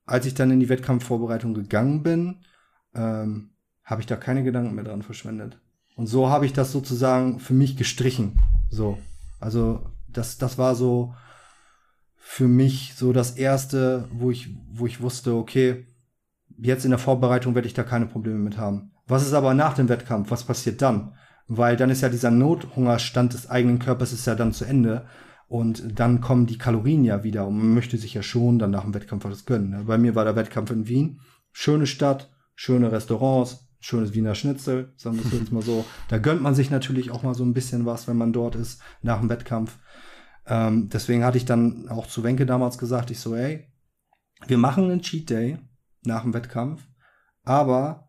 als 0.05 0.25
ich 0.25 0.33
dann 0.33 0.51
in 0.51 0.59
die 0.59 0.69
Wettkampfvorbereitung 0.69 1.53
gegangen 1.53 2.03
bin, 2.03 2.43
ähm, 2.93 3.51
habe 3.83 4.01
ich 4.01 4.07
da 4.07 4.15
keine 4.15 4.43
Gedanken 4.43 4.75
mehr 4.75 4.83
dran 4.83 5.01
verschwendet. 5.01 5.59
Und 5.95 6.07
so 6.07 6.29
habe 6.29 6.45
ich 6.45 6.53
das 6.53 6.71
sozusagen 6.71 7.39
für 7.39 7.53
mich 7.53 7.77
gestrichen. 7.77 8.39
So. 8.69 8.97
Also, 9.39 9.85
das, 10.07 10.37
das 10.37 10.57
war 10.57 10.75
so 10.75 11.13
für 12.15 12.47
mich 12.47 12.93
so 12.95 13.13
das 13.13 13.31
erste, 13.31 14.07
wo 14.11 14.31
ich, 14.31 14.55
wo 14.71 14.85
ich 14.85 15.01
wusste, 15.01 15.35
okay, 15.35 15.87
jetzt 16.57 16.85
in 16.85 16.91
der 16.91 16.99
Vorbereitung 16.99 17.55
werde 17.55 17.67
ich 17.67 17.73
da 17.73 17.83
keine 17.83 18.05
Probleme 18.05 18.39
mit 18.39 18.57
haben. 18.57 18.91
Was 19.09 19.25
ist 19.25 19.33
aber 19.33 19.53
nach 19.53 19.73
dem 19.73 19.89
Wettkampf? 19.89 20.31
Was 20.31 20.43
passiert 20.43 20.81
dann? 20.81 21.15
Weil 21.47 21.75
dann 21.75 21.89
ist 21.89 22.01
ja 22.01 22.09
dieser 22.09 22.31
Nothungerstand 22.31 23.33
des 23.33 23.49
eigenen 23.49 23.79
Körpers 23.79 24.13
ist 24.13 24.27
ja 24.27 24.35
dann 24.35 24.53
zu 24.53 24.65
Ende. 24.65 25.07
Und 25.47 25.99
dann 25.99 26.21
kommen 26.21 26.45
die 26.45 26.59
Kalorien 26.59 27.03
ja 27.03 27.23
wieder 27.23 27.47
und 27.47 27.57
man 27.57 27.73
möchte 27.73 27.97
sich 27.97 28.13
ja 28.13 28.21
schon 28.21 28.59
dann 28.59 28.69
nach 28.69 28.83
dem 28.83 28.93
Wettkampf 28.93 29.25
was 29.25 29.45
gönnen. 29.45 29.71
Ne? 29.71 29.83
Bei 29.85 29.97
mir 29.97 30.13
war 30.13 30.25
der 30.25 30.35
Wettkampf 30.35 30.69
in 30.69 30.87
Wien. 30.87 31.21
Schöne 31.51 31.87
Stadt, 31.87 32.29
schöne 32.53 32.91
Restaurants, 32.91 33.67
schönes 33.79 34.13
Wiener 34.13 34.35
Schnitzel, 34.35 34.93
sagen 34.95 35.17
wir 35.17 35.25
es 35.25 35.31
jetzt 35.31 35.51
mal 35.51 35.63
so. 35.63 35.85
Da 36.07 36.19
gönnt 36.19 36.43
man 36.43 36.53
sich 36.53 36.69
natürlich 36.69 37.09
auch 37.09 37.23
mal 37.23 37.33
so 37.33 37.43
ein 37.43 37.55
bisschen 37.55 37.87
was, 37.87 38.07
wenn 38.07 38.17
man 38.17 38.31
dort 38.31 38.55
ist, 38.55 38.79
nach 39.01 39.19
dem 39.19 39.29
Wettkampf. 39.29 39.79
Ähm, 40.45 40.89
deswegen 40.89 41.23
hatte 41.23 41.37
ich 41.37 41.45
dann 41.45 41.89
auch 41.89 42.05
zu 42.05 42.23
Wenke 42.23 42.45
damals 42.45 42.77
gesagt, 42.77 43.09
ich 43.09 43.19
so, 43.19 43.33
ey, 43.33 43.67
wir 44.45 44.59
machen 44.59 44.83
einen 44.83 45.01
Cheat 45.01 45.31
Day 45.31 45.57
nach 46.03 46.21
dem 46.21 46.35
Wettkampf, 46.35 46.87
aber 47.43 48.08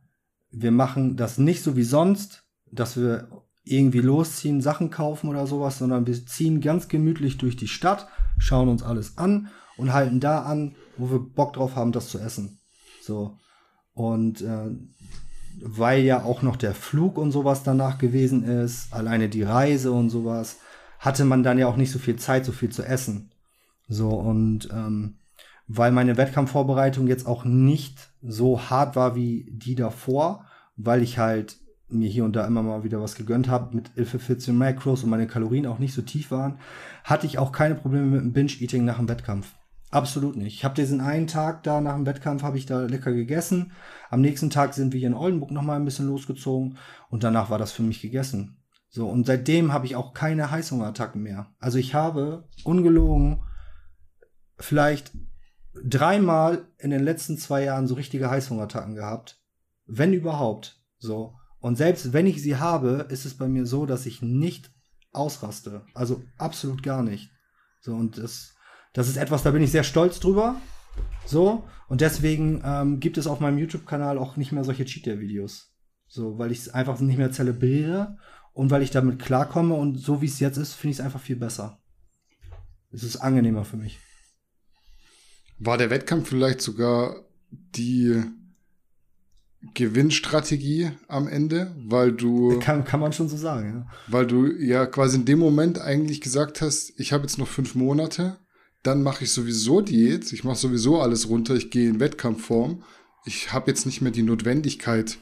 wir 0.50 0.70
machen 0.70 1.16
das 1.16 1.38
nicht 1.38 1.62
so 1.62 1.76
wie 1.76 1.84
sonst, 1.84 2.44
dass 2.70 2.96
wir 2.96 3.28
irgendwie 3.64 4.00
losziehen, 4.00 4.60
Sachen 4.60 4.90
kaufen 4.90 5.28
oder 5.28 5.46
sowas, 5.46 5.78
sondern 5.78 6.06
wir 6.06 6.26
ziehen 6.26 6.60
ganz 6.60 6.88
gemütlich 6.88 7.38
durch 7.38 7.56
die 7.56 7.68
Stadt, 7.68 8.08
schauen 8.38 8.68
uns 8.68 8.82
alles 8.82 9.18
an 9.18 9.48
und 9.76 9.92
halten 9.92 10.20
da 10.20 10.42
an, 10.42 10.74
wo 10.96 11.10
wir 11.10 11.20
Bock 11.20 11.52
drauf 11.52 11.76
haben, 11.76 11.92
das 11.92 12.08
zu 12.08 12.18
essen. 12.18 12.58
So. 13.02 13.38
Und 13.94 14.40
äh, 14.42 14.70
weil 15.62 16.02
ja 16.02 16.22
auch 16.22 16.42
noch 16.42 16.56
der 16.56 16.74
Flug 16.74 17.18
und 17.18 17.32
sowas 17.32 17.62
danach 17.62 17.98
gewesen 17.98 18.44
ist, 18.44 18.92
alleine 18.92 19.28
die 19.28 19.42
Reise 19.42 19.92
und 19.92 20.10
sowas, 20.10 20.58
hatte 20.98 21.24
man 21.24 21.42
dann 21.42 21.58
ja 21.58 21.66
auch 21.66 21.76
nicht 21.76 21.90
so 21.90 21.98
viel 21.98 22.16
Zeit, 22.16 22.44
so 22.44 22.52
viel 22.52 22.70
zu 22.70 22.82
essen. 22.82 23.30
So, 23.88 24.10
und 24.10 24.68
ähm, 24.72 25.16
weil 25.72 25.92
meine 25.92 26.16
Wettkampfvorbereitung 26.16 27.06
jetzt 27.06 27.28
auch 27.28 27.44
nicht 27.44 28.10
so 28.22 28.60
hart 28.60 28.96
war 28.96 29.14
wie 29.14 29.46
die 29.52 29.76
davor, 29.76 30.44
weil 30.76 31.00
ich 31.00 31.18
halt 31.18 31.58
mir 31.88 32.08
hier 32.08 32.24
und 32.24 32.34
da 32.34 32.44
immer 32.44 32.64
mal 32.64 32.82
wieder 32.82 33.00
was 33.00 33.14
gegönnt 33.14 33.48
habe 33.48 33.76
mit 33.76 33.92
11, 33.94 34.20
14 34.20 34.58
Macros 34.58 35.04
und 35.04 35.10
meine 35.10 35.28
Kalorien 35.28 35.66
auch 35.66 35.78
nicht 35.78 35.94
so 35.94 36.02
tief 36.02 36.32
waren, 36.32 36.58
hatte 37.04 37.26
ich 37.26 37.38
auch 37.38 37.52
keine 37.52 37.76
Probleme 37.76 38.06
mit 38.06 38.20
dem 38.20 38.32
Binge-Eating 38.32 38.84
nach 38.84 38.96
dem 38.96 39.08
Wettkampf. 39.08 39.54
Absolut 39.92 40.34
nicht. 40.36 40.54
Ich 40.54 40.64
habe 40.64 40.74
diesen 40.74 41.00
einen 41.00 41.28
Tag 41.28 41.62
da 41.62 41.80
nach 41.80 41.94
dem 41.94 42.06
Wettkampf 42.06 42.42
habe 42.42 42.58
ich 42.58 42.66
da 42.66 42.82
lecker 42.82 43.12
gegessen. 43.12 43.70
Am 44.08 44.20
nächsten 44.20 44.50
Tag 44.50 44.74
sind 44.74 44.92
wir 44.92 44.98
hier 44.98 45.08
in 45.08 45.14
Oldenburg 45.14 45.52
noch 45.52 45.62
mal 45.62 45.76
ein 45.76 45.84
bisschen 45.84 46.08
losgezogen 46.08 46.78
und 47.10 47.22
danach 47.22 47.48
war 47.48 47.58
das 47.58 47.70
für 47.70 47.84
mich 47.84 48.02
gegessen. 48.02 48.56
So 48.88 49.08
und 49.08 49.24
seitdem 49.24 49.72
habe 49.72 49.86
ich 49.86 49.94
auch 49.94 50.14
keine 50.14 50.50
Heißhungerattacken 50.50 51.22
mehr. 51.22 51.46
Also 51.60 51.78
ich 51.78 51.94
habe 51.94 52.48
ungelogen 52.64 53.44
vielleicht 54.58 55.12
dreimal 55.84 56.66
in 56.78 56.90
den 56.90 57.02
letzten 57.02 57.38
zwei 57.38 57.64
Jahren 57.64 57.86
so 57.86 57.94
richtige 57.94 58.30
Heißhungerattacken 58.30 58.94
gehabt. 58.94 59.40
Wenn 59.86 60.12
überhaupt. 60.12 60.80
So. 60.98 61.34
Und 61.58 61.76
selbst 61.76 62.12
wenn 62.12 62.26
ich 62.26 62.42
sie 62.42 62.56
habe, 62.56 63.06
ist 63.10 63.24
es 63.24 63.36
bei 63.36 63.48
mir 63.48 63.66
so, 63.66 63.86
dass 63.86 64.06
ich 64.06 64.22
nicht 64.22 64.72
ausraste. 65.12 65.84
Also 65.94 66.22
absolut 66.38 66.82
gar 66.82 67.02
nicht. 67.02 67.30
So, 67.80 67.94
und 67.94 68.18
das, 68.18 68.54
das 68.92 69.08
ist 69.08 69.16
etwas, 69.16 69.42
da 69.42 69.50
bin 69.50 69.62
ich 69.62 69.70
sehr 69.70 69.84
stolz 69.84 70.20
drüber. 70.20 70.56
So, 71.26 71.64
und 71.88 72.00
deswegen 72.00 72.62
ähm, 72.64 73.00
gibt 73.00 73.18
es 73.18 73.26
auf 73.26 73.40
meinem 73.40 73.58
YouTube-Kanal 73.58 74.18
auch 74.18 74.36
nicht 74.36 74.52
mehr 74.52 74.64
solche 74.64 74.84
Cheat-Videos. 74.84 75.74
So, 76.06 76.38
weil 76.38 76.50
ich 76.50 76.58
es 76.58 76.68
einfach 76.68 76.98
nicht 77.00 77.18
mehr 77.18 77.30
zelebriere 77.30 78.18
und 78.52 78.70
weil 78.70 78.82
ich 78.82 78.90
damit 78.90 79.20
klarkomme 79.20 79.74
und 79.74 79.96
so 79.96 80.20
wie 80.20 80.26
es 80.26 80.40
jetzt 80.40 80.56
ist, 80.56 80.74
finde 80.74 80.92
ich 80.92 80.98
es 80.98 81.04
einfach 81.04 81.20
viel 81.20 81.36
besser. 81.36 81.80
Es 82.90 83.04
ist 83.04 83.18
angenehmer 83.18 83.64
für 83.64 83.76
mich. 83.76 83.98
War 85.60 85.76
der 85.76 85.90
Wettkampf 85.90 86.30
vielleicht 86.30 86.62
sogar 86.62 87.16
die 87.50 88.22
Gewinnstrategie 89.74 90.90
am 91.06 91.28
Ende, 91.28 91.74
weil 91.86 92.12
du. 92.12 92.58
Kann, 92.60 92.84
kann 92.84 92.98
man 92.98 93.12
schon 93.12 93.28
so 93.28 93.36
sagen, 93.36 93.74
ja. 93.74 93.92
Weil 94.08 94.26
du 94.26 94.46
ja 94.46 94.86
quasi 94.86 95.18
in 95.18 95.26
dem 95.26 95.38
Moment 95.38 95.78
eigentlich 95.78 96.22
gesagt 96.22 96.62
hast, 96.62 96.98
ich 96.98 97.12
habe 97.12 97.24
jetzt 97.24 97.36
noch 97.36 97.46
fünf 97.46 97.74
Monate, 97.74 98.38
dann 98.82 99.02
mache 99.02 99.24
ich 99.24 99.32
sowieso 99.32 99.82
Diät, 99.82 100.32
ich 100.32 100.44
mache 100.44 100.56
sowieso 100.56 100.98
alles 101.00 101.28
runter, 101.28 101.54
ich 101.54 101.70
gehe 101.70 101.90
in 101.90 102.00
Wettkampfform. 102.00 102.82
Ich 103.26 103.52
habe 103.52 103.70
jetzt 103.70 103.84
nicht 103.84 104.00
mehr 104.00 104.12
die 104.12 104.22
Notwendigkeit, 104.22 105.18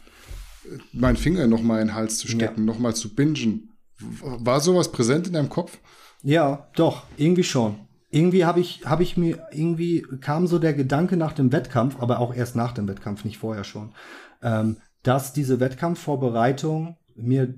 meinen 0.92 1.16
Finger 1.16 1.48
noch 1.48 1.62
mal 1.62 1.80
in 1.80 1.88
den 1.88 1.94
Hals 1.96 2.18
zu 2.18 2.28
stecken, 2.28 2.60
ja. 2.60 2.64
noch 2.64 2.78
mal 2.78 2.94
zu 2.94 3.12
bingen. 3.12 3.72
War 3.98 4.60
sowas 4.60 4.92
präsent 4.92 5.26
in 5.26 5.32
deinem 5.32 5.48
Kopf? 5.48 5.78
Ja, 6.22 6.68
doch, 6.76 7.02
irgendwie 7.16 7.42
schon 7.42 7.87
irgendwie 8.10 8.44
habe 8.44 8.60
ich, 8.60 8.86
habe 8.86 9.02
ich 9.02 9.16
mir, 9.16 9.46
irgendwie 9.52 10.02
kam 10.20 10.46
so 10.46 10.58
der 10.58 10.74
Gedanke 10.74 11.16
nach 11.16 11.32
dem 11.32 11.52
Wettkampf, 11.52 12.00
aber 12.00 12.20
auch 12.20 12.34
erst 12.34 12.56
nach 12.56 12.72
dem 12.72 12.88
Wettkampf, 12.88 13.24
nicht 13.24 13.38
vorher 13.38 13.64
schon, 13.64 13.94
ähm, 14.42 14.78
dass 15.02 15.32
diese 15.32 15.60
Wettkampfvorbereitung 15.60 16.96
mir 17.14 17.54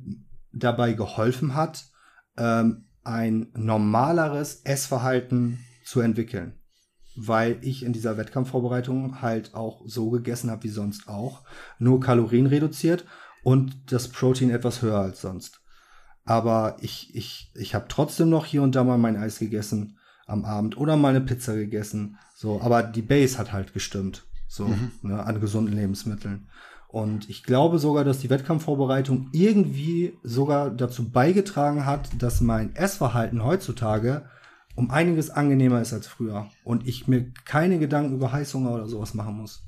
dabei 0.52 0.92
geholfen 0.92 1.54
hat, 1.54 1.84
ähm, 2.36 2.86
ein 3.04 3.48
normaleres 3.54 4.62
Essverhalten 4.64 5.60
zu 5.84 6.00
entwickeln. 6.00 6.58
Weil 7.16 7.58
ich 7.62 7.84
in 7.84 7.92
dieser 7.92 8.16
Wettkampfvorbereitung 8.16 9.22
halt 9.22 9.54
auch 9.54 9.82
so 9.86 10.10
gegessen 10.10 10.50
habe 10.50 10.64
wie 10.64 10.68
sonst 10.68 11.08
auch, 11.08 11.44
nur 11.78 12.00
Kalorien 12.00 12.46
reduziert 12.46 13.04
und 13.42 13.92
das 13.92 14.08
Protein 14.08 14.50
etwas 14.50 14.82
höher 14.82 14.98
als 14.98 15.20
sonst. 15.20 15.60
Aber 16.24 16.76
ich, 16.80 17.14
ich, 17.14 17.52
ich 17.54 17.74
habe 17.74 17.86
trotzdem 17.88 18.30
noch 18.30 18.46
hier 18.46 18.62
und 18.62 18.74
da 18.74 18.84
mal 18.84 18.98
mein 18.98 19.16
Eis 19.16 19.38
gegessen 19.38 19.96
am 20.30 20.44
Abend 20.44 20.76
oder 20.76 20.96
mal 20.96 21.08
eine 21.08 21.20
Pizza 21.20 21.54
gegessen. 21.54 22.18
So, 22.34 22.60
aber 22.60 22.82
die 22.82 23.02
Base 23.02 23.38
hat 23.38 23.52
halt 23.52 23.72
gestimmt. 23.72 24.26
So, 24.48 24.66
mhm. 24.66 24.92
ne, 25.02 25.24
an 25.24 25.40
gesunden 25.40 25.74
Lebensmitteln. 25.74 26.48
Und 26.88 27.30
ich 27.30 27.44
glaube 27.44 27.78
sogar, 27.78 28.04
dass 28.04 28.18
die 28.18 28.30
Wettkampfvorbereitung 28.30 29.28
irgendwie 29.32 30.18
sogar 30.24 30.70
dazu 30.70 31.08
beigetragen 31.08 31.86
hat, 31.86 32.10
dass 32.18 32.40
mein 32.40 32.74
Essverhalten 32.74 33.44
heutzutage 33.44 34.28
um 34.74 34.90
einiges 34.90 35.30
angenehmer 35.30 35.80
ist 35.80 35.92
als 35.92 36.08
früher. 36.08 36.50
Und 36.64 36.88
ich 36.88 37.06
mir 37.06 37.32
keine 37.44 37.78
Gedanken 37.78 38.14
über 38.14 38.32
Heißhunger 38.32 38.72
oder 38.72 38.88
sowas 38.88 39.14
machen 39.14 39.36
muss. 39.36 39.62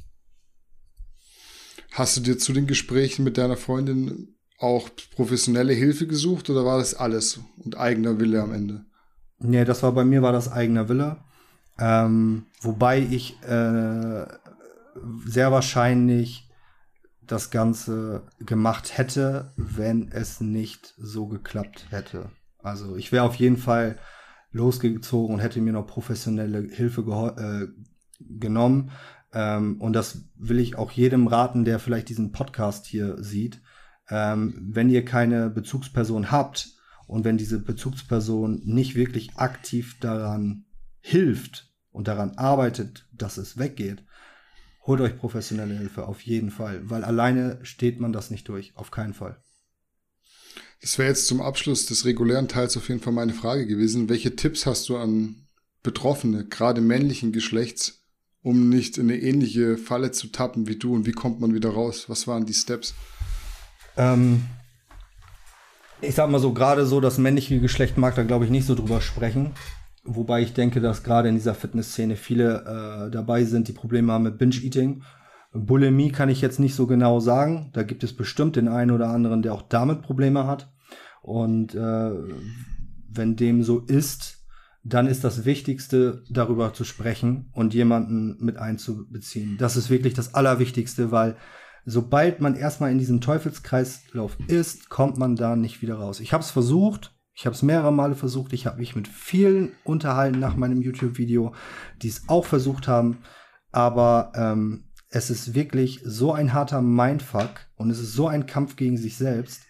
Hast 1.93 2.17
du 2.17 2.21
dir 2.23 2.39
zu 2.39 2.53
den 2.53 2.67
Gesprächen 2.67 3.23
mit 3.23 3.39
deiner 3.39 3.57
Freundin 3.57 4.35
auch 4.59 4.89
professionelle 5.15 5.75
Hilfe 5.75 6.07
gesucht 6.07 6.49
oder 6.49 6.65
war 6.65 6.79
das 6.79 6.95
alles 6.95 7.41
und 7.59 7.77
eigener 7.77 8.19
Wille 8.19 8.43
am 8.43 8.53
Ende? 8.53 8.85
Nee, 9.43 9.65
das 9.65 9.83
war 9.83 9.93
bei 9.93 10.05
mir 10.05 10.23
war 10.23 10.33
das 10.33 10.51
eigener 10.51 10.89
Wille. 10.89 11.17
Ähm, 11.79 12.47
wobei 12.61 13.01
ich 13.01 13.43
äh, 13.43 14.27
sehr 15.25 15.53
wahrscheinlich 15.53 16.49
das 17.27 17.51
Ganze 17.51 18.25
gemacht 18.41 18.99
hätte, 18.99 19.53
wenn 19.57 20.11
es 20.13 20.41
nicht 20.41 20.95
so 20.99 21.27
geklappt 21.27 21.87
hätte. 21.91 22.31
Also 22.59 22.97
ich 22.97 23.11
wäre 23.11 23.25
auf 23.25 23.35
jeden 23.37 23.57
Fall 23.57 23.97
losgezogen 24.53 25.35
und 25.35 25.41
hätte 25.41 25.61
mir 25.61 25.73
noch 25.73 25.87
professionelle 25.87 26.63
Hilfe 26.63 27.01
äh, 27.37 27.67
genommen. 28.21 28.91
Ähm, 29.33 29.81
und 29.81 29.95
das 29.95 30.29
will 30.37 30.59
ich 30.59 30.77
auch 30.77 30.91
jedem 30.91 31.27
raten, 31.27 31.65
der 31.65 31.79
vielleicht 31.79 32.11
diesen 32.11 32.33
Podcast 32.33 32.87
hier 32.87 33.23
sieht. 33.23 33.61
Ähm, 34.09 34.69
wenn 34.71 34.91
ihr 34.91 35.05
keine 35.05 35.49
Bezugsperson 35.49 36.31
habt, 36.31 36.69
und 37.13 37.25
wenn 37.25 37.37
diese 37.37 37.59
Bezugsperson 37.59 38.63
nicht 38.65 38.95
wirklich 38.95 39.37
aktiv 39.37 39.99
daran 40.01 40.65
hilft 41.01 41.71
und 41.91 42.09
daran 42.09 42.39
arbeitet, 42.39 43.07
dass 43.13 43.37
es 43.37 43.59
weggeht, 43.59 44.03
holt 44.87 45.03
euch 45.03 45.19
professionelle 45.19 45.77
Hilfe 45.77 46.07
auf 46.07 46.23
jeden 46.23 46.51
Fall, 46.51 46.89
weil 46.89 47.05
alleine 47.05 47.59
steht 47.65 48.01
man 48.01 48.15
das 48.15 48.31
nicht 48.31 48.49
durch, 48.49 48.75
auf 48.77 48.91
keinen 48.91 49.13
Fall. 49.13 49.43
Das 50.81 50.97
wäre 50.97 51.11
jetzt 51.11 51.27
zum 51.27 51.43
Abschluss 51.43 51.85
des 51.85 52.07
regulären 52.07 52.49
Teils 52.49 52.79
auf 52.79 52.89
jeden 52.89 53.03
Fall 53.03 53.13
meine 53.13 53.35
Frage 53.35 53.67
gewesen. 53.67 54.09
Welche 54.09 54.35
Tipps 54.35 54.65
hast 54.65 54.89
du 54.89 54.97
an 54.97 55.47
Betroffene, 55.83 56.47
gerade 56.47 56.81
männlichen 56.81 57.31
Geschlechts, 57.31 58.07
um 58.41 58.71
nicht 58.71 58.97
in 58.97 59.11
eine 59.11 59.21
ähnliche 59.21 59.77
Falle 59.77 60.13
zu 60.13 60.29
tappen 60.29 60.67
wie 60.67 60.77
du 60.77 60.95
und 60.95 61.05
wie 61.05 61.13
kommt 61.13 61.41
man 61.41 61.53
wieder 61.53 61.71
raus? 61.71 62.09
Was 62.09 62.27
waren 62.27 62.47
die 62.47 62.55
Steps? 62.55 62.95
Ähm, 63.99 64.45
ich 66.03 66.15
sag 66.15 66.31
mal 66.31 66.39
so, 66.39 66.53
gerade 66.53 66.85
so 66.85 67.01
das 67.01 67.19
männliche 67.19 67.61
Geschlecht 67.61 67.97
mag 67.97 68.15
da, 68.15 68.25
glaube 68.25 68.45
ich, 68.45 68.51
nicht 68.51 68.67
so 68.67 68.75
drüber 68.75 69.01
sprechen. 69.01 69.53
Wobei 70.05 70.43
ich 70.43 70.53
denke, 70.53 70.81
dass 70.81 71.05
gerade 71.05 71.29
in 71.29 71.37
dieser 71.37 71.55
Fitnessszene 71.55 72.17
viele 72.17 73.07
äh, 73.07 73.11
dabei 73.11 73.45
sind, 73.45 73.69
die 73.69 73.73
Probleme 73.73 74.13
haben 74.13 74.25
mit 74.25 74.37
Binge-Eating. 74.37 75.03
Bulimie 75.53 76.11
kann 76.11 76.29
ich 76.29 76.41
jetzt 76.41 76.59
nicht 76.59 76.75
so 76.75 76.87
genau 76.87 77.21
sagen. 77.21 77.71
Da 77.73 77.85
gibt 77.85 78.03
es 78.03 78.13
bestimmt 78.13 78.57
den 78.57 78.69
einen 78.69 78.91
oder 78.91 79.11
anderen, 79.11 79.43
der 79.43 79.55
auch 79.55 79.63
damit 79.63 80.03
Probleme 80.03 80.47
hat. 80.47 80.73
Und 81.23 81.75
äh, 81.75 82.11
wenn 83.09 83.37
dem 83.37 83.63
so 83.63 83.79
ist, 83.79 84.39
dann 84.83 85.07
ist 85.07 85.23
das 85.23 85.45
Wichtigste, 85.45 86.25
darüber 86.29 86.75
zu 86.75 86.83
sprechen 86.83 87.51
und 87.53 87.73
jemanden 87.73 88.37
mit 88.45 88.57
einzubeziehen. 88.57 89.57
Das 89.57 89.77
ist 89.77 89.91
wirklich 89.91 90.15
das 90.15 90.35
Allerwichtigste, 90.35 91.13
weil 91.13 91.37
sobald 91.85 92.41
man 92.41 92.55
erstmal 92.55 92.91
in 92.91 92.99
diesem 92.99 93.21
Teufelskreislauf 93.21 94.37
ist, 94.47 94.89
kommt 94.89 95.19
man 95.19 95.37
da 95.37 95.57
nicht 95.57 95.83
wieder 95.83 95.97
raus. 95.97 96.21
Ich 96.21 96.33
habe 96.33 96.43
es 96.43 96.51
versucht, 96.51 97.15
ich 97.35 97.47
habe 97.47 97.55
es 97.55 97.63
mehrere 97.63 97.93
Male 97.93 98.15
versucht, 98.15 98.53
ich 98.53 98.67
habe 98.67 98.79
mich 98.79 98.95
mit 98.95 99.09
vielen 99.09 99.73
unterhalten 99.85 100.39
nach 100.39 100.57
meinem 100.57 100.83
YouTube-Video, 100.83 101.55
die 102.03 102.09
es 102.09 102.29
auch 102.29 102.45
versucht 102.45 102.89
haben, 102.89 103.19
aber 103.71 104.33
ähm, 104.35 104.85
es 105.09 105.31
ist 105.31 105.55
wirklich 105.55 106.01
so 106.05 106.33
ein 106.33 106.53
harter 106.53 106.83
Mindfuck 106.83 107.51
und 107.77 107.91
es 107.91 107.99
ist 107.99 108.13
so 108.15 108.29
ein 108.29 108.47
Kampf 108.47 108.77
gegen 108.77 108.97
sich 108.97 109.17
selbst, 109.17 109.63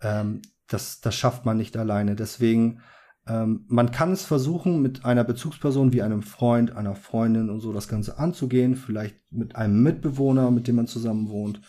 ähm, 0.00 0.42
das, 0.68 1.00
das 1.00 1.14
schafft 1.14 1.44
man 1.44 1.56
nicht 1.56 1.76
alleine. 1.76 2.16
Deswegen 2.16 2.80
ähm, 3.26 3.64
man 3.68 3.90
kann 3.92 4.12
es 4.12 4.24
versuchen, 4.24 4.82
mit 4.82 5.04
einer 5.04 5.24
Bezugsperson 5.24 5.92
wie 5.92 6.02
einem 6.02 6.22
Freund, 6.22 6.76
einer 6.76 6.96
Freundin 6.96 7.50
und 7.50 7.60
so 7.60 7.72
das 7.72 7.88
Ganze 7.88 8.18
anzugehen, 8.18 8.74
vielleicht 8.74 9.16
mit 9.30 9.54
einem 9.56 9.82
Mitbewohner, 9.82 10.50
mit 10.50 10.66
dem 10.66 10.76
man 10.76 10.86
zusammen 10.86 11.28
wohnt. 11.28 11.60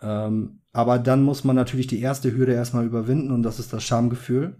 Ähm, 0.00 0.60
aber 0.72 0.98
dann 0.98 1.22
muss 1.22 1.44
man 1.44 1.56
natürlich 1.56 1.86
die 1.86 2.00
erste 2.00 2.34
Hürde 2.36 2.52
erstmal 2.52 2.86
überwinden 2.86 3.30
und 3.30 3.42
das 3.42 3.58
ist 3.58 3.72
das 3.72 3.84
Schamgefühl. 3.84 4.58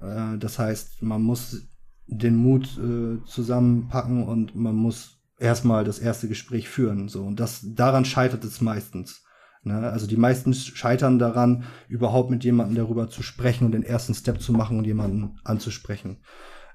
Äh, 0.00 0.38
das 0.38 0.58
heißt, 0.58 1.02
man 1.02 1.22
muss 1.22 1.68
den 2.06 2.36
Mut 2.36 2.78
äh, 2.78 3.24
zusammenpacken 3.24 4.24
und 4.26 4.54
man 4.54 4.74
muss 4.74 5.20
erstmal 5.38 5.84
das 5.84 5.98
erste 5.98 6.26
Gespräch 6.26 6.68
führen. 6.68 7.08
So. 7.08 7.24
Und 7.24 7.38
das, 7.38 7.60
daran 7.62 8.04
scheitert 8.04 8.44
es 8.44 8.60
meistens. 8.60 9.24
Ne? 9.62 9.90
Also 9.90 10.06
die 10.06 10.16
meisten 10.16 10.54
scheitern 10.54 11.18
daran, 11.18 11.64
überhaupt 11.88 12.30
mit 12.30 12.44
jemandem 12.44 12.76
darüber 12.76 13.08
zu 13.08 13.22
sprechen 13.22 13.64
und 13.64 13.72
den 13.72 13.82
ersten 13.82 14.14
Step 14.14 14.40
zu 14.40 14.52
machen 14.52 14.78
und 14.78 14.84
jemanden 14.84 15.38
anzusprechen. 15.44 16.18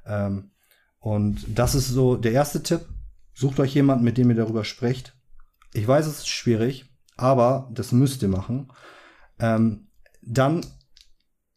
Ähm, 0.05 0.51
und 0.99 1.45
das 1.47 1.75
ist 1.75 1.89
so 1.89 2.15
der 2.15 2.31
erste 2.31 2.63
Tipp. 2.63 2.81
Sucht 3.33 3.59
euch 3.59 3.73
jemanden, 3.73 4.03
mit 4.03 4.17
dem 4.17 4.29
ihr 4.29 4.35
darüber 4.35 4.63
sprecht. 4.63 5.17
Ich 5.73 5.87
weiß, 5.87 6.05
es 6.05 6.19
ist 6.19 6.29
schwierig, 6.29 6.85
aber 7.17 7.69
das 7.73 7.91
müsst 7.91 8.21
ihr 8.21 8.27
machen. 8.29 8.71
Ähm, 9.39 9.87
dann 10.21 10.61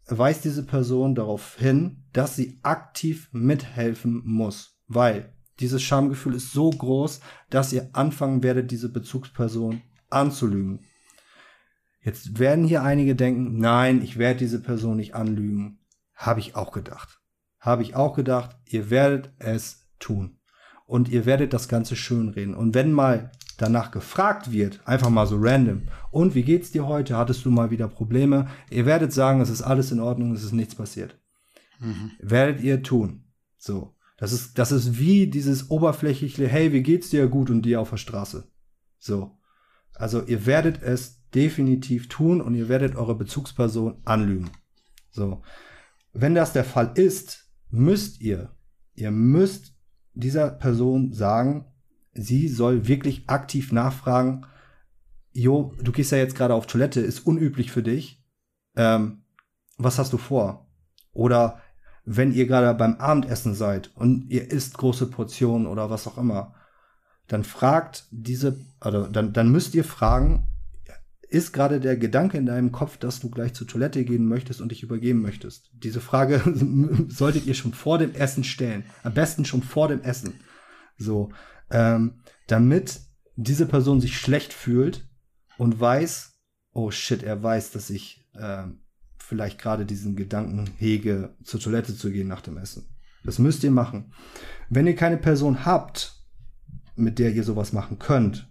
weist 0.08 0.44
diese 0.44 0.64
Person 0.64 1.14
darauf 1.14 1.56
hin, 1.58 2.04
dass 2.12 2.36
sie 2.36 2.58
aktiv 2.62 3.28
mithelfen 3.32 4.22
muss, 4.24 4.78
weil 4.86 5.34
dieses 5.60 5.82
Schamgefühl 5.82 6.34
ist 6.34 6.52
so 6.52 6.70
groß, 6.70 7.20
dass 7.50 7.72
ihr 7.72 7.90
anfangen 7.92 8.42
werdet, 8.42 8.70
diese 8.70 8.90
Bezugsperson 8.90 9.82
anzulügen. 10.10 10.85
Jetzt 12.06 12.38
werden 12.38 12.64
hier 12.64 12.84
einige 12.84 13.16
denken, 13.16 13.58
nein, 13.58 14.00
ich 14.00 14.16
werde 14.16 14.38
diese 14.38 14.62
Person 14.62 14.96
nicht 14.96 15.16
anlügen. 15.16 15.80
Habe 16.14 16.38
ich 16.38 16.54
auch 16.54 16.70
gedacht. 16.70 17.20
Habe 17.58 17.82
ich 17.82 17.96
auch 17.96 18.14
gedacht, 18.14 18.56
ihr 18.64 18.90
werdet 18.90 19.32
es 19.40 19.88
tun. 19.98 20.38
Und 20.84 21.08
ihr 21.08 21.26
werdet 21.26 21.52
das 21.52 21.66
Ganze 21.66 21.96
schönreden. 21.96 22.54
Und 22.54 22.76
wenn 22.76 22.92
mal 22.92 23.32
danach 23.56 23.90
gefragt 23.90 24.52
wird, 24.52 24.86
einfach 24.86 25.10
mal 25.10 25.26
so 25.26 25.36
random, 25.40 25.88
und 26.12 26.36
wie 26.36 26.44
geht's 26.44 26.70
dir 26.70 26.86
heute? 26.86 27.16
Hattest 27.16 27.44
du 27.44 27.50
mal 27.50 27.72
wieder 27.72 27.88
Probleme? 27.88 28.46
Ihr 28.70 28.86
werdet 28.86 29.12
sagen, 29.12 29.40
es 29.40 29.50
ist 29.50 29.62
alles 29.62 29.90
in 29.90 29.98
Ordnung, 29.98 30.30
es 30.32 30.44
ist 30.44 30.52
nichts 30.52 30.76
passiert. 30.76 31.18
Mhm. 31.80 32.12
Werdet 32.20 32.60
ihr 32.60 32.84
tun. 32.84 33.24
So. 33.58 33.96
Das 34.16 34.32
ist, 34.32 34.60
das 34.60 34.70
ist 34.70 35.00
wie 35.00 35.26
dieses 35.26 35.72
oberflächliche, 35.72 36.46
hey, 36.46 36.72
wie 36.72 36.84
geht's 36.84 37.10
dir 37.10 37.26
gut 37.26 37.50
und 37.50 37.62
dir 37.62 37.80
auf 37.80 37.90
der 37.90 37.96
Straße? 37.96 38.48
So. 38.96 39.40
Also 39.92 40.22
ihr 40.22 40.46
werdet 40.46 40.80
es 40.82 41.25
definitiv 41.34 42.08
tun 42.08 42.40
und 42.40 42.54
ihr 42.54 42.68
werdet 42.68 42.96
eure 42.96 43.14
Bezugsperson 43.14 44.00
anlügen. 44.04 44.50
So. 45.10 45.42
Wenn 46.12 46.34
das 46.34 46.52
der 46.52 46.64
Fall 46.64 46.92
ist, 46.94 47.50
müsst 47.70 48.20
ihr, 48.20 48.50
ihr 48.94 49.10
müsst 49.10 49.74
dieser 50.14 50.50
Person 50.50 51.12
sagen, 51.12 51.66
sie 52.14 52.48
soll 52.48 52.88
wirklich 52.88 53.28
aktiv 53.28 53.72
nachfragen, 53.72 54.46
Jo, 55.36 55.74
du 55.82 55.92
gehst 55.92 56.12
ja 56.12 56.18
jetzt 56.18 56.34
gerade 56.34 56.54
auf 56.54 56.66
Toilette, 56.66 57.02
ist 57.02 57.26
unüblich 57.26 57.70
für 57.70 57.82
dich. 57.82 58.24
Ähm, 58.74 59.22
was 59.76 59.98
hast 59.98 60.14
du 60.14 60.16
vor? 60.16 60.66
Oder 61.12 61.60
wenn 62.06 62.32
ihr 62.32 62.46
gerade 62.46 62.72
beim 62.72 62.94
Abendessen 62.94 63.54
seid 63.54 63.94
und 63.96 64.30
ihr 64.30 64.50
isst 64.50 64.78
große 64.78 65.08
Portionen 65.10 65.66
oder 65.66 65.90
was 65.90 66.06
auch 66.06 66.16
immer, 66.16 66.54
dann 67.26 67.44
fragt 67.44 68.06
diese, 68.10 68.58
also 68.80 69.08
dann, 69.08 69.34
dann 69.34 69.52
müsst 69.52 69.74
ihr 69.74 69.84
fragen, 69.84 70.46
ist 71.28 71.52
gerade 71.52 71.80
der 71.80 71.96
Gedanke 71.96 72.38
in 72.38 72.46
deinem 72.46 72.72
Kopf, 72.72 72.96
dass 72.96 73.20
du 73.20 73.30
gleich 73.30 73.54
zur 73.54 73.66
Toilette 73.66 74.04
gehen 74.04 74.26
möchtest 74.26 74.60
und 74.60 74.70
dich 74.70 74.82
übergeben 74.82 75.22
möchtest? 75.22 75.70
Diese 75.72 76.00
Frage 76.00 76.42
solltet 77.08 77.46
ihr 77.46 77.54
schon 77.54 77.72
vor 77.72 77.98
dem 77.98 78.14
Essen 78.14 78.44
stellen. 78.44 78.84
Am 79.02 79.14
besten 79.14 79.44
schon 79.44 79.62
vor 79.62 79.88
dem 79.88 80.02
Essen. 80.02 80.40
So, 80.98 81.30
ähm, 81.70 82.20
damit 82.46 83.00
diese 83.36 83.66
Person 83.66 84.00
sich 84.00 84.18
schlecht 84.18 84.52
fühlt 84.52 85.08
und 85.58 85.78
weiß, 85.78 86.34
oh 86.72 86.90
shit, 86.90 87.22
er 87.22 87.42
weiß, 87.42 87.72
dass 87.72 87.90
ich 87.90 88.26
ähm, 88.38 88.80
vielleicht 89.18 89.60
gerade 89.60 89.84
diesen 89.84 90.14
Gedanken 90.16 90.70
hege, 90.78 91.34
zur 91.42 91.60
Toilette 91.60 91.96
zu 91.96 92.10
gehen 92.10 92.28
nach 92.28 92.40
dem 92.40 92.56
Essen. 92.56 92.86
Das 93.24 93.38
müsst 93.38 93.64
ihr 93.64 93.72
machen. 93.72 94.12
Wenn 94.70 94.86
ihr 94.86 94.94
keine 94.94 95.16
Person 95.16 95.64
habt, 95.64 96.24
mit 96.94 97.18
der 97.18 97.32
ihr 97.32 97.44
sowas 97.44 97.72
machen 97.72 97.98
könnt, 97.98 98.48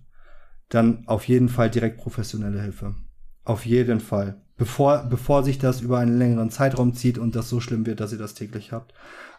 dann 0.70 1.08
auf 1.08 1.28
jeden 1.28 1.50
Fall 1.50 1.70
direkt 1.70 1.98
professionelle 1.98 2.62
Hilfe. 2.62 2.96
Auf 3.44 3.66
jeden 3.66 4.00
Fall. 4.00 4.42
Bevor, 4.58 5.04
bevor 5.10 5.44
sich 5.44 5.60
das 5.60 5.82
über 5.82 6.00
einen 6.00 6.18
längeren 6.18 6.50
Zeitraum 6.50 6.94
zieht 6.94 7.18
und 7.18 7.36
das 7.36 7.50
so 7.50 7.60
schlimm 7.60 7.86
wird, 7.86 8.00
dass 8.00 8.14
ihr 8.14 8.18
das 8.18 8.34
täglich 8.34 8.72
habt. 8.72 8.94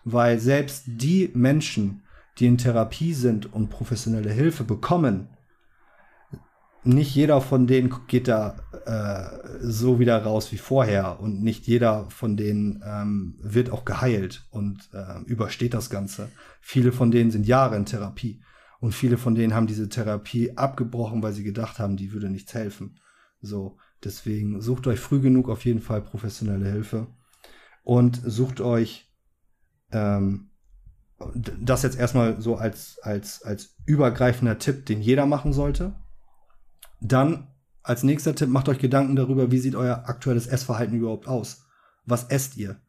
Weil 0.04 0.38
selbst 0.38 0.84
die 0.86 1.30
Menschen, 1.34 2.02
die 2.38 2.46
in 2.46 2.58
Therapie 2.58 3.14
sind 3.14 3.52
und 3.52 3.70
professionelle 3.70 4.30
Hilfe 4.30 4.64
bekommen, 4.64 5.28
nicht 6.84 7.14
jeder 7.14 7.40
von 7.40 7.66
denen 7.66 7.92
geht 8.06 8.28
da 8.28 8.56
äh, 8.84 9.58
so 9.60 9.98
wieder 9.98 10.22
raus 10.22 10.52
wie 10.52 10.58
vorher 10.58 11.18
und 11.18 11.42
nicht 11.42 11.66
jeder 11.66 12.08
von 12.10 12.36
denen 12.36 12.82
ähm, 12.86 13.34
wird 13.42 13.70
auch 13.70 13.84
geheilt 13.84 14.46
und 14.50 14.88
äh, 14.92 15.20
übersteht 15.24 15.74
das 15.74 15.90
Ganze. 15.90 16.30
Viele 16.60 16.92
von 16.92 17.10
denen 17.10 17.32
sind 17.32 17.46
Jahre 17.46 17.74
in 17.74 17.86
Therapie 17.86 18.40
und 18.86 18.92
viele 18.92 19.18
von 19.18 19.34
denen 19.34 19.52
haben 19.52 19.66
diese 19.66 19.88
Therapie 19.88 20.56
abgebrochen, 20.56 21.22
weil 21.22 21.32
sie 21.32 21.42
gedacht 21.42 21.80
haben, 21.80 21.96
die 21.96 22.12
würde 22.12 22.30
nichts 22.30 22.54
helfen. 22.54 23.00
So, 23.40 23.78
deswegen 24.04 24.60
sucht 24.60 24.86
euch 24.86 25.00
früh 25.00 25.20
genug 25.20 25.48
auf 25.48 25.64
jeden 25.64 25.80
Fall 25.80 26.00
professionelle 26.00 26.70
Hilfe 26.70 27.08
und 27.82 28.20
sucht 28.24 28.60
euch 28.60 29.12
ähm, 29.90 30.50
das 31.34 31.82
jetzt 31.82 31.98
erstmal 31.98 32.40
so 32.40 32.54
als, 32.54 33.00
als, 33.02 33.42
als 33.42 33.74
übergreifender 33.86 34.58
Tipp, 34.58 34.86
den 34.86 35.00
jeder 35.00 35.26
machen 35.26 35.52
sollte 35.52 35.96
dann 37.00 37.48
als 37.82 38.04
nächster 38.04 38.36
Tipp, 38.36 38.48
macht 38.48 38.68
euch 38.68 38.78
Gedanken 38.78 39.16
darüber, 39.16 39.50
wie 39.50 39.58
sieht 39.58 39.74
euer 39.74 40.04
aktuelles 40.06 40.46
Essverhalten 40.46 40.96
überhaupt 40.96 41.26
aus? 41.26 41.64
Was 42.04 42.24
esst 42.30 42.56
ihr? 42.56 42.80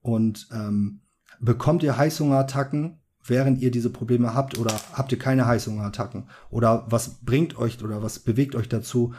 Und 0.00 0.48
ähm, 0.52 1.02
bekommt 1.40 1.82
ihr 1.82 1.96
Heißhungerattacken, 1.96 2.99
während 3.24 3.60
ihr 3.60 3.70
diese 3.70 3.90
Probleme 3.90 4.34
habt, 4.34 4.58
oder 4.58 4.80
habt 4.92 5.12
ihr 5.12 5.18
keine 5.18 5.46
Heißhungerattacken? 5.46 6.28
Oder 6.50 6.86
was 6.88 7.20
bringt 7.20 7.58
euch 7.58 7.82
oder 7.82 8.02
was 8.02 8.18
bewegt 8.18 8.54
euch 8.54 8.68
dazu, 8.68 9.14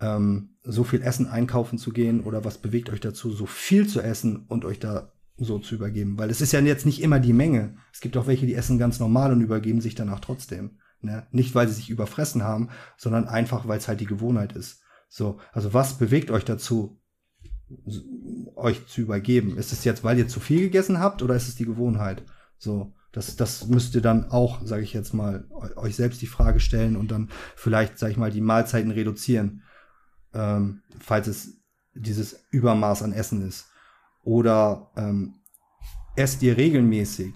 ähm, 0.00 0.56
so 0.62 0.84
viel 0.84 1.02
Essen 1.02 1.26
einkaufen 1.26 1.78
zu 1.78 1.92
gehen? 1.92 2.20
Oder 2.20 2.44
was 2.44 2.58
bewegt 2.58 2.90
euch 2.90 3.00
dazu, 3.00 3.32
so 3.32 3.46
viel 3.46 3.86
zu 3.86 4.00
essen 4.00 4.44
und 4.48 4.64
euch 4.64 4.78
da 4.78 5.12
so 5.36 5.58
zu 5.58 5.74
übergeben? 5.74 6.18
Weil 6.18 6.30
es 6.30 6.40
ist 6.40 6.52
ja 6.52 6.60
jetzt 6.60 6.86
nicht 6.86 7.02
immer 7.02 7.20
die 7.20 7.32
Menge. 7.32 7.76
Es 7.92 8.00
gibt 8.00 8.16
auch 8.16 8.26
welche, 8.26 8.46
die 8.46 8.54
essen 8.54 8.78
ganz 8.78 9.00
normal 9.00 9.32
und 9.32 9.40
übergeben 9.40 9.80
sich 9.80 9.94
danach 9.94 10.20
trotzdem. 10.20 10.78
Ne? 11.00 11.26
Nicht, 11.30 11.54
weil 11.54 11.68
sie 11.68 11.74
sich 11.74 11.90
überfressen 11.90 12.42
haben, 12.42 12.68
sondern 12.96 13.28
einfach, 13.28 13.68
weil 13.68 13.78
es 13.78 13.88
halt 13.88 14.00
die 14.00 14.06
Gewohnheit 14.06 14.52
ist. 14.52 14.80
So, 15.08 15.38
also 15.52 15.72
was 15.72 15.98
bewegt 15.98 16.30
euch 16.30 16.44
dazu, 16.44 17.00
euch 18.54 18.86
zu 18.86 19.00
übergeben? 19.00 19.56
Ist 19.56 19.72
es 19.72 19.84
jetzt, 19.84 20.04
weil 20.04 20.18
ihr 20.18 20.28
zu 20.28 20.40
viel 20.40 20.60
gegessen 20.60 21.00
habt 21.00 21.22
oder 21.22 21.34
ist 21.34 21.48
es 21.48 21.54
die 21.54 21.64
Gewohnheit? 21.64 22.22
So, 22.58 22.94
das, 23.16 23.34
das 23.34 23.66
müsst 23.66 23.94
ihr 23.94 24.02
dann 24.02 24.30
auch, 24.30 24.60
sage 24.64 24.82
ich 24.82 24.92
jetzt 24.92 25.14
mal, 25.14 25.44
euch 25.76 25.96
selbst 25.96 26.20
die 26.20 26.26
Frage 26.26 26.60
stellen 26.60 26.96
und 26.96 27.10
dann 27.10 27.30
vielleicht, 27.56 27.98
sage 27.98 28.12
ich 28.12 28.18
mal, 28.18 28.30
die 28.30 28.42
Mahlzeiten 28.42 28.90
reduzieren, 28.90 29.62
ähm, 30.34 30.82
falls 31.00 31.26
es 31.26 31.62
dieses 31.94 32.44
Übermaß 32.50 33.02
an 33.02 33.14
Essen 33.14 33.40
ist. 33.40 33.70
Oder 34.22 34.90
ähm, 34.96 35.36
esst 36.14 36.42
ihr 36.42 36.56
regelmäßig? 36.56 37.34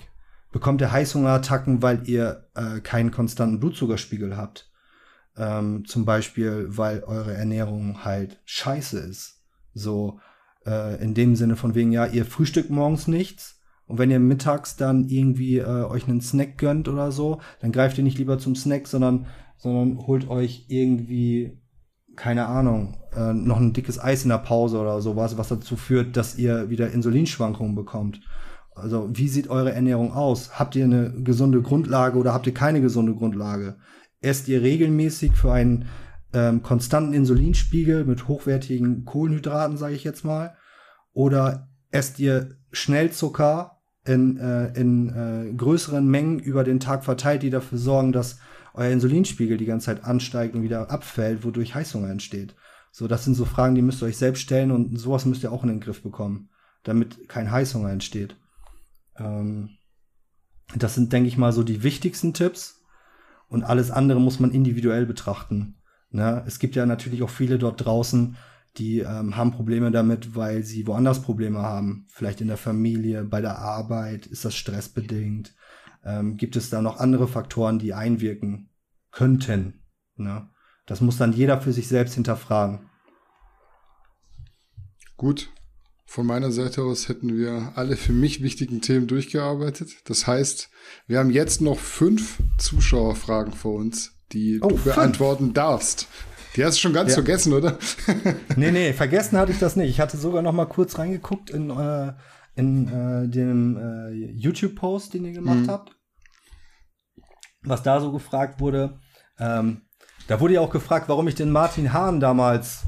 bekommt 0.52 0.80
ihr 0.80 0.92
Heißhungerattacken, 0.92 1.82
weil 1.82 2.08
ihr 2.08 2.48
äh, 2.54 2.80
keinen 2.80 3.10
konstanten 3.10 3.60
Blutzuckerspiegel 3.60 4.36
habt. 4.36 4.70
Ähm, 5.36 5.84
zum 5.86 6.04
Beispiel, 6.04 6.66
weil 6.68 7.04
eure 7.04 7.34
Ernährung 7.34 8.04
halt 8.04 8.40
scheiße 8.44 8.98
ist. 8.98 9.44
So 9.74 10.20
äh, 10.66 11.00
in 11.02 11.14
dem 11.14 11.36
Sinne 11.36 11.56
von 11.56 11.74
wegen, 11.74 11.92
ja, 11.92 12.06
ihr 12.06 12.26
frühstückt 12.26 12.70
morgens 12.70 13.06
nichts 13.06 13.59
und 13.90 13.98
wenn 13.98 14.12
ihr 14.12 14.20
mittags 14.20 14.76
dann 14.76 15.08
irgendwie 15.08 15.58
äh, 15.58 15.64
euch 15.64 16.06
einen 16.06 16.20
Snack 16.20 16.58
gönnt 16.58 16.86
oder 16.86 17.10
so, 17.10 17.40
dann 17.60 17.72
greift 17.72 17.98
ihr 17.98 18.04
nicht 18.04 18.18
lieber 18.18 18.38
zum 18.38 18.54
Snack, 18.54 18.86
sondern, 18.86 19.26
sondern 19.56 20.06
holt 20.06 20.30
euch 20.30 20.66
irgendwie, 20.68 21.58
keine 22.14 22.46
Ahnung, 22.46 22.98
äh, 23.16 23.32
noch 23.32 23.58
ein 23.58 23.72
dickes 23.72 23.98
Eis 23.98 24.22
in 24.22 24.28
der 24.28 24.38
Pause 24.38 24.78
oder 24.78 25.02
sowas, 25.02 25.38
was 25.38 25.48
dazu 25.48 25.74
führt, 25.74 26.16
dass 26.16 26.38
ihr 26.38 26.70
wieder 26.70 26.92
Insulinschwankungen 26.92 27.74
bekommt. 27.74 28.20
Also 28.76 29.10
wie 29.12 29.26
sieht 29.26 29.50
eure 29.50 29.72
Ernährung 29.72 30.12
aus? 30.12 30.56
Habt 30.56 30.76
ihr 30.76 30.84
eine 30.84 31.12
gesunde 31.24 31.60
Grundlage 31.60 32.16
oder 32.16 32.32
habt 32.32 32.46
ihr 32.46 32.54
keine 32.54 32.80
gesunde 32.80 33.16
Grundlage? 33.16 33.74
Esst 34.20 34.46
ihr 34.46 34.62
regelmäßig 34.62 35.32
für 35.32 35.52
einen 35.52 35.86
ähm, 36.32 36.62
konstanten 36.62 37.12
Insulinspiegel 37.12 38.04
mit 38.04 38.28
hochwertigen 38.28 39.04
Kohlenhydraten, 39.04 39.76
sage 39.76 39.96
ich 39.96 40.04
jetzt 40.04 40.24
mal? 40.24 40.54
Oder 41.12 41.68
esst 41.90 42.20
ihr 42.20 42.50
Schnellzucker 42.70 43.79
in, 44.04 44.38
äh, 44.38 44.72
in 44.78 45.08
äh, 45.10 45.52
größeren 45.52 46.06
Mengen 46.06 46.38
über 46.38 46.64
den 46.64 46.80
Tag 46.80 47.04
verteilt, 47.04 47.42
die 47.42 47.50
dafür 47.50 47.78
sorgen, 47.78 48.12
dass 48.12 48.38
euer 48.74 48.90
Insulinspiegel 48.90 49.56
die 49.56 49.66
ganze 49.66 49.86
Zeit 49.86 50.04
ansteigt 50.04 50.54
und 50.54 50.62
wieder 50.62 50.90
abfällt, 50.90 51.44
wodurch 51.44 51.74
Heißhunger 51.74 52.10
entsteht? 52.10 52.54
So, 52.92 53.06
das 53.06 53.24
sind 53.24 53.34
so 53.34 53.44
Fragen, 53.44 53.74
die 53.74 53.82
müsst 53.82 54.02
ihr 54.02 54.06
euch 54.06 54.16
selbst 54.16 54.40
stellen 54.40 54.70
und 54.70 54.98
sowas 54.98 55.26
müsst 55.26 55.42
ihr 55.42 55.52
auch 55.52 55.62
in 55.62 55.68
den 55.68 55.80
Griff 55.80 56.02
bekommen, 56.02 56.50
damit 56.82 57.28
kein 57.28 57.50
Heißhunger 57.50 57.90
entsteht. 57.90 58.36
Ähm, 59.16 59.70
das 60.74 60.94
sind, 60.94 61.12
denke 61.12 61.28
ich 61.28 61.36
mal, 61.36 61.52
so 61.52 61.62
die 61.62 61.82
wichtigsten 61.82 62.34
Tipps. 62.34 62.80
Und 63.48 63.64
alles 63.64 63.90
andere 63.90 64.20
muss 64.20 64.38
man 64.38 64.52
individuell 64.52 65.06
betrachten. 65.06 65.74
Ne? 66.10 66.44
Es 66.46 66.60
gibt 66.60 66.76
ja 66.76 66.86
natürlich 66.86 67.22
auch 67.22 67.30
viele 67.30 67.58
dort 67.58 67.84
draußen, 67.84 68.36
die 68.76 69.00
ähm, 69.00 69.36
haben 69.36 69.52
Probleme 69.52 69.90
damit, 69.90 70.34
weil 70.36 70.62
sie 70.62 70.86
woanders 70.86 71.22
Probleme 71.22 71.60
haben. 71.60 72.06
Vielleicht 72.08 72.40
in 72.40 72.48
der 72.48 72.56
Familie, 72.56 73.24
bei 73.24 73.40
der 73.40 73.58
Arbeit, 73.58 74.26
ist 74.26 74.44
das 74.44 74.54
stressbedingt. 74.54 75.54
Ähm, 76.04 76.36
gibt 76.36 76.56
es 76.56 76.70
da 76.70 76.80
noch 76.80 76.98
andere 76.98 77.28
Faktoren, 77.28 77.78
die 77.78 77.94
einwirken? 77.94 78.70
könnten. 79.10 79.82
Ne? 80.16 80.48
Das 80.86 81.00
muss 81.00 81.16
dann 81.16 81.32
jeder 81.32 81.60
für 81.60 81.72
sich 81.72 81.88
selbst 81.88 82.14
hinterfragen. 82.14 82.90
Gut. 85.16 85.50
Von 86.06 86.26
meiner 86.26 86.50
Seite 86.50 86.82
aus 86.82 87.08
hätten 87.08 87.36
wir 87.36 87.72
alle 87.76 87.96
für 87.96 88.12
mich 88.12 88.42
wichtigen 88.42 88.80
Themen 88.80 89.06
durchgearbeitet. 89.06 90.08
Das 90.08 90.26
heißt, 90.26 90.68
wir 91.06 91.20
haben 91.20 91.30
jetzt 91.30 91.60
noch 91.60 91.78
fünf 91.78 92.38
Zuschauerfragen 92.58 93.52
vor 93.52 93.74
uns, 93.74 94.12
die 94.32 94.60
oh, 94.60 94.70
du 94.70 94.76
beantworten 94.76 95.44
fünf. 95.44 95.54
darfst. 95.54 96.08
Die 96.56 96.64
hast 96.64 96.76
du 96.76 96.80
schon 96.80 96.92
ganz 96.92 97.10
ja. 97.10 97.14
vergessen, 97.14 97.52
oder? 97.52 97.78
nee, 98.56 98.70
nee, 98.70 98.92
vergessen 98.92 99.38
hatte 99.38 99.52
ich 99.52 99.58
das 99.58 99.76
nicht. 99.76 99.90
Ich 99.90 100.00
hatte 100.00 100.16
sogar 100.16 100.42
noch 100.42 100.52
mal 100.52 100.66
kurz 100.66 100.98
reingeguckt 100.98 101.50
in, 101.50 101.70
äh, 101.70 102.12
in 102.56 102.88
äh, 102.88 103.28
dem 103.28 103.76
äh, 103.76 104.10
YouTube-Post, 104.32 105.14
den 105.14 105.24
ihr 105.24 105.32
gemacht 105.32 105.60
mhm. 105.60 105.70
habt. 105.70 105.96
Was 107.62 107.82
da 107.82 108.00
so 108.00 108.10
gefragt 108.10 108.60
wurde. 108.60 108.98
Ähm, 109.38 109.82
da 110.26 110.40
wurde 110.40 110.54
ja 110.54 110.60
auch 110.60 110.70
gefragt, 110.70 111.08
warum 111.08 111.28
ich 111.28 111.34
den 111.34 111.50
Martin 111.50 111.92
Hahn 111.92 112.20
damals 112.20 112.84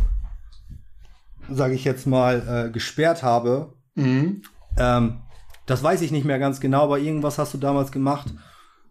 sage 1.49 1.75
ich 1.75 1.85
jetzt 1.85 2.07
mal, 2.07 2.67
äh, 2.67 2.71
gesperrt 2.71 3.23
habe. 3.23 3.75
Mhm. 3.95 4.43
Ähm, 4.77 5.21
das 5.67 5.83
weiß 5.83 6.03
ich 6.03 6.11
nicht 6.11 6.25
mehr 6.25 6.39
ganz 6.39 6.61
genau, 6.61 6.83
aber 6.83 6.99
irgendwas 6.99 7.39
hast 7.39 7.55
du 7.55 7.59
damals 7.59 7.93
gemacht. 7.93 8.33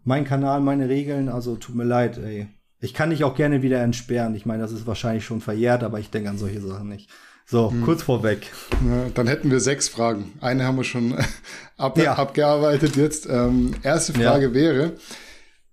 Mein 0.04 0.24
Kanal, 0.24 0.60
meine 0.60 0.88
Regeln, 0.88 1.28
also 1.28 1.56
tut 1.56 1.74
mir 1.74 1.84
leid, 1.84 2.18
ey. 2.18 2.48
Ich 2.82 2.94
kann 2.94 3.10
dich 3.10 3.22
auch 3.22 3.36
gerne 3.36 3.62
wieder 3.62 3.80
entsperren. 3.80 4.34
Ich 4.34 4.44
meine, 4.44 4.62
das 4.62 4.72
ist 4.72 4.88
wahrscheinlich 4.88 5.24
schon 5.24 5.40
verjährt, 5.40 5.84
aber 5.84 6.00
ich 6.00 6.10
denke 6.10 6.28
an 6.28 6.36
solche 6.36 6.60
Sachen 6.60 6.88
nicht. 6.88 7.08
So, 7.46 7.70
hm. 7.70 7.82
kurz 7.84 8.02
vorweg. 8.02 8.50
Ja, 8.86 9.06
dann 9.14 9.28
hätten 9.28 9.52
wir 9.52 9.60
sechs 9.60 9.88
Fragen. 9.88 10.32
Eine 10.40 10.64
haben 10.64 10.76
wir 10.76 10.84
schon 10.84 11.16
ab 11.76 11.96
ja. 11.96 12.14
abgearbeitet 12.14 12.96
jetzt. 12.96 13.28
Ähm, 13.30 13.74
erste 13.84 14.14
Frage 14.14 14.48
ja. 14.48 14.54
wäre, 14.54 14.92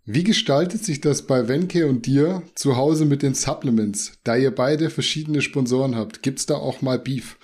wie 0.06 0.23
gestaltet 0.23 0.86
sich 0.86 1.02
das 1.02 1.23
bei 1.23 1.48
Wenke 1.48 1.88
und 1.88 2.06
dir 2.06 2.44
zu 2.53 2.77
Hause 2.77 3.06
mit 3.06 3.23
den 3.23 3.34
Supplements, 3.34 4.14
da 4.23 4.36
ihr 4.36 4.53
beide 4.53 4.91
verschiedene 4.91 5.41
Sponsoren 5.41 5.95
habt? 5.95 6.22
Gibt's 6.22 6.45
da 6.45 6.56
auch 6.56 6.84
mal 6.84 6.99
Beef? 6.99 7.38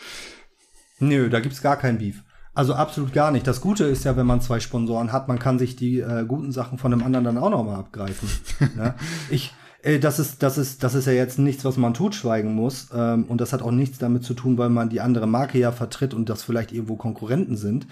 Nö, 0.99 1.29
da 1.29 1.39
gibt's 1.39 1.63
gar 1.63 1.77
kein 1.77 1.97
Beef. 1.97 2.23
Also 2.55 2.73
absolut 2.73 3.11
gar 3.11 3.31
nicht. 3.31 3.45
Das 3.45 3.59
Gute 3.59 3.83
ist 3.83 4.05
ja, 4.05 4.15
wenn 4.15 4.25
man 4.25 4.39
zwei 4.39 4.61
Sponsoren 4.61 5.11
hat, 5.11 5.27
man 5.27 5.39
kann 5.39 5.59
sich 5.59 5.75
die 5.75 5.99
äh, 5.99 6.23
guten 6.25 6.53
Sachen 6.53 6.77
von 6.77 6.89
dem 6.89 7.03
anderen 7.03 7.25
dann 7.25 7.37
auch 7.37 7.49
noch 7.49 7.65
mal 7.65 7.75
abgreifen. 7.75 8.29
ne? 8.77 8.95
Ich, 9.29 9.53
äh, 9.83 9.99
das 9.99 10.19
ist, 10.19 10.41
das 10.41 10.57
ist, 10.57 10.81
das 10.81 10.95
ist 10.95 11.05
ja 11.05 11.11
jetzt 11.11 11.37
nichts, 11.37 11.65
was 11.65 11.75
man 11.75 11.93
totschweigen 11.93 12.55
muss. 12.55 12.87
Ähm, 12.95 13.25
und 13.25 13.41
das 13.41 13.51
hat 13.51 13.61
auch 13.61 13.71
nichts 13.71 13.97
damit 13.97 14.23
zu 14.23 14.33
tun, 14.33 14.57
weil 14.57 14.69
man 14.69 14.87
die 14.87 15.01
andere 15.01 15.27
Marke 15.27 15.59
ja 15.59 15.73
vertritt 15.73 16.13
und 16.13 16.29
das 16.29 16.43
vielleicht 16.43 16.71
irgendwo 16.71 16.95
Konkurrenten 16.95 17.57
sind. 17.57 17.87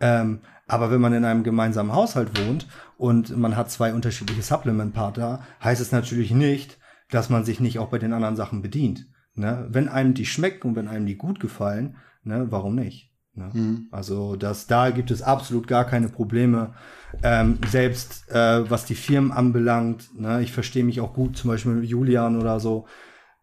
Ähm, 0.00 0.40
aber 0.66 0.90
wenn 0.90 1.00
man 1.00 1.12
in 1.12 1.26
einem 1.26 1.44
gemeinsamen 1.44 1.92
Haushalt 1.92 2.40
wohnt 2.40 2.66
und 2.96 3.36
man 3.36 3.54
hat 3.54 3.70
zwei 3.70 3.92
unterschiedliche 3.92 4.42
Supplement-Partner, 4.42 5.40
heißt 5.62 5.82
es 5.82 5.92
natürlich 5.92 6.30
nicht, 6.30 6.78
dass 7.10 7.28
man 7.28 7.44
sich 7.44 7.60
nicht 7.60 7.78
auch 7.78 7.88
bei 7.88 7.98
den 7.98 8.14
anderen 8.14 8.36
Sachen 8.36 8.62
bedient. 8.62 9.06
Ne? 9.34 9.66
Wenn 9.68 9.88
einem 9.88 10.14
die 10.14 10.26
schmecken 10.26 10.68
und 10.68 10.76
wenn 10.76 10.88
einem 10.88 11.04
die 11.04 11.16
gut 11.16 11.38
gefallen, 11.38 11.96
ne, 12.24 12.46
warum 12.50 12.74
nicht? 12.74 13.12
Ne? 13.36 13.50
Mhm. 13.52 13.88
Also 13.90 14.36
das, 14.36 14.66
da 14.66 14.90
gibt 14.90 15.10
es 15.10 15.22
absolut 15.22 15.66
gar 15.66 15.84
keine 15.84 16.08
Probleme. 16.08 16.74
Ähm, 17.22 17.58
selbst 17.68 18.30
äh, 18.30 18.68
was 18.70 18.84
die 18.84 18.94
Firmen 18.94 19.32
anbelangt, 19.32 20.08
ne? 20.18 20.42
ich 20.42 20.52
verstehe 20.52 20.84
mich 20.84 21.00
auch 21.00 21.14
gut, 21.14 21.36
zum 21.36 21.50
Beispiel 21.50 21.72
mit 21.72 21.88
Julian 21.88 22.40
oder 22.40 22.60
so, 22.60 22.86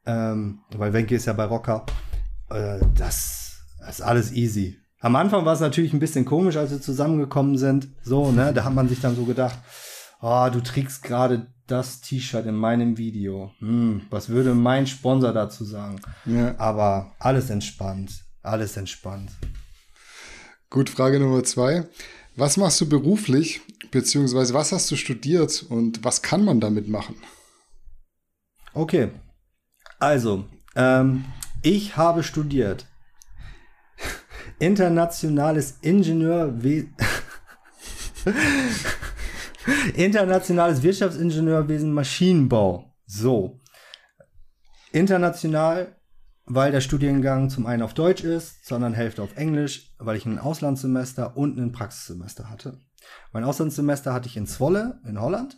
ähm, 0.06 0.60
weil 0.76 0.94
Wenke 0.94 1.15
ist 1.15 1.26
ja 1.26 1.34
bei 1.34 1.45
Rocker. 1.45 1.86
Äh, 2.49 2.80
das, 2.95 3.64
das 3.80 3.99
ist 3.99 4.02
alles 4.02 4.34
easy. 4.34 4.78
Am 4.99 5.15
Anfang 5.15 5.45
war 5.45 5.53
es 5.53 5.60
natürlich 5.60 5.94
ein 5.94 5.99
bisschen 5.99 6.24
komisch, 6.24 6.56
als 6.56 6.72
wir 6.72 6.82
zusammengekommen 6.82 7.57
sind. 7.57 7.90
So, 8.03 8.32
ne, 8.32 8.53
da 8.53 8.64
hat 8.64 8.74
man 8.74 8.88
sich 8.88 9.02
dann 9.02 9.15
so 9.15 9.26
gedacht, 9.26 9.60
oh, 10.22 10.48
du 10.52 10.61
trägst 10.61 11.03
gerade 11.03 11.48
das 11.68 12.02
T-Shirt 12.02 12.45
in 12.45 12.56
meinem 12.56 12.98
Video. 12.98 13.52
Hm, 13.60 14.03
was 14.10 14.30
würde 14.30 14.53
mein 14.53 14.88
Sponsor 14.88 15.34
dazu 15.34 15.65
sagen? 15.65 15.99
Ja. 16.26 16.57
Aber 16.57 17.11
alles 17.20 17.49
entspannt, 17.49 18.24
alles 18.41 18.78
entspannt. 18.78 19.32
Gut, 20.73 20.89
Frage 20.89 21.19
Nummer 21.19 21.43
zwei. 21.43 21.85
Was 22.35 22.57
machst 22.57 22.81
du 22.81 22.89
beruflich, 22.89 23.61
beziehungsweise 23.91 24.55
was 24.55 24.71
hast 24.71 24.89
du 24.89 24.95
studiert 24.95 25.63
und 25.69 26.03
was 26.03 26.23
kann 26.23 26.43
man 26.43 26.59
damit 26.59 26.87
machen? 26.87 27.15
Okay, 28.73 29.11
also, 29.99 30.45
ähm, 30.75 31.25
ich 31.61 31.95
habe 31.95 32.23
studiert 32.23 32.87
internationales 34.57 35.77
Ingenieurwesen. 35.83 36.95
internationales 39.93 40.81
Wirtschaftsingenieurwesen 40.81 41.93
Maschinenbau. 41.93 42.91
So. 43.05 43.61
International, 44.91 45.95
weil 46.45 46.72
der 46.72 46.82
Studiengang 46.82 47.49
zum 47.49 47.65
einen 47.65 47.84
auf 47.84 47.94
Deutsch 47.94 48.24
ist, 48.24 48.65
sondern 48.65 48.94
Hälfte 48.94 49.22
auf 49.22 49.38
Englisch, 49.38 49.94
weil 49.98 50.18
ich 50.18 50.26
ein 50.26 50.40
Auslandssemester 50.40 51.38
und 51.38 51.57
ein 51.57 51.72
Praxissemester 51.72 52.49
hatte. 52.49 52.80
Mein 53.32 53.44
Auslandssemester 53.44 54.14
hatte 54.14 54.28
ich 54.28 54.38
in 54.38 54.48
Zwolle 54.48 54.99
in 55.06 55.20
Holland. 55.20 55.57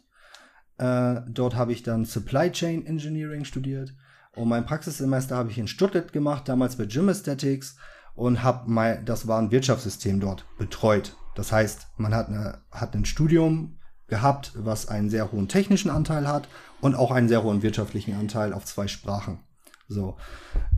Äh, 0.78 1.22
dort 1.28 1.56
habe 1.56 1.72
ich 1.72 1.84
dann 1.84 2.06
Supply 2.06 2.52
Chain 2.52 2.86
Engineering 2.86 3.46
studiert. 3.46 3.96
Und 4.36 4.50
mein 4.50 4.66
Praxissemester 4.66 5.38
habe 5.38 5.50
ich 5.50 5.58
in 5.58 5.68
Stuttgart 5.68 6.12
gemacht, 6.12 6.48
damals 6.48 6.76
bei 6.76 6.86
Gymnastatics 6.86 7.78
und 8.14 8.44
habe 8.44 8.70
mal, 8.70 9.02
das 9.04 9.28
war 9.28 9.40
ein 9.40 9.52
Wirtschaftssystem 9.52 10.20
dort 10.20 10.46
betreut. 10.58 11.16
Das 11.36 11.52
heißt, 11.52 11.88
man 11.98 12.14
hat, 12.14 12.28
eine, 12.28 12.60
hat 12.72 12.94
ein 12.96 13.06
Studium 13.06 13.80
gehabt, 14.08 14.54
was 14.56 14.88
einen 14.88 15.10
sehr 15.10 15.32
hohen 15.32 15.48
technischen 15.48 15.90
Anteil 15.90 16.28
hat 16.28 16.48
und 16.82 16.96
auch 16.96 17.12
einen 17.12 17.28
sehr 17.28 17.44
hohen 17.44 17.62
wirtschaftlichen 17.62 18.14
Anteil 18.16 18.54
auf 18.54 18.66
zwei 18.66 18.88
Sprachen. 18.88 19.40
So. 19.88 20.18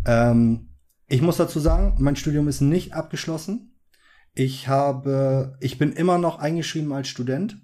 Ähm, 0.06 0.70
ich 1.08 1.22
muss 1.22 1.38
dazu 1.38 1.60
sagen, 1.60 1.96
mein 2.00 2.16
Studium 2.16 2.48
ist 2.48 2.62
nicht 2.62 2.94
abgeschlossen. 2.94 3.80
Ich 4.34 4.68
habe, 4.68 5.58
ich 5.62 5.78
bin 5.78 5.94
immer 5.94 6.18
noch 6.18 6.40
eingeschrieben 6.40 6.92
als 6.94 7.08
Student 7.08 7.62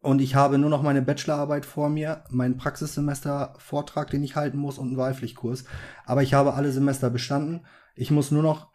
und 0.00 0.20
ich 0.20 0.34
habe 0.34 0.58
nur 0.58 0.70
noch 0.70 0.82
meine 0.82 1.02
Bachelorarbeit 1.02 1.66
vor 1.66 1.88
mir, 1.88 2.24
meinen 2.30 2.56
Praxissemester-Vortrag, 2.56 4.10
den 4.10 4.22
ich 4.22 4.36
halten 4.36 4.58
muss 4.58 4.78
und 4.78 4.88
einen 4.88 4.96
Wahlpflichtkurs. 4.96 5.64
Aber 6.04 6.22
ich 6.22 6.34
habe 6.34 6.54
alle 6.54 6.70
Semester 6.70 7.10
bestanden 7.10 7.62
ich 7.96 8.10
muss 8.10 8.30
nur 8.30 8.42
noch 8.42 8.70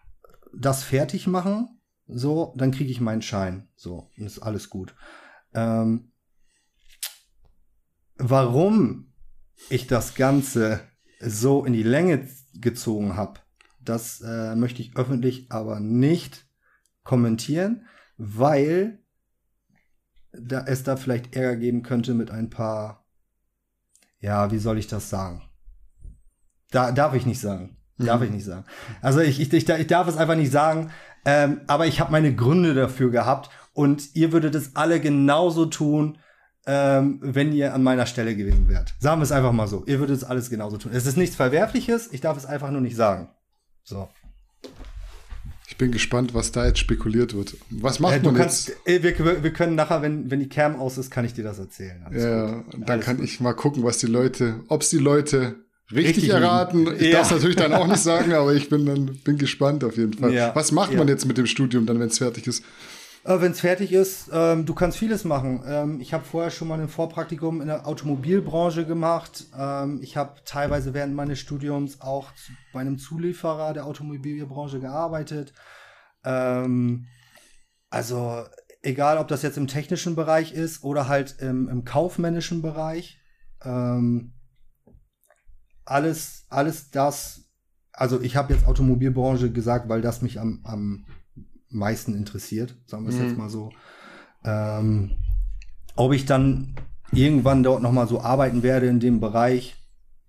das 0.53 0.83
fertig 0.83 1.27
machen, 1.27 1.79
so, 2.07 2.53
dann 2.57 2.71
kriege 2.71 2.91
ich 2.91 2.99
meinen 2.99 3.21
Schein. 3.21 3.69
So, 3.75 4.09
ist 4.15 4.39
alles 4.39 4.69
gut. 4.69 4.95
Ähm, 5.53 6.11
warum 8.17 9.13
ich 9.69 9.87
das 9.87 10.15
Ganze 10.15 10.81
so 11.21 11.65
in 11.65 11.73
die 11.73 11.83
Länge 11.83 12.27
gezogen 12.53 13.15
habe, 13.15 13.39
das 13.83 14.21
äh, 14.21 14.55
möchte 14.55 14.81
ich 14.81 14.95
öffentlich 14.95 15.51
aber 15.51 15.79
nicht 15.79 16.45
kommentieren, 17.03 17.85
weil 18.17 18.99
da 20.33 20.63
es 20.65 20.83
da 20.83 20.95
vielleicht 20.95 21.35
Ärger 21.35 21.57
geben 21.57 21.83
könnte 21.83 22.13
mit 22.13 22.31
ein 22.31 22.49
paar, 22.49 23.05
ja, 24.19 24.51
wie 24.51 24.59
soll 24.59 24.77
ich 24.77 24.87
das 24.87 25.09
sagen? 25.09 25.41
Da 26.69 26.91
darf 26.91 27.13
ich 27.13 27.25
nicht 27.25 27.41
sagen. 27.41 27.77
Darf 27.97 28.21
mhm. 28.21 28.27
ich 28.27 28.31
nicht 28.31 28.45
sagen. 28.45 28.65
Also 29.01 29.19
ich, 29.19 29.39
ich, 29.39 29.51
ich, 29.51 29.67
ich 29.67 29.87
darf 29.87 30.07
es 30.07 30.17
einfach 30.17 30.35
nicht 30.35 30.51
sagen, 30.51 30.91
ähm, 31.25 31.61
aber 31.67 31.87
ich 31.87 31.99
habe 31.99 32.11
meine 32.11 32.33
Gründe 32.33 32.73
dafür 32.73 33.11
gehabt 33.11 33.49
und 33.73 34.15
ihr 34.15 34.31
würdet 34.31 34.55
es 34.55 34.75
alle 34.75 34.99
genauso 34.99 35.65
tun, 35.65 36.17
ähm, 36.65 37.19
wenn 37.21 37.53
ihr 37.53 37.73
an 37.73 37.83
meiner 37.83 38.05
Stelle 38.05 38.35
gewesen 38.35 38.69
wärt. 38.69 38.93
Sagen 38.99 39.19
wir 39.19 39.23
es 39.23 39.31
einfach 39.31 39.51
mal 39.51 39.67
so. 39.67 39.83
Ihr 39.87 39.99
würdet 39.99 40.17
es 40.17 40.23
alles 40.23 40.49
genauso 40.49 40.77
tun. 40.77 40.91
Es 40.93 41.05
ist 41.05 41.17
nichts 41.17 41.35
Verwerfliches, 41.35 42.09
ich 42.11 42.21
darf 42.21 42.37
es 42.37 42.45
einfach 42.45 42.71
nur 42.71 42.81
nicht 42.81 42.95
sagen. 42.95 43.29
So. 43.83 44.09
Ich 45.67 45.77
bin 45.77 45.91
gespannt, 45.91 46.33
was 46.33 46.51
da 46.51 46.65
jetzt 46.65 46.79
spekuliert 46.79 47.33
wird. 47.33 47.55
Was 47.69 47.99
macht 47.99 48.17
äh, 48.17 48.19
man 48.19 48.35
kannst, 48.35 48.67
jetzt? 48.67 48.87
Äh, 48.87 49.01
wir, 49.01 49.43
wir, 49.43 49.53
können 49.53 49.75
nachher, 49.75 50.01
wenn, 50.01 50.29
wenn 50.29 50.39
die 50.39 50.49
Cam 50.49 50.75
aus 50.75 50.97
ist, 50.97 51.09
kann 51.09 51.25
ich 51.25 51.33
dir 51.33 51.43
das 51.43 51.57
erzählen. 51.57 52.03
Alles 52.05 52.23
ja, 52.23 52.51
gut. 52.51 52.89
dann 52.89 52.99
kann 52.99 53.17
gut. 53.17 53.25
ich 53.25 53.39
mal 53.39 53.53
gucken, 53.53 53.83
was 53.83 53.97
die 53.97 54.07
Leute, 54.07 54.59
ob 54.67 54.81
es 54.81 54.89
die 54.89 54.97
Leute 54.97 55.55
Richtig, 55.93 56.17
richtig 56.17 56.29
erraten. 56.29 56.87
Ich 56.95 57.07
ja. 57.07 57.17
darf 57.17 57.27
es 57.27 57.31
natürlich 57.31 57.55
dann 57.57 57.73
auch 57.73 57.87
nicht 57.87 57.99
sagen, 58.03 58.33
aber 58.33 58.53
ich 58.53 58.69
bin 58.69 58.85
dann 58.85 59.17
bin 59.23 59.37
gespannt 59.37 59.83
auf 59.83 59.97
jeden 59.97 60.13
Fall. 60.13 60.33
Ja. 60.33 60.55
Was 60.55 60.71
macht 60.71 60.93
ja. 60.93 60.97
man 60.97 61.07
jetzt 61.07 61.25
mit 61.25 61.37
dem 61.37 61.47
Studium 61.47 61.85
dann, 61.85 61.99
wenn 61.99 62.07
es 62.07 62.17
fertig 62.17 62.47
ist? 62.47 62.63
Äh, 63.23 63.39
wenn 63.39 63.51
es 63.51 63.59
fertig 63.59 63.91
ist, 63.91 64.29
ähm, 64.33 64.65
du 64.65 64.73
kannst 64.73 64.97
vieles 64.97 65.25
machen. 65.25 65.63
Ähm, 65.65 66.01
ich 66.01 66.13
habe 66.13 66.25
vorher 66.25 66.49
schon 66.49 66.67
mal 66.67 66.79
ein 66.79 66.89
Vorpraktikum 66.89 67.61
in 67.61 67.67
der 67.67 67.87
Automobilbranche 67.87 68.85
gemacht. 68.85 69.45
Ähm, 69.57 69.99
ich 70.01 70.17
habe 70.17 70.41
teilweise 70.43 70.93
während 70.93 71.13
meines 71.13 71.39
Studiums 71.39 72.01
auch 72.01 72.31
bei 72.73 72.81
einem 72.81 72.97
Zulieferer 72.97 73.73
der 73.73 73.85
Automobilbranche 73.85 74.79
gearbeitet. 74.79 75.53
Ähm, 76.23 77.07
also 77.91 78.43
egal, 78.81 79.19
ob 79.19 79.27
das 79.27 79.43
jetzt 79.43 79.57
im 79.57 79.67
technischen 79.67 80.15
Bereich 80.15 80.53
ist 80.53 80.83
oder 80.83 81.07
halt 81.07 81.37
im, 81.39 81.69
im 81.69 81.85
kaufmännischen 81.85 82.63
Bereich. 82.63 83.19
Ähm, 83.63 84.33
alles, 85.85 86.45
alles 86.49 86.89
das, 86.89 87.51
also 87.91 88.19
ich 88.19 88.35
habe 88.35 88.53
jetzt 88.53 88.65
Automobilbranche 88.65 89.51
gesagt, 89.51 89.89
weil 89.89 90.01
das 90.01 90.23
mich 90.23 90.39
am, 90.39 90.61
am 90.63 91.05
meisten 91.71 92.15
interessiert, 92.15 92.75
sagen 92.85 93.03
wir 93.03 93.09
es 93.09 93.19
mhm. 93.19 93.25
jetzt 93.25 93.37
mal 93.37 93.49
so. 93.49 93.71
Ähm, 94.43 95.11
ob 95.95 96.13
ich 96.13 96.25
dann 96.25 96.75
irgendwann 97.11 97.63
dort 97.63 97.81
nochmal 97.81 98.07
so 98.07 98.21
arbeiten 98.21 98.63
werde 98.63 98.87
in 98.87 98.99
dem 98.99 99.19
Bereich, 99.19 99.75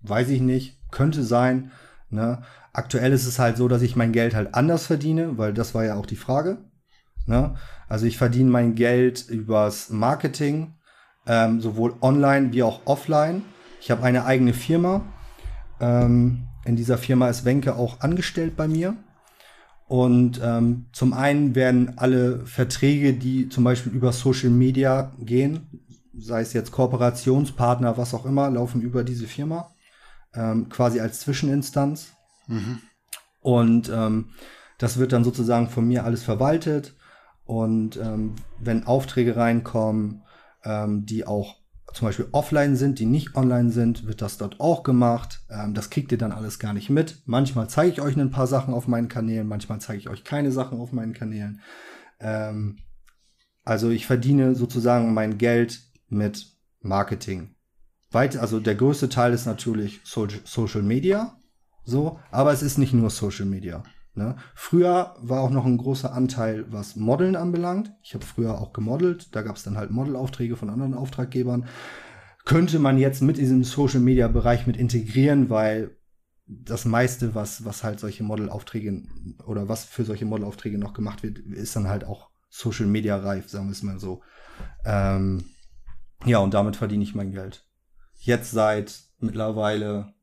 weiß 0.01 0.29
ich 0.29 0.41
nicht, 0.41 0.77
könnte 0.91 1.23
sein. 1.23 1.71
Ne? 2.09 2.41
Aktuell 2.73 3.13
ist 3.13 3.25
es 3.25 3.39
halt 3.39 3.57
so, 3.57 3.67
dass 3.67 3.81
ich 3.81 3.95
mein 3.95 4.11
Geld 4.11 4.35
halt 4.35 4.53
anders 4.53 4.85
verdiene, 4.85 5.37
weil 5.37 5.53
das 5.53 5.73
war 5.73 5.85
ja 5.85 5.95
auch 5.95 6.05
die 6.05 6.15
Frage. 6.15 6.57
Ne? 7.25 7.55
Also 7.87 8.05
ich 8.05 8.17
verdiene 8.17 8.49
mein 8.49 8.75
Geld 8.75 9.27
übers 9.29 9.89
Marketing, 9.89 10.75
ähm, 11.25 11.61
sowohl 11.61 11.95
online 12.01 12.51
wie 12.51 12.63
auch 12.63 12.81
offline. 12.85 13.43
Ich 13.79 13.91
habe 13.91 14.03
eine 14.03 14.25
eigene 14.25 14.53
Firma. 14.53 15.01
Ähm, 15.79 16.47
in 16.65 16.75
dieser 16.75 16.97
Firma 16.97 17.29
ist 17.29 17.45
Wenke 17.45 17.75
auch 17.75 18.01
angestellt 18.01 18.55
bei 18.55 18.67
mir. 18.67 18.95
Und 19.87 20.39
ähm, 20.43 20.85
zum 20.91 21.13
einen 21.13 21.55
werden 21.55 21.97
alle 21.97 22.45
Verträge, 22.45 23.13
die 23.13 23.49
zum 23.49 23.63
Beispiel 23.63 23.91
über 23.91 24.11
Social 24.11 24.49
Media 24.49 25.11
gehen, 25.19 25.83
sei 26.17 26.41
es 26.41 26.53
jetzt 26.53 26.71
Kooperationspartner, 26.71 27.97
was 27.97 28.13
auch 28.13 28.25
immer, 28.25 28.49
laufen 28.49 28.81
über 28.81 29.03
diese 29.03 29.27
Firma, 29.27 29.71
ähm, 30.33 30.69
quasi 30.69 30.99
als 30.99 31.19
Zwischeninstanz. 31.19 32.13
Mhm. 32.47 32.79
Und 33.41 33.91
ähm, 33.93 34.29
das 34.77 34.97
wird 34.97 35.11
dann 35.11 35.23
sozusagen 35.23 35.69
von 35.69 35.87
mir 35.87 36.05
alles 36.05 36.23
verwaltet. 36.23 36.95
Und 37.45 37.97
ähm, 37.97 38.35
wenn 38.59 38.87
Aufträge 38.87 39.35
reinkommen, 39.35 40.23
ähm, 40.63 41.05
die 41.05 41.27
auch 41.27 41.57
zum 41.93 42.07
Beispiel 42.07 42.27
offline 42.31 42.75
sind, 42.75 42.99
die 42.99 43.05
nicht 43.05 43.35
online 43.35 43.69
sind, 43.69 44.05
wird 44.07 44.21
das 44.21 44.37
dort 44.37 44.59
auch 44.59 44.83
gemacht. 44.83 45.41
Ähm, 45.49 45.73
das 45.73 45.89
kriegt 45.89 46.11
ihr 46.11 46.17
dann 46.17 46.31
alles 46.31 46.59
gar 46.59 46.73
nicht 46.73 46.89
mit. 46.89 47.21
Manchmal 47.25 47.69
zeige 47.69 47.91
ich 47.91 48.01
euch 48.01 48.17
ein 48.17 48.31
paar 48.31 48.47
Sachen 48.47 48.73
auf 48.73 48.87
meinen 48.87 49.07
Kanälen, 49.07 49.47
manchmal 49.47 49.79
zeige 49.79 49.99
ich 49.99 50.09
euch 50.09 50.23
keine 50.23 50.51
Sachen 50.51 50.79
auf 50.79 50.91
meinen 50.91 51.13
Kanälen. 51.13 51.61
Ähm, 52.19 52.79
also 53.63 53.89
ich 53.89 54.05
verdiene 54.05 54.55
sozusagen 54.55 55.13
mein 55.13 55.37
Geld 55.37 55.81
mit 56.09 56.47
Marketing. 56.81 57.55
Weit, 58.11 58.37
also 58.37 58.59
der 58.59 58.75
größte 58.75 59.09
Teil 59.09 59.33
ist 59.33 59.45
natürlich 59.45 60.01
so 60.03 60.27
Social 60.43 60.83
Media, 60.83 61.37
so, 61.85 62.19
aber 62.31 62.51
es 62.53 62.61
ist 62.61 62.77
nicht 62.77 62.93
nur 62.93 63.09
Social 63.09 63.45
Media. 63.45 63.83
Ne? 64.15 64.35
Früher 64.53 65.15
war 65.19 65.41
auch 65.41 65.49
noch 65.49 65.65
ein 65.65 65.77
großer 65.77 66.13
Anteil, 66.13 66.65
was 66.71 66.95
Modeln 66.95 67.35
anbelangt. 67.35 67.91
Ich 68.03 68.13
habe 68.13 68.23
früher 68.23 68.59
auch 68.59 68.71
gemodelt. 68.71 69.35
Da 69.35 69.41
gab 69.41 69.55
es 69.55 69.63
dann 69.63 69.77
halt 69.77 69.89
Modelaufträge 69.89 70.55
von 70.55 70.69
anderen 70.69 70.93
Auftraggebern. 70.93 71.65
Könnte 72.45 72.77
man 72.77 72.97
jetzt 72.97 73.21
mit 73.21 73.37
diesem 73.37 73.63
Social 73.63 74.01
Media 74.01 74.27
Bereich 74.27 74.67
mit 74.67 74.77
integrieren, 74.77 75.49
weil 75.49 75.97
das 76.45 76.85
meiste, 76.85 77.33
was, 77.33 77.65
was 77.65 77.83
halt 77.83 77.99
solche 77.99 78.23
Modelaufträge 78.23 79.03
oder 79.45 79.69
was 79.69 79.85
für 79.85 80.03
solche 80.03 80.25
Modelaufträge 80.25 80.77
noch 80.77 80.93
gemacht 80.93 81.23
wird, 81.23 81.39
ist 81.39 81.75
dann 81.75 81.87
halt 81.87 82.03
auch 82.03 82.29
Social 82.49 82.85
Media 82.85 83.17
reif, 83.17 83.49
sagen 83.49 83.67
wir 83.67 83.71
es 83.71 83.81
mal 83.81 83.99
so. 83.99 84.21
Ähm, 84.85 85.45
ja, 86.25 86.37
und 86.37 86.53
damit 86.53 86.75
verdiene 86.75 87.03
ich 87.03 87.15
mein 87.15 87.31
Geld. 87.31 87.65
Jetzt 88.19 88.51
seit 88.51 89.01
mittlerweile 89.19 90.13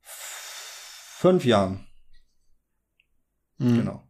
fünf 0.00 1.44
Jahren. 1.44 1.87
Mhm. 3.58 3.76
Genau. 3.78 4.02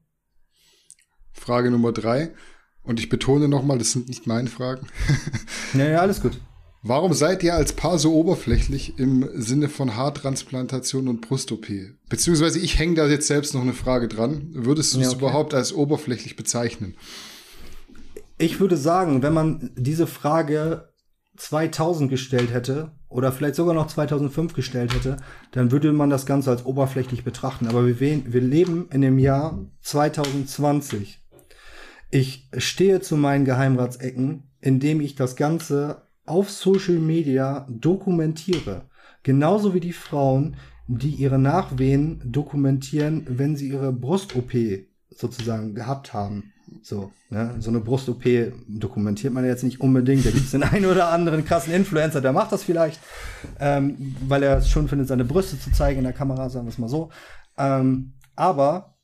Frage 1.33 1.71
Nummer 1.71 1.93
drei. 1.93 2.33
Und 2.83 3.01
ich 3.01 3.09
betone 3.09 3.49
nochmal, 3.49 3.79
das 3.79 3.93
sind 3.93 4.09
nicht 4.09 4.27
meine 4.27 4.49
Fragen. 4.49 4.87
ja, 5.75 5.89
ja, 5.89 5.99
alles 6.01 6.23
gut. 6.23 6.41
Warum 6.83 7.13
seid 7.13 7.43
ihr 7.43 7.55
als 7.55 7.73
Paar 7.73 7.99
so 7.99 8.15
oberflächlich 8.15 8.99
im 8.99 9.29
Sinne 9.35 9.69
von 9.69 9.97
Haartransplantation 9.97 11.09
und 11.09 11.21
Brust-OP? 11.21 11.67
Beziehungsweise 12.09 12.61
ich 12.61 12.79
hänge 12.79 12.95
da 12.95 13.07
jetzt 13.07 13.27
selbst 13.27 13.53
noch 13.53 13.63
eine 13.63 13.73
Frage 13.73 14.09
dran. 14.09 14.49
Würdest 14.53 14.95
du 14.95 14.99
es 14.99 15.07
ja, 15.07 15.11
okay. 15.11 15.19
überhaupt 15.19 15.55
als 15.55 15.73
oberflächlich 15.73 16.37
bezeichnen? 16.37 16.95
Ich 18.39 18.61
würde 18.61 18.77
sagen, 18.77 19.23
wenn 19.23 19.35
man 19.35 19.71
diese 19.77 20.07
Frage 20.07 20.88
2000 21.39 22.11
gestellt 22.11 22.53
hätte 22.53 22.93
oder 23.09 23.33
vielleicht 23.33 23.55
sogar 23.55 23.75
noch 23.75 23.87
2005 23.87 24.53
gestellt 24.53 24.95
hätte, 24.95 25.17
dann 25.53 25.71
würde 25.71 25.93
man 25.93 26.11
das 26.11 26.27
Ganze 26.27 26.51
als 26.51 26.67
oberflächlich 26.67 27.25
betrachten. 27.25 27.69
Aber 27.69 27.87
wir, 27.87 28.01
wir 28.01 28.41
leben 28.41 28.89
in 28.93 29.01
dem 29.01 29.19
Jahr 29.19 29.59
2020. 29.81 31.21
Ich 32.11 32.49
stehe 32.57 33.01
zu 33.01 33.17
meinen 33.17 33.45
Geheimratsecken, 33.45 34.45
indem 34.61 35.01
ich 35.01 35.15
das 35.15 35.37
Ganze 35.37 36.03
auf 36.27 36.51
Social 36.51 36.99
Media 36.99 37.67
dokumentiere. 37.71 38.83
Genauso 39.23 39.75
wie 39.75 39.81
die 39.81 39.93
Frauen, 39.93 40.57
die 40.87 41.11
ihre 41.11 41.39
Nachwehen 41.39 42.21
dokumentieren, 42.25 43.27
wenn 43.29 43.57
sie 43.57 43.69
ihre 43.69 43.93
Brust-OP 43.93 44.53
sozusagen 45.11 45.75
gehabt 45.75 46.15
haben. 46.15 46.53
So, 46.83 47.13
ne? 47.31 47.57
so 47.59 47.71
eine 47.71 47.81
Brust-OP 47.81 48.25
dokumentiert 48.69 49.33
man 49.33 49.45
jetzt 49.45 49.65
nicht 49.65 49.81
unbedingt. 49.81 50.25
Da 50.25 50.31
gibt 50.31 50.45
es 50.45 50.51
den 50.51 50.63
einen 50.65 50.87
oder 50.87 51.09
anderen 51.09 51.45
krassen 51.45 51.73
Influencer, 51.73 52.21
der 52.21 52.33
macht 52.33 52.53
das 52.53 52.65
vielleicht, 52.65 53.01
ähm, 53.61 54.17
weil 54.27 54.43
er 54.43 54.59
es 54.59 54.71
schon 54.71 54.89
findet, 54.89 55.09
seine 55.09 55.25
Brüste 55.25 55.59
zu 55.59 55.73
zeigen 55.73 55.99
in 55.99 56.05
der 56.05 56.13
Kamera, 56.13 56.49
sagen 56.49 56.67
wir 56.67 56.71
es 56.71 56.79
mal 56.79 56.89
so. 56.89 57.11
Ähm, 57.57 58.15
aber 58.37 58.97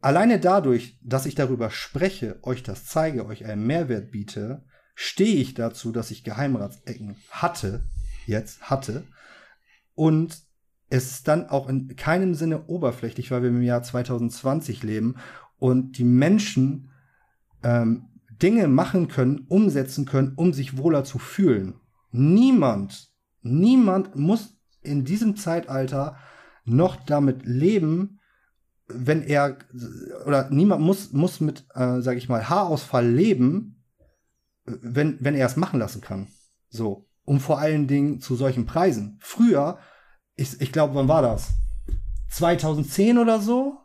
alleine 0.00 0.38
dadurch, 0.38 0.98
dass 1.02 1.26
ich 1.26 1.34
darüber 1.34 1.70
spreche, 1.70 2.38
euch 2.42 2.62
das 2.62 2.84
zeige, 2.86 3.26
euch 3.26 3.44
einen 3.44 3.66
Mehrwert 3.66 4.10
biete, 4.10 4.64
stehe 4.94 5.36
ich 5.36 5.54
dazu, 5.54 5.92
dass 5.92 6.10
ich 6.10 6.24
Geheimratsecken 6.24 7.16
hatte, 7.30 7.84
jetzt 8.26 8.62
hatte, 8.70 9.04
und 9.94 10.38
es 10.90 11.10
ist 11.10 11.28
dann 11.28 11.48
auch 11.48 11.68
in 11.68 11.96
keinem 11.96 12.34
Sinne 12.34 12.66
oberflächlich, 12.66 13.30
weil 13.30 13.42
wir 13.42 13.50
im 13.50 13.62
Jahr 13.62 13.82
2020 13.82 14.82
leben 14.82 15.16
und 15.58 15.98
die 15.98 16.04
Menschen 16.04 16.90
ähm, 17.62 18.08
Dinge 18.42 18.68
machen 18.68 19.08
können, 19.08 19.46
umsetzen 19.48 20.04
können, 20.04 20.32
um 20.36 20.52
sich 20.52 20.78
wohler 20.78 21.04
zu 21.04 21.18
fühlen. 21.18 21.74
Niemand, 22.12 23.10
niemand 23.42 24.16
muss 24.16 24.56
in 24.82 25.04
diesem 25.04 25.36
Zeitalter 25.36 26.16
noch 26.64 26.96
damit 26.96 27.44
leben, 27.44 28.20
wenn 28.86 29.22
er 29.22 29.58
oder 30.26 30.48
niemand 30.50 30.82
muss 30.82 31.12
muss 31.12 31.40
mit, 31.40 31.66
äh, 31.74 32.00
sage 32.00 32.18
ich 32.18 32.28
mal, 32.28 32.48
Haarausfall 32.48 33.06
leben, 33.06 33.84
wenn 34.64 35.18
wenn 35.20 35.34
er 35.34 35.46
es 35.46 35.56
machen 35.56 35.78
lassen 35.78 36.00
kann. 36.00 36.28
So, 36.70 37.06
um 37.24 37.40
vor 37.40 37.58
allen 37.58 37.86
Dingen 37.86 38.20
zu 38.20 38.36
solchen 38.36 38.66
Preisen. 38.66 39.18
Früher, 39.20 39.78
ich, 40.36 40.60
ich 40.60 40.72
glaube, 40.72 40.94
wann 40.94 41.08
war 41.08 41.22
das? 41.22 41.50
2010 42.30 43.18
oder 43.18 43.40
so? 43.40 43.78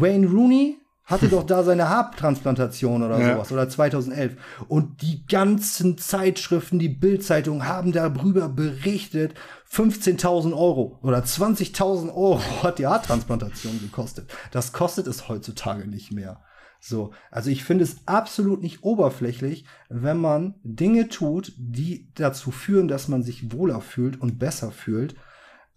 Wayne 0.00 0.26
Rooney 0.26 0.78
hatte 1.06 1.28
doch 1.28 1.44
da 1.44 1.62
seine 1.62 1.88
Haartransplantation 1.88 3.04
oder 3.04 3.20
ja. 3.20 3.34
sowas 3.34 3.52
oder 3.52 3.68
2011 3.68 4.36
und 4.66 5.02
die 5.02 5.24
ganzen 5.26 5.98
Zeitschriften, 5.98 6.80
die 6.80 6.88
Bildzeitung 6.88 7.64
haben 7.64 7.92
darüber 7.92 8.48
berichtet. 8.48 9.34
15.000 9.70 10.52
Euro 10.52 10.98
oder 11.02 11.18
20.000 11.18 12.08
Euro 12.08 12.40
hat 12.62 12.78
die 12.78 12.86
Haartransplantation 12.86 13.80
gekostet. 13.80 14.30
Das 14.50 14.72
kostet 14.72 15.06
es 15.06 15.28
heutzutage 15.28 15.88
nicht 15.88 16.12
mehr. 16.12 16.40
So, 16.80 17.12
also 17.30 17.50
ich 17.50 17.64
finde 17.64 17.84
es 17.84 18.06
absolut 18.06 18.62
nicht 18.62 18.82
oberflächlich, 18.82 19.64
wenn 19.88 20.18
man 20.18 20.54
Dinge 20.62 21.08
tut, 21.08 21.52
die 21.56 22.12
dazu 22.14 22.50
führen, 22.50 22.86
dass 22.88 23.08
man 23.08 23.22
sich 23.22 23.52
wohler 23.52 23.80
fühlt 23.80 24.20
und 24.20 24.38
besser 24.38 24.70
fühlt. 24.70 25.16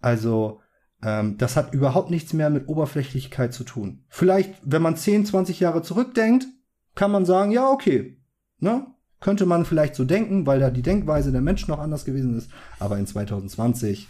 Also 0.00 0.60
ähm, 1.02 1.38
das 1.38 1.56
hat 1.56 1.72
überhaupt 1.72 2.10
nichts 2.10 2.32
mehr 2.32 2.50
mit 2.50 2.68
Oberflächlichkeit 2.68 3.54
zu 3.54 3.64
tun. 3.64 4.04
Vielleicht, 4.08 4.54
wenn 4.62 4.82
man 4.82 4.96
10, 4.96 5.26
20 5.26 5.60
Jahre 5.60 5.82
zurückdenkt, 5.82 6.46
kann 6.94 7.10
man 7.10 7.24
sagen, 7.24 7.50
ja, 7.50 7.70
okay, 7.70 8.22
ne? 8.58 8.86
Könnte 9.20 9.44
man 9.44 9.66
vielleicht 9.66 9.94
so 9.96 10.04
denken, 10.04 10.46
weil 10.46 10.60
da 10.60 10.70
die 10.70 10.80
Denkweise 10.80 11.30
der 11.30 11.42
Menschen 11.42 11.70
noch 11.70 11.78
anders 11.78 12.06
gewesen 12.06 12.38
ist. 12.38 12.50
Aber 12.78 12.96
in 12.96 13.06
2020 13.06 14.08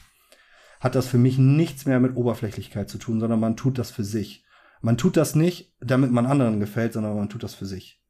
hat 0.78 0.94
das 0.94 1.08
für 1.08 1.18
mich 1.18 1.36
nichts 1.36 1.84
mehr 1.84 1.98
mit 1.98 2.16
Oberflächlichkeit 2.16 2.88
zu 2.88 2.96
tun, 2.98 3.18
sondern 3.18 3.40
man 3.40 3.56
tut 3.56 3.76
das 3.76 3.90
für 3.90 4.04
sich. 4.04 4.44
Man 4.80 4.96
tut 4.96 5.16
das 5.16 5.34
nicht, 5.34 5.74
damit 5.80 6.12
man 6.12 6.26
anderen 6.26 6.60
gefällt, 6.60 6.92
sondern 6.92 7.16
man 7.16 7.28
tut 7.28 7.42
das 7.42 7.54
für 7.54 7.66
sich. 7.66 8.00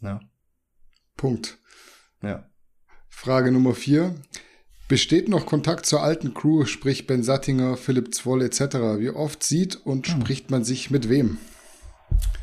Ja. 0.00 0.20
Punkt. 1.16 1.58
Ja. 2.22 2.50
Frage 3.08 3.52
Nummer 3.52 3.74
vier. 3.74 4.14
Besteht 4.90 5.28
noch 5.28 5.46
Kontakt 5.46 5.86
zur 5.86 6.02
alten 6.02 6.34
Crew, 6.34 6.64
sprich 6.64 7.06
Ben 7.06 7.22
Sattinger, 7.22 7.76
Philipp 7.76 8.12
Zwoll 8.12 8.42
etc.? 8.42 8.74
Wie 8.98 9.10
oft 9.10 9.44
sieht 9.44 9.76
und 9.86 10.04
hm. 10.08 10.20
spricht 10.20 10.50
man 10.50 10.64
sich 10.64 10.90
mit 10.90 11.08
wem? 11.08 11.38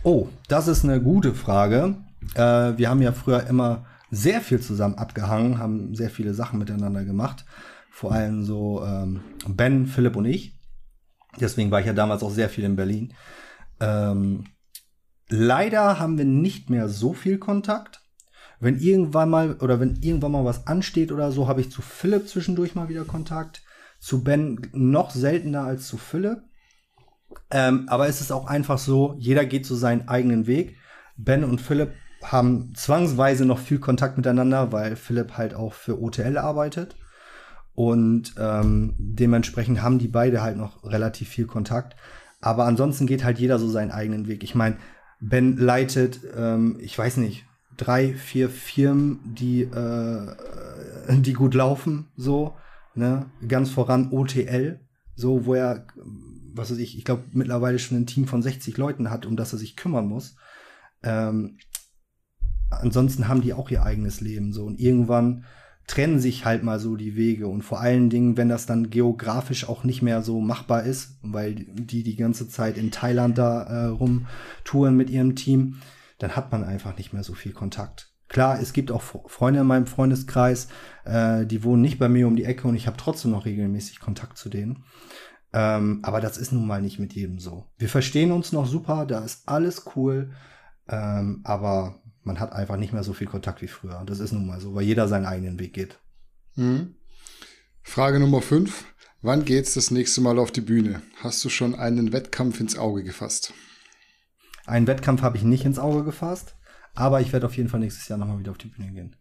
Oh, 0.01 0.29
das 0.47 0.69
ist 0.69 0.85
eine 0.85 1.01
gute 1.01 1.33
Frage. 1.33 1.97
Äh, 2.35 2.77
wir 2.77 2.89
haben 2.89 3.01
ja 3.01 3.11
früher 3.11 3.45
immer 3.47 3.85
sehr 4.11 4.39
viel 4.39 4.61
zusammen 4.61 4.95
abgehangen, 4.95 5.57
haben 5.57 5.93
sehr 5.93 6.09
viele 6.09 6.33
Sachen 6.33 6.57
miteinander 6.57 7.03
gemacht. 7.03 7.43
Vor 7.91 8.13
allem 8.13 8.45
so 8.45 8.81
ähm, 8.81 9.19
Ben, 9.45 9.85
Philipp 9.85 10.15
und 10.15 10.23
ich. 10.23 10.57
Deswegen 11.41 11.69
war 11.69 11.81
ich 11.81 11.85
ja 11.85 11.91
damals 11.91 12.23
auch 12.23 12.31
sehr 12.31 12.47
viel 12.47 12.63
in 12.63 12.77
Berlin. 12.77 13.13
Ähm, 13.81 14.45
leider 15.27 15.99
haben 15.99 16.17
wir 16.17 16.23
nicht 16.23 16.69
mehr 16.69 16.87
so 16.87 17.11
viel 17.11 17.39
Kontakt. 17.39 18.06
Wenn 18.59 18.79
irgendwann 18.79 19.29
mal 19.29 19.57
oder 19.57 19.79
wenn 19.79 19.97
irgendwann 20.01 20.31
mal 20.31 20.45
was 20.45 20.67
ansteht 20.67 21.11
oder 21.11 21.31
so, 21.31 21.47
habe 21.47 21.61
ich 21.61 21.71
zu 21.71 21.81
Philipp 21.81 22.27
zwischendurch 22.27 22.75
mal 22.75 22.89
wieder 22.89 23.05
Kontakt. 23.05 23.61
Zu 23.99 24.23
Ben 24.23 24.67
noch 24.73 25.11
seltener 25.11 25.63
als 25.63 25.87
zu 25.87 25.97
Philipp. 25.97 26.39
Ähm, 27.51 27.87
aber 27.89 28.07
es 28.07 28.21
ist 28.21 28.31
auch 28.31 28.47
einfach 28.47 28.77
so, 28.77 29.15
jeder 29.19 29.45
geht 29.45 29.65
so 29.65 29.75
seinen 29.75 30.07
eigenen 30.07 30.47
Weg. 30.47 30.77
Ben 31.17 31.43
und 31.43 31.61
Philipp 31.61 31.91
haben 32.23 32.73
zwangsweise 32.75 33.45
noch 33.45 33.59
viel 33.59 33.79
Kontakt 33.79 34.17
miteinander, 34.17 34.71
weil 34.71 34.95
Philipp 34.95 35.37
halt 35.37 35.53
auch 35.53 35.73
für 35.73 36.01
OTL 36.01 36.37
arbeitet. 36.37 36.95
Und 37.73 38.33
ähm, 38.39 38.95
dementsprechend 38.97 39.83
haben 39.83 39.99
die 39.99 40.07
beide 40.07 40.41
halt 40.41 40.57
noch 40.57 40.83
relativ 40.83 41.29
viel 41.29 41.45
Kontakt. 41.45 41.95
Aber 42.41 42.65
ansonsten 42.65 43.05
geht 43.05 43.23
halt 43.23 43.39
jeder 43.39 43.59
so 43.59 43.69
seinen 43.69 43.91
eigenen 43.91 44.27
Weg. 44.27 44.43
Ich 44.43 44.55
meine, 44.55 44.77
Ben 45.19 45.57
leitet, 45.57 46.21
ähm, 46.35 46.77
ich 46.79 46.97
weiß 46.97 47.17
nicht, 47.17 47.46
drei, 47.77 48.13
vier 48.13 48.49
Firmen, 48.49 49.19
die, 49.23 49.61
äh, 49.61 50.35
die 51.09 51.33
gut 51.33 51.53
laufen, 51.53 52.07
so, 52.15 52.55
ne? 52.95 53.27
Ganz 53.47 53.69
voran 53.69 54.11
OTL, 54.11 54.79
so, 55.15 55.45
wo 55.45 55.53
er, 55.53 55.87
was 56.53 56.71
weiß 56.71 56.79
ich, 56.79 56.97
ich 56.97 57.05
glaube 57.05 57.23
mittlerweile 57.31 57.79
schon 57.79 57.97
ein 57.97 58.07
Team 58.07 58.27
von 58.27 58.41
60 58.41 58.77
Leuten 58.77 59.09
hat, 59.09 59.25
um 59.25 59.35
das 59.35 59.53
er 59.53 59.59
sich 59.59 59.75
kümmern 59.75 60.07
muss. 60.07 60.35
Ähm, 61.03 61.57
ansonsten 62.69 63.27
haben 63.27 63.41
die 63.41 63.53
auch 63.53 63.69
ihr 63.69 63.83
eigenes 63.83 64.21
Leben, 64.21 64.51
so, 64.51 64.65
und 64.65 64.79
irgendwann 64.79 65.45
trennen 65.87 66.19
sich 66.19 66.43
halt 66.43 66.63
mal 66.63 66.79
so 66.79 66.97
die 66.97 67.15
Wege 67.15 67.47
und 67.47 67.61
vor 67.61 67.79
allen 67.79 68.09
Dingen, 68.09 68.35
wenn 68.35 68.49
das 68.49 68.65
dann 68.65 68.89
geografisch 68.89 69.69
auch 69.69 69.85
nicht 69.85 70.01
mehr 70.01 70.21
so 70.21 70.41
machbar 70.41 70.83
ist, 70.83 71.17
weil 71.21 71.55
die 71.55 72.03
die 72.03 72.17
ganze 72.17 72.49
Zeit 72.49 72.77
in 72.77 72.91
Thailand 72.91 73.37
da 73.37 73.63
äh, 73.63 73.85
rumtouren 73.85 74.97
mit 74.97 75.09
ihrem 75.09 75.35
Team, 75.35 75.77
dann 76.17 76.35
hat 76.35 76.51
man 76.51 76.63
einfach 76.63 76.97
nicht 76.97 77.13
mehr 77.13 77.23
so 77.23 77.33
viel 77.33 77.53
Kontakt. 77.53 78.11
Klar, 78.27 78.59
es 78.59 78.73
gibt 78.73 78.91
auch 78.91 79.01
Freunde 79.01 79.61
in 79.61 79.67
meinem 79.67 79.87
Freundeskreis, 79.87 80.67
äh, 81.05 81.45
die 81.45 81.63
wohnen 81.63 81.81
nicht 81.81 81.97
bei 81.97 82.09
mir 82.09 82.27
um 82.27 82.35
die 82.35 82.43
Ecke 82.43 82.67
und 82.67 82.75
ich 82.75 82.87
habe 82.87 82.97
trotzdem 82.97 83.31
noch 83.31 83.45
regelmäßig 83.45 83.99
Kontakt 83.99 84.37
zu 84.37 84.49
denen. 84.49 84.83
Ähm, 85.53 85.99
aber 86.03 86.19
das 86.19 86.37
ist 86.37 86.51
nun 86.51 86.67
mal 86.67 86.81
nicht 86.81 86.99
mit 86.99 87.13
jedem 87.13 87.39
so. 87.39 87.65
Wir 87.77 87.87
verstehen 87.87 88.31
uns 88.31 88.51
noch 88.51 88.67
super, 88.67 89.05
da 89.05 89.23
ist 89.23 89.47
alles 89.47 89.85
cool, 89.95 90.31
ähm, 90.89 91.41
aber 91.45 92.01
man 92.23 92.39
hat 92.41 92.51
einfach 92.51 92.75
nicht 92.75 92.91
mehr 92.91 93.03
so 93.03 93.13
viel 93.13 93.27
Kontakt 93.27 93.61
wie 93.61 93.67
früher. 93.67 94.03
Das 94.05 94.19
ist 94.19 94.33
nun 94.33 94.45
mal 94.45 94.59
so, 94.59 94.75
weil 94.75 94.83
jeder 94.83 95.07
seinen 95.07 95.25
eigenen 95.25 95.57
Weg 95.59 95.73
geht. 95.73 95.97
Mhm. 96.55 96.95
Frage 97.81 98.19
Nummer 98.19 98.41
5. 98.41 98.85
Wann 99.21 99.45
geht's 99.45 99.73
das 99.73 99.89
nächste 99.89 100.21
Mal 100.21 100.37
auf 100.37 100.51
die 100.51 100.61
Bühne? 100.61 101.01
Hast 101.21 101.43
du 101.45 101.49
schon 101.49 101.73
einen 101.73 102.11
Wettkampf 102.11 102.59
ins 102.59 102.77
Auge 102.77 103.03
gefasst? 103.03 103.53
Einen 104.67 104.85
Wettkampf 104.85 105.21
habe 105.21 105.37
ich 105.37 105.43
nicht 105.43 105.65
ins 105.65 105.79
Auge 105.79 106.03
gefasst, 106.03 106.57
aber 106.93 107.21
ich 107.21 107.31
werde 107.31 107.45
auf 107.45 107.55
jeden 107.55 107.69
Fall 107.69 107.79
nächstes 107.79 108.07
Jahr 108.09 108.19
nochmal 108.19 108.39
wieder 108.39 108.51
auf 108.51 108.57
die 108.57 108.67
Bühne 108.67 108.91
gehen. 108.91 109.15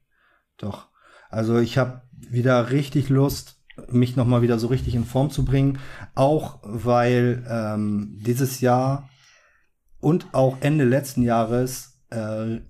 Doch. 0.58 0.88
Also 1.30 1.58
ich 1.58 1.78
habe 1.78 2.02
wieder 2.10 2.70
richtig 2.70 3.08
Lust, 3.08 3.62
mich 3.88 4.16
nochmal 4.16 4.42
wieder 4.42 4.58
so 4.58 4.66
richtig 4.66 4.96
in 4.96 5.04
Form 5.04 5.30
zu 5.30 5.44
bringen. 5.44 5.78
Auch 6.16 6.58
weil 6.62 7.46
ähm, 7.48 8.18
dieses 8.20 8.60
Jahr 8.60 9.08
und 10.00 10.34
auch 10.34 10.56
Ende 10.60 10.84
letzten 10.84 11.22
Jahres, 11.22 12.00
äh, 12.10 12.60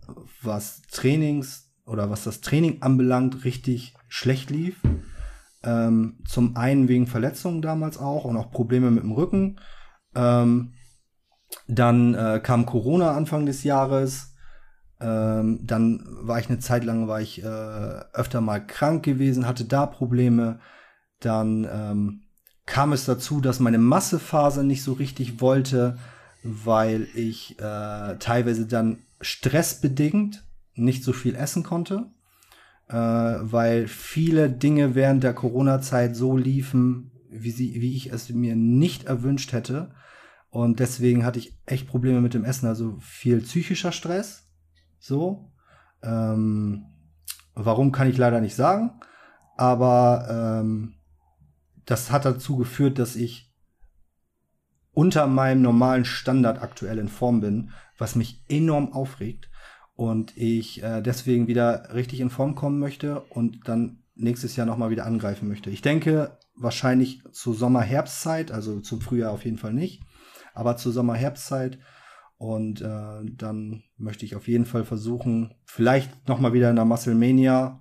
was 0.42 0.82
Trainings 0.90 1.72
oder 1.86 2.10
was 2.10 2.24
das 2.24 2.42
Training 2.42 2.82
anbelangt, 2.82 3.44
richtig 3.44 3.94
schlecht 4.08 4.50
lief. 4.50 4.82
Ähm, 5.62 6.18
zum 6.28 6.56
einen 6.56 6.88
wegen 6.88 7.06
Verletzungen 7.06 7.62
damals 7.62 7.96
auch 7.96 8.24
und 8.24 8.36
auch 8.36 8.50
Probleme 8.50 8.90
mit 8.90 9.02
dem 9.02 9.12
Rücken. 9.12 9.60
Ähm, 10.14 10.74
dann 11.68 12.14
äh, 12.14 12.40
kam 12.42 12.66
Corona 12.66 13.12
Anfang 13.12 13.46
des 13.46 13.64
Jahres. 13.64 14.34
Ähm, 15.00 15.60
dann 15.62 16.06
war 16.22 16.38
ich 16.38 16.48
eine 16.48 16.58
Zeit 16.58 16.84
lang, 16.84 17.08
war 17.08 17.20
ich 17.20 17.42
äh, 17.42 17.46
öfter 17.46 18.40
mal 18.40 18.64
krank 18.64 19.04
gewesen, 19.04 19.46
hatte 19.46 19.64
da 19.64 19.86
Probleme. 19.86 20.60
Dann 21.20 21.68
ähm, 21.70 22.22
kam 22.66 22.92
es 22.92 23.04
dazu, 23.04 23.40
dass 23.40 23.60
meine 23.60 23.78
Massephase 23.78 24.64
nicht 24.64 24.82
so 24.82 24.92
richtig 24.92 25.40
wollte, 25.40 25.98
weil 26.42 27.08
ich 27.14 27.58
äh, 27.58 28.16
teilweise 28.18 28.66
dann 28.66 28.98
stressbedingt 29.20 30.44
nicht 30.74 31.02
so 31.02 31.12
viel 31.12 31.34
essen 31.34 31.62
konnte, 31.62 32.10
äh, 32.88 32.94
weil 32.94 33.88
viele 33.88 34.50
Dinge 34.50 34.94
während 34.94 35.24
der 35.24 35.34
Corona-Zeit 35.34 36.14
so 36.14 36.36
liefen, 36.36 37.10
wie, 37.30 37.50
sie, 37.50 37.80
wie 37.80 37.96
ich 37.96 38.12
es 38.12 38.30
mir 38.30 38.56
nicht 38.56 39.04
erwünscht 39.04 39.52
hätte. 39.52 39.90
Und 40.56 40.80
deswegen 40.80 41.26
hatte 41.26 41.38
ich 41.38 41.54
echt 41.66 41.86
Probleme 41.86 42.22
mit 42.22 42.32
dem 42.32 42.46
Essen, 42.46 42.66
also 42.66 42.96
viel 42.98 43.42
psychischer 43.42 43.92
Stress. 43.92 44.48
So. 44.98 45.52
Ähm, 46.02 46.86
warum 47.54 47.92
kann 47.92 48.08
ich 48.08 48.16
leider 48.16 48.40
nicht 48.40 48.54
sagen. 48.54 48.92
Aber 49.58 50.62
ähm, 50.62 50.94
das 51.84 52.10
hat 52.10 52.24
dazu 52.24 52.56
geführt, 52.56 52.98
dass 52.98 53.16
ich 53.16 53.54
unter 54.92 55.26
meinem 55.26 55.60
normalen 55.60 56.06
Standard 56.06 56.62
aktuell 56.62 56.96
in 56.96 57.08
Form 57.08 57.42
bin, 57.42 57.72
was 57.98 58.16
mich 58.16 58.42
enorm 58.48 58.94
aufregt 58.94 59.50
und 59.94 60.34
ich 60.38 60.82
äh, 60.82 61.02
deswegen 61.02 61.48
wieder 61.48 61.92
richtig 61.92 62.20
in 62.20 62.30
Form 62.30 62.54
kommen 62.54 62.78
möchte 62.78 63.20
und 63.20 63.68
dann 63.68 64.04
nächstes 64.14 64.56
Jahr 64.56 64.66
nochmal 64.66 64.88
wieder 64.88 65.04
angreifen 65.04 65.48
möchte. 65.48 65.68
Ich 65.68 65.82
denke 65.82 66.38
wahrscheinlich 66.54 67.20
zur 67.32 67.54
Sommer-Herbstzeit, 67.54 68.52
also 68.52 68.80
zum 68.80 69.02
Frühjahr 69.02 69.32
auf 69.32 69.44
jeden 69.44 69.58
Fall 69.58 69.74
nicht, 69.74 70.02
aber 70.56 70.76
zur 70.76 70.92
Sommer-Herbstzeit. 70.92 71.78
Und 72.38 72.82
äh, 72.82 73.24
dann 73.24 73.82
möchte 73.96 74.24
ich 74.24 74.36
auf 74.36 74.48
jeden 74.48 74.66
Fall 74.66 74.84
versuchen, 74.84 75.54
vielleicht 75.64 76.28
noch 76.28 76.38
mal 76.38 76.52
wieder 76.52 76.68
in 76.68 76.76
der 76.76 76.84
Musclemania 76.84 77.80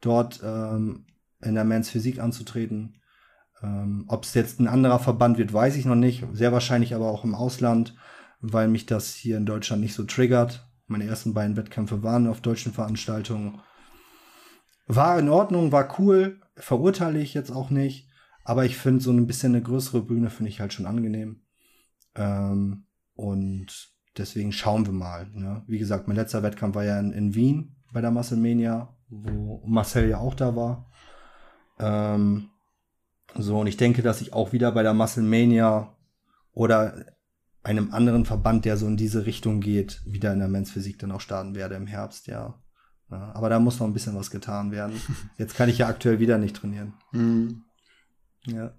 dort 0.00 0.40
ähm, 0.42 1.06
in 1.42 1.54
der 1.54 1.64
Men's 1.64 1.90
Physik 1.90 2.18
anzutreten. 2.18 3.00
Ähm, 3.62 4.04
Ob 4.08 4.24
es 4.24 4.34
jetzt 4.34 4.60
ein 4.60 4.68
anderer 4.68 4.98
Verband 4.98 5.38
wird, 5.38 5.52
weiß 5.52 5.76
ich 5.76 5.84
noch 5.84 5.94
nicht. 5.96 6.24
Sehr 6.32 6.52
wahrscheinlich 6.52 6.94
aber 6.94 7.10
auch 7.10 7.24
im 7.24 7.34
Ausland, 7.34 7.94
weil 8.40 8.68
mich 8.68 8.86
das 8.86 9.14
hier 9.14 9.36
in 9.36 9.46
Deutschland 9.46 9.82
nicht 9.82 9.94
so 9.94 10.04
triggert. 10.04 10.66
Meine 10.86 11.04
ersten 11.04 11.34
beiden 11.34 11.56
Wettkämpfe 11.56 12.02
waren 12.02 12.26
auf 12.26 12.40
deutschen 12.40 12.72
Veranstaltungen. 12.72 13.60
War 14.86 15.18
in 15.18 15.28
Ordnung, 15.28 15.70
war 15.70 15.98
cool, 15.98 16.40
verurteile 16.56 17.20
ich 17.20 17.34
jetzt 17.34 17.50
auch 17.50 17.70
nicht. 17.70 18.08
Aber 18.44 18.64
ich 18.64 18.76
finde 18.76 19.00
so 19.00 19.12
ein 19.12 19.26
bisschen 19.26 19.54
eine 19.54 19.62
größere 19.62 20.02
Bühne 20.02 20.30
finde 20.30 20.50
ich 20.50 20.60
halt 20.60 20.72
schon 20.72 20.86
angenehm. 20.86 21.41
Ähm, 22.14 22.86
und 23.14 23.92
deswegen 24.16 24.52
schauen 24.52 24.86
wir 24.86 24.92
mal. 24.92 25.28
Ne? 25.32 25.62
Wie 25.66 25.78
gesagt, 25.78 26.08
mein 26.08 26.16
letzter 26.16 26.42
Wettkampf 26.42 26.74
war 26.74 26.84
ja 26.84 26.98
in, 26.98 27.12
in 27.12 27.34
Wien 27.34 27.76
bei 27.92 28.00
der 28.00 28.10
Musclemania, 28.10 28.96
wo 29.08 29.62
Marcel 29.66 30.08
ja 30.08 30.18
auch 30.18 30.34
da 30.34 30.56
war. 30.56 30.90
Ähm, 31.78 32.50
so, 33.34 33.60
und 33.60 33.66
ich 33.66 33.76
denke, 33.76 34.02
dass 34.02 34.20
ich 34.20 34.32
auch 34.32 34.52
wieder 34.52 34.72
bei 34.72 34.82
der 34.82 34.94
Musclemania 34.94 35.96
oder 36.52 37.06
einem 37.62 37.92
anderen 37.92 38.24
Verband, 38.24 38.64
der 38.64 38.76
so 38.76 38.86
in 38.86 38.96
diese 38.96 39.24
Richtung 39.24 39.60
geht, 39.60 40.02
wieder 40.04 40.32
in 40.32 40.40
der 40.40 40.48
Men's 40.48 40.70
Physik 40.70 40.98
dann 40.98 41.12
auch 41.12 41.20
starten 41.20 41.54
werde 41.54 41.76
im 41.76 41.86
Herbst, 41.86 42.26
ja. 42.26 42.60
ja. 43.10 43.32
aber 43.34 43.48
da 43.48 43.60
muss 43.60 43.78
noch 43.78 43.86
ein 43.86 43.92
bisschen 43.92 44.16
was 44.16 44.30
getan 44.30 44.72
werden. 44.72 45.00
Jetzt 45.38 45.54
kann 45.56 45.68
ich 45.68 45.78
ja 45.78 45.88
aktuell 45.88 46.18
wieder 46.18 46.38
nicht 46.38 46.56
trainieren. 46.56 46.94
Mhm. 47.12 47.64
Ja. 48.46 48.74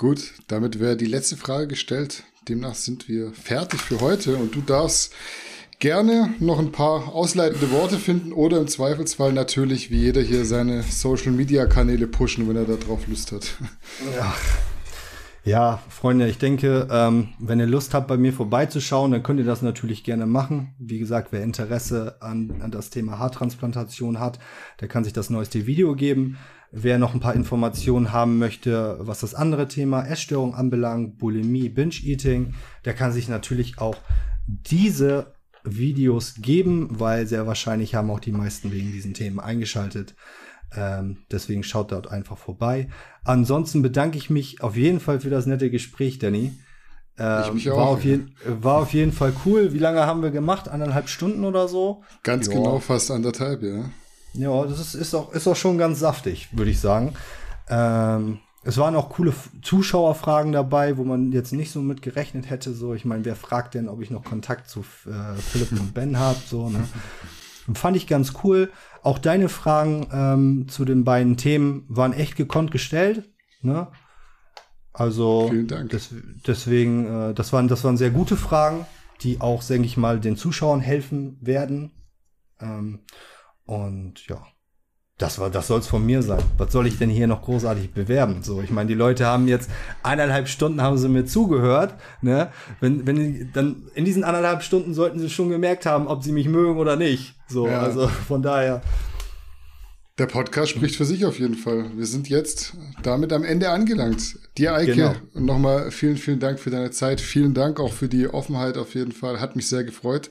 Gut, 0.00 0.32
damit 0.48 0.80
wäre 0.80 0.96
die 0.96 1.04
letzte 1.04 1.36
Frage 1.36 1.66
gestellt. 1.66 2.22
Demnach 2.48 2.74
sind 2.74 3.06
wir 3.06 3.34
fertig 3.34 3.82
für 3.82 4.00
heute 4.00 4.36
und 4.36 4.54
du 4.54 4.62
darfst 4.62 5.12
gerne 5.78 6.32
noch 6.38 6.58
ein 6.58 6.72
paar 6.72 7.14
ausleitende 7.14 7.70
Worte 7.70 7.98
finden 7.98 8.32
oder 8.32 8.60
im 8.60 8.66
Zweifelsfall 8.66 9.34
natürlich 9.34 9.90
wie 9.90 9.98
jeder 9.98 10.22
hier 10.22 10.46
seine 10.46 10.82
Social 10.84 11.32
Media 11.32 11.66
Kanäle 11.66 12.06
pushen, 12.06 12.48
wenn 12.48 12.56
er 12.56 12.64
darauf 12.64 13.06
Lust 13.08 13.32
hat. 13.32 13.58
Ja. 14.16 14.34
Ja, 15.42 15.82
Freunde, 15.88 16.28
ich 16.28 16.36
denke, 16.36 16.86
ähm, 16.90 17.28
wenn 17.38 17.60
ihr 17.60 17.66
Lust 17.66 17.94
habt, 17.94 18.08
bei 18.08 18.18
mir 18.18 18.32
vorbeizuschauen, 18.32 19.10
dann 19.10 19.22
könnt 19.22 19.40
ihr 19.40 19.46
das 19.46 19.62
natürlich 19.62 20.04
gerne 20.04 20.26
machen. 20.26 20.74
Wie 20.78 20.98
gesagt, 20.98 21.28
wer 21.30 21.42
Interesse 21.42 22.16
an, 22.20 22.60
an 22.60 22.70
das 22.70 22.90
Thema 22.90 23.18
Haartransplantation 23.18 24.20
hat, 24.20 24.38
der 24.80 24.88
kann 24.88 25.02
sich 25.02 25.14
das 25.14 25.30
neueste 25.30 25.66
Video 25.66 25.94
geben. 25.94 26.36
Wer 26.72 26.98
noch 26.98 27.14
ein 27.14 27.20
paar 27.20 27.34
Informationen 27.34 28.12
haben 28.12 28.38
möchte, 28.38 28.98
was 29.00 29.20
das 29.20 29.34
andere 29.34 29.66
Thema 29.66 30.06
Essstörung 30.06 30.54
anbelangt, 30.54 31.18
Bulimie, 31.18 31.68
Binge-Eating, 31.68 32.54
der 32.84 32.94
kann 32.94 33.12
sich 33.12 33.28
natürlich 33.28 33.78
auch 33.78 33.96
diese 34.46 35.34
Videos 35.64 36.36
geben, 36.38 36.88
weil 36.92 37.26
sehr 37.26 37.46
wahrscheinlich 37.46 37.94
haben 37.94 38.10
auch 38.10 38.20
die 38.20 38.32
meisten 38.32 38.72
wegen 38.72 38.92
diesen 38.92 39.14
Themen 39.14 39.40
eingeschaltet. 39.40 40.14
Ähm, 40.76 41.18
deswegen 41.30 41.64
schaut 41.64 41.90
dort 41.90 42.08
einfach 42.10 42.38
vorbei. 42.38 42.88
Ansonsten 43.24 43.82
bedanke 43.82 44.16
ich 44.16 44.30
mich 44.30 44.62
auf 44.62 44.76
jeden 44.76 45.00
Fall 45.00 45.20
für 45.20 45.30
das 45.30 45.46
nette 45.46 45.70
Gespräch, 45.70 46.18
Danny. 46.18 46.52
Ähm, 47.18 47.42
ich 47.46 47.52
mich 47.52 47.70
auch. 47.70 47.76
War 47.76 47.88
auf, 47.88 48.04
jeden, 48.04 48.34
war 48.46 48.78
auf 48.78 48.92
jeden 48.92 49.12
Fall 49.12 49.32
cool. 49.44 49.72
Wie 49.72 49.78
lange 49.78 50.06
haben 50.06 50.22
wir 50.22 50.30
gemacht? 50.30 50.68
Anderthalb 50.68 51.08
Stunden 51.08 51.44
oder 51.44 51.66
so? 51.66 52.02
Ganz 52.22 52.46
Joa. 52.46 52.54
genau, 52.54 52.78
fast 52.78 53.10
anderthalb, 53.10 53.62
ja. 53.62 53.90
Ja, 54.34 54.64
das 54.64 54.80
ist, 54.80 54.94
ist, 54.94 55.14
auch, 55.14 55.32
ist 55.32 55.46
auch 55.46 55.56
schon 55.56 55.78
ganz 55.78 55.98
saftig, 55.98 56.48
würde 56.52 56.70
ich 56.70 56.80
sagen. 56.80 57.14
Ähm, 57.68 58.38
es 58.62 58.76
waren 58.76 58.94
auch 58.94 59.08
coole 59.08 59.32
Zuschauerfragen 59.62 60.52
dabei, 60.52 60.96
wo 60.98 61.04
man 61.04 61.32
jetzt 61.32 61.52
nicht 61.52 61.72
so 61.72 61.80
mit 61.80 62.02
gerechnet 62.02 62.50
hätte. 62.50 62.74
So, 62.74 62.94
ich 62.94 63.04
meine, 63.04 63.24
wer 63.24 63.36
fragt 63.36 63.74
denn, 63.74 63.88
ob 63.88 64.02
ich 64.02 64.10
noch 64.10 64.22
Kontakt 64.22 64.68
zu 64.68 64.80
äh, 65.06 65.34
Philipp 65.38 65.72
und 65.72 65.94
Ben 65.94 66.18
habe? 66.18 66.38
So, 66.46 66.68
ne? 66.68 66.84
Fand 67.74 67.96
ich 67.96 68.06
ganz 68.06 68.34
cool. 68.44 68.70
Auch 69.02 69.18
deine 69.18 69.48
Fragen 69.48 70.08
ähm, 70.12 70.68
zu 70.68 70.84
den 70.84 71.04
beiden 71.04 71.36
Themen 71.36 71.84
waren 71.88 72.12
echt 72.12 72.36
gekonnt 72.36 72.70
gestellt. 72.70 73.28
Ne? 73.62 73.88
Also 74.92 75.48
Vielen 75.48 75.68
Dank. 75.68 75.90
Des, 75.90 76.10
deswegen, 76.46 77.30
äh, 77.30 77.34
das 77.34 77.52
waren, 77.52 77.68
das 77.68 77.82
waren 77.84 77.96
sehr 77.96 78.10
gute 78.10 78.36
Fragen. 78.36 78.86
die 79.22 79.40
auch, 79.40 79.62
denke 79.62 79.86
ich 79.86 79.96
mal, 79.96 80.18
den 80.20 80.36
Zuschauern 80.36 80.80
helfen 80.80 81.38
werden. 81.40 81.92
Ähm, 82.60 83.00
und 83.70 84.26
ja, 84.26 84.44
das 85.16 85.38
war, 85.38 85.48
das 85.48 85.68
soll 85.68 85.78
es 85.78 85.86
von 85.86 86.04
mir 86.04 86.22
sein. 86.22 86.42
Was 86.58 86.72
soll 86.72 86.88
ich 86.88 86.98
denn 86.98 87.08
hier 87.08 87.28
noch 87.28 87.42
großartig 87.42 87.92
bewerben? 87.92 88.42
So, 88.42 88.60
ich 88.62 88.70
meine, 88.70 88.88
die 88.88 88.94
Leute 88.94 89.26
haben 89.26 89.46
jetzt 89.46 89.70
eineinhalb 90.02 90.48
Stunden 90.48 90.82
haben 90.82 90.98
sie 90.98 91.08
mir 91.08 91.24
zugehört. 91.24 91.94
Ne? 92.20 92.50
Wenn, 92.80 93.06
wenn 93.06 93.52
dann 93.52 93.82
in 93.94 94.04
diesen 94.04 94.24
eineinhalb 94.24 94.64
Stunden 94.64 94.92
sollten 94.92 95.20
sie 95.20 95.30
schon 95.30 95.50
gemerkt 95.50 95.86
haben, 95.86 96.08
ob 96.08 96.24
sie 96.24 96.32
mich 96.32 96.48
mögen 96.48 96.78
oder 96.78 96.96
nicht. 96.96 97.34
So, 97.46 97.68
ja. 97.68 97.80
also 97.80 98.08
von 98.08 98.42
daher. 98.42 98.82
Der 100.18 100.26
Podcast 100.26 100.72
spricht 100.72 100.96
für 100.96 101.04
sich 101.04 101.24
auf 101.24 101.38
jeden 101.38 101.54
Fall. 101.54 101.90
Wir 101.96 102.06
sind 102.06 102.28
jetzt 102.28 102.74
damit 103.02 103.32
am 103.32 103.44
Ende 103.44 103.70
angelangt. 103.70 104.36
Dir, 104.58 104.74
Eike, 104.74 104.94
genau. 104.94 105.14
nochmal 105.34 105.92
vielen, 105.92 106.16
vielen 106.16 106.40
Dank 106.40 106.58
für 106.58 106.70
deine 106.70 106.90
Zeit. 106.90 107.20
Vielen 107.20 107.54
Dank 107.54 107.78
auch 107.78 107.92
für 107.92 108.08
die 108.08 108.26
Offenheit 108.26 108.76
auf 108.76 108.94
jeden 108.94 109.12
Fall. 109.12 109.38
Hat 109.38 109.54
mich 109.54 109.68
sehr 109.68 109.84
gefreut. 109.84 110.28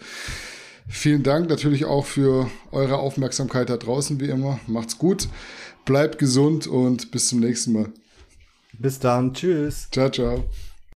Vielen 0.90 1.22
Dank 1.22 1.50
natürlich 1.50 1.86
auch 1.86 2.06
für 2.06 2.50
eure 2.72 2.98
Aufmerksamkeit 2.98 3.70
da 3.70 3.78
draußen, 3.78 4.20
wie 4.20 4.30
immer. 4.30 4.60
Macht's 4.66 4.98
gut, 4.98 5.30
bleibt 5.86 6.18
gesund 6.18 6.66
und 6.66 7.12
bis 7.12 7.30
zum 7.30 7.40
nächsten 7.40 7.74
Mal. 7.74 7.90
Bis 8.74 9.00
dann, 9.00 9.34
tschüss. 9.34 9.88
Ciao, 9.92 10.10
ciao. 10.10 10.44